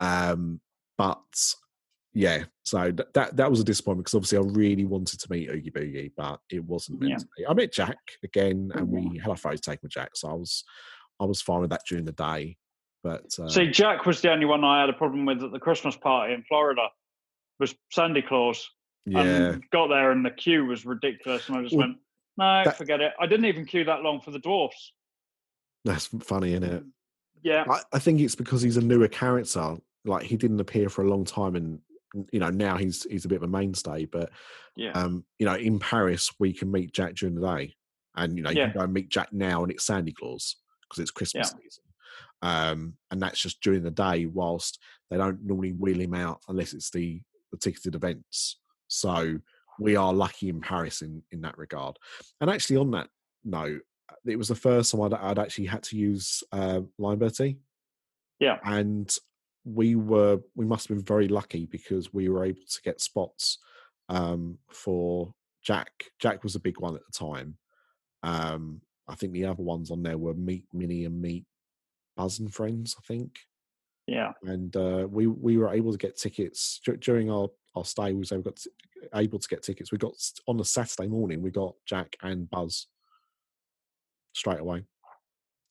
Um, 0.00 0.60
but 0.98 1.22
yeah, 2.12 2.44
so 2.62 2.92
th- 2.92 3.08
that 3.14 3.36
that 3.36 3.50
was 3.50 3.58
a 3.60 3.64
disappointment 3.64 4.04
because 4.06 4.14
obviously 4.14 4.38
I 4.38 4.42
really 4.42 4.84
wanted 4.84 5.18
to 5.20 5.26
meet 5.32 5.50
Oogie 5.50 5.70
Boogie, 5.72 6.12
but 6.16 6.38
it 6.50 6.62
wasn't 6.64 7.00
meant 7.00 7.10
Yeah. 7.12 7.16
to 7.18 7.26
be. 7.36 7.46
I 7.46 7.54
met 7.54 7.72
Jack 7.72 7.98
again, 8.22 8.70
and 8.74 8.88
we 8.88 9.18
had 9.18 9.30
our 9.30 9.36
photos 9.36 9.60
taken 9.62 9.80
with 9.82 9.92
Jack, 9.92 10.10
so 10.14 10.28
I 10.30 10.34
was 10.34 10.62
I 11.18 11.24
was 11.24 11.42
fine 11.42 11.60
with 11.62 11.70
that 11.70 11.82
during 11.88 12.04
the 12.04 12.12
day. 12.12 12.56
But 13.04 13.38
uh, 13.38 13.48
See, 13.48 13.70
Jack 13.70 14.06
was 14.06 14.22
the 14.22 14.32
only 14.32 14.46
one 14.46 14.64
I 14.64 14.80
had 14.80 14.88
a 14.88 14.94
problem 14.94 15.26
with 15.26 15.42
at 15.44 15.52
the 15.52 15.60
Christmas 15.60 15.94
party 15.94 16.32
in 16.32 16.42
Florida. 16.42 16.88
Was 17.60 17.74
Sandy 17.92 18.22
Claws. 18.22 18.68
yeah, 19.04 19.20
And 19.20 19.70
got 19.70 19.88
there 19.88 20.10
and 20.10 20.24
the 20.24 20.30
queue 20.30 20.64
was 20.64 20.84
ridiculous, 20.86 21.48
and 21.48 21.58
I 21.58 21.62
just 21.62 21.76
Well, 21.76 21.88
went, 21.88 21.98
no, 22.38 22.62
that- 22.64 22.78
forget 22.78 23.00
it. 23.02 23.12
I 23.20 23.26
didn't 23.26 23.44
even 23.44 23.66
queue 23.66 23.84
that 23.84 24.02
long 24.02 24.20
for 24.22 24.30
the 24.32 24.38
dwarfs. 24.40 24.92
that's 25.84 26.06
funny, 26.20 26.54
isn't 26.54 26.64
it? 26.64 26.82
Yeah, 27.42 27.64
I, 27.68 27.80
I 27.92 27.98
think 27.98 28.20
it's 28.22 28.34
because 28.34 28.62
he's 28.62 28.78
a 28.78 28.80
newer 28.80 29.06
character. 29.06 29.76
Like 30.06 30.24
he 30.24 30.36
didn't 30.38 30.60
appear 30.60 30.88
for 30.88 31.02
a 31.04 31.08
long 31.08 31.24
time, 31.26 31.56
and 31.56 31.78
you 32.32 32.40
know 32.40 32.48
now 32.48 32.78
he's 32.78 33.04
he's 33.04 33.26
a 33.26 33.28
bit 33.28 33.36
of 33.36 33.42
a 33.42 33.48
mainstay. 33.48 34.06
But 34.06 34.30
yeah, 34.76 34.92
um, 34.92 35.26
you 35.38 35.44
know, 35.44 35.54
in 35.54 35.78
Paris 35.78 36.32
we 36.38 36.54
can 36.54 36.70
meet 36.70 36.94
Jack 36.94 37.14
during 37.16 37.34
the 37.34 37.46
day, 37.46 37.74
and 38.16 38.34
you 38.36 38.42
know 38.42 38.48
you 38.50 38.56
can 38.56 38.72
go 38.72 38.80
and 38.80 38.94
meet 38.94 39.10
Jack 39.10 39.30
now, 39.34 39.62
and 39.62 39.70
it's 39.70 39.84
Sandy 39.84 40.12
Claws 40.12 40.56
because 40.88 41.02
it's 41.02 41.10
Christmas 41.10 41.50
season. 41.50 41.83
Um, 42.44 42.94
and 43.10 43.22
that's 43.22 43.40
just 43.40 43.62
during 43.62 43.82
the 43.82 43.90
day, 43.90 44.26
whilst 44.26 44.78
they 45.10 45.16
don't 45.16 45.42
normally 45.42 45.72
wheel 45.72 45.98
him 45.98 46.14
out 46.14 46.40
unless 46.48 46.74
it's 46.74 46.90
the 46.90 47.20
the 47.50 47.56
ticketed 47.58 47.94
events. 47.94 48.58
So 48.88 49.38
we 49.80 49.96
are 49.96 50.12
lucky 50.12 50.50
in 50.50 50.60
Paris 50.60 51.00
in 51.00 51.22
in 51.32 51.40
that 51.40 51.56
regard. 51.56 51.96
And 52.40 52.50
actually, 52.50 52.76
on 52.76 52.90
that 52.90 53.08
note, 53.44 53.80
it 54.26 54.36
was 54.36 54.48
the 54.48 54.54
first 54.54 54.92
time 54.92 55.00
I'd, 55.00 55.14
I'd 55.14 55.38
actually 55.38 55.66
had 55.66 55.82
to 55.84 55.96
use 55.96 56.42
uh, 56.52 56.80
Lineberty. 57.00 57.56
Yeah. 58.40 58.58
and 58.64 59.16
we 59.64 59.94
were 59.94 60.40
we 60.54 60.66
must 60.66 60.88
have 60.88 60.96
been 60.96 61.04
very 61.06 61.28
lucky 61.28 61.64
because 61.64 62.12
we 62.12 62.28
were 62.28 62.44
able 62.44 62.60
to 62.68 62.82
get 62.82 63.00
spots 63.00 63.58
um, 64.10 64.58
for 64.70 65.32
Jack. 65.62 65.90
Jack 66.20 66.44
was 66.44 66.54
a 66.54 66.60
big 66.60 66.78
one 66.78 66.94
at 66.94 67.02
the 67.06 67.26
time. 67.26 67.56
Um, 68.22 68.82
I 69.08 69.14
think 69.14 69.32
the 69.32 69.46
other 69.46 69.62
ones 69.62 69.90
on 69.90 70.02
there 70.02 70.18
were 70.18 70.34
Meet 70.34 70.66
Minnie 70.74 71.04
and 71.04 71.20
Meet 71.20 71.46
Buzz 72.16 72.38
and 72.40 72.52
Friends. 72.52 72.96
I 72.98 73.02
think 73.06 73.38
yeah. 74.06 74.32
and 74.42 74.74
uh, 74.76 75.06
we 75.10 75.26
we 75.26 75.56
were 75.56 75.72
able 75.72 75.92
to 75.92 75.98
get 75.98 76.16
tickets 76.16 76.80
dur- 76.84 76.96
during 76.96 77.30
our 77.30 77.48
our 77.74 77.84
stay. 77.84 78.12
We 78.12 78.24
able, 78.32 78.42
got 78.42 78.60
able 79.14 79.38
to 79.38 79.48
get 79.48 79.62
tickets. 79.62 79.90
We 79.92 79.98
got 79.98 80.14
on 80.46 80.56
the 80.56 80.64
Saturday 80.64 81.08
morning. 81.08 81.42
We 81.42 81.50
got 81.50 81.74
Jack 81.86 82.16
and 82.22 82.48
Buzz 82.50 82.86
straight 84.32 84.60
away. 84.60 84.84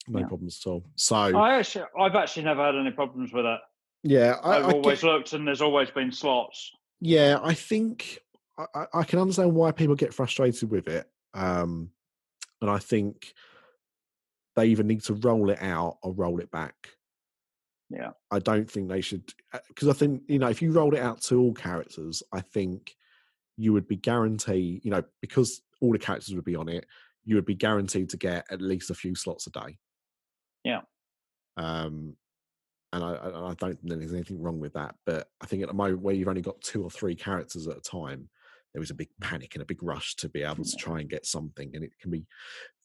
No 0.07 0.19
Yeah. 0.19 0.27
problems 0.27 0.61
at 0.65 0.69
all. 0.69 0.83
So 0.95 1.15
I 1.15 1.59
actually, 1.59 1.85
I've 1.99 2.15
actually 2.15 2.43
never 2.43 2.63
had 2.65 2.75
any 2.75 2.91
problems 2.91 3.31
with 3.31 3.45
it. 3.45 3.59
yeah, 4.03 4.35
I, 4.43 4.57
I've 4.57 4.65
I 4.65 4.71
always 4.73 5.01
get- 5.01 5.07
looked, 5.07 5.33
and 5.33 5.47
there's 5.47 5.61
always 5.61 5.89
been 5.91 6.11
slots. 6.11 6.71
yeah, 6.99 7.39
I 7.41 7.53
think 7.53 8.19
I- 8.57 8.87
I 8.93 9.03
can 9.03 9.19
understand 9.19 9.53
why 9.55 9.71
people 9.71 9.95
get 9.95 10.13
frustrated 10.13 10.69
with 10.69 10.87
it, 10.87 11.09
um, 11.33 11.89
and 12.61 12.69
I 12.69 12.79
think 12.79 13.33
they 14.55 14.67
either 14.67 14.83
need 14.83 15.03
to 15.03 15.13
roll 15.13 15.49
it 15.49 15.61
out 15.61 15.97
or 16.03 16.13
roll 16.13 16.39
it 16.39 16.51
back. 16.51 16.89
Yeah. 17.89 18.11
I 18.31 18.39
don't 18.39 18.69
think 18.69 18.89
they 18.89 19.01
should 19.01 19.23
because 19.67 19.87
I 19.87 19.93
think 19.93 20.23
you 20.27 20.39
know 20.39 20.49
if 20.49 20.61
you 20.61 20.71
rolled 20.71 20.95
it 20.95 21.01
out 21.01 21.21
to 21.23 21.39
all 21.39 21.53
characters, 21.53 22.23
I 22.31 22.41
think 22.41 22.95
you 23.57 23.73
would 23.73 23.87
be 23.87 23.97
guaranteed 23.97 24.83
you 24.83 24.91
know 24.91 25.03
because 25.21 25.61
all 25.81 25.91
the 25.91 25.99
characters 25.99 26.33
would 26.33 26.45
be 26.45 26.55
on 26.55 26.69
it, 26.69 26.85
you 27.25 27.35
would 27.35 27.45
be 27.45 27.55
guaranteed 27.55 28.09
to 28.09 28.17
get 28.17 28.45
at 28.49 28.61
least 28.61 28.89
a 28.89 28.95
few 28.95 29.15
slots 29.15 29.47
a 29.47 29.51
day. 29.51 29.77
Yeah. 30.63 30.81
Um, 31.57 32.15
and 32.91 33.03
I, 33.03 33.13
I 33.13 33.49
I 33.49 33.53
don't 33.55 33.79
think 33.79 33.99
there's 33.99 34.13
anything 34.13 34.41
wrong 34.41 34.59
with 34.59 34.73
that, 34.73 34.95
but 35.05 35.27
I 35.41 35.45
think 35.45 35.61
at 35.61 35.67
the 35.67 35.73
moment 35.73 36.01
where 36.01 36.15
you've 36.15 36.27
only 36.27 36.41
got 36.41 36.61
two 36.61 36.83
or 36.83 36.89
three 36.89 37.15
characters 37.15 37.67
at 37.67 37.77
a 37.77 37.81
time, 37.81 38.29
there 38.73 38.79
was 38.79 38.91
a 38.91 38.95
big 38.95 39.09
panic 39.21 39.55
and 39.55 39.61
a 39.61 39.65
big 39.65 39.83
rush 39.83 40.15
to 40.17 40.29
be 40.29 40.43
able 40.43 40.63
to 40.63 40.75
try 40.79 40.99
and 40.99 41.09
get 41.09 41.25
something, 41.25 41.71
and 41.73 41.83
it 41.83 41.91
can 41.99 42.11
be 42.11 42.25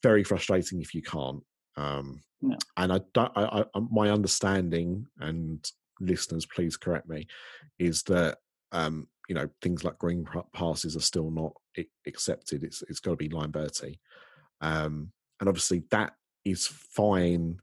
very 0.02 0.24
frustrating 0.24 0.80
if 0.80 0.94
you 0.94 1.02
can't. 1.02 1.42
Um. 1.78 2.20
And 2.76 2.92
I 2.92 3.00
don't. 3.14 3.32
I, 3.36 3.64
I, 3.74 3.80
my 3.90 4.10
understanding, 4.10 5.06
and 5.18 5.68
listeners, 6.00 6.46
please 6.46 6.76
correct 6.76 7.08
me, 7.08 7.26
is 7.78 8.02
that 8.04 8.38
um, 8.72 9.08
you 9.28 9.34
know 9.34 9.48
things 9.62 9.84
like 9.84 9.98
green 9.98 10.26
passes 10.52 10.96
are 10.96 11.00
still 11.00 11.30
not 11.30 11.52
accepted. 12.06 12.62
It's 12.62 12.82
it's 12.88 13.00
got 13.00 13.12
to 13.12 13.16
be 13.16 13.28
line 13.28 13.52
um, 14.60 15.12
and 15.40 15.48
obviously 15.48 15.84
that 15.90 16.14
is 16.44 16.66
fine 16.66 17.58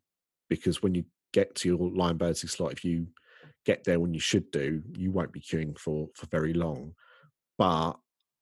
because 0.50 0.82
when 0.82 0.96
you 0.96 1.04
get 1.34 1.56
to 1.56 1.70
your 1.70 1.78
Lineberty 1.78 2.50
slot, 2.50 2.72
if 2.72 2.86
you 2.86 3.08
get 3.66 3.84
there 3.84 4.00
when 4.00 4.14
you 4.14 4.20
should 4.20 4.50
do, 4.52 4.82
you 4.96 5.12
won't 5.12 5.34
be 5.34 5.42
queuing 5.42 5.78
for 5.78 6.10
for 6.16 6.28
very 6.28 6.54
long. 6.54 6.94
But 7.58 7.94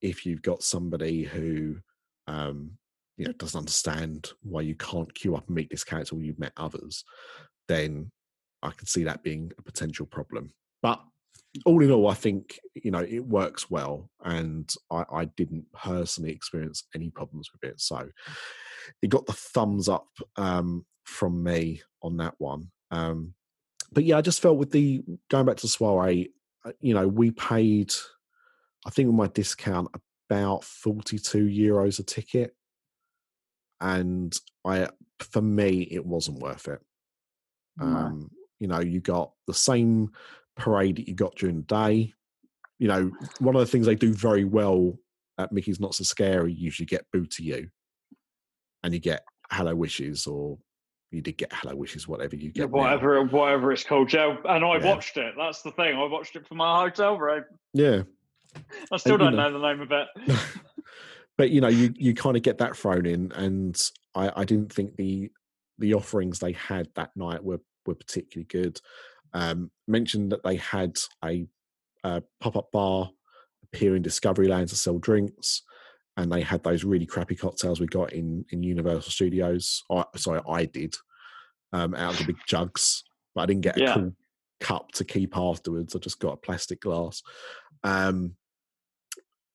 if 0.02 0.26
you've 0.26 0.42
got 0.42 0.64
somebody 0.64 1.24
who 1.24 1.78
um, 2.28 2.78
you 3.24 3.30
know 3.30 3.34
doesn't 3.36 3.58
understand 3.60 4.32
why 4.42 4.60
you 4.60 4.76
can't 4.76 5.14
queue 5.16 5.34
up 5.34 5.48
and 5.48 5.56
meet 5.56 5.70
this 5.70 5.86
character 5.86 6.14
when 6.14 6.26
you've 6.26 6.40
met 6.40 6.52
others, 6.58 7.06
then 7.70 8.12
I 8.62 8.72
can 8.72 8.86
see 8.86 9.06
that 9.06 9.24
being 9.24 9.50
a 9.58 9.62
potential 9.62 10.06
problem. 10.06 10.52
But 10.82 11.02
all 11.66 11.82
in 11.82 11.90
all, 11.90 12.10
I 12.10 12.16
think 12.16 12.60
you 12.76 12.92
know 12.92 13.00
it 13.00 13.26
works 13.26 13.72
well, 13.72 14.10
and 14.26 14.70
I, 14.92 15.06
I 15.10 15.26
didn't 15.38 15.72
personally 15.72 16.34
experience 16.34 16.84
any 16.94 17.12
problems 17.12 17.50
with 17.54 17.64
it. 17.72 17.80
So 17.80 18.10
it 19.02 19.08
got 19.08 19.26
the 19.26 19.32
thumbs 19.34 19.88
up 19.88 20.10
um, 20.36 20.86
from 21.06 21.42
me 21.42 21.82
on 22.02 22.18
that 22.18 22.34
one. 22.40 22.72
Um, 22.92 23.36
but 23.94 24.04
yeah, 24.04 24.18
I 24.18 24.22
just 24.22 24.42
felt 24.42 24.58
with 24.58 24.72
the 24.72 25.02
going 25.30 25.46
back 25.46 25.58
to 25.58 25.68
soiree, 25.70 26.34
uh, 26.66 26.74
you 26.82 26.94
know, 26.94 27.08
we 27.08 27.32
paid, 27.32 27.94
I 28.86 28.90
think 28.90 29.08
with 29.08 29.16
my 29.16 29.28
discount, 29.28 29.88
about 30.30 30.66
forty-two 30.66 31.46
euros 31.46 32.00
a 32.00 32.04
ticket, 32.04 32.54
and 33.84 34.34
I, 34.66 34.88
for 35.20 35.42
me, 35.42 35.82
it 35.92 36.06
wasn't 36.06 36.40
worth 36.40 36.68
it. 36.70 36.80
Um, 37.82 38.32
you 38.60 38.68
know, 38.68 38.80
you 38.80 39.02
got 39.02 39.34
the 39.46 39.54
same 39.54 40.12
parade 40.56 40.96
that 40.96 41.08
you 41.08 41.14
got 41.16 41.36
during 41.36 41.58
the 41.58 41.62
day. 41.64 42.14
You 42.80 42.88
know, 42.88 43.12
one 43.40 43.56
of 43.56 43.60
the 43.60 43.66
things 43.68 43.86
they 43.86 43.96
do 43.96 44.14
very 44.14 44.46
well 44.46 44.98
at 45.38 45.52
Mickey's 45.52 45.80
Not 45.82 45.96
So 45.96 46.04
Scary, 46.04 46.54
you 46.54 46.64
usually 46.66 46.86
get 46.86 47.06
Boo 47.12 47.26
to 47.26 47.44
You, 47.44 47.68
and 48.84 48.94
you 48.94 49.00
get 49.00 49.24
HalloWishes, 49.52 50.28
or 50.28 50.58
you 51.12 51.22
did 51.22 51.38
get 51.38 51.50
HalloWishes, 51.50 52.08
whatever 52.08 52.36
you 52.38 52.52
Yeah, 52.56 52.64
get. 52.66 52.72
now. 52.72 52.78
whatever, 52.78 53.22
whatever 53.26 53.72
it's 53.74 53.84
called, 53.84 54.08
Joe. 54.10 54.38
And 54.46 54.64
I 54.64 54.78
Yeah. 54.78 54.86
watched 54.94 55.18
it. 55.18 55.34
That's 55.38 55.62
the 55.62 55.72
thing. 55.72 55.96
I 55.98 56.06
watched 56.06 56.36
it 56.38 56.48
from 56.48 56.58
my 56.58 56.80
hotel 56.84 57.18
room. 57.20 57.44
Yeah, 57.74 58.04
I 58.92 58.98
still 58.98 59.14
you 59.14 59.18
don't 59.18 59.36
know- 59.36 59.50
know 59.50 59.60
the 59.60 59.68
name 59.74 59.82
of 59.82 59.92
it. 59.92 60.08
but 61.38 61.50
you 61.50 61.62
know, 61.62 61.68
you 61.68 61.94
you 61.96 62.14
kind 62.14 62.38
of 62.38 62.44
get 62.44 62.58
that 62.60 62.76
thrown 62.76 63.06
in, 63.06 63.32
and 63.34 63.80
I 64.16 64.32
I 64.42 64.46
didn't 64.46 64.72
think 64.72 64.96
the 64.96 65.32
the 65.80 65.94
offerings 65.94 66.40
they 66.40 66.52
had 66.54 66.88
that 66.96 67.12
night 67.16 67.44
were 67.44 67.62
were 67.86 67.96
particularly 67.96 68.46
good. 68.46 68.80
Um, 69.34 69.72
mentioned 69.88 70.32
that 70.32 70.44
they 70.44 70.58
had 70.58 70.98
a, 71.26 71.48
uh 72.04 72.22
pop 72.40 72.56
up 72.56 72.72
bar 72.72 73.10
appear 73.64 73.96
in 73.96 74.02
Discovery 74.04 74.48
Land 74.48 74.70
to 74.70 74.76
sell 74.76 75.00
drinks, 75.00 75.64
and 76.18 76.32
they 76.32 76.42
had 76.42 76.64
those 76.64 76.84
really 76.84 77.08
crappy 77.08 77.36
cocktails 77.36 77.80
we 77.80 77.88
got 77.88 78.14
in 78.14 78.46
in 78.52 78.62
Universal 78.62 79.12
Studios. 79.12 79.84
I, 79.90 80.06
sorry, 80.16 80.42
I 80.48 80.66
did 80.66 80.96
um, 81.72 81.96
out 81.96 82.14
of 82.14 82.20
the 82.20 82.26
big 82.26 82.38
jugs, 82.48 83.04
but 83.34 83.42
I 83.42 83.46
didn't 83.48 83.62
get 83.62 83.78
a 83.78 83.82
Yeah. 83.82 83.94
cool 83.96 84.16
cup 84.60 84.92
to 84.94 85.04
keep 85.04 85.36
afterwards. 85.36 85.96
I 85.96 86.00
just 86.00 86.20
got 86.20 86.34
a 86.34 86.38
plastic 86.38 86.80
glass. 86.82 87.24
Um, 87.84 88.36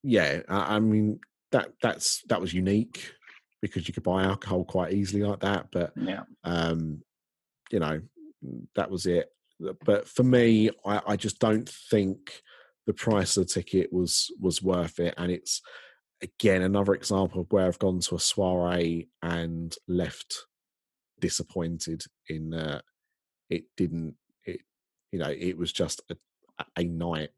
yeah, 0.02 0.42
I, 0.48 0.76
I 0.76 0.78
mean 0.80 1.20
that 1.52 1.72
that's 1.82 2.22
that 2.28 2.40
was 2.40 2.52
unique 2.54 3.12
because 3.60 3.88
you 3.88 3.94
could 3.94 4.02
buy 4.02 4.22
alcohol 4.22 4.64
quite 4.64 4.92
easily 4.92 5.22
like 5.22 5.40
that. 5.40 5.68
But 5.72 5.92
Yeah. 5.96 6.24
um, 6.44 7.02
you 7.70 7.80
know, 7.80 8.00
that 8.74 8.90
was 8.90 9.06
it. 9.06 9.30
But 9.84 10.06
for 10.08 10.22
me, 10.22 10.70
I, 10.84 11.00
I 11.08 11.16
just 11.16 11.40
don't 11.40 11.68
think 11.68 12.42
the 12.86 12.92
price 12.92 13.36
of 13.36 13.46
the 13.46 13.52
ticket 13.52 13.92
was 13.92 14.30
was 14.40 14.62
worth 14.62 15.00
it. 15.00 15.14
And 15.16 15.32
it's 15.32 15.60
again 16.22 16.62
another 16.62 16.94
example 16.94 17.42
of 17.42 17.52
where 17.52 17.66
I've 17.66 17.78
gone 17.78 18.00
to 18.00 18.16
a 18.16 18.20
soiree 18.20 19.08
and 19.22 19.74
left 19.86 20.46
disappointed 21.20 22.02
in 22.28 22.54
uh, 22.54 22.80
it 23.50 23.64
didn't 23.76 24.14
it 24.44 24.60
you 25.10 25.18
know 25.18 25.30
it 25.30 25.56
was 25.56 25.72
just 25.72 26.02
a, 26.10 26.16
a 26.76 26.84
night 26.84 27.30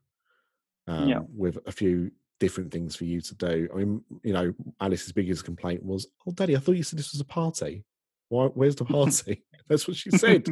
um, 0.86 1.08
Yeah. 1.08 1.20
with 1.34 1.58
a 1.66 1.72
few 1.72 2.10
different 2.40 2.72
things 2.72 2.96
for 2.96 3.04
you 3.04 3.20
to 3.20 3.34
do. 3.36 3.68
I 3.72 3.76
mean, 3.76 4.02
you 4.24 4.32
know, 4.32 4.52
Alice's 4.80 5.12
biggest 5.12 5.44
complaint 5.44 5.84
was, 5.84 6.08
"Oh, 6.26 6.32
Daddy, 6.32 6.56
I 6.56 6.58
thought 6.58 6.76
you 6.76 6.82
said 6.82 6.98
this 6.98 7.12
was 7.12 7.20
a 7.20 7.24
party. 7.24 7.84
Why? 8.30 8.46
Where's 8.46 8.74
the 8.74 8.84
party?" 8.98 9.44
That's 9.68 9.86
what 9.86 9.96
she 9.96 10.10
said 10.10 10.46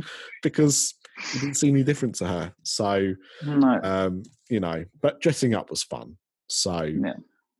because 0.44 0.94
it 1.35 1.40
didn't 1.40 1.56
seem 1.56 1.74
any 1.74 1.82
different 1.82 2.15
to 2.16 2.28
her. 2.28 2.55
So, 2.62 3.15
No. 3.44 3.81
um, 3.82 4.23
you 4.48 4.60
know, 4.60 4.85
but 5.01 5.20
dressing 5.20 5.55
up 5.55 5.70
was 5.70 5.82
fun. 5.82 6.16
So, 6.48 6.82
Yeah. 6.85 7.15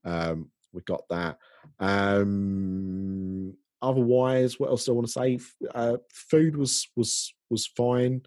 um, 0.05 0.53
we 0.73 0.83
got 0.83 1.03
that. 1.09 1.39
Um, 1.81 3.55
otherwise, 3.83 4.61
what 4.61 4.71
else 4.71 4.85
do 4.85 4.93
I 4.93 4.95
want 4.95 5.07
to 5.09 5.13
say? 5.13 5.39
Uh, 5.75 5.97
food 6.13 6.57
was 6.57 6.89
was 6.97 7.33
was 7.51 7.67
fine. 7.67 8.23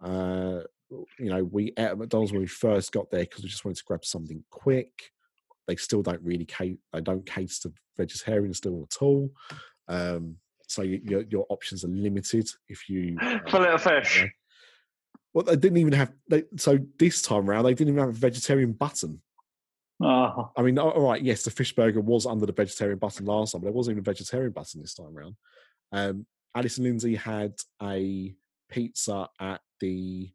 Uh, 0.00 0.60
you 1.18 1.30
know, 1.30 1.42
we 1.44 1.68
ate 1.68 1.78
at 1.78 1.98
McDonald's 1.98 2.32
when 2.32 2.42
we 2.42 2.46
first 2.46 2.92
got 2.92 3.10
there 3.10 3.20
because 3.24 3.42
we 3.42 3.48
just 3.48 3.64
wanted 3.64 3.78
to 3.78 3.84
grab 3.84 4.04
something 4.04 4.44
quick. 4.50 4.92
They 5.66 5.76
still 5.76 6.02
don't 6.02 6.22
really 6.22 6.44
cater. 6.44 6.78
They 6.92 7.00
don't 7.00 7.24
cater 7.26 7.54
to 7.62 7.72
vegetarians 7.96 8.58
still 8.58 8.82
at 8.82 9.02
all. 9.02 9.30
Um, 9.88 10.36
so 10.66 10.82
you, 10.82 11.00
your 11.04 11.22
your 11.22 11.46
options 11.48 11.84
are 11.84 11.88
limited 11.88 12.48
if 12.68 12.88
you 12.88 13.16
uh, 13.20 13.38
Fillet 13.48 13.68
of 13.68 13.82
fish. 13.82 14.26
Well, 15.32 15.44
they 15.44 15.56
didn't 15.56 15.78
even 15.78 15.92
have. 15.94 16.12
They, 16.28 16.44
so 16.56 16.78
this 16.98 17.22
time 17.22 17.48
round, 17.48 17.66
they 17.66 17.74
didn't 17.74 17.94
even 17.94 18.06
have 18.06 18.14
a 18.14 18.18
vegetarian 18.18 18.72
button. 18.72 19.20
Oh, 20.02 20.50
I 20.56 20.62
mean, 20.62 20.78
all 20.78 21.00
right, 21.00 21.22
yes, 21.22 21.44
the 21.44 21.50
fish 21.50 21.74
burger 21.74 22.00
was 22.00 22.26
under 22.26 22.46
the 22.46 22.52
vegetarian 22.52 22.98
button 22.98 23.26
last 23.26 23.52
time, 23.52 23.60
but 23.60 23.66
there 23.66 23.72
wasn't 23.72 23.94
even 23.94 24.02
a 24.02 24.12
vegetarian 24.12 24.52
button 24.52 24.80
this 24.80 24.94
time 24.94 25.14
round. 25.14 25.36
Um, 25.92 26.26
Alice 26.54 26.78
and 26.78 26.86
Lindsay 26.86 27.14
had 27.14 27.54
a 27.82 28.34
pizza 28.70 29.28
at 29.40 29.60
the 29.80 30.30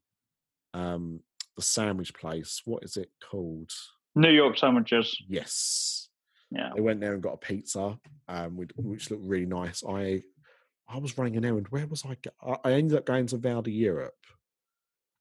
um, 0.73 1.21
the 1.55 1.61
sandwich 1.61 2.13
place. 2.13 2.61
What 2.65 2.83
is 2.83 2.97
it 2.97 3.09
called? 3.29 3.71
New 4.19 4.31
York 4.31 4.57
sandwiches. 4.57 5.17
Yes, 5.27 6.09
Yeah. 6.51 6.71
they 6.75 6.81
went 6.81 6.99
there 6.99 7.13
and 7.13 7.23
got 7.23 7.33
a 7.35 7.37
pizza, 7.37 7.99
um, 8.27 8.57
which 8.57 9.09
looked 9.11 9.23
really 9.25 9.45
nice. 9.45 9.83
I 9.87 10.23
I 10.87 10.97
was 10.97 11.17
running 11.17 11.37
an 11.37 11.45
errand. 11.45 11.67
Where 11.69 11.85
was 11.87 12.03
I? 12.05 12.15
go- 12.21 12.57
I 12.63 12.69
I 12.69 12.73
ended 12.73 12.97
up 12.97 13.05
going 13.05 13.27
to 13.27 13.37
Val 13.37 13.61
d'Europe. 13.61 14.13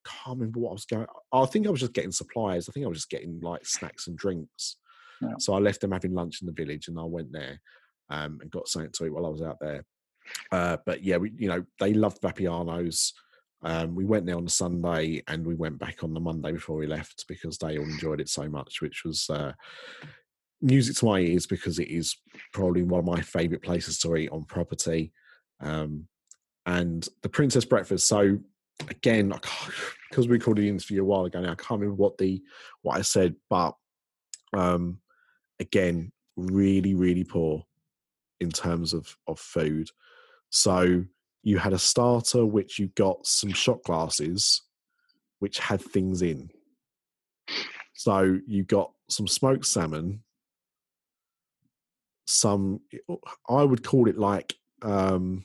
Can't 0.04 0.38
remember 0.38 0.60
what 0.60 0.70
I 0.70 0.72
was 0.72 0.86
going. 0.86 1.06
I 1.32 1.44
think 1.46 1.66
I 1.66 1.70
was 1.70 1.80
just 1.80 1.92
getting 1.92 2.12
supplies. 2.12 2.68
I 2.68 2.72
think 2.72 2.86
I 2.86 2.88
was 2.88 2.98
just 2.98 3.10
getting 3.10 3.40
like 3.40 3.66
snacks 3.66 4.06
and 4.06 4.16
drinks. 4.16 4.76
Yeah. 5.20 5.34
So 5.38 5.52
I 5.52 5.58
left 5.58 5.80
them 5.80 5.92
having 5.92 6.14
lunch 6.14 6.40
in 6.40 6.46
the 6.46 6.52
village, 6.52 6.88
and 6.88 6.98
I 6.98 7.04
went 7.04 7.30
there 7.32 7.60
um, 8.08 8.38
and 8.40 8.50
got 8.50 8.68
something 8.68 8.90
to 8.92 9.04
eat 9.06 9.10
while 9.12 9.26
I 9.26 9.30
was 9.30 9.42
out 9.42 9.58
there. 9.60 9.84
Uh, 10.50 10.76
but 10.86 11.02
yeah, 11.04 11.16
we, 11.18 11.32
you 11.36 11.48
know, 11.48 11.64
they 11.80 11.92
loved 11.92 12.22
Vapiano's. 12.22 13.12
Um, 13.62 13.94
we 13.94 14.04
went 14.04 14.26
there 14.26 14.36
on 14.36 14.44
the 14.44 14.50
Sunday 14.50 15.22
and 15.26 15.44
we 15.44 15.54
went 15.54 15.78
back 15.78 16.04
on 16.04 16.14
the 16.14 16.20
Monday 16.20 16.52
before 16.52 16.76
we 16.76 16.86
left 16.86 17.26
because 17.28 17.58
they 17.58 17.76
all 17.76 17.84
enjoyed 17.84 18.20
it 18.20 18.28
so 18.28 18.48
much, 18.48 18.80
which 18.80 19.04
was 19.04 19.28
uh, 19.30 19.52
music 20.60 20.96
to 20.96 21.06
my 21.06 21.18
ears 21.18 21.46
because 21.46 21.78
it 21.78 21.88
is 21.88 22.16
probably 22.52 22.82
one 22.82 23.00
of 23.00 23.04
my 23.04 23.20
favourite 23.20 23.62
places 23.62 23.98
to 24.00 24.16
eat 24.16 24.30
on 24.30 24.44
property. 24.44 25.12
Um, 25.60 26.06
and 26.66 27.08
the 27.22 27.28
Princess 27.28 27.64
Breakfast. 27.64 28.06
So 28.06 28.38
again, 28.88 29.32
because 30.08 30.28
we 30.28 30.36
recorded 30.36 30.62
the 30.62 30.68
interview 30.68 31.02
a 31.02 31.04
while 31.04 31.24
ago 31.24 31.40
now, 31.40 31.52
I 31.52 31.56
can't 31.56 31.80
remember 31.80 31.96
what 31.96 32.18
the 32.18 32.42
what 32.82 32.98
I 32.98 33.02
said, 33.02 33.34
but 33.50 33.74
um, 34.52 34.98
again, 35.58 36.12
really, 36.36 36.94
really 36.94 37.24
poor 37.24 37.64
in 38.40 38.50
terms 38.50 38.92
of 38.92 39.16
of 39.26 39.40
food. 39.40 39.88
So 40.50 41.04
you 41.42 41.58
had 41.58 41.72
a 41.72 41.78
starter 41.78 42.44
which 42.44 42.78
you 42.78 42.88
got 42.88 43.26
some 43.26 43.52
shot 43.52 43.82
glasses 43.84 44.62
which 45.38 45.58
had 45.58 45.80
things 45.80 46.20
in. 46.22 46.50
So 47.94 48.38
you 48.46 48.64
got 48.64 48.92
some 49.08 49.26
smoked 49.28 49.66
salmon, 49.66 50.22
some 52.26 52.80
I 53.48 53.62
would 53.62 53.84
call 53.84 54.08
it 54.08 54.18
like 54.18 54.54
um 54.82 55.44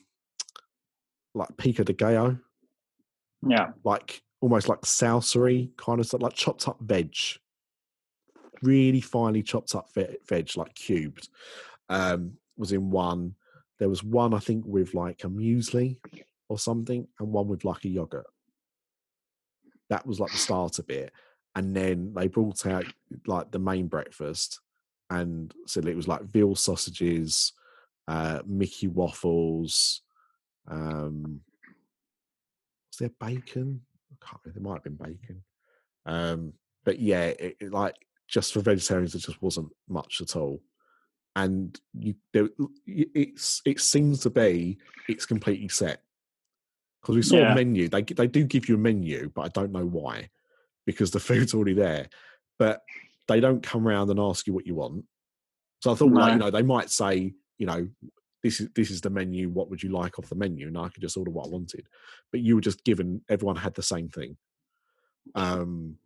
like 1.33 1.55
pico 1.57 1.83
de 1.83 1.93
gallo, 1.93 2.37
Yeah. 3.47 3.71
like 3.83 4.21
almost 4.41 4.67
like 4.69 4.81
salsery 4.81 5.71
kind 5.77 5.99
of 5.99 6.05
stuff, 6.05 6.21
like 6.21 6.33
chopped 6.33 6.67
up 6.67 6.77
veg, 6.81 7.15
really 8.61 9.01
finely 9.01 9.41
chopped 9.41 9.73
up 9.73 9.89
veg, 9.93 10.51
like 10.55 10.75
cubed. 10.75 11.29
Um, 11.89 12.33
was 12.57 12.71
in 12.71 12.91
one. 12.91 13.35
There 13.79 13.89
was 13.89 14.03
one 14.03 14.33
I 14.33 14.39
think 14.39 14.65
with 14.65 14.93
like 14.93 15.23
a 15.23 15.27
muesli 15.27 15.97
or 16.49 16.59
something, 16.59 17.07
and 17.19 17.31
one 17.31 17.47
with 17.47 17.65
like 17.65 17.85
a 17.85 17.89
yogurt. 17.89 18.27
That 19.89 20.05
was 20.05 20.19
like 20.19 20.31
the 20.31 20.37
starter 20.47 20.83
bit, 20.83 21.11
and 21.55 21.75
then 21.75 22.13
they 22.15 22.27
brought 22.27 22.65
out 22.65 22.85
like 23.25 23.51
the 23.51 23.59
main 23.59 23.87
breakfast, 23.87 24.59
and 25.09 25.53
so 25.67 25.81
it 25.81 25.95
was 25.95 26.07
like 26.07 26.23
veal 26.23 26.55
sausages, 26.55 27.53
uh, 28.07 28.39
Mickey 28.45 28.87
waffles. 28.87 30.01
Um, 30.67 31.41
was 32.91 32.97
there 32.99 33.11
bacon? 33.19 33.81
I 34.11 34.25
can't 34.25 34.41
remember. 34.45 34.59
There 34.59 34.69
might 34.69 34.75
have 34.75 34.83
been 34.83 35.17
bacon. 35.19 35.43
Um, 36.05 36.53
but 36.85 36.99
yeah, 36.99 37.25
it, 37.25 37.57
it, 37.59 37.71
like 37.71 37.95
just 38.27 38.53
for 38.53 38.61
vegetarians, 38.61 39.15
it 39.15 39.19
just 39.19 39.41
wasn't 39.41 39.71
much 39.87 40.21
at 40.21 40.35
all. 40.35 40.61
And 41.35 41.79
you, 41.97 42.13
there, 42.31 42.49
it's 42.85 43.61
it 43.65 43.79
seems 43.79 44.19
to 44.21 44.29
be 44.29 44.77
it's 45.09 45.25
completely 45.25 45.67
set. 45.69 46.01
because 47.01 47.15
we 47.15 47.21
saw 47.23 47.37
Yeah. 47.37 47.51
a 47.53 47.55
menu. 47.55 47.89
They 47.89 48.03
they 48.03 48.27
do 48.27 48.43
give 48.43 48.69
you 48.69 48.75
a 48.75 48.77
menu, 48.77 49.29
but 49.33 49.41
I 49.41 49.47
don't 49.49 49.71
know 49.71 49.85
why, 49.85 50.29
because 50.85 51.11
the 51.11 51.19
food's 51.27 51.53
already 51.53 51.73
there. 51.73 52.07
But 52.59 52.81
they 53.27 53.39
don't 53.39 53.63
come 53.63 53.87
around 53.87 54.09
and 54.11 54.19
ask 54.19 54.45
you 54.47 54.53
what 54.53 54.67
you 54.67 54.75
want. 54.75 55.05
So 55.81 55.91
I 55.91 55.95
thought, 55.95 56.11
like, 56.13 56.33
you 56.33 56.39
know, 56.39 56.51
they 56.51 56.61
might 56.61 56.89
say, 56.91 57.33
you 57.57 57.65
know, 57.65 57.87
this 58.43 58.59
is 58.61 58.69
this 58.75 58.91
is 58.91 59.01
the 59.01 59.09
menu. 59.09 59.49
What 59.49 59.69
would 59.69 59.81
you 59.81 59.89
like 59.89 60.19
off 60.19 60.29
the 60.29 60.35
menu? 60.35 60.67
And 60.67 60.77
I 60.77 60.89
could 60.89 61.01
just 61.01 61.17
order 61.17 61.31
what 61.31 61.47
I 61.47 61.49
wanted. 61.49 61.87
But 62.31 62.41
you 62.41 62.55
were 62.55 62.61
just 62.61 62.83
given. 62.85 63.21
Everyone 63.27 63.55
had 63.55 63.73
the 63.73 63.81
same 63.83 64.07
thing. 64.09 64.37
Um, 65.35 65.97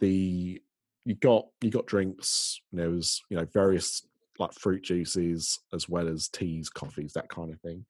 the 0.00 0.60
you 1.04 1.14
got 1.14 1.46
you 1.62 1.70
got 1.70 1.86
drinks. 1.86 2.60
There 2.72 2.90
was 2.90 3.22
you 3.30 3.36
know 3.36 3.46
various 3.54 4.04
like 4.38 4.52
fruit 4.52 4.82
juices 4.82 5.60
as 5.72 5.88
well 5.88 6.08
as 6.08 6.28
teas, 6.28 6.68
coffees, 6.68 7.12
that 7.14 7.28
kind 7.28 7.52
of 7.52 7.60
thing. 7.60 7.84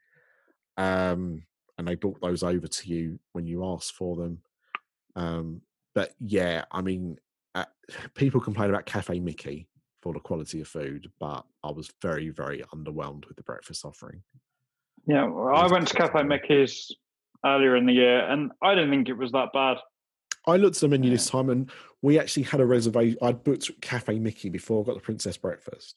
Um, 0.76 1.42
and 1.78 1.86
they 1.86 1.94
brought 1.94 2.20
those 2.20 2.42
over 2.42 2.66
to 2.66 2.88
you 2.88 3.18
when 3.32 3.46
you 3.46 3.64
asked 3.64 3.92
for 3.92 4.16
them. 4.16 4.38
Um, 5.14 5.62
but 5.94 6.14
yeah, 6.20 6.64
I 6.70 6.82
mean, 6.82 7.18
uh, 7.54 7.64
people 8.14 8.40
complain 8.40 8.70
about 8.70 8.86
Cafe 8.86 9.18
Mickey 9.20 9.68
for 10.02 10.12
the 10.12 10.20
quality 10.20 10.60
of 10.60 10.68
food, 10.68 11.10
but 11.18 11.44
I 11.64 11.70
was 11.70 11.90
very, 12.02 12.30
very 12.30 12.62
underwhelmed 12.74 13.26
with 13.28 13.36
the 13.36 13.42
breakfast 13.42 13.84
offering. 13.84 14.22
Yeah, 15.06 15.26
well, 15.26 15.54
I 15.54 15.66
went 15.66 15.88
to 15.88 15.94
Cafe. 15.94 16.22
Mickey's 16.22 16.90
earlier 17.44 17.76
in 17.76 17.86
the 17.86 17.92
year, 17.92 18.28
and 18.28 18.50
I 18.62 18.74
didn't 18.74 18.90
think 18.90 19.08
it 19.08 19.16
was 19.16 19.32
that 19.32 19.52
bad. 19.52 19.78
I 20.48 20.56
looked 20.56 20.76
at 20.76 20.80
the 20.80 20.88
menu 20.88 21.10
this 21.10 21.28
time, 21.28 21.50
and 21.50 21.70
we 22.02 22.18
actually 22.18 22.44
had 22.44 22.60
a 22.60 22.66
reservation. 22.66 23.18
I'd 23.22 23.42
booked 23.42 23.70
Cafe 23.80 24.18
Mickey 24.18 24.48
before 24.48 24.82
I 24.82 24.86
got 24.86 24.94
the 24.94 25.00
Princess 25.00 25.36
Breakfast 25.36 25.96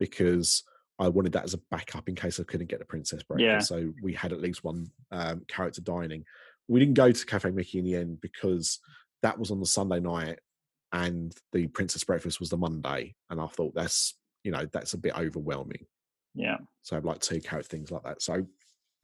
because 0.00 0.64
I 0.98 1.08
wanted 1.08 1.32
that 1.32 1.44
as 1.44 1.54
a 1.54 1.60
backup 1.70 2.08
in 2.08 2.16
case 2.16 2.40
I 2.40 2.42
couldn't 2.42 2.68
get 2.68 2.80
the 2.80 2.84
Princess 2.84 3.22
Breakfast. 3.22 3.44
Yeah. 3.44 3.58
So 3.60 3.92
we 4.02 4.12
had 4.12 4.32
at 4.32 4.40
least 4.40 4.64
one 4.64 4.90
um, 5.12 5.42
character 5.46 5.80
dining. 5.80 6.24
We 6.66 6.80
didn't 6.80 6.94
go 6.94 7.12
to 7.12 7.26
Cafe 7.26 7.50
Mickey 7.50 7.78
in 7.78 7.84
the 7.84 7.94
end 7.94 8.20
because 8.20 8.80
that 9.22 9.38
was 9.38 9.52
on 9.52 9.60
the 9.60 9.66
Sunday 9.66 10.00
night, 10.00 10.40
and 10.92 11.32
the 11.52 11.68
Princess 11.68 12.02
Breakfast 12.02 12.40
was 12.40 12.50
the 12.50 12.56
Monday, 12.56 13.14
and 13.30 13.40
I 13.40 13.46
thought 13.46 13.74
that's 13.74 14.16
you 14.42 14.50
know 14.50 14.66
that's 14.72 14.94
a 14.94 14.98
bit 14.98 15.16
overwhelming. 15.16 15.86
Yeah, 16.34 16.58
So 16.82 16.96
I'd 16.96 17.04
like 17.04 17.20
two 17.20 17.40
carrot 17.40 17.66
things 17.66 17.90
like 17.90 18.04
that. 18.04 18.22
So 18.22 18.46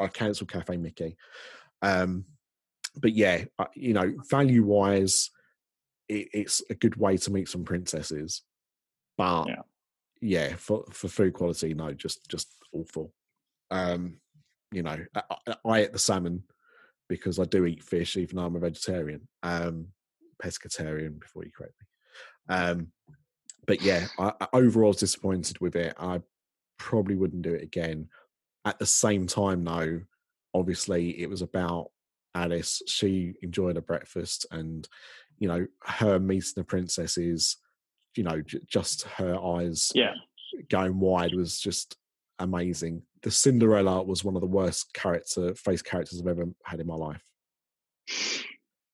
I 0.00 0.06
cancelled 0.06 0.50
Cafe 0.50 0.76
Mickey. 0.76 1.16
Um, 1.82 2.24
but 2.96 3.12
yeah, 3.12 3.44
you 3.74 3.92
know, 3.94 4.14
value 4.30 4.64
wise, 4.64 5.30
it, 6.08 6.28
it's 6.32 6.62
a 6.70 6.74
good 6.74 6.96
way 6.96 7.16
to 7.16 7.32
meet 7.32 7.48
some 7.48 7.64
princesses. 7.64 8.42
But 9.18 9.48
Yeah. 9.48 9.62
Yeah, 10.26 10.54
for 10.56 10.84
for 10.90 11.08
food 11.08 11.34
quality, 11.34 11.74
no, 11.74 11.92
just 11.92 12.28
just 12.28 12.48
awful. 12.72 13.12
Um, 13.70 14.20
you 14.72 14.82
know, 14.82 14.96
I, 15.14 15.22
I- 15.64 15.78
ate 15.80 15.92
the 15.92 15.98
salmon 15.98 16.42
because 17.08 17.38
I 17.38 17.44
do 17.44 17.64
eat 17.66 17.84
fish, 17.84 18.16
even 18.16 18.36
though 18.36 18.44
I'm 18.44 18.56
a 18.56 18.60
vegetarian. 18.60 19.28
Um, 19.42 19.88
pescatarian, 20.42 21.18
before 21.20 21.44
you 21.44 21.50
correct 21.56 21.74
me. 21.80 22.54
Um, 22.54 22.88
but 23.66 23.82
yeah, 23.82 24.06
I, 24.18 24.32
I 24.40 24.46
overall 24.52 24.88
was 24.88 24.98
disappointed 24.98 25.60
with 25.60 25.76
it. 25.76 25.94
I 25.98 26.20
probably 26.78 27.16
wouldn't 27.16 27.42
do 27.42 27.54
it 27.54 27.62
again. 27.62 28.08
At 28.64 28.78
the 28.78 28.86
same 28.86 29.26
time, 29.26 29.64
though, 29.64 30.00
obviously 30.54 31.20
it 31.20 31.30
was 31.30 31.42
about 31.42 31.90
Alice. 32.34 32.82
She 32.86 33.34
enjoyed 33.42 33.76
her 33.76 33.82
breakfast, 33.82 34.46
and 34.50 34.88
you 35.38 35.48
know, 35.48 35.66
her 35.84 36.18
meeting 36.18 36.52
the 36.56 36.64
princesses. 36.64 37.56
You 38.16 38.24
know, 38.24 38.40
j- 38.42 38.60
just 38.66 39.02
her 39.02 39.38
eyes 39.38 39.92
yeah, 39.94 40.14
going 40.68 40.98
wide 40.98 41.34
was 41.34 41.60
just 41.60 41.96
amazing. 42.38 43.02
The 43.22 43.30
Cinderella 43.30 44.02
was 44.02 44.24
one 44.24 44.36
of 44.36 44.40
the 44.40 44.46
worst 44.46 44.92
character 44.94 45.54
face 45.54 45.82
characters 45.82 46.20
I've 46.20 46.28
ever 46.28 46.46
had 46.64 46.80
in 46.80 46.86
my 46.86 46.94
life. 46.94 47.22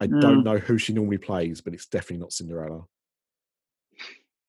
I 0.01 0.07
don't 0.07 0.43
know 0.43 0.59
who 0.59 0.78
she 0.78 0.93
normally 0.93 1.19
plays, 1.19 1.61
but 1.61 1.74
it's 1.74 1.86
definitely 1.86 2.19
not 2.19 2.32
Cinderella. 2.32 2.85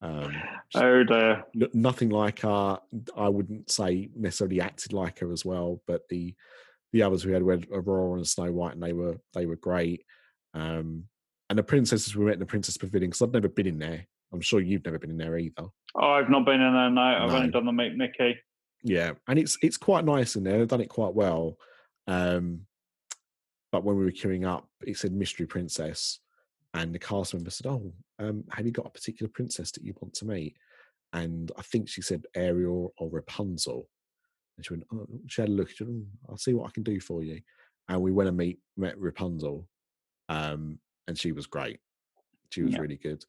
Um, 0.01 0.33
oh 0.75 1.03
dear. 1.03 1.45
nothing 1.73 2.09
like 2.09 2.41
her. 2.41 2.79
I 3.15 3.29
wouldn't 3.29 3.71
say 3.71 4.09
necessarily 4.15 4.59
acted 4.59 4.91
like 4.93 5.19
her 5.19 5.31
as 5.31 5.45
well, 5.45 5.81
but 5.87 6.01
the 6.09 6.35
the 6.91 7.03
others 7.03 7.25
we 7.25 7.33
had 7.33 7.43
were 7.43 7.59
Aurora 7.71 8.17
and 8.17 8.27
Snow 8.27 8.51
White, 8.51 8.73
and 8.73 8.83
they 8.83 8.93
were 8.93 9.17
they 9.33 9.45
were 9.45 9.55
great. 9.55 10.05
Um, 10.53 11.05
and 11.49 11.57
the 11.57 11.63
princesses 11.63 12.15
we 12.15 12.25
met 12.25 12.33
in 12.33 12.39
the 12.39 12.45
Princess 12.45 12.77
Pavilion 12.77 13.11
because 13.11 13.21
I've 13.21 13.33
never 13.33 13.47
been 13.47 13.67
in 13.67 13.79
there. 13.79 14.07
I'm 14.33 14.41
sure 14.41 14.59
you've 14.59 14.83
never 14.83 14.99
been 14.99 15.11
in 15.11 15.17
there 15.17 15.37
either. 15.37 15.65
I've 15.95 16.29
not 16.29 16.45
been 16.45 16.59
in 16.59 16.73
there. 16.73 16.89
No, 16.89 17.01
I've 17.01 17.29
No. 17.29 17.37
only 17.37 17.51
done 17.51 17.65
the 17.65 17.71
Meet 17.71 17.95
Mickey. 17.95 18.35
Yeah, 18.83 19.13
and 19.27 19.39
it's 19.39 19.57
it's 19.61 19.77
quite 19.77 20.03
nice 20.03 20.35
in 20.35 20.43
there. 20.43 20.57
They've 20.57 20.67
done 20.67 20.81
it 20.81 20.89
quite 20.89 21.13
well. 21.13 21.57
Um, 22.07 22.65
but 23.71 23.83
when 23.83 23.95
we 23.97 24.03
were 24.03 24.11
queuing 24.11 24.45
up, 24.45 24.67
it 24.85 24.97
said 24.97 25.13
mystery 25.13 25.45
princess, 25.45 26.19
and 26.73 26.93
the 26.93 26.99
cast 26.99 27.33
member 27.33 27.49
said, 27.51 27.67
"Oh, 27.67 27.93
um, 28.19 28.43
have 28.51 28.65
you 28.65 28.71
got 28.71 28.87
a 28.87 28.89
particular 28.89 29.29
princess 29.29 29.71
that 29.71 29.83
you 29.83 29.93
want 30.01 30.13
to 30.15 30.25
meet?" 30.25 30.57
And 31.13 31.51
I 31.57 31.61
think 31.61 31.87
she 31.87 32.01
said 32.01 32.25
Ariel 32.35 32.93
or 32.97 33.09
Rapunzel. 33.09 33.87
And 34.57 34.65
she 34.65 34.73
went, 34.73 34.83
oh, 34.93 35.07
she 35.27 35.41
had 35.41 35.49
a 35.49 35.53
look. 35.53 35.69
She 35.69 35.77
said, 35.77 35.87
"Oh, 35.89 36.05
I'll 36.29 36.37
see 36.37 36.53
what 36.53 36.67
I 36.67 36.71
can 36.71 36.83
do 36.83 36.99
for 36.99 37.23
you. 37.23 37.39
And 37.87 38.01
we 38.01 38.11
went 38.11 38.27
and 38.29 38.37
meet 38.37 38.59
met 38.77 38.97
Rapunzel, 38.99 39.67
um, 40.29 40.79
and 41.07 41.17
she 41.17 41.31
was 41.31 41.47
great. 41.47 41.79
She 42.51 42.63
was 42.63 42.73
Yeah. 42.73 42.79
really 42.79 42.97
good. 42.97 43.23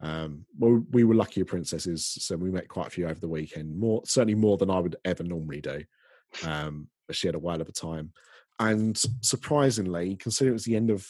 Um, 0.00 0.44
well, 0.56 0.84
we 0.92 1.04
were 1.04 1.14
luckier 1.14 1.44
princesses, 1.44 2.06
so 2.06 2.36
we 2.36 2.50
met 2.50 2.68
quite 2.68 2.86
a 2.86 2.90
few 2.90 3.06
over 3.06 3.18
the 3.18 3.28
weekend. 3.28 3.76
More, 3.78 4.02
certainly 4.04 4.34
more 4.34 4.56
than 4.56 4.70
I 4.70 4.78
would 4.78 4.96
ever 5.04 5.24
normally 5.24 5.60
do. 5.60 5.82
Um, 6.44 6.88
but 7.06 7.16
she 7.16 7.26
had 7.26 7.34
a 7.34 7.40
whale 7.40 7.60
of 7.60 7.68
a 7.68 7.72
time, 7.72 8.12
and 8.60 9.00
surprisingly, 9.22 10.16
considering 10.16 10.52
it 10.52 10.54
was 10.54 10.64
the 10.64 10.76
end 10.76 10.90
of 10.90 11.06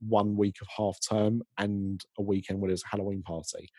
one 0.00 0.36
week 0.36 0.56
of 0.60 0.68
half 0.76 0.98
term 1.00 1.42
and 1.58 2.04
a 2.18 2.22
weekend 2.22 2.60
where 2.60 2.68
there's 2.68 2.84
a 2.84 2.88
Halloween 2.88 3.22
party, 3.22 3.70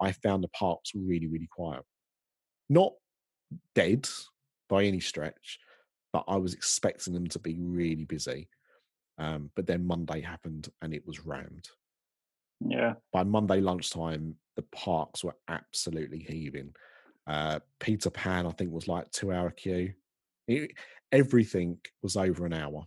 I 0.00 0.12
found 0.12 0.42
the 0.42 0.48
parks 0.48 0.92
really, 0.94 1.26
really 1.26 1.48
quiet. 1.50 1.82
Not 2.68 2.92
dead 3.74 4.08
by 4.68 4.84
any 4.84 5.00
stretch, 5.00 5.58
but 6.12 6.24
I 6.26 6.36
was 6.36 6.54
expecting 6.54 7.12
them 7.12 7.26
to 7.28 7.38
be 7.38 7.56
really 7.58 8.04
busy. 8.04 8.48
Um, 9.18 9.50
but 9.54 9.66
then 9.66 9.86
Monday 9.86 10.20
happened 10.20 10.68
and 10.82 10.92
it 10.92 11.06
was 11.06 11.24
rammed 11.24 11.68
Yeah, 12.60 12.94
by 13.12 13.24
Monday 13.24 13.60
lunchtime, 13.60 14.36
the 14.56 14.62
parks 14.72 15.24
were 15.24 15.36
absolutely 15.48 16.20
heaving. 16.28 16.74
Uh, 17.26 17.60
Peter 17.80 18.10
Pan, 18.10 18.46
I 18.46 18.50
think, 18.50 18.70
was 18.72 18.88
like 18.88 19.10
two 19.10 19.32
hour 19.32 19.50
queue. 19.50 19.92
It- 20.46 20.72
everything 21.12 21.78
was 22.02 22.16
over 22.16 22.44
an 22.44 22.52
hour 22.52 22.84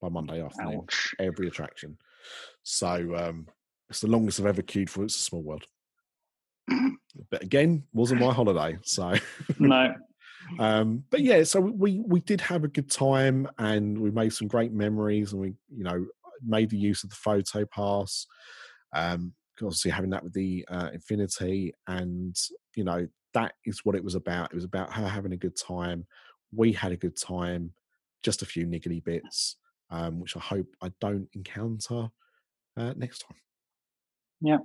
by 0.00 0.08
Monday 0.08 0.40
afternoon. 0.40 0.82
ouch. 0.84 1.14
Every 1.18 1.48
attraction. 1.48 1.98
So 2.62 3.14
um, 3.16 3.46
it's 3.90 4.00
the 4.00 4.06
longest 4.06 4.38
I've 4.40 4.46
ever 4.46 4.62
queued 4.62 4.88
for. 4.88 5.02
It's 5.04 5.16
a 5.16 5.20
small 5.20 5.42
world. 5.42 5.64
but 7.30 7.42
again, 7.42 7.84
wasn't 7.92 8.20
my 8.20 8.32
holiday. 8.32 8.78
So 8.84 9.14
No, 9.58 9.94
um, 10.58 11.04
but 11.10 11.20
yeah, 11.20 11.42
so 11.42 11.60
we 11.60 12.00
we 12.06 12.20
did 12.20 12.40
have 12.40 12.64
a 12.64 12.68
good 12.68 12.90
time 12.90 13.48
and 13.58 13.98
we 13.98 14.10
made 14.10 14.32
some 14.32 14.48
great 14.48 14.72
memories 14.72 15.32
and 15.32 15.40
we 15.40 15.54
you 15.74 15.84
know 15.84 16.06
made 16.46 16.70
the 16.70 16.78
use 16.78 17.04
of 17.04 17.10
the 17.10 17.16
photo 17.16 17.64
pass. 17.66 18.26
Um, 18.94 19.34
obviously 19.62 19.90
having 19.90 20.10
that 20.10 20.24
with 20.24 20.32
the 20.32 20.64
uh, 20.68 20.90
Infinity 20.92 21.72
and 21.86 22.36
you 22.74 22.84
know 22.84 23.06
that 23.34 23.52
is 23.64 23.84
what 23.84 23.96
it 23.96 24.04
was 24.04 24.14
about. 24.14 24.50
It 24.52 24.54
was 24.54 24.64
about 24.64 24.92
her 24.92 25.08
having 25.08 25.32
a 25.32 25.36
good 25.36 25.56
time. 25.56 26.06
We 26.54 26.72
had 26.72 26.92
a 26.92 26.96
good 26.96 27.16
time. 27.16 27.72
Just 28.22 28.42
a 28.42 28.46
few 28.46 28.64
niggly 28.64 29.04
bits, 29.04 29.56
um, 29.90 30.20
which 30.20 30.36
I 30.36 30.40
hope 30.40 30.66
I 30.80 30.90
don't 31.00 31.28
encounter 31.34 32.08
uh, 32.76 32.94
next 32.96 33.18
time. 33.20 33.36
Yeah, 34.40 34.58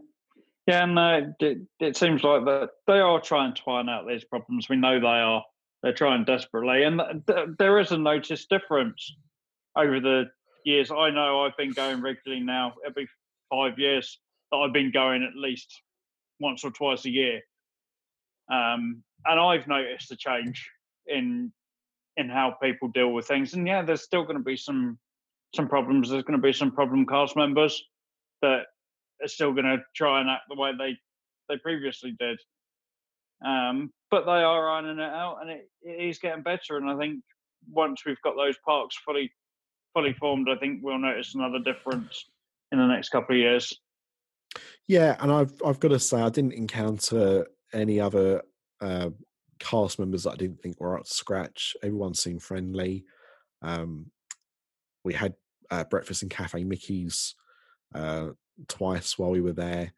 Yeah, 0.68 0.84
and 0.84 1.00
uh, 1.00 1.22
it, 1.40 1.58
it 1.80 1.98
seems 1.98 2.24
like 2.24 2.46
that 2.46 2.70
they 2.88 3.00
are 3.00 3.20
trying 3.20 3.56
to 3.56 3.62
iron 3.68 3.90
out 3.90 4.08
these 4.08 4.24
problems. 4.24 4.70
We 4.70 4.78
know 4.78 5.00
they 5.00 5.08
are. 5.08 5.44
They're 5.82 5.94
trying 5.94 6.26
desperately, 6.26 6.84
and 6.84 7.00
th- 7.00 7.26
th- 7.26 7.48
there 7.58 7.80
is 7.80 7.92
a 7.92 7.98
noticed 7.98 8.50
difference 8.50 9.14
over 9.78 10.00
the 10.00 10.26
years. 10.66 10.92
I 10.92 11.10
know 11.10 11.42
I've 11.42 11.58
been 11.58 11.72
going 11.72 12.02
regularly 12.02 12.44
now 12.44 12.74
every 12.86 13.08
five 13.50 13.78
years. 13.78 14.20
That 14.52 14.58
I've 14.58 14.74
been 14.74 14.92
going 14.92 15.24
at 15.24 15.36
least 15.36 15.82
once 16.40 16.64
or 16.64 16.72
twice 16.72 17.06
a 17.06 17.10
year, 17.10 17.42
um, 18.52 19.04
and 19.26 19.40
I've 19.40 19.68
noticed 19.68 20.12
a 20.12 20.16
change 20.16 20.70
in 21.08 21.52
in 22.18 22.30
how 22.30 22.56
people 22.62 22.90
deal 22.90 23.12
with 23.12 23.28
things. 23.28 23.54
And 23.54 23.68
yeah, 23.68 23.82
there's 23.82 24.02
still 24.02 24.24
going 24.24 24.38
to 24.38 24.44
be 24.44 24.58
some 24.58 24.98
some 25.56 25.68
problems. 25.68 26.10
There's 26.10 26.24
going 26.24 26.40
to 26.40 26.48
be 26.48 26.54
some 26.54 26.72
problem 26.72 27.06
cast 27.06 27.36
members 27.36 27.84
that 28.42 28.64
are 29.22 29.28
still 29.28 29.54
going 29.54 29.66
to 29.66 29.78
try 29.96 30.22
and 30.22 30.30
act 30.30 30.44
the 30.50 30.56
way 30.56 30.72
they 30.78 30.98
they 31.48 31.58
previously 31.58 32.16
did. 32.20 32.40
Um, 33.46 33.92
but 34.12 34.26
they 34.26 34.32
are 34.44 34.70
ironing 34.70 35.00
it 35.00 35.14
out, 35.14 35.38
and 35.42 35.50
it, 35.50 35.70
it 35.82 36.10
is 36.10 36.20
getting 36.20 36.44
better. 36.44 36.78
And 36.78 36.90
I 36.90 36.98
think 36.98 37.22
once 37.72 38.04
we've 38.06 38.22
got 38.22 38.36
those 38.36 38.58
parks 38.66 38.98
fully 39.06 39.32
fully 39.94 40.14
formed, 40.14 40.48
I 40.50 40.58
think 40.58 40.82
we'll 40.84 41.00
notice 41.00 41.36
another 41.36 41.60
difference 41.60 42.26
in 42.72 42.80
the 42.80 42.88
next 42.88 43.10
couple 43.10 43.36
of 43.36 43.40
years. 43.40 43.74
Yeah, 44.88 45.16
and 45.20 45.32
I've 45.32 45.54
I've 45.66 45.80
got 45.80 45.90
to 45.90 46.00
say 46.00 46.20
I 46.20 46.30
didn't 46.30 46.54
encounter 46.54 47.46
any 47.74 48.00
other 48.00 48.42
uh, 48.82 49.10
cast 49.60 50.00
members 50.00 50.24
that 50.24 50.32
I 50.32 50.36
didn't 50.36 50.62
think 50.62 50.80
were 50.80 50.98
up 50.98 51.06
to 51.06 51.14
scratch. 51.14 51.76
Everyone 51.84 52.14
seemed 52.14 52.42
friendly. 52.42 53.06
Um, 53.62 54.08
we 55.04 55.14
had 55.14 55.36
uh, 55.70 55.84
breakfast 55.84 56.24
in 56.24 56.30
Cafe 56.30 56.64
Mickey's 56.64 57.36
uh, 57.94 58.30
twice 58.68 59.18
while 59.18 59.32
we 59.32 59.42
were 59.42 59.54
there 59.54 59.94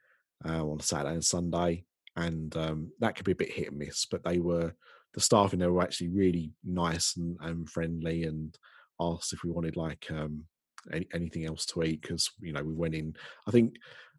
uh, 0.46 0.64
on 0.66 0.80
Saturday 0.80 1.14
and 1.14 1.24
Sunday, 1.24 1.86
and 2.16 2.56
um, 2.58 2.92
that 3.00 3.16
could 3.16 3.26
be 3.26 3.32
a 3.32 3.36
bit 3.36 3.52
hit 3.52 3.70
and 3.70 3.80
miss. 3.80 4.06
But 4.06 4.24
they 4.24 4.40
were 4.40 4.74
the 5.14 5.22
staff 5.22 5.54
in 5.54 5.60
there 5.60 5.72
were 5.72 5.84
actually 5.84 6.10
really 6.10 6.52
nice 6.64 7.16
and, 7.18 7.38
and 7.42 7.70
friendly, 7.70 8.24
and 8.24 8.58
asked 9.00 9.34
if 9.34 9.44
we 9.44 9.52
wanted 9.52 9.78
like 9.78 10.06
um, 10.12 10.46
any, 10.92 11.08
anything 11.14 11.46
else 11.46 11.66
to 11.68 11.84
eat 11.84 12.02
because 12.02 12.30
you 12.40 12.54
know 12.54 12.64
we 12.64 12.74
went 12.74 12.96
in. 12.96 13.16
I 13.48 13.52
think 13.52 13.76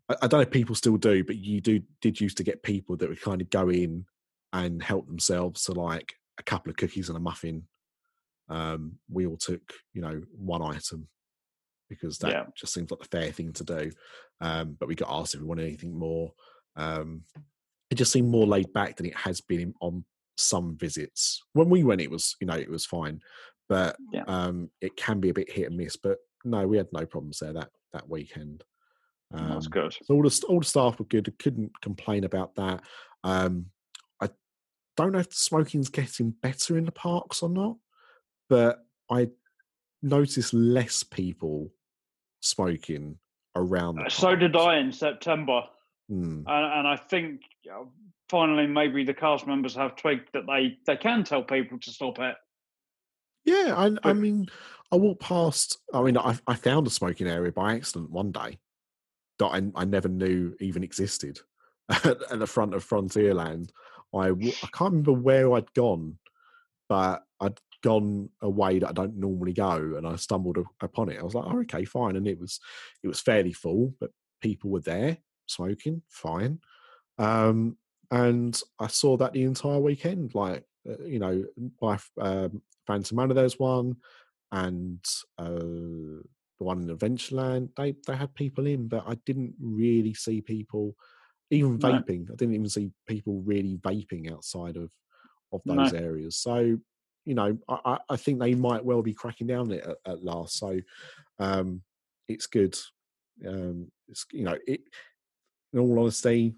I, 0.08 0.14
I 0.22 0.26
don't 0.26 0.38
know 0.38 0.40
if 0.40 0.50
people 0.50 0.74
still 0.74 0.96
do, 0.96 1.24
but 1.24 1.36
you 1.36 1.60
do 1.60 1.80
did 2.00 2.20
used 2.20 2.36
to 2.38 2.44
get 2.44 2.62
people 2.62 2.96
that 2.96 3.08
would 3.08 3.20
kind 3.20 3.40
of 3.40 3.50
go 3.50 3.68
in 3.70 4.04
and 4.52 4.82
help 4.82 5.06
themselves 5.06 5.64
to 5.64 5.72
like 5.72 6.14
a 6.38 6.42
couple 6.42 6.70
of 6.70 6.76
cookies 6.76 7.08
and 7.08 7.16
a 7.16 7.20
muffin. 7.20 7.64
Um, 8.48 8.98
we 9.10 9.26
all 9.26 9.36
took 9.36 9.62
you 9.92 10.02
know 10.02 10.22
one 10.36 10.62
item 10.62 11.08
because 11.88 12.18
that 12.18 12.30
Yeah. 12.30 12.44
just 12.56 12.72
seems 12.72 12.90
like 12.90 13.00
the 13.00 13.06
fair 13.08 13.30
thing 13.32 13.52
to 13.52 13.64
do. 13.64 13.90
Um, 14.40 14.76
but 14.78 14.88
we 14.88 14.94
got 14.94 15.10
asked 15.10 15.34
if 15.34 15.40
we 15.40 15.46
wanted 15.46 15.66
anything 15.66 15.98
more. 15.98 16.32
Um, 16.76 17.22
it 17.90 17.96
just 17.96 18.12
seemed 18.12 18.28
more 18.30 18.46
laid 18.46 18.72
back 18.72 18.96
than 18.96 19.04
it 19.06 19.16
has 19.16 19.42
been 19.42 19.60
in, 19.60 19.74
on 19.82 20.04
some 20.38 20.76
visits. 20.78 21.42
When 21.52 21.68
we 21.68 21.84
went, 21.84 22.00
it 22.00 22.10
was 22.10 22.34
you 22.40 22.46
know 22.46 22.54
it 22.54 22.70
was 22.70 22.86
fine, 22.86 23.20
but 23.68 23.96
Yeah. 24.12 24.24
um, 24.26 24.70
it 24.80 24.96
can 24.96 25.20
be 25.20 25.28
a 25.28 25.34
bit 25.34 25.50
hit 25.52 25.66
and 25.66 25.76
miss. 25.76 25.96
But 25.96 26.18
no, 26.44 26.66
we 26.66 26.76
had 26.76 26.88
no 26.92 27.06
problems 27.06 27.38
there 27.38 27.52
that 27.52 27.70
that 27.92 28.08
weekend. 28.08 28.64
That's 29.30 29.66
Um, 29.66 29.70
good. 29.70 29.96
so 30.02 30.14
all 30.14 30.22
the 30.22 30.44
all 30.48 30.58
the 30.60 30.64
staff 30.66 30.98
were 30.98 31.04
good. 31.06 31.32
Couldn't 31.38 31.72
complain 31.80 32.24
about 32.24 32.54
that. 32.56 32.82
Um, 33.24 33.66
I 34.20 34.28
don't 34.96 35.12
know 35.12 35.20
if 35.20 35.30
the 35.30 35.36
smoking's 35.36 35.88
getting 35.88 36.30
better 36.30 36.76
in 36.76 36.84
the 36.84 36.92
parks 36.92 37.42
or 37.42 37.48
not, 37.48 37.76
but 38.48 38.84
I 39.10 39.30
noticed 40.02 40.52
less 40.52 41.02
people 41.02 41.70
smoking 42.40 43.18
around. 43.56 43.96
The 43.96 44.10
So 44.10 44.34
did. 44.36 44.56
I 44.56 44.78
in 44.78 44.92
September, 44.92 45.62
Hmm. 46.08 46.42
and, 46.46 46.48
and 46.78 46.88
I 46.88 46.96
think 46.96 47.40
uh, 47.72 47.84
finally 48.28 48.66
maybe 48.66 49.04
the 49.04 49.14
cast 49.14 49.46
members 49.46 49.74
have 49.76 49.96
tweaked 49.96 50.32
that 50.32 50.46
they 50.46 50.76
they 50.86 50.96
can 50.96 51.24
tell 51.24 51.42
people 51.42 51.78
to 51.78 51.90
stop 51.90 52.18
it. 52.18 52.36
Yeah, 53.44 53.74
I, 53.76 54.10
I 54.10 54.12
mean, 54.12 54.48
I 54.92 54.96
walked 54.96 55.22
past. 55.22 55.78
I 55.92 56.02
mean, 56.02 56.18
I, 56.18 56.38
I 56.46 56.54
found 56.54 56.86
a 56.86 56.90
smoking 56.90 57.26
area 57.26 57.50
by 57.50 57.74
accident 57.74 58.10
one 58.10 58.30
day 58.30 58.58
that 59.38 59.46
I, 59.46 59.62
I 59.74 59.84
never 59.86 60.08
knew 60.08 60.54
even 60.60 60.84
existed 60.84 61.40
at, 61.88 62.04
at 62.04 62.38
the 62.38 62.46
front 62.46 62.74
of 62.74 62.86
Frontierland. 62.86 63.70
I 64.14 64.28
I 64.28 64.68
can't 64.72 64.92
remember 64.92 65.12
where 65.12 65.52
I'd 65.54 65.72
gone, 65.72 66.18
but 66.88 67.22
I'd 67.40 67.58
gone 67.82 68.28
a 68.42 68.50
way 68.50 68.78
that 68.78 68.90
I 68.90 68.92
don't 68.92 69.16
normally 69.16 69.54
go, 69.54 69.94
and 69.96 70.06
I 70.06 70.16
stumbled 70.16 70.58
upon 70.80 71.08
it. 71.08 71.18
I 71.18 71.22
was 71.22 71.34
like, 71.34 71.46
oh, 71.46 71.60
okay, 71.60 71.84
fine, 71.86 72.16
and 72.16 72.28
it 72.28 72.38
was 72.38 72.60
it 73.02 73.08
was 73.08 73.20
fairly 73.20 73.54
full, 73.54 73.94
but 73.98 74.10
people 74.42 74.70
were 74.70 74.80
there 74.80 75.16
smoking, 75.46 76.02
fine. 76.08 76.60
Um, 77.18 77.78
and 78.10 78.60
I 78.78 78.88
saw 78.88 79.16
that 79.16 79.32
the 79.32 79.44
entire 79.44 79.80
weekend, 79.80 80.34
like 80.34 80.64
uh, 80.88 81.02
you 81.04 81.18
know, 81.18 81.44
by 81.80 81.98
um, 82.20 82.60
Phantom 82.86 83.16
Manor, 83.16 83.34
there's 83.34 83.58
one, 83.58 83.96
and 84.52 85.04
uh, 85.38 85.48
the 85.48 86.22
one 86.58 86.82
in 86.82 86.96
Adventureland. 86.96 87.70
They 87.76 87.94
they 88.06 88.14
had 88.16 88.34
people 88.34 88.66
in, 88.66 88.86
but 88.86 89.04
I 89.06 89.16
didn't 89.26 89.54
really 89.60 90.14
see 90.14 90.40
people, 90.40 90.94
even 91.50 91.78
No. 91.78 91.88
vaping. 91.88 92.30
I 92.30 92.34
didn't 92.36 92.54
even 92.54 92.68
see 92.68 92.92
people 93.08 93.42
really 93.44 93.78
vaping 93.78 94.30
outside 94.32 94.76
of 94.76 94.90
of 95.52 95.62
No. 95.64 95.82
those 95.82 95.94
areas. 95.94 96.36
So 96.36 96.78
you 97.24 97.34
know, 97.34 97.56
I, 97.68 97.98
I- 98.08 98.16
think 98.16 98.40
they 98.40 98.54
might 98.54 98.84
well 98.84 99.00
be 99.00 99.14
cracking 99.14 99.46
down 99.46 99.70
it 99.70 99.86
at, 99.86 99.96
at 100.04 100.24
last. 100.24 100.58
So 100.58 100.80
um, 101.38 101.82
it's 102.28 102.46
good. 102.46 102.76
Um, 103.46 103.90
it's 104.08 104.26
you 104.32 104.44
know, 104.44 104.58
it. 104.66 104.82
In 105.72 105.78
all 105.78 106.00
honesty, 106.00 106.54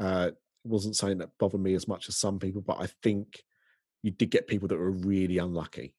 uh, 0.00 0.32
wasn't 0.64 0.96
something 0.96 1.18
that 1.18 1.30
bothered 1.38 1.60
me 1.60 1.74
as 1.74 1.86
much 1.86 2.08
as 2.08 2.16
some 2.16 2.40
people, 2.40 2.60
but 2.60 2.80
I 2.80 2.88
think 3.04 3.40
you 4.02 4.10
did 4.10 4.30
get 4.30 4.48
people 4.48 4.66
that 4.68 4.78
were 4.78 4.90
really 4.90 5.38
unlucky 5.38 5.94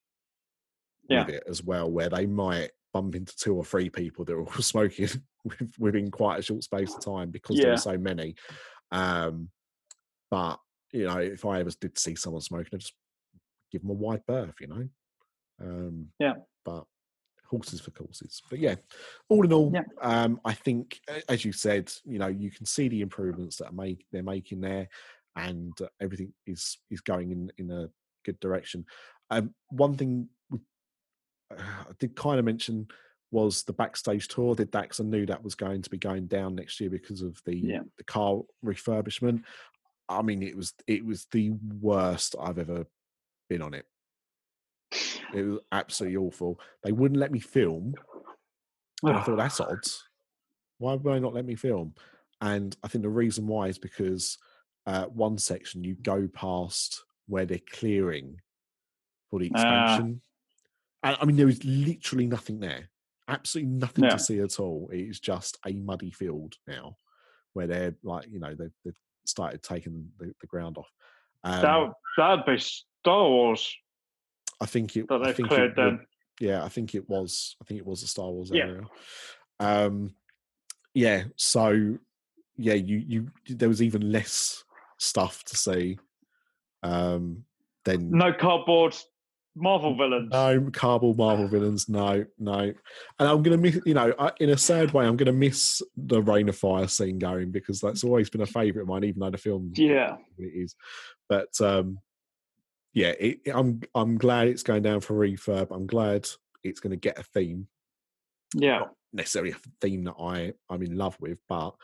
Yeah. 1.10 1.26
with 1.26 1.36
it 1.36 1.44
as 1.48 1.64
well, 1.64 1.90
where 1.90 2.10
they 2.10 2.26
might 2.26 2.72
bump 2.94 3.16
into 3.16 3.36
two 3.36 3.56
or 3.56 3.64
three 3.66 3.90
people 3.90 4.26
that 4.26 4.36
were 4.36 4.44
all 4.46 4.52
smoking 4.62 5.08
within 5.78 6.10
quite 6.12 6.40
a 6.40 6.44
short 6.44 6.64
space 6.64 6.96
of 6.96 7.04
time 7.04 7.32
because 7.32 7.58
there 7.58 7.68
Yeah. 7.68 7.74
were 7.74 7.78
so 7.78 7.98
many. 7.98 8.36
Um, 8.92 9.50
but 10.32 10.60
you 10.92 11.06
know, 11.06 11.18
if 11.18 11.46
I 11.46 11.60
ever 11.60 11.72
did 11.80 11.98
see 12.00 12.16
someone 12.16 12.42
smoking, 12.42 12.70
I'd 12.74 12.80
just 12.80 12.94
give 13.72 13.82
them 13.82 13.92
a 13.92 13.94
wide 13.94 14.26
berth, 14.26 14.56
you 14.60 14.68
know. 14.68 14.88
Um, 15.62 16.12
Yeah. 16.20 16.36
But 16.66 16.86
horses 17.48 17.82
for 17.82 17.92
courses. 17.92 18.42
But 18.50 18.60
yeah, 18.60 18.76
all 19.28 19.44
in 19.44 19.54
all, 19.54 19.72
Yeah. 19.74 19.84
um, 20.02 20.40
I 20.46 20.54
think, 20.54 21.00
as 21.28 21.44
you 21.46 21.52
said, 21.52 21.92
you 22.06 22.20
know, 22.20 22.28
you 22.28 22.52
can 22.52 22.66
see 22.66 22.88
the 22.88 23.02
improvements 23.02 23.58
that 23.58 23.68
are 23.70 23.72
make 23.74 24.06
they're 24.12 24.24
making 24.24 24.62
there, 24.62 24.88
and 25.36 25.80
uh, 25.82 25.88
everything 26.02 26.34
is 26.48 26.78
is 26.90 27.02
going 27.02 27.32
in 27.32 27.52
in 27.58 27.72
a 27.72 27.90
good 28.26 28.40
direction. 28.40 28.86
Um, 29.32 29.54
one 29.70 29.96
thing 29.96 30.30
we, 30.50 30.60
I 31.52 31.92
did 32.00 32.16
kind 32.16 32.40
of 32.40 32.46
mention 32.46 32.88
was 33.32 33.64
the 33.64 33.74
backstage 33.74 34.28
tour. 34.28 34.56
Did 34.56 34.72
that 34.72 34.84
because 34.84 35.00
I 35.00 35.04
knew 35.04 35.26
that 35.28 35.44
was 35.44 35.56
going 35.56 35.82
to 35.84 35.90
be 35.90 35.98
going 35.98 36.28
down 36.28 36.56
next 36.56 36.80
year 36.80 36.90
because 36.90 37.22
of 37.22 37.42
the 37.46 37.56
Yeah. 37.58 37.82
the 37.98 38.04
car 38.04 38.42
refurbishment. 38.66 39.44
I 40.08 40.22
mean, 40.24 40.42
it 40.42 40.56
was 40.56 40.74
it 40.88 41.06
was 41.06 41.26
the 41.32 41.52
worst 41.82 42.36
I've 42.40 42.58
ever 42.58 42.86
been 43.50 43.62
on 43.62 43.74
it. 43.74 43.86
It 45.34 45.44
was 45.44 45.60
absolutely 45.72 46.18
awful. 46.18 46.60
They 46.84 46.92
wouldn't 46.92 47.20
let 47.20 47.32
me 47.32 47.40
film. 47.40 47.94
And 49.04 49.16
I 49.18 49.22
thought 49.24 49.38
that's 49.38 49.60
odd. 49.60 49.80
Why 50.80 50.94
would 50.94 51.04
they 51.04 51.20
not 51.20 51.34
let 51.36 51.46
me 51.46 51.56
film? 51.56 51.94
And 52.42 52.76
I 52.84 52.88
think 52.88 53.04
the 53.04 53.10
reason 53.10 53.46
why 53.48 53.68
is 53.68 53.78
because 53.78 54.38
uh, 54.88 55.06
one 55.06 55.38
section 55.38 55.84
you 55.84 55.94
go 55.96 56.28
past 56.28 57.04
where 57.28 57.46
they're 57.46 57.60
clearing 57.72 58.42
for 59.30 59.40
the 59.40 59.52
Ah. 59.54 59.60
expansion. 59.60 60.06
and, 60.06 60.22
I 61.04 61.24
mean, 61.26 61.38
there 61.38 61.50
is 61.50 61.64
literally 61.64 62.28
nothing 62.28 62.60
there. 62.60 62.90
Absolutely 63.28 63.72
nothing 63.74 64.04
Yeah. 64.06 64.10
to 64.12 64.20
see 64.20 64.40
at 64.40 64.60
all. 64.60 64.90
It 64.92 65.00
is 65.02 65.20
just 65.20 65.58
a 65.66 65.72
muddy 65.74 66.12
field 66.12 66.56
now, 66.68 66.98
where 67.54 67.68
they're 67.68 67.96
like, 68.04 68.28
you 68.30 68.40
know, 68.40 68.54
they've, 68.56 68.74
they've 68.84 68.94
started 69.26 69.62
taking 69.64 70.10
the, 70.18 70.34
the 70.42 70.48
ground 70.48 70.78
off. 70.78 70.92
Um, 71.44 71.62
that 71.62 71.94
that'd 72.18 72.46
be 72.46 72.58
Star 72.60 73.30
Wars 73.30 73.74
I 74.60 74.66
think 74.66 74.98
it. 74.98 75.08
that 75.08 75.22
I 75.22 75.32
think 75.32 75.48
cleared 75.48 75.72
it 75.72 75.76
then. 75.78 76.06
yeah, 76.42 76.64
I 76.66 76.70
think 76.70 76.96
it 76.96 77.08
was. 77.08 77.56
I 77.62 77.66
think 77.66 77.80
it 77.80 77.86
was 77.86 78.04
a 78.04 78.08
Star 78.08 78.30
Wars 78.30 78.52
Yeah. 78.54 78.64
area. 78.66 78.82
Um, 79.62 80.16
yeah. 80.94 81.24
So, 81.38 81.98
yeah, 82.58 82.74
you 82.74 82.98
you 82.98 83.32
there 83.48 83.70
was 83.70 83.82
even 83.82 84.12
less 84.12 84.66
stuff 84.98 85.44
to 85.46 85.56
see. 85.56 85.98
Um, 86.84 87.46
than 87.86 88.10
No 88.12 88.34
cardboard 88.34 88.98
Marvel 89.62 89.96
villains. 89.96 90.30
no 90.32 90.70
cardboard 90.72 91.18
Marvel 91.18 91.48
villains. 91.48 91.90
No, 91.90 92.26
no. 92.38 92.60
And 92.60 92.74
I'm 93.20 93.44
gonna 93.44 93.58
miss. 93.58 93.80
You 93.86 93.94
know, 93.94 94.14
I, 94.18 94.32
in 94.40 94.50
a 94.50 94.58
sad 94.58 94.92
way, 94.94 95.06
I'm 95.06 95.18
gonna 95.18 95.34
miss 95.34 95.82
the 95.98 96.22
Reign 96.22 96.48
of 96.50 96.58
Fire 96.58 96.88
scene 96.88 97.20
going 97.20 97.52
because 97.52 97.82
that's 97.82 98.04
always 98.04 98.30
been 98.30 98.42
a 98.42 98.46
favourite 98.46 98.84
of 98.84 98.88
mine, 98.88 99.04
even 99.04 99.20
though 99.20 99.30
the 99.30 99.38
film 99.38 99.72
Yeah. 99.76 100.18
it 100.38 100.44
is. 100.44 100.76
But 101.28 101.60
um, 101.62 102.00
yeah, 102.94 103.14
it, 103.20 103.40
I'm 103.54 103.82
I'm 103.94 104.18
glad 104.18 104.48
it's 104.48 104.64
going 104.64 104.84
down 104.84 105.02
for 105.02 105.14
refurb. 105.14 105.68
I'm 105.72 105.86
glad 105.88 106.28
it's 106.64 106.80
going 106.80 106.92
to 106.92 106.98
get 106.98 107.20
a 107.20 107.24
theme, 107.24 107.68
Yeah. 108.56 108.80
not 108.80 108.94
necessarily 109.14 109.52
a 109.52 109.58
theme 109.82 110.04
that 110.06 110.16
I 110.20 110.54
I'm 110.70 110.82
in 110.84 110.98
love 110.98 111.18
with, 111.20 111.40
but 111.48 111.76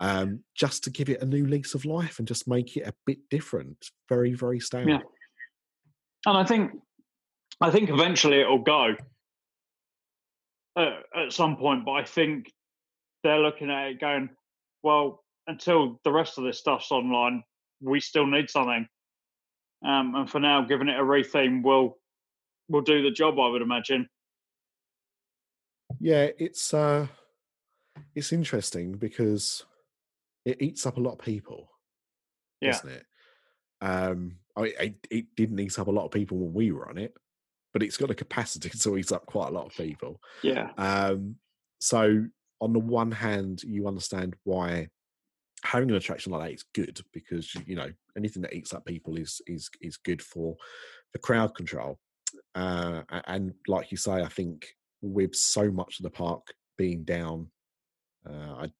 um, 0.00 0.44
just 0.54 0.84
to 0.84 0.90
give 0.90 1.08
it 1.08 1.22
a 1.22 1.26
new 1.26 1.46
lease 1.46 1.74
of 1.74 1.84
life 1.84 2.18
and 2.18 2.28
just 2.28 2.46
make 2.48 2.76
it 2.76 2.86
a 2.86 2.94
bit 3.06 3.18
different. 3.30 3.90
Very 4.08 4.32
very 4.34 4.60
standard. 4.60 4.90
Yeah. 5.00 5.00
And 6.26 6.36
I 6.36 6.44
think 6.44 6.72
I 7.60 7.70
think 7.70 7.90
eventually 7.90 8.40
it'll 8.40 8.58
go 8.62 8.94
uh, 10.76 11.00
at 11.14 11.32
some 11.32 11.56
point, 11.56 11.84
but 11.84 11.92
I 11.92 12.04
think 12.04 12.52
they're 13.24 13.40
looking 13.40 13.70
at 13.70 13.88
it 13.88 14.00
going, 14.00 14.30
well, 14.82 15.24
until 15.46 16.00
the 16.04 16.12
rest 16.12 16.38
of 16.38 16.44
this 16.44 16.58
stuff's 16.58 16.92
online, 16.92 17.42
we 17.80 18.00
still 18.00 18.26
need 18.26 18.48
something. 18.48 18.86
Um, 19.84 20.14
and 20.14 20.30
for 20.30 20.40
now, 20.40 20.62
giving 20.62 20.88
it 20.88 20.98
a 20.98 21.02
retheme 21.02 21.62
will 21.62 21.98
will 22.68 22.82
do 22.82 23.02
the 23.02 23.10
job, 23.10 23.38
I 23.38 23.48
would 23.48 23.62
imagine. 23.62 24.08
Yeah, 26.00 26.28
it's 26.38 26.74
uh, 26.74 27.06
it's 28.14 28.32
interesting 28.32 28.92
because 28.92 29.64
it 30.44 30.60
eats 30.60 30.86
up 30.86 30.96
a 30.96 31.00
lot 31.00 31.12
of 31.12 31.18
people. 31.20 31.70
Yeah. 32.60 32.72
doesn't 32.72 32.90
it? 32.90 33.06
Um, 33.80 34.38
I 34.56 34.62
mean, 34.62 34.72
it, 34.80 35.06
it 35.10 35.26
didn't 35.36 35.60
eat 35.60 35.78
up 35.78 35.86
a 35.86 35.92
lot 35.92 36.04
of 36.04 36.10
people 36.10 36.38
when 36.38 36.52
we 36.52 36.72
were 36.72 36.88
on 36.88 36.98
it, 36.98 37.14
but 37.72 37.82
it's 37.82 37.96
got 37.96 38.10
a 38.10 38.14
capacity 38.14 38.68
to 38.80 38.96
eat 38.96 39.12
up 39.12 39.26
quite 39.26 39.48
a 39.48 39.52
lot 39.52 39.66
of 39.66 39.76
people. 39.76 40.20
Yeah. 40.42 40.70
Um, 40.76 41.36
so 41.80 42.26
on 42.60 42.72
the 42.72 42.80
one 42.80 43.12
hand, 43.12 43.62
you 43.62 43.86
understand 43.86 44.34
why 44.44 44.88
having 45.64 45.90
an 45.90 45.96
attraction 45.96 46.32
like 46.32 46.42
that 46.42 46.54
is 46.54 46.64
good 46.72 47.00
because 47.12 47.52
you 47.66 47.74
know 47.74 47.90
anything 48.16 48.42
that 48.42 48.54
eats 48.54 48.72
up 48.72 48.84
people 48.84 49.16
is 49.16 49.40
is 49.46 49.68
is 49.80 49.96
good 49.96 50.22
for 50.22 50.56
the 51.12 51.18
crowd 51.18 51.54
control. 51.54 51.98
Uh, 52.54 53.02
and 53.26 53.54
like 53.66 53.90
you 53.90 53.96
say, 53.96 54.22
I 54.22 54.28
think 54.28 54.66
with 55.00 55.34
so 55.34 55.70
much 55.70 55.98
of 55.98 56.04
the 56.04 56.10
park 56.10 56.46
being 56.76 57.04
down. 57.04 57.48
Uh, 58.28 58.66
I 58.66 58.70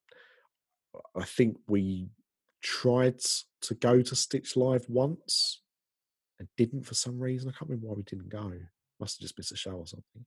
I 1.16 1.24
think 1.24 1.56
we 1.68 2.08
tried 2.62 3.18
to 3.62 3.74
go 3.74 4.02
to 4.02 4.16
Stitch 4.16 4.56
Live 4.56 4.84
once 4.88 5.62
and 6.38 6.48
didn't 6.56 6.86
for 6.86 6.94
some 6.94 7.18
reason. 7.18 7.48
I 7.48 7.52
can't 7.52 7.70
remember 7.70 7.88
why 7.88 7.94
we 7.94 8.02
didn't 8.02 8.28
go. 8.28 8.52
Must 9.00 9.16
have 9.18 9.22
just 9.22 9.38
missed 9.38 9.52
a 9.52 9.56
show 9.56 9.72
or 9.72 9.86
something. 9.86 10.24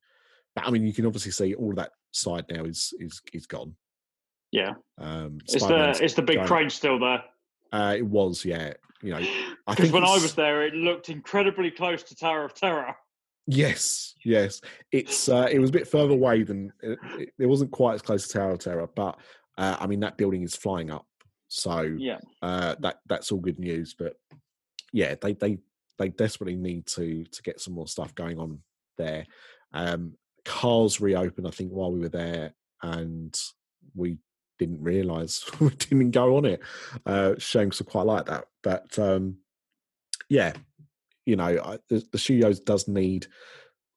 But 0.55 0.67
I 0.67 0.71
mean, 0.71 0.85
you 0.85 0.93
can 0.93 1.05
obviously 1.05 1.31
see 1.31 1.53
all 1.55 1.69
of 1.71 1.75
that 1.77 1.91
side 2.11 2.45
now 2.49 2.63
is 2.65 2.93
is 2.99 3.21
is 3.33 3.45
gone. 3.45 3.75
Yeah. 4.51 4.73
Um, 4.97 5.37
Is 5.47 5.61
the 5.65 6.03
is 6.03 6.13
the 6.15 6.21
big 6.21 6.35
going- 6.37 6.47
crane 6.47 6.69
still 6.69 6.99
there? 6.99 7.23
Uh, 7.71 7.95
it 7.97 8.05
was, 8.05 8.43
yeah. 8.43 8.73
You 9.01 9.11
know, 9.11 9.17
I 9.17 9.23
Because 9.67 9.83
think 9.83 9.93
when 9.93 10.03
I 10.03 10.13
was 10.15 10.35
there, 10.35 10.63
it 10.63 10.73
looked 10.73 11.07
incredibly 11.09 11.71
close 11.71 12.03
to 12.03 12.15
Tower 12.15 12.43
of 12.43 12.53
Terror. 12.53 12.93
Yes, 13.47 14.13
yes. 14.25 14.61
It's 14.91 15.29
uh, 15.29 15.47
it 15.49 15.59
was 15.59 15.69
a 15.69 15.73
bit 15.73 15.87
further 15.87 16.13
away 16.13 16.43
than 16.43 16.71
it, 16.83 16.99
it, 17.17 17.29
it 17.39 17.45
wasn't 17.45 17.71
quite 17.71 17.93
as 17.95 18.01
close 18.01 18.27
to 18.27 18.33
Tower 18.37 18.51
of 18.51 18.59
Terror, 18.59 18.87
but 18.93 19.17
uh, 19.57 19.77
I 19.79 19.87
mean 19.87 20.01
that 20.01 20.17
building 20.17 20.43
is 20.43 20.55
flying 20.55 20.91
up, 20.91 21.05
so 21.47 21.81
Yeah. 21.97 22.19
uh, 22.41 22.75
that 22.81 22.99
that's 23.07 23.31
all 23.31 23.39
good 23.39 23.57
news. 23.59 23.95
But 23.97 24.17
yeah, 24.93 25.15
they 25.19 25.33
they 25.33 25.57
they 26.01 26.09
desperately 26.09 26.55
need 26.55 26.85
to 26.87 27.23
to 27.25 27.41
get 27.43 27.59
some 27.59 27.73
more 27.73 27.87
stuff 27.87 28.15
going 28.15 28.39
on 28.39 28.59
there. 28.97 29.25
Um, 29.73 30.13
cars 30.45 30.99
reopened, 30.99 31.47
I 31.47 31.51
think, 31.51 31.71
while 31.71 31.91
we 31.91 31.99
were 31.99 32.09
there, 32.09 32.53
and 32.81 33.37
we 33.95 34.17
didn't 34.59 34.81
realise 34.81 35.43
we 35.59 35.69
didn't 35.69 36.11
go 36.11 36.37
on 36.37 36.45
it. 36.45 36.61
Uh, 37.05 37.35
shame 37.37 37.71
I 37.79 37.83
quite 37.83 38.05
like 38.05 38.25
that, 38.25 38.45
but 38.63 38.97
um, 38.99 39.37
yeah, 40.29 40.53
you 41.25 41.35
know, 41.35 41.45
I, 41.63 41.77
the, 41.89 42.03
the 42.11 42.17
studios 42.17 42.59
does 42.59 42.87
need 42.87 43.27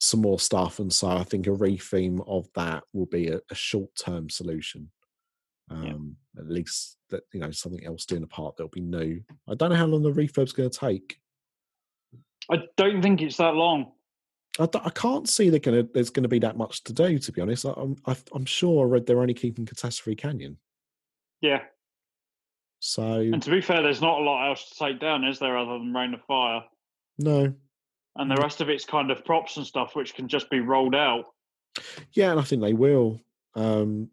some 0.00 0.20
more 0.20 0.38
stuff, 0.38 0.78
and 0.78 0.92
so 0.92 1.08
I 1.08 1.24
think 1.24 1.46
a 1.46 1.50
retheme 1.50 2.22
of 2.28 2.48
that 2.54 2.84
will 2.92 3.06
be 3.06 3.28
a, 3.28 3.40
a 3.50 3.54
short-term 3.54 4.28
solution. 4.30 4.90
Um, 5.70 6.16
At 6.38 6.50
least 6.50 6.98
that 7.08 7.22
you 7.32 7.40
know 7.40 7.50
something 7.50 7.84
else 7.86 8.04
doing 8.04 8.22
a 8.22 8.26
part 8.26 8.56
that'll 8.56 8.68
be 8.68 8.80
new. 8.80 9.22
I 9.48 9.54
don't 9.54 9.70
know 9.70 9.76
how 9.76 9.86
long 9.86 10.02
the 10.02 10.12
refurb's 10.12 10.52
going 10.52 10.68
to 10.68 10.78
take. 10.78 11.18
I 12.50 12.58
don't 12.76 13.02
think 13.02 13.22
it's 13.22 13.36
that 13.38 13.54
long. 13.54 13.92
I 14.58 14.90
can't 14.90 15.28
see 15.28 15.50
they're 15.50 15.58
gonna, 15.58 15.82
there's 15.82 16.10
going 16.10 16.22
to 16.22 16.28
be 16.28 16.38
that 16.38 16.56
much 16.56 16.84
to 16.84 16.92
do. 16.92 17.18
To 17.18 17.32
be 17.32 17.40
honest, 17.40 17.66
I, 17.66 17.72
I'm 17.76 17.96
I, 18.06 18.16
I'm 18.32 18.44
sure 18.44 18.86
I 18.86 18.88
read 18.88 19.06
they're 19.06 19.20
only 19.20 19.34
keeping 19.34 19.66
Catastrophe 19.66 20.14
Canyon. 20.14 20.58
Yeah. 21.40 21.62
So 22.78 23.02
And 23.02 23.42
to 23.42 23.50
be 23.50 23.60
fair, 23.60 23.82
there's 23.82 24.00
not 24.00 24.20
a 24.20 24.22
lot 24.24 24.48
else 24.48 24.68
to 24.68 24.74
take 24.78 25.00
down, 25.00 25.24
is 25.24 25.38
there, 25.38 25.56
other 25.56 25.78
than 25.78 25.92
Reign 25.92 26.14
of 26.14 26.22
Fire? 26.24 26.62
no, 27.18 27.52
And 28.16 28.30
the 28.30 28.40
rest 28.40 28.60
of 28.60 28.68
it's 28.68 28.84
kind 28.84 29.10
of 29.10 29.24
props 29.24 29.56
and 29.56 29.66
stuff, 29.66 29.96
which 29.96 30.14
can 30.14 30.28
just 30.28 30.50
be 30.50 30.60
rolled 30.60 30.94
out. 30.94 31.24
Yeah, 32.12 32.30
and 32.30 32.38
I 32.38 32.42
think 32.44 32.62
they 32.62 32.74
will. 32.74 33.20
Um, 33.54 34.10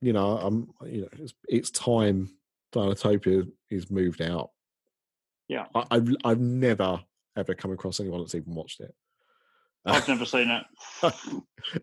you 0.00 0.12
know, 0.12 0.36
I'm. 0.36 0.68
You 0.84 1.02
know, 1.02 1.08
it's, 1.12 1.32
it's 1.48 1.70
time 1.70 2.30
Dinotopia 2.72 3.48
is 3.70 3.90
moved 3.90 4.20
out. 4.20 4.50
Yeah. 5.48 5.66
I, 5.74 5.84
I've 5.90 6.14
I've 6.24 6.40
never 6.40 7.00
ever 7.38 7.54
come 7.54 7.72
across 7.72 8.00
anyone 8.00 8.20
that's 8.20 8.34
even 8.34 8.54
watched 8.54 8.80
it. 8.80 8.94
I've 9.86 10.08
never 10.08 10.24
seen 10.26 10.50
it. 10.50 10.64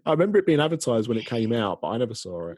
I 0.05 0.11
remember 0.11 0.37
it 0.37 0.45
being 0.45 0.59
advertised 0.59 1.07
when 1.07 1.17
it 1.17 1.25
came 1.25 1.53
out, 1.53 1.81
but 1.81 1.89
I 1.89 1.97
never 1.97 2.13
saw 2.13 2.49
it. 2.49 2.57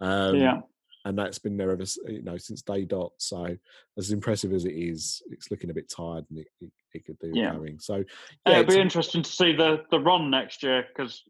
Um, 0.00 0.36
yeah. 0.36 0.60
and 1.04 1.18
that's 1.18 1.38
been 1.38 1.56
there 1.56 1.70
ever 1.70 1.84
you 2.08 2.22
know 2.22 2.38
since 2.38 2.62
day 2.62 2.84
dot. 2.84 3.12
So 3.18 3.56
as 3.98 4.10
impressive 4.10 4.52
as 4.52 4.64
it 4.64 4.72
is, 4.72 5.22
it's 5.30 5.50
looking 5.50 5.70
a 5.70 5.74
bit 5.74 5.90
tired, 5.94 6.24
and 6.30 6.38
it, 6.38 6.46
it, 6.60 6.70
it 6.94 7.04
could 7.04 7.18
do 7.18 7.32
Yeah. 7.34 7.52
going. 7.52 7.78
So 7.78 8.02
Yeah, 8.46 8.60
it'll 8.60 8.74
be 8.74 8.80
interesting 8.80 9.22
to 9.22 9.30
see 9.30 9.54
the, 9.54 9.84
the 9.90 10.00
run 10.00 10.30
next 10.30 10.62
year 10.62 10.86
because 10.88 11.22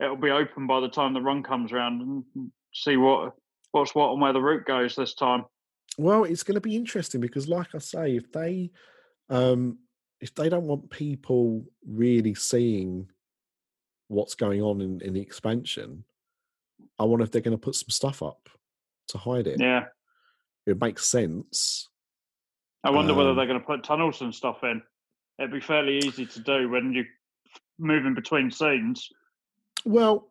it'll 0.00 0.16
be 0.16 0.30
open 0.30 0.66
by 0.66 0.80
the 0.80 0.88
time 0.88 1.14
the 1.14 1.20
run 1.20 1.42
comes 1.42 1.72
around 1.72 2.00
and 2.00 2.50
see 2.72 2.96
what 2.96 3.34
what's 3.72 3.94
what 3.94 4.12
and 4.12 4.20
where 4.20 4.32
the 4.32 4.40
route 4.40 4.66
goes 4.66 4.94
this 4.94 5.14
time. 5.14 5.44
Well, 5.98 6.24
it's 6.24 6.42
going 6.42 6.54
to 6.54 6.60
be 6.60 6.76
interesting 6.76 7.20
because, 7.20 7.48
like 7.48 7.74
I 7.74 7.78
say, 7.78 8.16
if 8.16 8.32
they 8.32 8.70
um, 9.28 9.78
if 10.22 10.34
they 10.36 10.48
don't 10.48 10.68
want 10.68 10.88
people 10.88 11.64
really 11.86 12.32
seeing 12.34 13.10
what's 14.06 14.36
going 14.36 14.62
on 14.62 14.80
in, 14.80 15.00
in 15.00 15.12
the 15.14 15.20
expansion, 15.20 16.04
I 16.98 17.04
wonder 17.04 17.24
if 17.24 17.32
they're 17.32 17.42
going 17.42 17.58
to 17.58 17.60
put 17.60 17.74
some 17.74 17.88
stuff 17.90 18.22
up 18.22 18.48
to 19.08 19.18
hide 19.18 19.48
it. 19.48 19.60
Yeah, 19.60 19.86
It 20.64 20.80
makes 20.80 21.06
sense. 21.06 21.88
I 22.84 22.90
wonder 22.90 23.14
whether 23.14 23.30
Um, 23.30 23.36
they're 23.36 23.46
going 23.46 23.58
to 23.60 23.66
put 23.66 23.82
tunnels 23.82 24.20
and 24.22 24.32
stuff 24.32 24.62
in. 24.62 24.80
It'd 25.38 25.50
be 25.50 25.60
fairly 25.60 25.98
easy 25.98 26.24
to 26.26 26.40
do 26.40 26.68
when 26.68 26.92
you're 26.92 27.04
moving 27.80 28.14
between 28.14 28.50
scenes. 28.50 29.08
Well, 29.84 30.30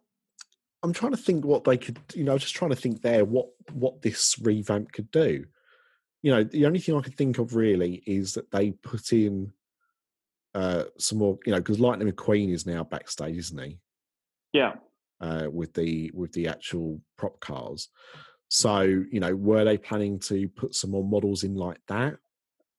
I'm 0.84 0.93
trying 0.93 1.11
to 1.11 1.18
think 1.18 1.43
what 1.43 1.65
they 1.65 1.77
could, 1.77 1.99
you 2.15 2.23
know, 2.23 2.38
just 2.38 2.55
trying 2.55 2.72
to 2.72 2.77
think 2.77 3.01
there 3.01 3.26
what 3.26 3.49
what 3.73 4.01
this 4.01 4.39
revamp 4.41 4.93
could 4.93 5.11
do. 5.11 5.45
You 6.22 6.31
know, 6.31 6.43
the 6.43 6.65
only 6.65 6.80
thing 6.80 6.95
I 6.95 7.01
could 7.01 7.18
think 7.18 7.39
of 7.39 7.55
really 7.55 8.01
is 8.05 8.35
that 8.35 8.51
they 8.51 8.72
put 8.72 9.11
in 9.11 9.51
uh 10.53 10.84
some 10.98 11.18
more, 11.19 11.38
you 11.45 11.52
know, 11.52 11.60
because 11.60 11.80
Lightning 11.80 12.11
McQueen 12.11 12.52
is 12.52 12.65
now 12.65 12.84
backstage, 12.84 13.38
isn't 13.38 13.61
he? 13.64 13.80
Yeah, 14.53 14.73
uh, 15.22 15.48
with 15.52 15.73
the 15.73 16.11
with 16.14 16.32
the 16.34 16.48
actual 16.48 16.99
prop 17.18 17.40
cars. 17.40 17.90
So 18.49 18.82
you 18.82 19.19
know, 19.19 19.36
were 19.36 19.64
they 19.64 19.78
planning 19.78 20.19
to 20.22 20.48
put 20.49 20.76
some 20.76 20.91
more 20.91 21.06
models 21.06 21.44
in 21.44 21.56
like 21.56 21.80
that, 21.88 22.15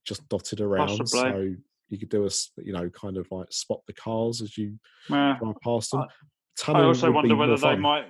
just 0.05 0.29
dotted 0.29 0.61
around, 0.61 0.89
Possibly. 0.99 1.31
so 1.31 1.55
you 1.89 1.99
could 1.99 2.11
do 2.11 2.27
a 2.27 2.31
you 2.63 2.73
know 2.73 2.91
kind 2.91 3.17
of 3.17 3.27
like 3.31 3.51
spot 3.53 3.81
the 3.87 3.93
cars 3.95 4.43
as 4.43 4.57
you 4.59 4.79
yeah. 5.09 5.39
drive 5.41 5.57
past 5.65 5.93
them. 5.93 6.03
I 6.03 6.07
Tunnel 6.59 6.87
also 6.89 7.11
wonder 7.11 7.35
whether 7.37 7.57
they 7.57 7.61
fun. 7.61 7.81
might. 7.81 8.05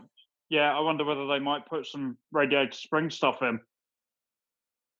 Yeah, 0.48 0.76
I 0.76 0.80
wonder 0.80 1.04
whether 1.04 1.26
they 1.28 1.38
might 1.38 1.64
put 1.66 1.86
some 1.86 2.18
radiator 2.32 2.72
spring 2.72 3.10
stuff 3.10 3.40
in. 3.42 3.60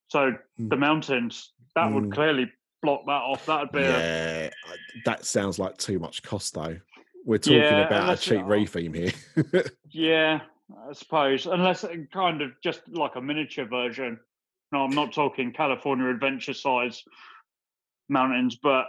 So 0.08 0.32
Mm. 0.60 0.68
the 0.70 0.76
mountains 0.76 1.52
that 1.74 1.92
would 1.92 2.04
Mm. 2.04 2.12
clearly 2.12 2.52
block 2.82 3.02
that 3.06 3.12
off. 3.12 3.46
That'd 3.46 3.72
be 3.72 3.80
Yeah, 3.80 4.50
I- 4.66 4.76
that 5.04 5.24
sounds 5.24 5.58
like 5.58 5.76
too 5.78 5.98
much 5.98 6.22
cost 6.22 6.54
though. 6.54 6.76
We're 7.24 7.38
talking 7.38 7.60
Yeah, 7.60 7.86
about 7.86 8.12
a 8.12 8.16
cheap 8.20 8.40
retheme 8.44 8.94
here. 8.96 9.64
yeah, 9.90 10.40
I 10.88 10.92
suppose 10.92 11.46
unless 11.46 11.84
it 11.84 12.10
kind 12.12 12.42
of 12.42 12.50
just 12.62 12.82
like 12.88 13.16
a 13.16 13.20
miniature 13.20 13.64
version. 13.66 14.18
No, 14.72 14.80
I'm 14.84 14.94
not 14.94 15.12
talking 15.12 15.52
California 15.52 16.08
Adventure 16.08 16.54
size 16.54 17.02
mountains, 18.08 18.56
but 18.62 18.86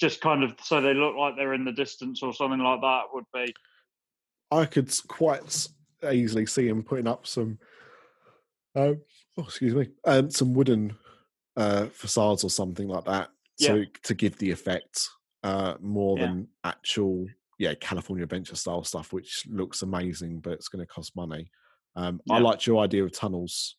just 0.00 0.20
kind 0.20 0.42
of 0.42 0.54
so 0.62 0.80
they 0.80 0.94
look 0.94 1.14
like 1.16 1.36
they're 1.36 1.54
in 1.54 1.64
the 1.64 1.72
distance 1.72 2.22
or 2.22 2.32
something 2.32 2.60
like 2.60 2.80
that 2.80 3.02
would 3.12 3.24
be. 3.32 3.54
I 4.50 4.64
could 4.66 4.92
quite 5.08 5.68
easily 6.10 6.46
see 6.46 6.68
him 6.68 6.82
putting 6.82 7.06
up 7.06 7.26
some, 7.26 7.58
uh, 8.76 8.94
oh, 9.36 9.42
excuse 9.42 9.74
me, 9.74 9.88
um, 10.04 10.30
some 10.30 10.54
wooden 10.54 10.96
uh, 11.56 11.86
facades 11.86 12.44
or 12.44 12.50
something 12.50 12.88
like 12.88 13.04
that 13.04 13.30
to 13.60 13.86
to 14.02 14.14
give 14.14 14.36
the 14.38 14.50
effect 14.50 15.08
uh, 15.42 15.74
more 15.80 16.16
Yeah. 16.18 16.26
than 16.26 16.48
actual, 16.64 17.26
yeah, 17.58 17.74
California 17.74 18.24
Adventure 18.24 18.56
style 18.56 18.82
stuff, 18.82 19.12
which 19.12 19.44
looks 19.48 19.82
amazing, 19.82 20.40
but 20.40 20.54
it's 20.54 20.68
going 20.68 20.84
to 20.84 20.92
cost 20.92 21.14
money. 21.14 21.50
Um, 21.96 22.20
I 22.28 22.38
liked 22.38 22.66
your 22.66 22.82
idea 22.82 23.04
of 23.04 23.12
tunnels 23.12 23.76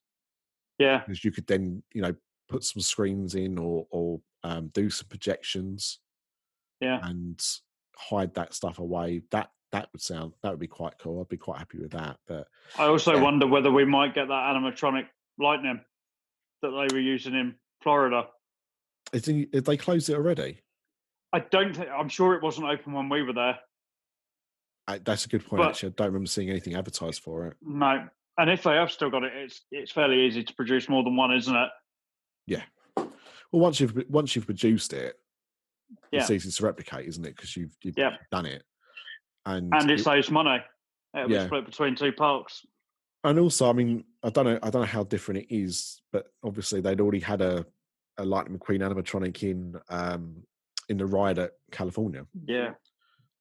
Yeah, 0.80 1.00
because 1.00 1.24
you 1.26 1.32
could 1.32 1.48
then, 1.48 1.84
you 1.94 2.02
know, 2.02 2.16
put 2.48 2.64
some 2.64 2.82
screens 2.82 3.36
in 3.36 3.58
or 3.58 3.86
or 3.90 4.22
um, 4.44 4.70
do 4.70 4.90
some 4.90 5.08
projections 5.10 6.00
yeah, 6.80 7.00
and 7.04 7.44
hide 7.98 8.34
that 8.36 8.54
stuff 8.54 8.80
away. 8.80 9.24
That 9.32 9.50
that 9.72 9.90
would 9.92 10.02
sound 10.02 10.34
that 10.44 10.52
would 10.52 10.60
be 10.60 10.68
quite 10.68 10.98
cool. 11.00 11.20
I'd 11.20 11.28
be 11.28 11.38
quite 11.38 11.58
happy 11.60 11.80
with 11.80 11.92
that. 11.92 12.18
But 12.28 12.48
I 12.78 12.86
also 12.86 13.16
Yeah. 13.16 13.24
wonder 13.24 13.48
whether 13.48 13.72
we 13.72 13.84
might 13.86 14.14
get 14.16 14.28
that 14.30 14.56
animatronic 14.56 15.08
lightning 15.38 15.84
that 16.62 16.70
they 16.72 16.96
were 16.96 17.02
using 17.02 17.34
in 17.34 17.56
Florida. 17.86 18.24
is 19.14 19.26
he, 19.26 19.46
did 19.46 19.64
they 19.64 19.78
closed 19.78 20.10
it 20.10 20.16
already? 20.16 20.60
I 21.32 21.40
don't 21.40 21.76
think. 21.76 21.88
I'm 21.90 22.10
sure 22.10 22.34
it 22.34 22.42
wasn't 22.42 22.68
open 22.68 22.94
when 22.94 23.08
we 23.10 23.22
were 23.22 23.34
there. 23.34 23.60
I, 24.88 24.98
that's 24.98 25.26
a 25.26 25.30
good 25.30 25.46
point. 25.46 25.62
But- 25.62 25.70
actually, 25.70 25.90
I 25.90 25.94
don't 25.98 26.08
remember 26.08 26.28
seeing 26.28 26.50
anything 26.50 26.74
advertised 26.76 27.22
for 27.22 27.46
it. 27.48 27.58
No, 27.62 28.08
and 28.40 28.50
if 28.50 28.64
they 28.64 28.74
have 28.76 28.92
still 28.92 29.10
got 29.12 29.24
it, 29.24 29.34
it's 29.36 29.62
it's 29.72 29.92
fairly 29.92 30.22
easy 30.26 30.44
to 30.44 30.54
produce 30.56 30.90
more 30.90 31.04
than 31.04 31.16
one, 31.16 31.32
isn't 31.34 31.56
it? 31.56 31.70
Yeah. 32.48 32.64
Well, 32.98 33.12
once 33.52 33.80
you've 33.80 34.04
once 34.10 34.36
you've 34.36 34.46
produced 34.48 34.94
it, 34.94 35.16
it's 36.12 36.30
Yeah. 36.30 36.36
easy 36.36 36.50
to 36.50 36.66
replicate, 36.66 37.08
isn't 37.08 37.26
it? 37.26 37.36
Because 37.36 37.56
you've 37.56 37.76
you've 37.84 37.98
Yeah. 37.98 38.18
done 38.32 38.48
it, 38.48 38.64
and 39.46 39.72
And 39.74 39.92
it 39.92 40.00
it- 40.00 40.04
saves 40.04 40.32
money. 40.32 40.58
It'll 41.16 41.32
Yeah. 41.32 41.44
be 41.44 41.46
split 41.48 41.66
between 41.66 41.96
two 41.96 42.12
parks. 42.12 42.66
and 43.24 43.40
also, 43.40 43.68
I 43.68 43.74
mean, 43.74 44.04
I 44.22 44.30
don't 44.30 44.46
know, 44.46 44.60
I 44.62 44.70
don't 44.70 44.82
know 44.82 44.88
how 44.88 45.04
different 45.04 45.42
it 45.42 45.56
is, 45.56 46.00
but 46.12 46.28
obviously 46.44 46.80
they'd 46.80 47.02
already 47.02 47.22
had 47.22 47.42
a 47.42 47.66
a 48.18 48.26
Lightning 48.26 48.58
McQueen 48.60 48.82
animatronic 48.82 49.44
in 49.44 49.76
um 49.90 50.44
in 50.90 50.98
the 50.98 51.06
ride 51.06 51.40
at 51.40 51.52
California, 51.72 52.26
Yeah. 52.46 52.74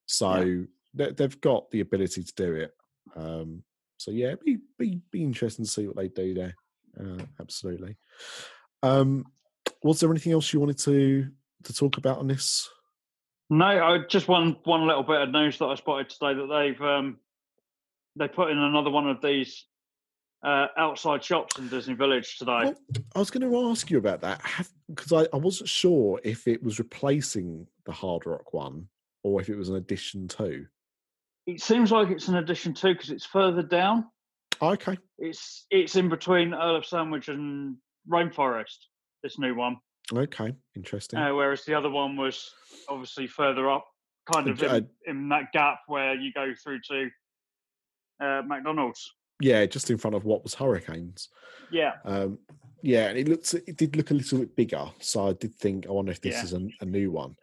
so 0.07 0.65
they, 0.95 1.13
they've 1.13 1.41
got 1.41 1.71
the 1.71 1.81
ability 1.81 2.23
to 2.25 2.33
do 2.35 2.55
it. 2.55 2.73
Um, 3.15 3.63
so 3.99 4.11
yeah, 4.11 4.29
it'd 4.29 4.41
be 4.45 4.59
be 4.79 5.01
be 5.11 5.23
interesting 5.23 5.65
to 5.65 5.71
see 5.71 5.87
what 5.87 5.97
they 5.97 6.09
do 6.09 6.35
there. 6.35 6.55
Uh, 6.99 7.23
absolutely. 7.41 7.97
Um, 8.83 9.25
was 9.83 10.01
there 10.01 10.11
anything 10.11 10.33
else 10.33 10.53
you 10.53 10.61
wanted 10.61 10.79
to 10.79 11.29
to 11.65 11.73
talk 11.75 11.97
about 11.99 12.19
on 12.19 12.29
this? 12.29 12.69
No, 13.51 13.67
I, 13.67 13.99
just 14.09 14.29
one 14.29 14.57
one 14.65 14.87
little 14.87 15.03
bit 15.03 15.21
of 15.21 15.31
news 15.31 15.59
that 15.59 15.67
I 15.67 15.75
spotted 15.75 16.09
today 16.09 16.35
that 16.35 16.47
they've 16.47 16.81
um, 16.83 17.19
they 18.17 18.29
put 18.29 18.51
in 18.51 18.59
another 18.59 18.91
one 18.91 19.09
of 19.09 19.21
these 19.23 19.67
uh, 20.45 20.67
outside 20.77 21.25
shops 21.25 21.59
in 21.59 21.69
Disney 21.69 21.95
Village 21.95 22.39
today. 22.39 22.65
Well, 22.65 22.75
I 23.15 23.19
was 23.19 23.31
going 23.31 23.51
to 23.51 23.71
ask 23.71 23.91
you 23.91 23.99
about 23.99 24.21
that 24.21 24.43
because 24.89 25.13
I, 25.13 25.27
I 25.33 25.39
wasn't 25.39 25.69
sure 25.69 26.21
if 26.23 26.47
it 26.47 26.63
was 26.63 26.79
replacing 26.79 27.67
the 27.87 27.93
Hard 27.93 28.27
Rock 28.27 28.53
one 28.53 28.89
or 29.23 29.41
if 29.41 29.49
it 29.49 29.57
was 29.57 29.71
an 29.71 29.77
addition 29.77 30.29
to. 30.29 30.67
It 31.47 31.61
seems 31.61 31.91
like 31.91 32.11
it's 32.11 32.29
an 32.29 32.37
addition 32.37 32.75
to 32.75 32.95
because 32.95 33.11
it's 33.11 33.27
further 33.27 33.63
down. 33.63 34.07
Okay. 34.63 34.97
It's 35.19 35.67
it's 35.71 35.97
in 35.97 36.09
between 36.09 36.55
Earl 36.55 36.77
of 36.77 36.87
Sandwich 36.87 37.29
and 37.29 37.77
Rainforest. 38.09 38.77
This 39.23 39.39
new 39.39 39.55
one. 39.55 39.79
Okay, 40.13 40.55
interesting. 40.77 41.19
Uh, 41.19 41.35
whereas 41.35 41.65
the 41.65 41.75
other 41.75 41.89
one 41.91 42.17
was 42.17 42.51
obviously 42.91 43.27
further 43.27 43.71
up, 43.71 43.87
kind 44.31 44.49
of 44.49 44.63
Uh, 44.63 44.77
in, 44.77 44.89
in 45.07 45.29
that 45.31 45.51
gap 45.53 45.81
where 45.87 46.15
you 46.15 46.31
go 46.35 46.53
through 46.63 46.81
to 46.91 47.09
uh, 48.23 48.43
McDonald's. 48.47 49.11
Yeah, 49.45 49.67
just 49.67 49.91
in 49.91 49.99
front 49.99 50.17
of 50.17 50.25
what 50.25 50.43
was 50.43 50.55
Hurricanes. 50.55 51.29
Yeah, 51.71 51.93
Um, 52.05 52.39
yeah, 52.83 53.09
and 53.09 53.19
it 53.19 53.29
looks 53.29 53.53
it 53.55 53.77
did 53.77 53.97
look 53.97 54.11
a 54.11 54.15
little 54.15 54.39
bit 54.39 54.57
bigger, 54.57 54.87
so 55.01 55.29
I 55.29 55.33
did 55.35 55.55
think 55.55 55.87
I 55.87 55.91
wonder 55.91 56.13
if 56.13 56.21
this 56.21 56.37
Yeah. 56.37 56.45
is 56.45 56.53
a, 56.55 56.63
a 56.81 56.85
new 56.87 57.11
one. 57.11 57.37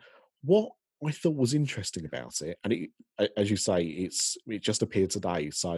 What 0.44 0.72
I 1.08 1.12
thought 1.12 1.36
was 1.36 1.54
interesting 1.54 2.06
about 2.06 2.42
it, 2.42 2.58
and 2.64 2.74
it, 2.74 2.90
as 3.38 3.50
you 3.52 3.58
say, 3.58 3.84
it's 3.86 4.38
it 4.48 4.62
just 4.64 4.82
appeared 4.82 5.12
today, 5.12 5.50
so 5.52 5.74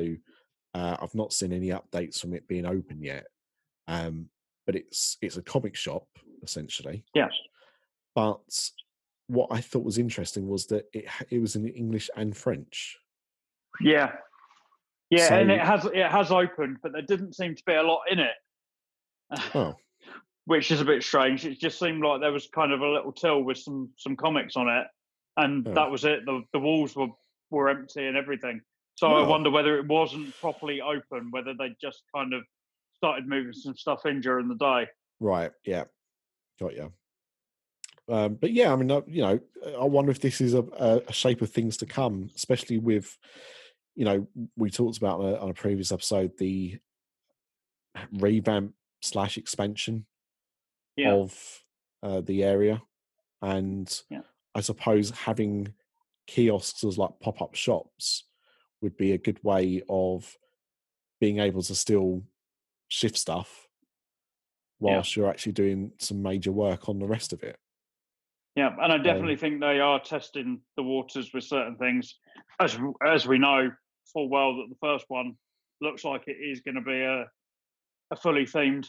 uh, 0.74 0.98
I've 1.02 1.16
not 1.16 1.34
seen 1.34 1.52
any 1.54 1.70
updates 1.80 2.20
from 2.20 2.34
it 2.34 2.48
being 2.48 2.66
open 2.66 3.02
yet. 3.02 3.26
Um, 3.88 4.30
but 4.66 4.76
it's 4.76 5.18
it's 5.22 5.38
a 5.38 5.42
comic 5.42 5.76
shop 5.76 6.08
essentially. 6.42 7.04
yes, 7.14 7.32
But 8.16 8.42
what 9.28 9.48
I 9.52 9.60
thought 9.62 9.84
was 9.90 9.98
interesting 9.98 10.48
was 10.48 10.68
that 10.68 10.86
it 10.94 11.06
it 11.30 11.40
was 11.40 11.56
in 11.58 11.68
English 11.68 12.10
and 12.16 12.36
French. 12.36 12.98
yeah, 13.82 14.12
yeah, 15.10 15.34
and 15.36 15.52
it 15.52 15.62
has 15.62 15.86
it 15.86 16.08
has 16.10 16.32
opened, 16.32 16.78
but 16.82 16.92
there 16.94 17.02
didn't 17.02 17.34
seem 17.36 17.56
to 17.56 17.64
be 17.66 17.74
a 17.74 17.84
lot 17.84 18.02
in 18.10 18.20
it. 18.20 18.36
Oh, 19.56 19.76
which 20.46 20.72
is 20.72 20.82
a 20.82 20.86
bit 20.86 21.02
strange. 21.04 21.46
It 21.46 21.60
just 21.60 21.80
seemed 21.80 22.04
like 22.04 22.20
there 22.20 22.32
was 22.32 22.48
kind 22.48 22.74
of 22.74 22.82
a 22.82 22.88
little 22.90 23.12
till 23.14 23.42
with 23.44 23.58
some 23.58 23.90
some 23.98 24.16
comics 24.16 24.56
on 24.56 24.68
it, 24.68 24.88
and 25.38 25.68
Oh. 25.68 25.74
that 25.74 25.90
was 25.90 26.04
it. 26.06 26.26
The 26.26 26.42
the 26.54 26.60
walls 26.60 26.96
were 26.96 27.08
were 27.50 27.70
empty 27.70 28.06
and 28.06 28.18
everything. 28.18 28.62
So 28.96 29.08
I 29.08 29.28
wonder 29.28 29.50
whether 29.50 29.78
it 29.80 29.88
wasn't 29.88 30.40
properly 30.40 30.80
open, 30.82 31.32
whether 31.32 31.54
they 31.58 31.76
just 31.82 32.04
kind 32.16 32.34
of 32.34 32.44
started 32.96 33.28
moving 33.28 33.54
some 33.54 33.76
stuff 33.76 34.06
in 34.06 34.22
during 34.22 34.48
the 34.48 34.56
day. 34.56 34.88
Right. 35.20 35.52
Yeah. 35.66 35.86
Got 36.60 36.76
you. 36.76 36.94
Um, 38.08 38.36
but 38.36 38.52
yeah, 38.52 38.72
I 38.72 38.76
mean, 38.76 38.92
uh, 38.92 39.02
you 39.08 39.22
know, 39.24 39.40
I 39.80 39.86
wonder 39.86 40.12
if 40.12 40.20
this 40.20 40.42
is 40.42 40.54
a, 40.54 40.64
a, 40.78 41.02
a 41.08 41.14
shape 41.14 41.42
of 41.42 41.50
things 41.52 41.78
to 41.78 41.86
come, 41.86 42.30
especially 42.36 42.78
with, 42.78 43.18
you 43.96 44.06
know, 44.06 44.28
we 44.56 44.70
talked 44.70 44.98
about 44.98 45.20
on 45.20 45.26
a, 45.26 45.36
on 45.38 45.50
a 45.50 45.54
previous 45.54 45.92
episode 45.92 46.32
the 46.38 46.80
revamp 48.14 48.74
slash 49.02 49.38
expansion 49.38 50.06
Yeah. 50.96 51.14
of 51.14 51.64
uh, 52.02 52.22
the 52.22 52.44
area, 52.44 52.82
and 53.42 54.02
Yeah. 54.10 54.22
I 54.56 54.62
suppose 54.62 55.10
having 55.12 55.74
kiosks 56.28 56.84
as 56.84 56.98
like 56.98 57.20
pop 57.20 57.42
up 57.42 57.56
shops 57.56 58.26
would 58.82 58.98
be 58.98 59.12
a 59.14 59.18
good 59.18 59.42
way 59.44 59.82
of 59.90 60.38
being 61.20 61.40
able 61.40 61.62
to 61.64 61.76
still 61.76 62.24
shift 62.88 63.18
stuff 63.18 63.68
Yeah. 64.80 64.96
whilst 64.96 65.16
you're 65.16 65.30
actually 65.30 65.54
doing 65.54 65.94
some 66.00 66.22
major 66.22 66.52
work 66.52 66.90
on 66.90 67.00
the 67.00 67.08
rest 67.08 67.34
of 67.34 67.44
it. 67.44 67.58
Yeah, 68.56 68.76
and 68.82 68.92
I 68.94 68.98
definitely 68.98 69.36
think 69.38 69.60
they 69.60 69.80
are 69.80 70.00
testing 70.00 70.62
the 70.78 70.84
waters 70.84 71.34
with 71.34 71.44
certain 71.44 71.76
things, 71.78 72.20
as 72.60 72.78
as 73.04 73.26
we 73.28 73.40
know 73.40 73.72
full 74.12 74.30
well 74.30 74.56
that 74.58 74.68
the 74.70 74.78
first 74.82 75.06
one 75.08 75.36
looks 75.82 76.04
like 76.04 76.24
it 76.28 76.38
is 76.40 76.62
going 76.62 76.76
to 76.76 76.82
be 76.82 77.02
a 77.02 77.26
a 78.12 78.16
fully 78.16 78.46
themed 78.46 78.88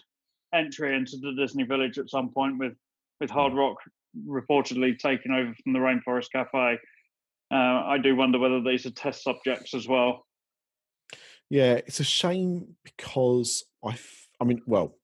entry 0.54 0.94
into 0.94 1.16
the 1.16 1.34
Disney 1.34 1.64
Village 1.64 1.98
at 1.98 2.10
some 2.10 2.30
point 2.30 2.58
with 2.58 2.74
with 3.20 3.30
Hard 3.30 3.54
Rock 3.54 3.76
reportedly 4.28 4.98
taking 4.98 5.32
over 5.32 5.54
from 5.62 5.72
the 5.72 5.78
Rainforest 5.78 6.30
Cafe. 6.32 6.78
Uh, 7.50 7.54
I 7.54 7.98
do 8.02 8.16
wonder 8.16 8.38
whether 8.38 8.62
these 8.62 8.86
are 8.86 8.90
test 8.90 9.22
subjects 9.22 9.74
as 9.74 9.86
well. 9.86 10.26
Yeah, 11.50 11.74
it's 11.74 12.00
a 12.00 12.04
shame 12.04 12.74
because 12.84 13.64
I, 13.84 13.90
f- 13.90 14.28
I 14.40 14.44
mean, 14.44 14.62
well, 14.66 14.96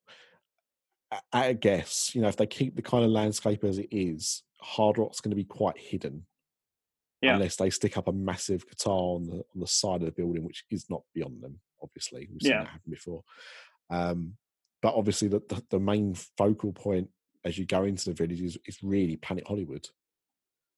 at 1.32 1.51
a 1.51 1.55
guess, 1.55 2.15
you 2.15 2.23
know, 2.23 2.28
if 2.28 2.37
they 2.37 2.47
keep 2.47 2.77
the 2.77 2.82
kind 2.82 3.05
of 3.05 3.11
landscape 3.11 3.65
as 3.65 3.78
it 3.78 3.89
is, 3.91 4.43
Hard 4.61 4.99
Rock's 4.99 5.20
going 5.20 5.31
to 5.31 5.37
be 5.37 5.45
quite 5.45 5.78
hidden. 5.78 6.24
Yeah. 7.22 7.34
Unless 7.34 7.56
they 7.56 7.68
stick 7.70 7.97
up 7.98 8.09
a 8.09 8.12
massive 8.12 8.66
guitar 8.68 9.16
on 9.16 9.24
the 9.24 9.36
on 9.55 9.60
the 9.60 9.66
side 9.66 10.01
of 10.01 10.06
the 10.06 10.12
building, 10.12 10.42
which 10.44 10.64
is 10.70 10.88
not 10.88 11.02
beyond 11.14 11.42
them. 11.42 11.60
Obviously, 11.82 12.28
we've 12.30 12.40
seen 12.42 12.52
Yeah. 12.52 12.59
that 12.64 12.68
happen 12.68 12.90
before. 12.90 13.22
Um, 13.90 14.36
but 14.80 14.94
obviously, 14.94 15.28
the, 15.28 15.40
the 15.48 15.62
the 15.70 15.80
main 15.80 16.14
focal 16.14 16.72
point 16.72 17.10
as 17.44 17.59
you 17.59 17.66
go 17.66 17.84
into 17.84 18.06
the 18.10 18.14
village 18.14 18.40
is, 18.40 18.59
is 18.66 18.82
really 18.82 19.16
Planet 19.16 19.47
Hollywood. 19.47 19.86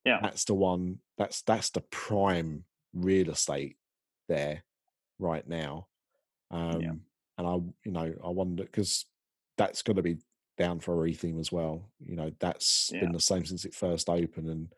Yeah. 0.04 0.18
that's 0.20 0.44
the 0.44 0.54
one. 0.54 0.98
That's 1.16 1.42
that's 1.42 1.70
the 1.70 1.80
prime 1.90 2.64
real 2.92 3.30
estate 3.30 3.76
there 4.28 4.64
right 5.20 5.46
now. 5.46 5.86
Um, 6.50 7.02
And 7.38 7.46
I, 7.46 7.54
you 7.84 7.92
know, 7.92 8.12
I 8.24 8.28
wonder 8.28 8.64
because 8.64 9.06
that's 9.56 9.82
going 9.82 9.96
to 9.96 10.02
be 10.02 10.18
down 10.58 10.80
for 10.80 10.92
a 10.94 11.08
retheme 11.10 11.38
as 11.40 11.50
well. 11.52 11.90
You 12.04 12.16
know, 12.16 12.32
that's 12.40 12.90
Yeah. 12.92 13.00
been 13.02 13.12
the 13.12 13.20
same 13.20 13.44
since 13.44 13.64
it 13.64 13.74
first 13.74 14.08
opened, 14.08 14.48
and 14.50 14.72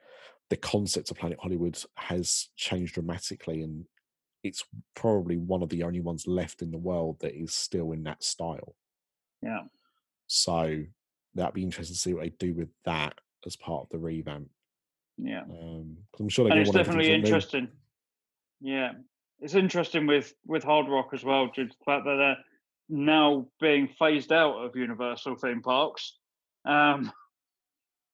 the 0.50 0.56
concept 0.56 1.10
of 1.10 1.18
Planet 1.18 1.38
Hollywood 1.40 1.78
has 1.96 2.48
changed 2.56 2.94
dramatically, 2.94 3.62
and 3.62 3.86
it's 4.42 4.64
probably 4.94 5.36
one 5.36 5.62
of 5.62 5.68
the 5.70 5.82
only 5.82 6.00
ones 6.00 6.26
left 6.26 6.60
in 6.62 6.70
the 6.70 6.78
world 6.78 7.18
that 7.20 7.34
is 7.34 7.54
still 7.54 7.92
in 7.92 8.02
that 8.04 8.22
style. 8.22 8.74
Yeah, 9.42 9.62
So 10.26 10.84
that'd 11.34 11.54
be 11.54 11.62
interesting 11.62 11.94
to 11.94 12.00
see 12.00 12.14
what 12.14 12.22
they 12.24 12.30
do 12.30 12.54
with 12.54 12.68
that 12.84 13.14
as 13.46 13.56
part 13.56 13.82
of 13.82 13.88
the 13.90 13.98
revamp. 13.98 14.48
yeah. 15.18 15.42
Um, 15.42 15.96
I'm 16.18 16.28
sure 16.28 16.48
and 16.50 16.58
it's 16.60 16.70
definitely 16.70 17.04
to 17.06 17.12
look 17.12 17.20
new. 17.22 17.26
interesting. 17.26 17.68
Yeah, 18.60 18.92
it's 19.40 19.54
interesting 19.54 20.06
with 20.06 20.32
with 20.46 20.62
Hard 20.64 20.88
Rock 20.88 21.10
as 21.12 21.24
well, 21.24 21.46
due 21.48 21.64
to 21.68 21.74
the 21.78 21.84
fact 21.84 22.04
that 22.04 22.16
they're 22.16 22.36
now 22.88 23.46
being 23.60 23.88
phased 23.98 24.32
out 24.32 24.56
of 24.64 24.76
Universal 24.76 25.36
theme 25.36 25.60
parks. 25.62 26.18
Um, 26.64 27.12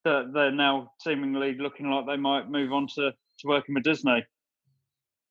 that 0.04 0.32
they're 0.32 0.52
now 0.52 0.92
seemingly 1.00 1.54
looking 1.54 1.90
like 1.90 2.06
they 2.06 2.16
might 2.16 2.50
move 2.50 2.72
on 2.72 2.86
to, 2.94 3.12
to 3.12 3.46
working 3.46 3.74
with 3.74 3.84
Disney. 3.84 4.24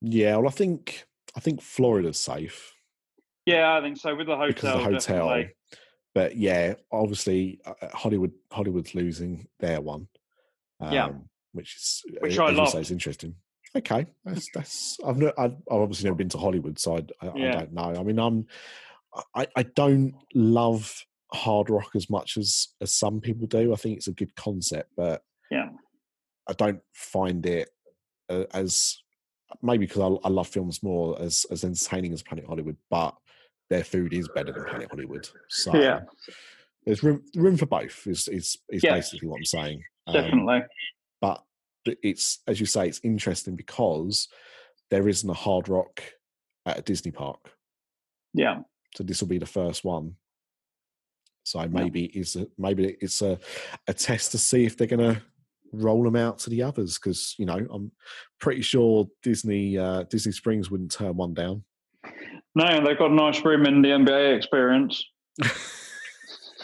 Yeah, 0.01 0.37
well, 0.37 0.47
I 0.47 0.51
think 0.51 1.05
I 1.35 1.39
think 1.39 1.61
Florida's 1.61 2.19
safe. 2.19 2.73
Yeah, 3.45 3.77
I 3.77 3.81
think 3.81 3.97
so. 3.97 4.15
With 4.15 4.27
the 4.27 4.35
hotel, 4.35 4.47
because 4.47 4.73
the 4.73 4.79
hotel. 4.79 5.27
definitely. 5.27 5.55
But 6.15 6.35
yeah, 6.37 6.75
obviously 6.91 7.59
uh, 7.65 7.73
uh, 7.81 7.89
Hollywood 7.93 8.31
Hollywood's 8.51 8.95
losing 8.95 9.47
their 9.59 9.81
one. 9.81 10.07
Um, 10.79 10.93
Yeah. 10.93 11.09
which 11.51 11.75
is 11.75 12.03
Which 12.21 12.37
uh, 12.37 12.45
I 12.45 12.51
as 12.51 12.57
you 12.57 12.67
say, 12.67 12.81
is 12.81 12.91
interesting. 12.91 13.35
Okay, 13.75 14.07
that's 14.25 14.49
that's 14.53 14.97
I've 15.05 15.17
no, 15.17 15.31
I've, 15.37 15.55
obviously 15.69 16.05
never 16.05 16.15
been 16.15 16.29
to 16.29 16.37
Hollywood, 16.37 16.79
so 16.79 16.95
I, 16.95 17.27
I, 17.27 17.29
I 17.29 17.51
don't 17.51 17.73
know. 17.73 17.95
I 17.99 18.03
mean, 18.03 18.19
I'm 18.19 18.47
I, 19.35 19.47
I 19.55 19.63
don't 19.63 20.15
love 20.33 21.05
hard 21.34 21.69
rock 21.69 21.91
as 21.95 22.10
much 22.10 22.38
as 22.38 22.69
as 22.81 22.93
some 22.93 23.22
people 23.22 23.47
do. 23.47 23.72
I 23.73 23.76
think 23.76 23.97
it's 23.97 24.07
a 24.07 24.14
good 24.14 24.35
concept, 24.35 24.91
but 24.95 25.23
Yeah. 25.51 25.69
I 26.47 26.53
don't 26.53 26.81
find 26.93 27.45
it 27.45 27.69
uh, 28.30 28.45
as 28.53 28.97
maybe 29.61 29.85
because 29.85 30.01
I, 30.23 30.27
I 30.27 30.30
love 30.31 30.47
films 30.47 30.81
more 30.84 31.19
as 31.22 31.45
as 31.51 31.64
entertaining 31.64 32.14
as 32.14 32.23
Planet 32.23 32.45
Hollywood, 32.47 32.77
but 32.89 33.15
their 33.69 33.84
food 33.84 34.14
is 34.14 34.27
better 34.30 34.51
than 34.51 34.65
Planet 34.65 34.89
Hollywood. 34.89 35.30
So 35.49 35.76
Yeah. 35.80 36.01
there's 36.85 37.03
room 37.03 37.23
room 37.35 37.57
for 37.57 37.65
both. 37.68 38.07
Is 38.07 38.27
is 38.27 38.57
is 38.69 38.84
Yes. 38.84 38.93
basically 39.11 39.27
what 39.30 39.38
I'm 39.38 39.45
saying. 39.45 39.84
Um, 40.07 40.14
Definitely. 40.14 40.61
but 41.22 41.43
it's 41.85 42.39
as 42.47 42.60
you 42.60 42.65
say, 42.65 42.88
it's 42.88 43.01
interesting 43.03 43.56
because 43.56 44.27
there 44.89 45.07
isn't 45.07 45.30
a 45.30 45.34
Hard 45.34 45.69
Rock 45.69 46.01
at 46.65 46.80
a 46.80 46.81
Disney 46.81 47.11
park. 47.11 47.51
Yeah. 48.34 48.61
So 48.95 49.03
this 49.03 49.22
will 49.22 49.27
be 49.27 49.38
the 49.38 49.45
first 49.45 49.84
one. 49.85 50.15
So 51.43 51.67
maybe 51.67 52.05
it's 52.05 52.35
a, 52.35 52.47
maybe 52.57 52.97
it's 53.01 53.21
a 53.21 53.39
a 53.87 53.93
test 53.93 54.31
to 54.31 54.37
see 54.37 54.65
if 54.65 54.77
they're 54.77 54.87
going 54.87 55.15
to 55.15 55.21
roll 55.71 56.03
them 56.03 56.15
out 56.15 56.39
to 56.39 56.49
the 56.49 56.63
others 56.63 56.97
because 56.97 57.35
you 57.37 57.45
know 57.45 57.65
I'm 57.71 57.91
pretty 58.39 58.61
sure 58.61 59.07
Disney 59.23 59.77
uh, 59.77 60.03
Disney 60.03 60.31
Springs 60.31 60.69
wouldn't 60.69 60.91
turn 60.91 61.15
one 61.15 61.33
down. 61.33 61.63
No, 62.55 62.83
they've 62.83 62.97
got 62.97 63.11
a 63.11 63.15
nice 63.15 63.43
room 63.45 63.65
in 63.65 63.81
the 63.81 63.89
NBA 63.89 64.35
experience. 64.35 65.03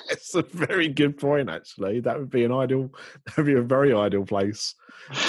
it's 0.10 0.36
a 0.36 0.42
very 0.42 0.88
good 0.88 1.18
point, 1.18 1.50
actually. 1.50 2.00
That 2.00 2.20
would 2.20 2.30
be 2.30 2.44
an 2.44 2.52
ideal. 2.52 2.92
That 3.26 3.38
would 3.38 3.46
be 3.46 3.54
a 3.54 3.62
very 3.62 3.94
ideal 3.94 4.26
place 4.26 4.76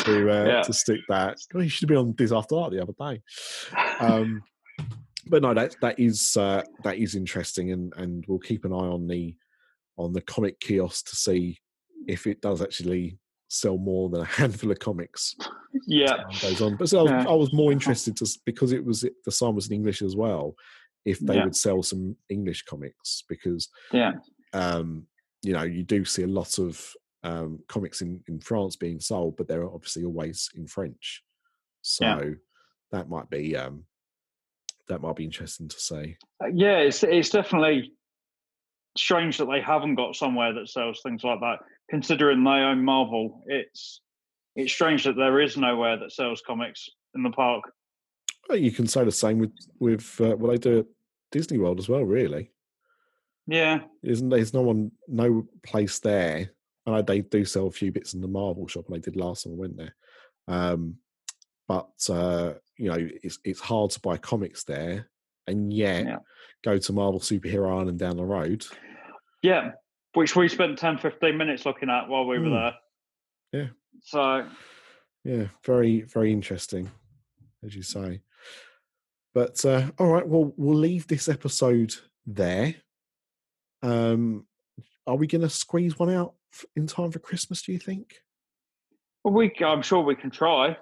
to 0.05 0.31
uh, 0.31 0.45
Yeah. 0.47 0.63
to 0.63 0.73
stick 0.73 1.01
that. 1.09 1.39
God, 1.53 1.61
you 1.63 1.69
should 1.69 1.89
have 1.89 1.97
been 1.97 2.09
on 2.09 2.15
this 2.17 2.33
after 2.33 2.57
that 2.57 2.71
the 2.71 2.83
other 2.83 2.95
day. 2.99 3.23
Um, 4.01 4.43
but 5.29 5.43
no, 5.43 5.55
that 5.55 5.77
that 5.81 5.99
is 5.99 6.37
uh, 6.37 6.63
that 6.83 6.99
is 6.99 7.15
interesting, 7.15 7.73
and 7.73 7.93
and 7.97 8.25
we'll 8.27 8.39
keep 8.39 8.65
an 8.65 8.73
eye 8.73 8.77
on 8.77 9.07
the 9.07 9.37
on 9.99 10.13
the 10.13 10.21
comic 10.21 10.61
kiosk 10.61 11.09
to 11.09 11.17
see 11.17 11.59
if 12.07 12.27
it 12.27 12.41
does 12.41 12.63
actually 12.63 13.19
sell 13.49 13.79
more 13.79 14.09
than 14.11 14.21
a 14.21 14.25
handful 14.41 14.71
of 14.71 14.79
comics 14.79 15.35
Yeah. 15.87 16.17
goes 16.41 16.61
on. 16.61 16.77
But 16.77 16.89
so 16.89 17.01
I 17.01 17.03
was, 17.03 17.13
Yeah. 17.13 17.31
I 17.31 17.35
was 17.35 17.53
more 17.53 17.73
interested 17.79 18.17
to 18.17 18.27
because 18.45 18.73
it 18.73 18.85
was 18.85 19.05
the 19.25 19.33
sign 19.33 19.55
was 19.55 19.69
in 19.69 19.75
English 19.75 20.03
as 20.03 20.17
well. 20.17 20.55
If 21.05 21.21
they 21.21 21.37
Yeah. 21.37 21.45
would 21.45 21.57
sell 21.57 21.83
some 21.83 22.17
English 22.29 22.63
comics, 22.65 23.23
because 23.29 23.69
Yeah. 23.93 24.13
um, 24.53 25.07
you 25.43 25.53
know 25.53 25.63
you 25.63 25.83
do 25.85 26.05
see 26.05 26.23
a 26.25 26.29
lot 26.29 26.59
of 26.59 26.93
um, 27.23 27.61
comics 27.69 28.03
in 28.03 28.23
in 28.29 28.41
France 28.41 28.77
being 28.77 29.01
sold, 29.01 29.37
but 29.37 29.49
they're 29.49 29.65
obviously 29.67 30.05
always 30.05 30.51
in 30.55 30.67
French. 30.67 31.23
So 31.83 32.05
Yeah. 32.05 32.31
that 32.93 33.09
might 33.09 33.31
be 33.31 33.57
um, 33.57 33.85
that 34.89 35.01
might 35.01 35.17
be 35.17 35.25
interesting 35.25 35.69
to 35.69 35.81
see. 35.81 36.17
Uh, 36.43 36.49
Yeah, 36.53 36.79
it's 36.79 37.03
it's 37.03 37.31
definitely 37.31 37.93
strange 38.97 39.39
that 39.39 39.47
they 39.47 39.61
haven't 39.61 39.97
got 39.97 40.17
somewhere 40.17 40.53
that 40.55 40.69
sells 40.69 41.01
things 41.03 41.23
like 41.25 41.41
that. 41.41 41.59
Considering 41.91 42.43
they 42.43 42.51
own 42.51 42.85
Marvel, 42.85 43.45
it's 43.47 44.01
it's 44.55 44.73
strange 44.73 45.05
that 45.05 45.17
there 45.17 45.41
is 45.41 45.57
nowhere 45.57 45.97
that 45.99 46.13
sells 46.13 46.43
comics 46.47 46.89
in 47.15 47.23
the 47.23 47.31
park. 47.31 47.65
Well, 48.49 48.59
you 48.59 48.71
can 48.71 48.87
say 48.87 49.05
the 49.05 49.13
same 49.13 49.39
with 49.39 49.53
with 49.79 50.21
uh, 50.21 50.37
what 50.37 50.51
they 50.51 50.59
do 50.59 50.79
at 50.81 50.87
Disney 51.33 51.59
World 51.59 51.79
as 51.79 51.89
well. 51.89 52.05
Really, 52.05 52.51
Yeah, 53.47 53.81
isn't 54.03 54.29
there's 54.29 54.55
no 54.55 54.63
one 54.63 54.93
no 55.09 55.47
place 55.63 55.99
there 55.99 56.51
I 56.87 56.91
know 56.91 57.03
they 57.03 57.21
do 57.21 57.45
sell 57.45 57.67
a 57.67 57.73
few 57.73 57.91
bits 57.91 58.15
in 58.15 58.21
the 58.21 58.29
Marvel 58.29 58.67
shop 58.69 58.87
and 58.87 58.97
they 58.97 59.01
did 59.01 59.17
last 59.17 59.43
time 59.43 59.55
i 59.55 59.57
went 59.57 59.77
there 59.77 59.95
um 60.49 60.97
but 61.67 61.91
uh 62.09 62.55
you 62.79 62.89
know 62.91 63.09
it's 63.23 63.39
it's 63.45 63.61
hard 63.61 63.91
to 63.91 64.01
buy 64.01 64.17
comics 64.17 64.65
there 64.65 65.09
and 65.47 65.73
yet 65.73 66.05
Yeah. 66.07 66.19
go 66.65 66.79
to 66.79 66.93
marvel 66.93 67.21
superhero 67.21 67.79
island 67.79 67.99
down 67.99 68.17
the 68.17 68.25
road 68.25 68.65
yeah. 69.43 69.73
Which 70.15 70.35
we 70.35 70.49
spent 70.49 70.79
10, 70.79 70.97
15 70.99 71.37
minutes 71.37 71.67
looking 71.67 71.91
at 71.91 72.09
while 72.09 72.27
we 72.27 72.39
were 72.39 72.47
Mm. 72.47 72.73
there. 73.53 73.61
Yeah. 73.63 73.69
So 74.03 74.47
yeah 75.25 75.47
very 75.65 76.03
very 76.03 76.33
interesting 76.33 76.91
as 77.65 77.75
you 77.75 77.83
say 77.83 78.21
but 79.35 79.65
uh 79.65 79.91
all 79.99 80.07
right 80.09 80.27
well 80.27 80.53
we'll 80.57 80.77
leave 80.79 81.07
this 81.09 81.29
episode 81.29 81.95
there 82.27 82.75
um 83.83 84.47
are 85.07 85.17
we 85.17 85.27
gonna 85.27 85.49
squeeze 85.51 85.99
one 85.99 86.11
out 86.11 86.35
in 86.77 86.87
time 86.87 87.11
for 87.11 87.19
christmas 87.19 87.63
do 87.63 87.73
you 87.73 87.79
think 87.79 88.15
well, 89.25 89.35
we, 89.35 89.53
I'm 89.65 89.83
sure 89.83 90.03
we 90.05 90.15
can 90.15 90.31
try. 90.31 90.77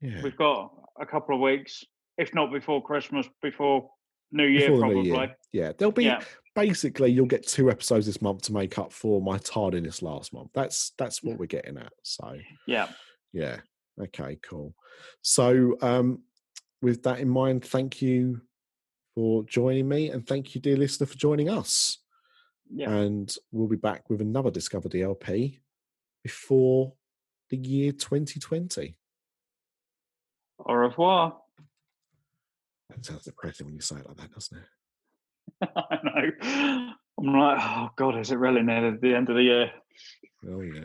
yeah 0.00 0.22
We've 0.22 0.36
got 0.36 0.72
a 1.00 1.06
couple 1.06 1.34
of 1.34 1.40
weeks, 1.40 1.84
if 2.18 2.34
not 2.34 2.52
before 2.52 2.82
Christmas, 2.82 3.26
before 3.42 3.90
New 4.32 4.44
Year, 4.46 4.68
Before 4.68 4.80
probably. 4.80 5.02
new 5.10 5.16
year. 5.16 5.36
yeah 5.52 5.72
there'll 5.76 5.90
be 5.90 6.04
Yeah. 6.04 6.22
basically 6.54 7.10
you'll 7.10 7.26
get 7.26 7.44
two 7.48 7.68
episodes 7.68 8.06
this 8.06 8.22
month 8.22 8.42
to 8.42 8.52
make 8.52 8.78
up 8.78 8.92
for 8.92 9.20
my 9.20 9.38
tardiness 9.38 10.02
last 10.02 10.32
month 10.32 10.50
that's 10.54 10.92
that's 10.98 11.20
what 11.24 11.36
we're 11.36 11.46
getting 11.46 11.76
at 11.78 11.92
so 12.04 12.38
Yeah. 12.68 12.88
yeah 13.32 13.56
okay 14.00 14.38
cool 14.40 14.72
so 15.22 15.76
um 15.82 16.22
with 16.80 17.02
that 17.02 17.18
in 17.18 17.28
mind 17.28 17.64
thank 17.64 18.00
you 18.00 18.40
for 19.16 19.42
joining 19.44 19.88
me 19.88 20.10
and 20.10 20.24
thank 20.24 20.54
you 20.54 20.60
dear 20.60 20.76
listener 20.76 21.06
for 21.08 21.18
joining 21.18 21.48
us 21.48 21.98
Yeah. 22.72 22.88
and 22.92 23.34
we'll 23.50 23.66
be 23.66 23.74
back 23.74 24.08
with 24.08 24.20
another 24.20 24.52
discover 24.52 24.88
dlp 24.88 25.58
before 26.22 26.92
the 27.48 27.56
year 27.56 27.90
2020 27.90 28.94
Au 30.66 30.74
revoir. 30.74 31.36
that 32.88 33.04
sounds 33.04 33.24
depressing 33.24 33.66
when 33.66 33.74
you 33.74 33.80
say 33.80 33.96
it 33.96 34.06
like 34.06 34.16
that 34.18 34.32
doesn't 34.32 34.58
it 34.58 34.64
I 35.76 35.98
know. 36.04 36.92
I'm 37.18 37.38
like, 37.38 37.58
oh 37.60 37.90
God, 37.96 38.18
is 38.18 38.30
it 38.30 38.38
really 38.38 38.62
near 38.62 38.96
the 39.00 39.14
end 39.14 39.28
of 39.28 39.36
the 39.36 39.42
year? 39.42 39.70
oh 40.48 40.60
yeah 40.62 40.84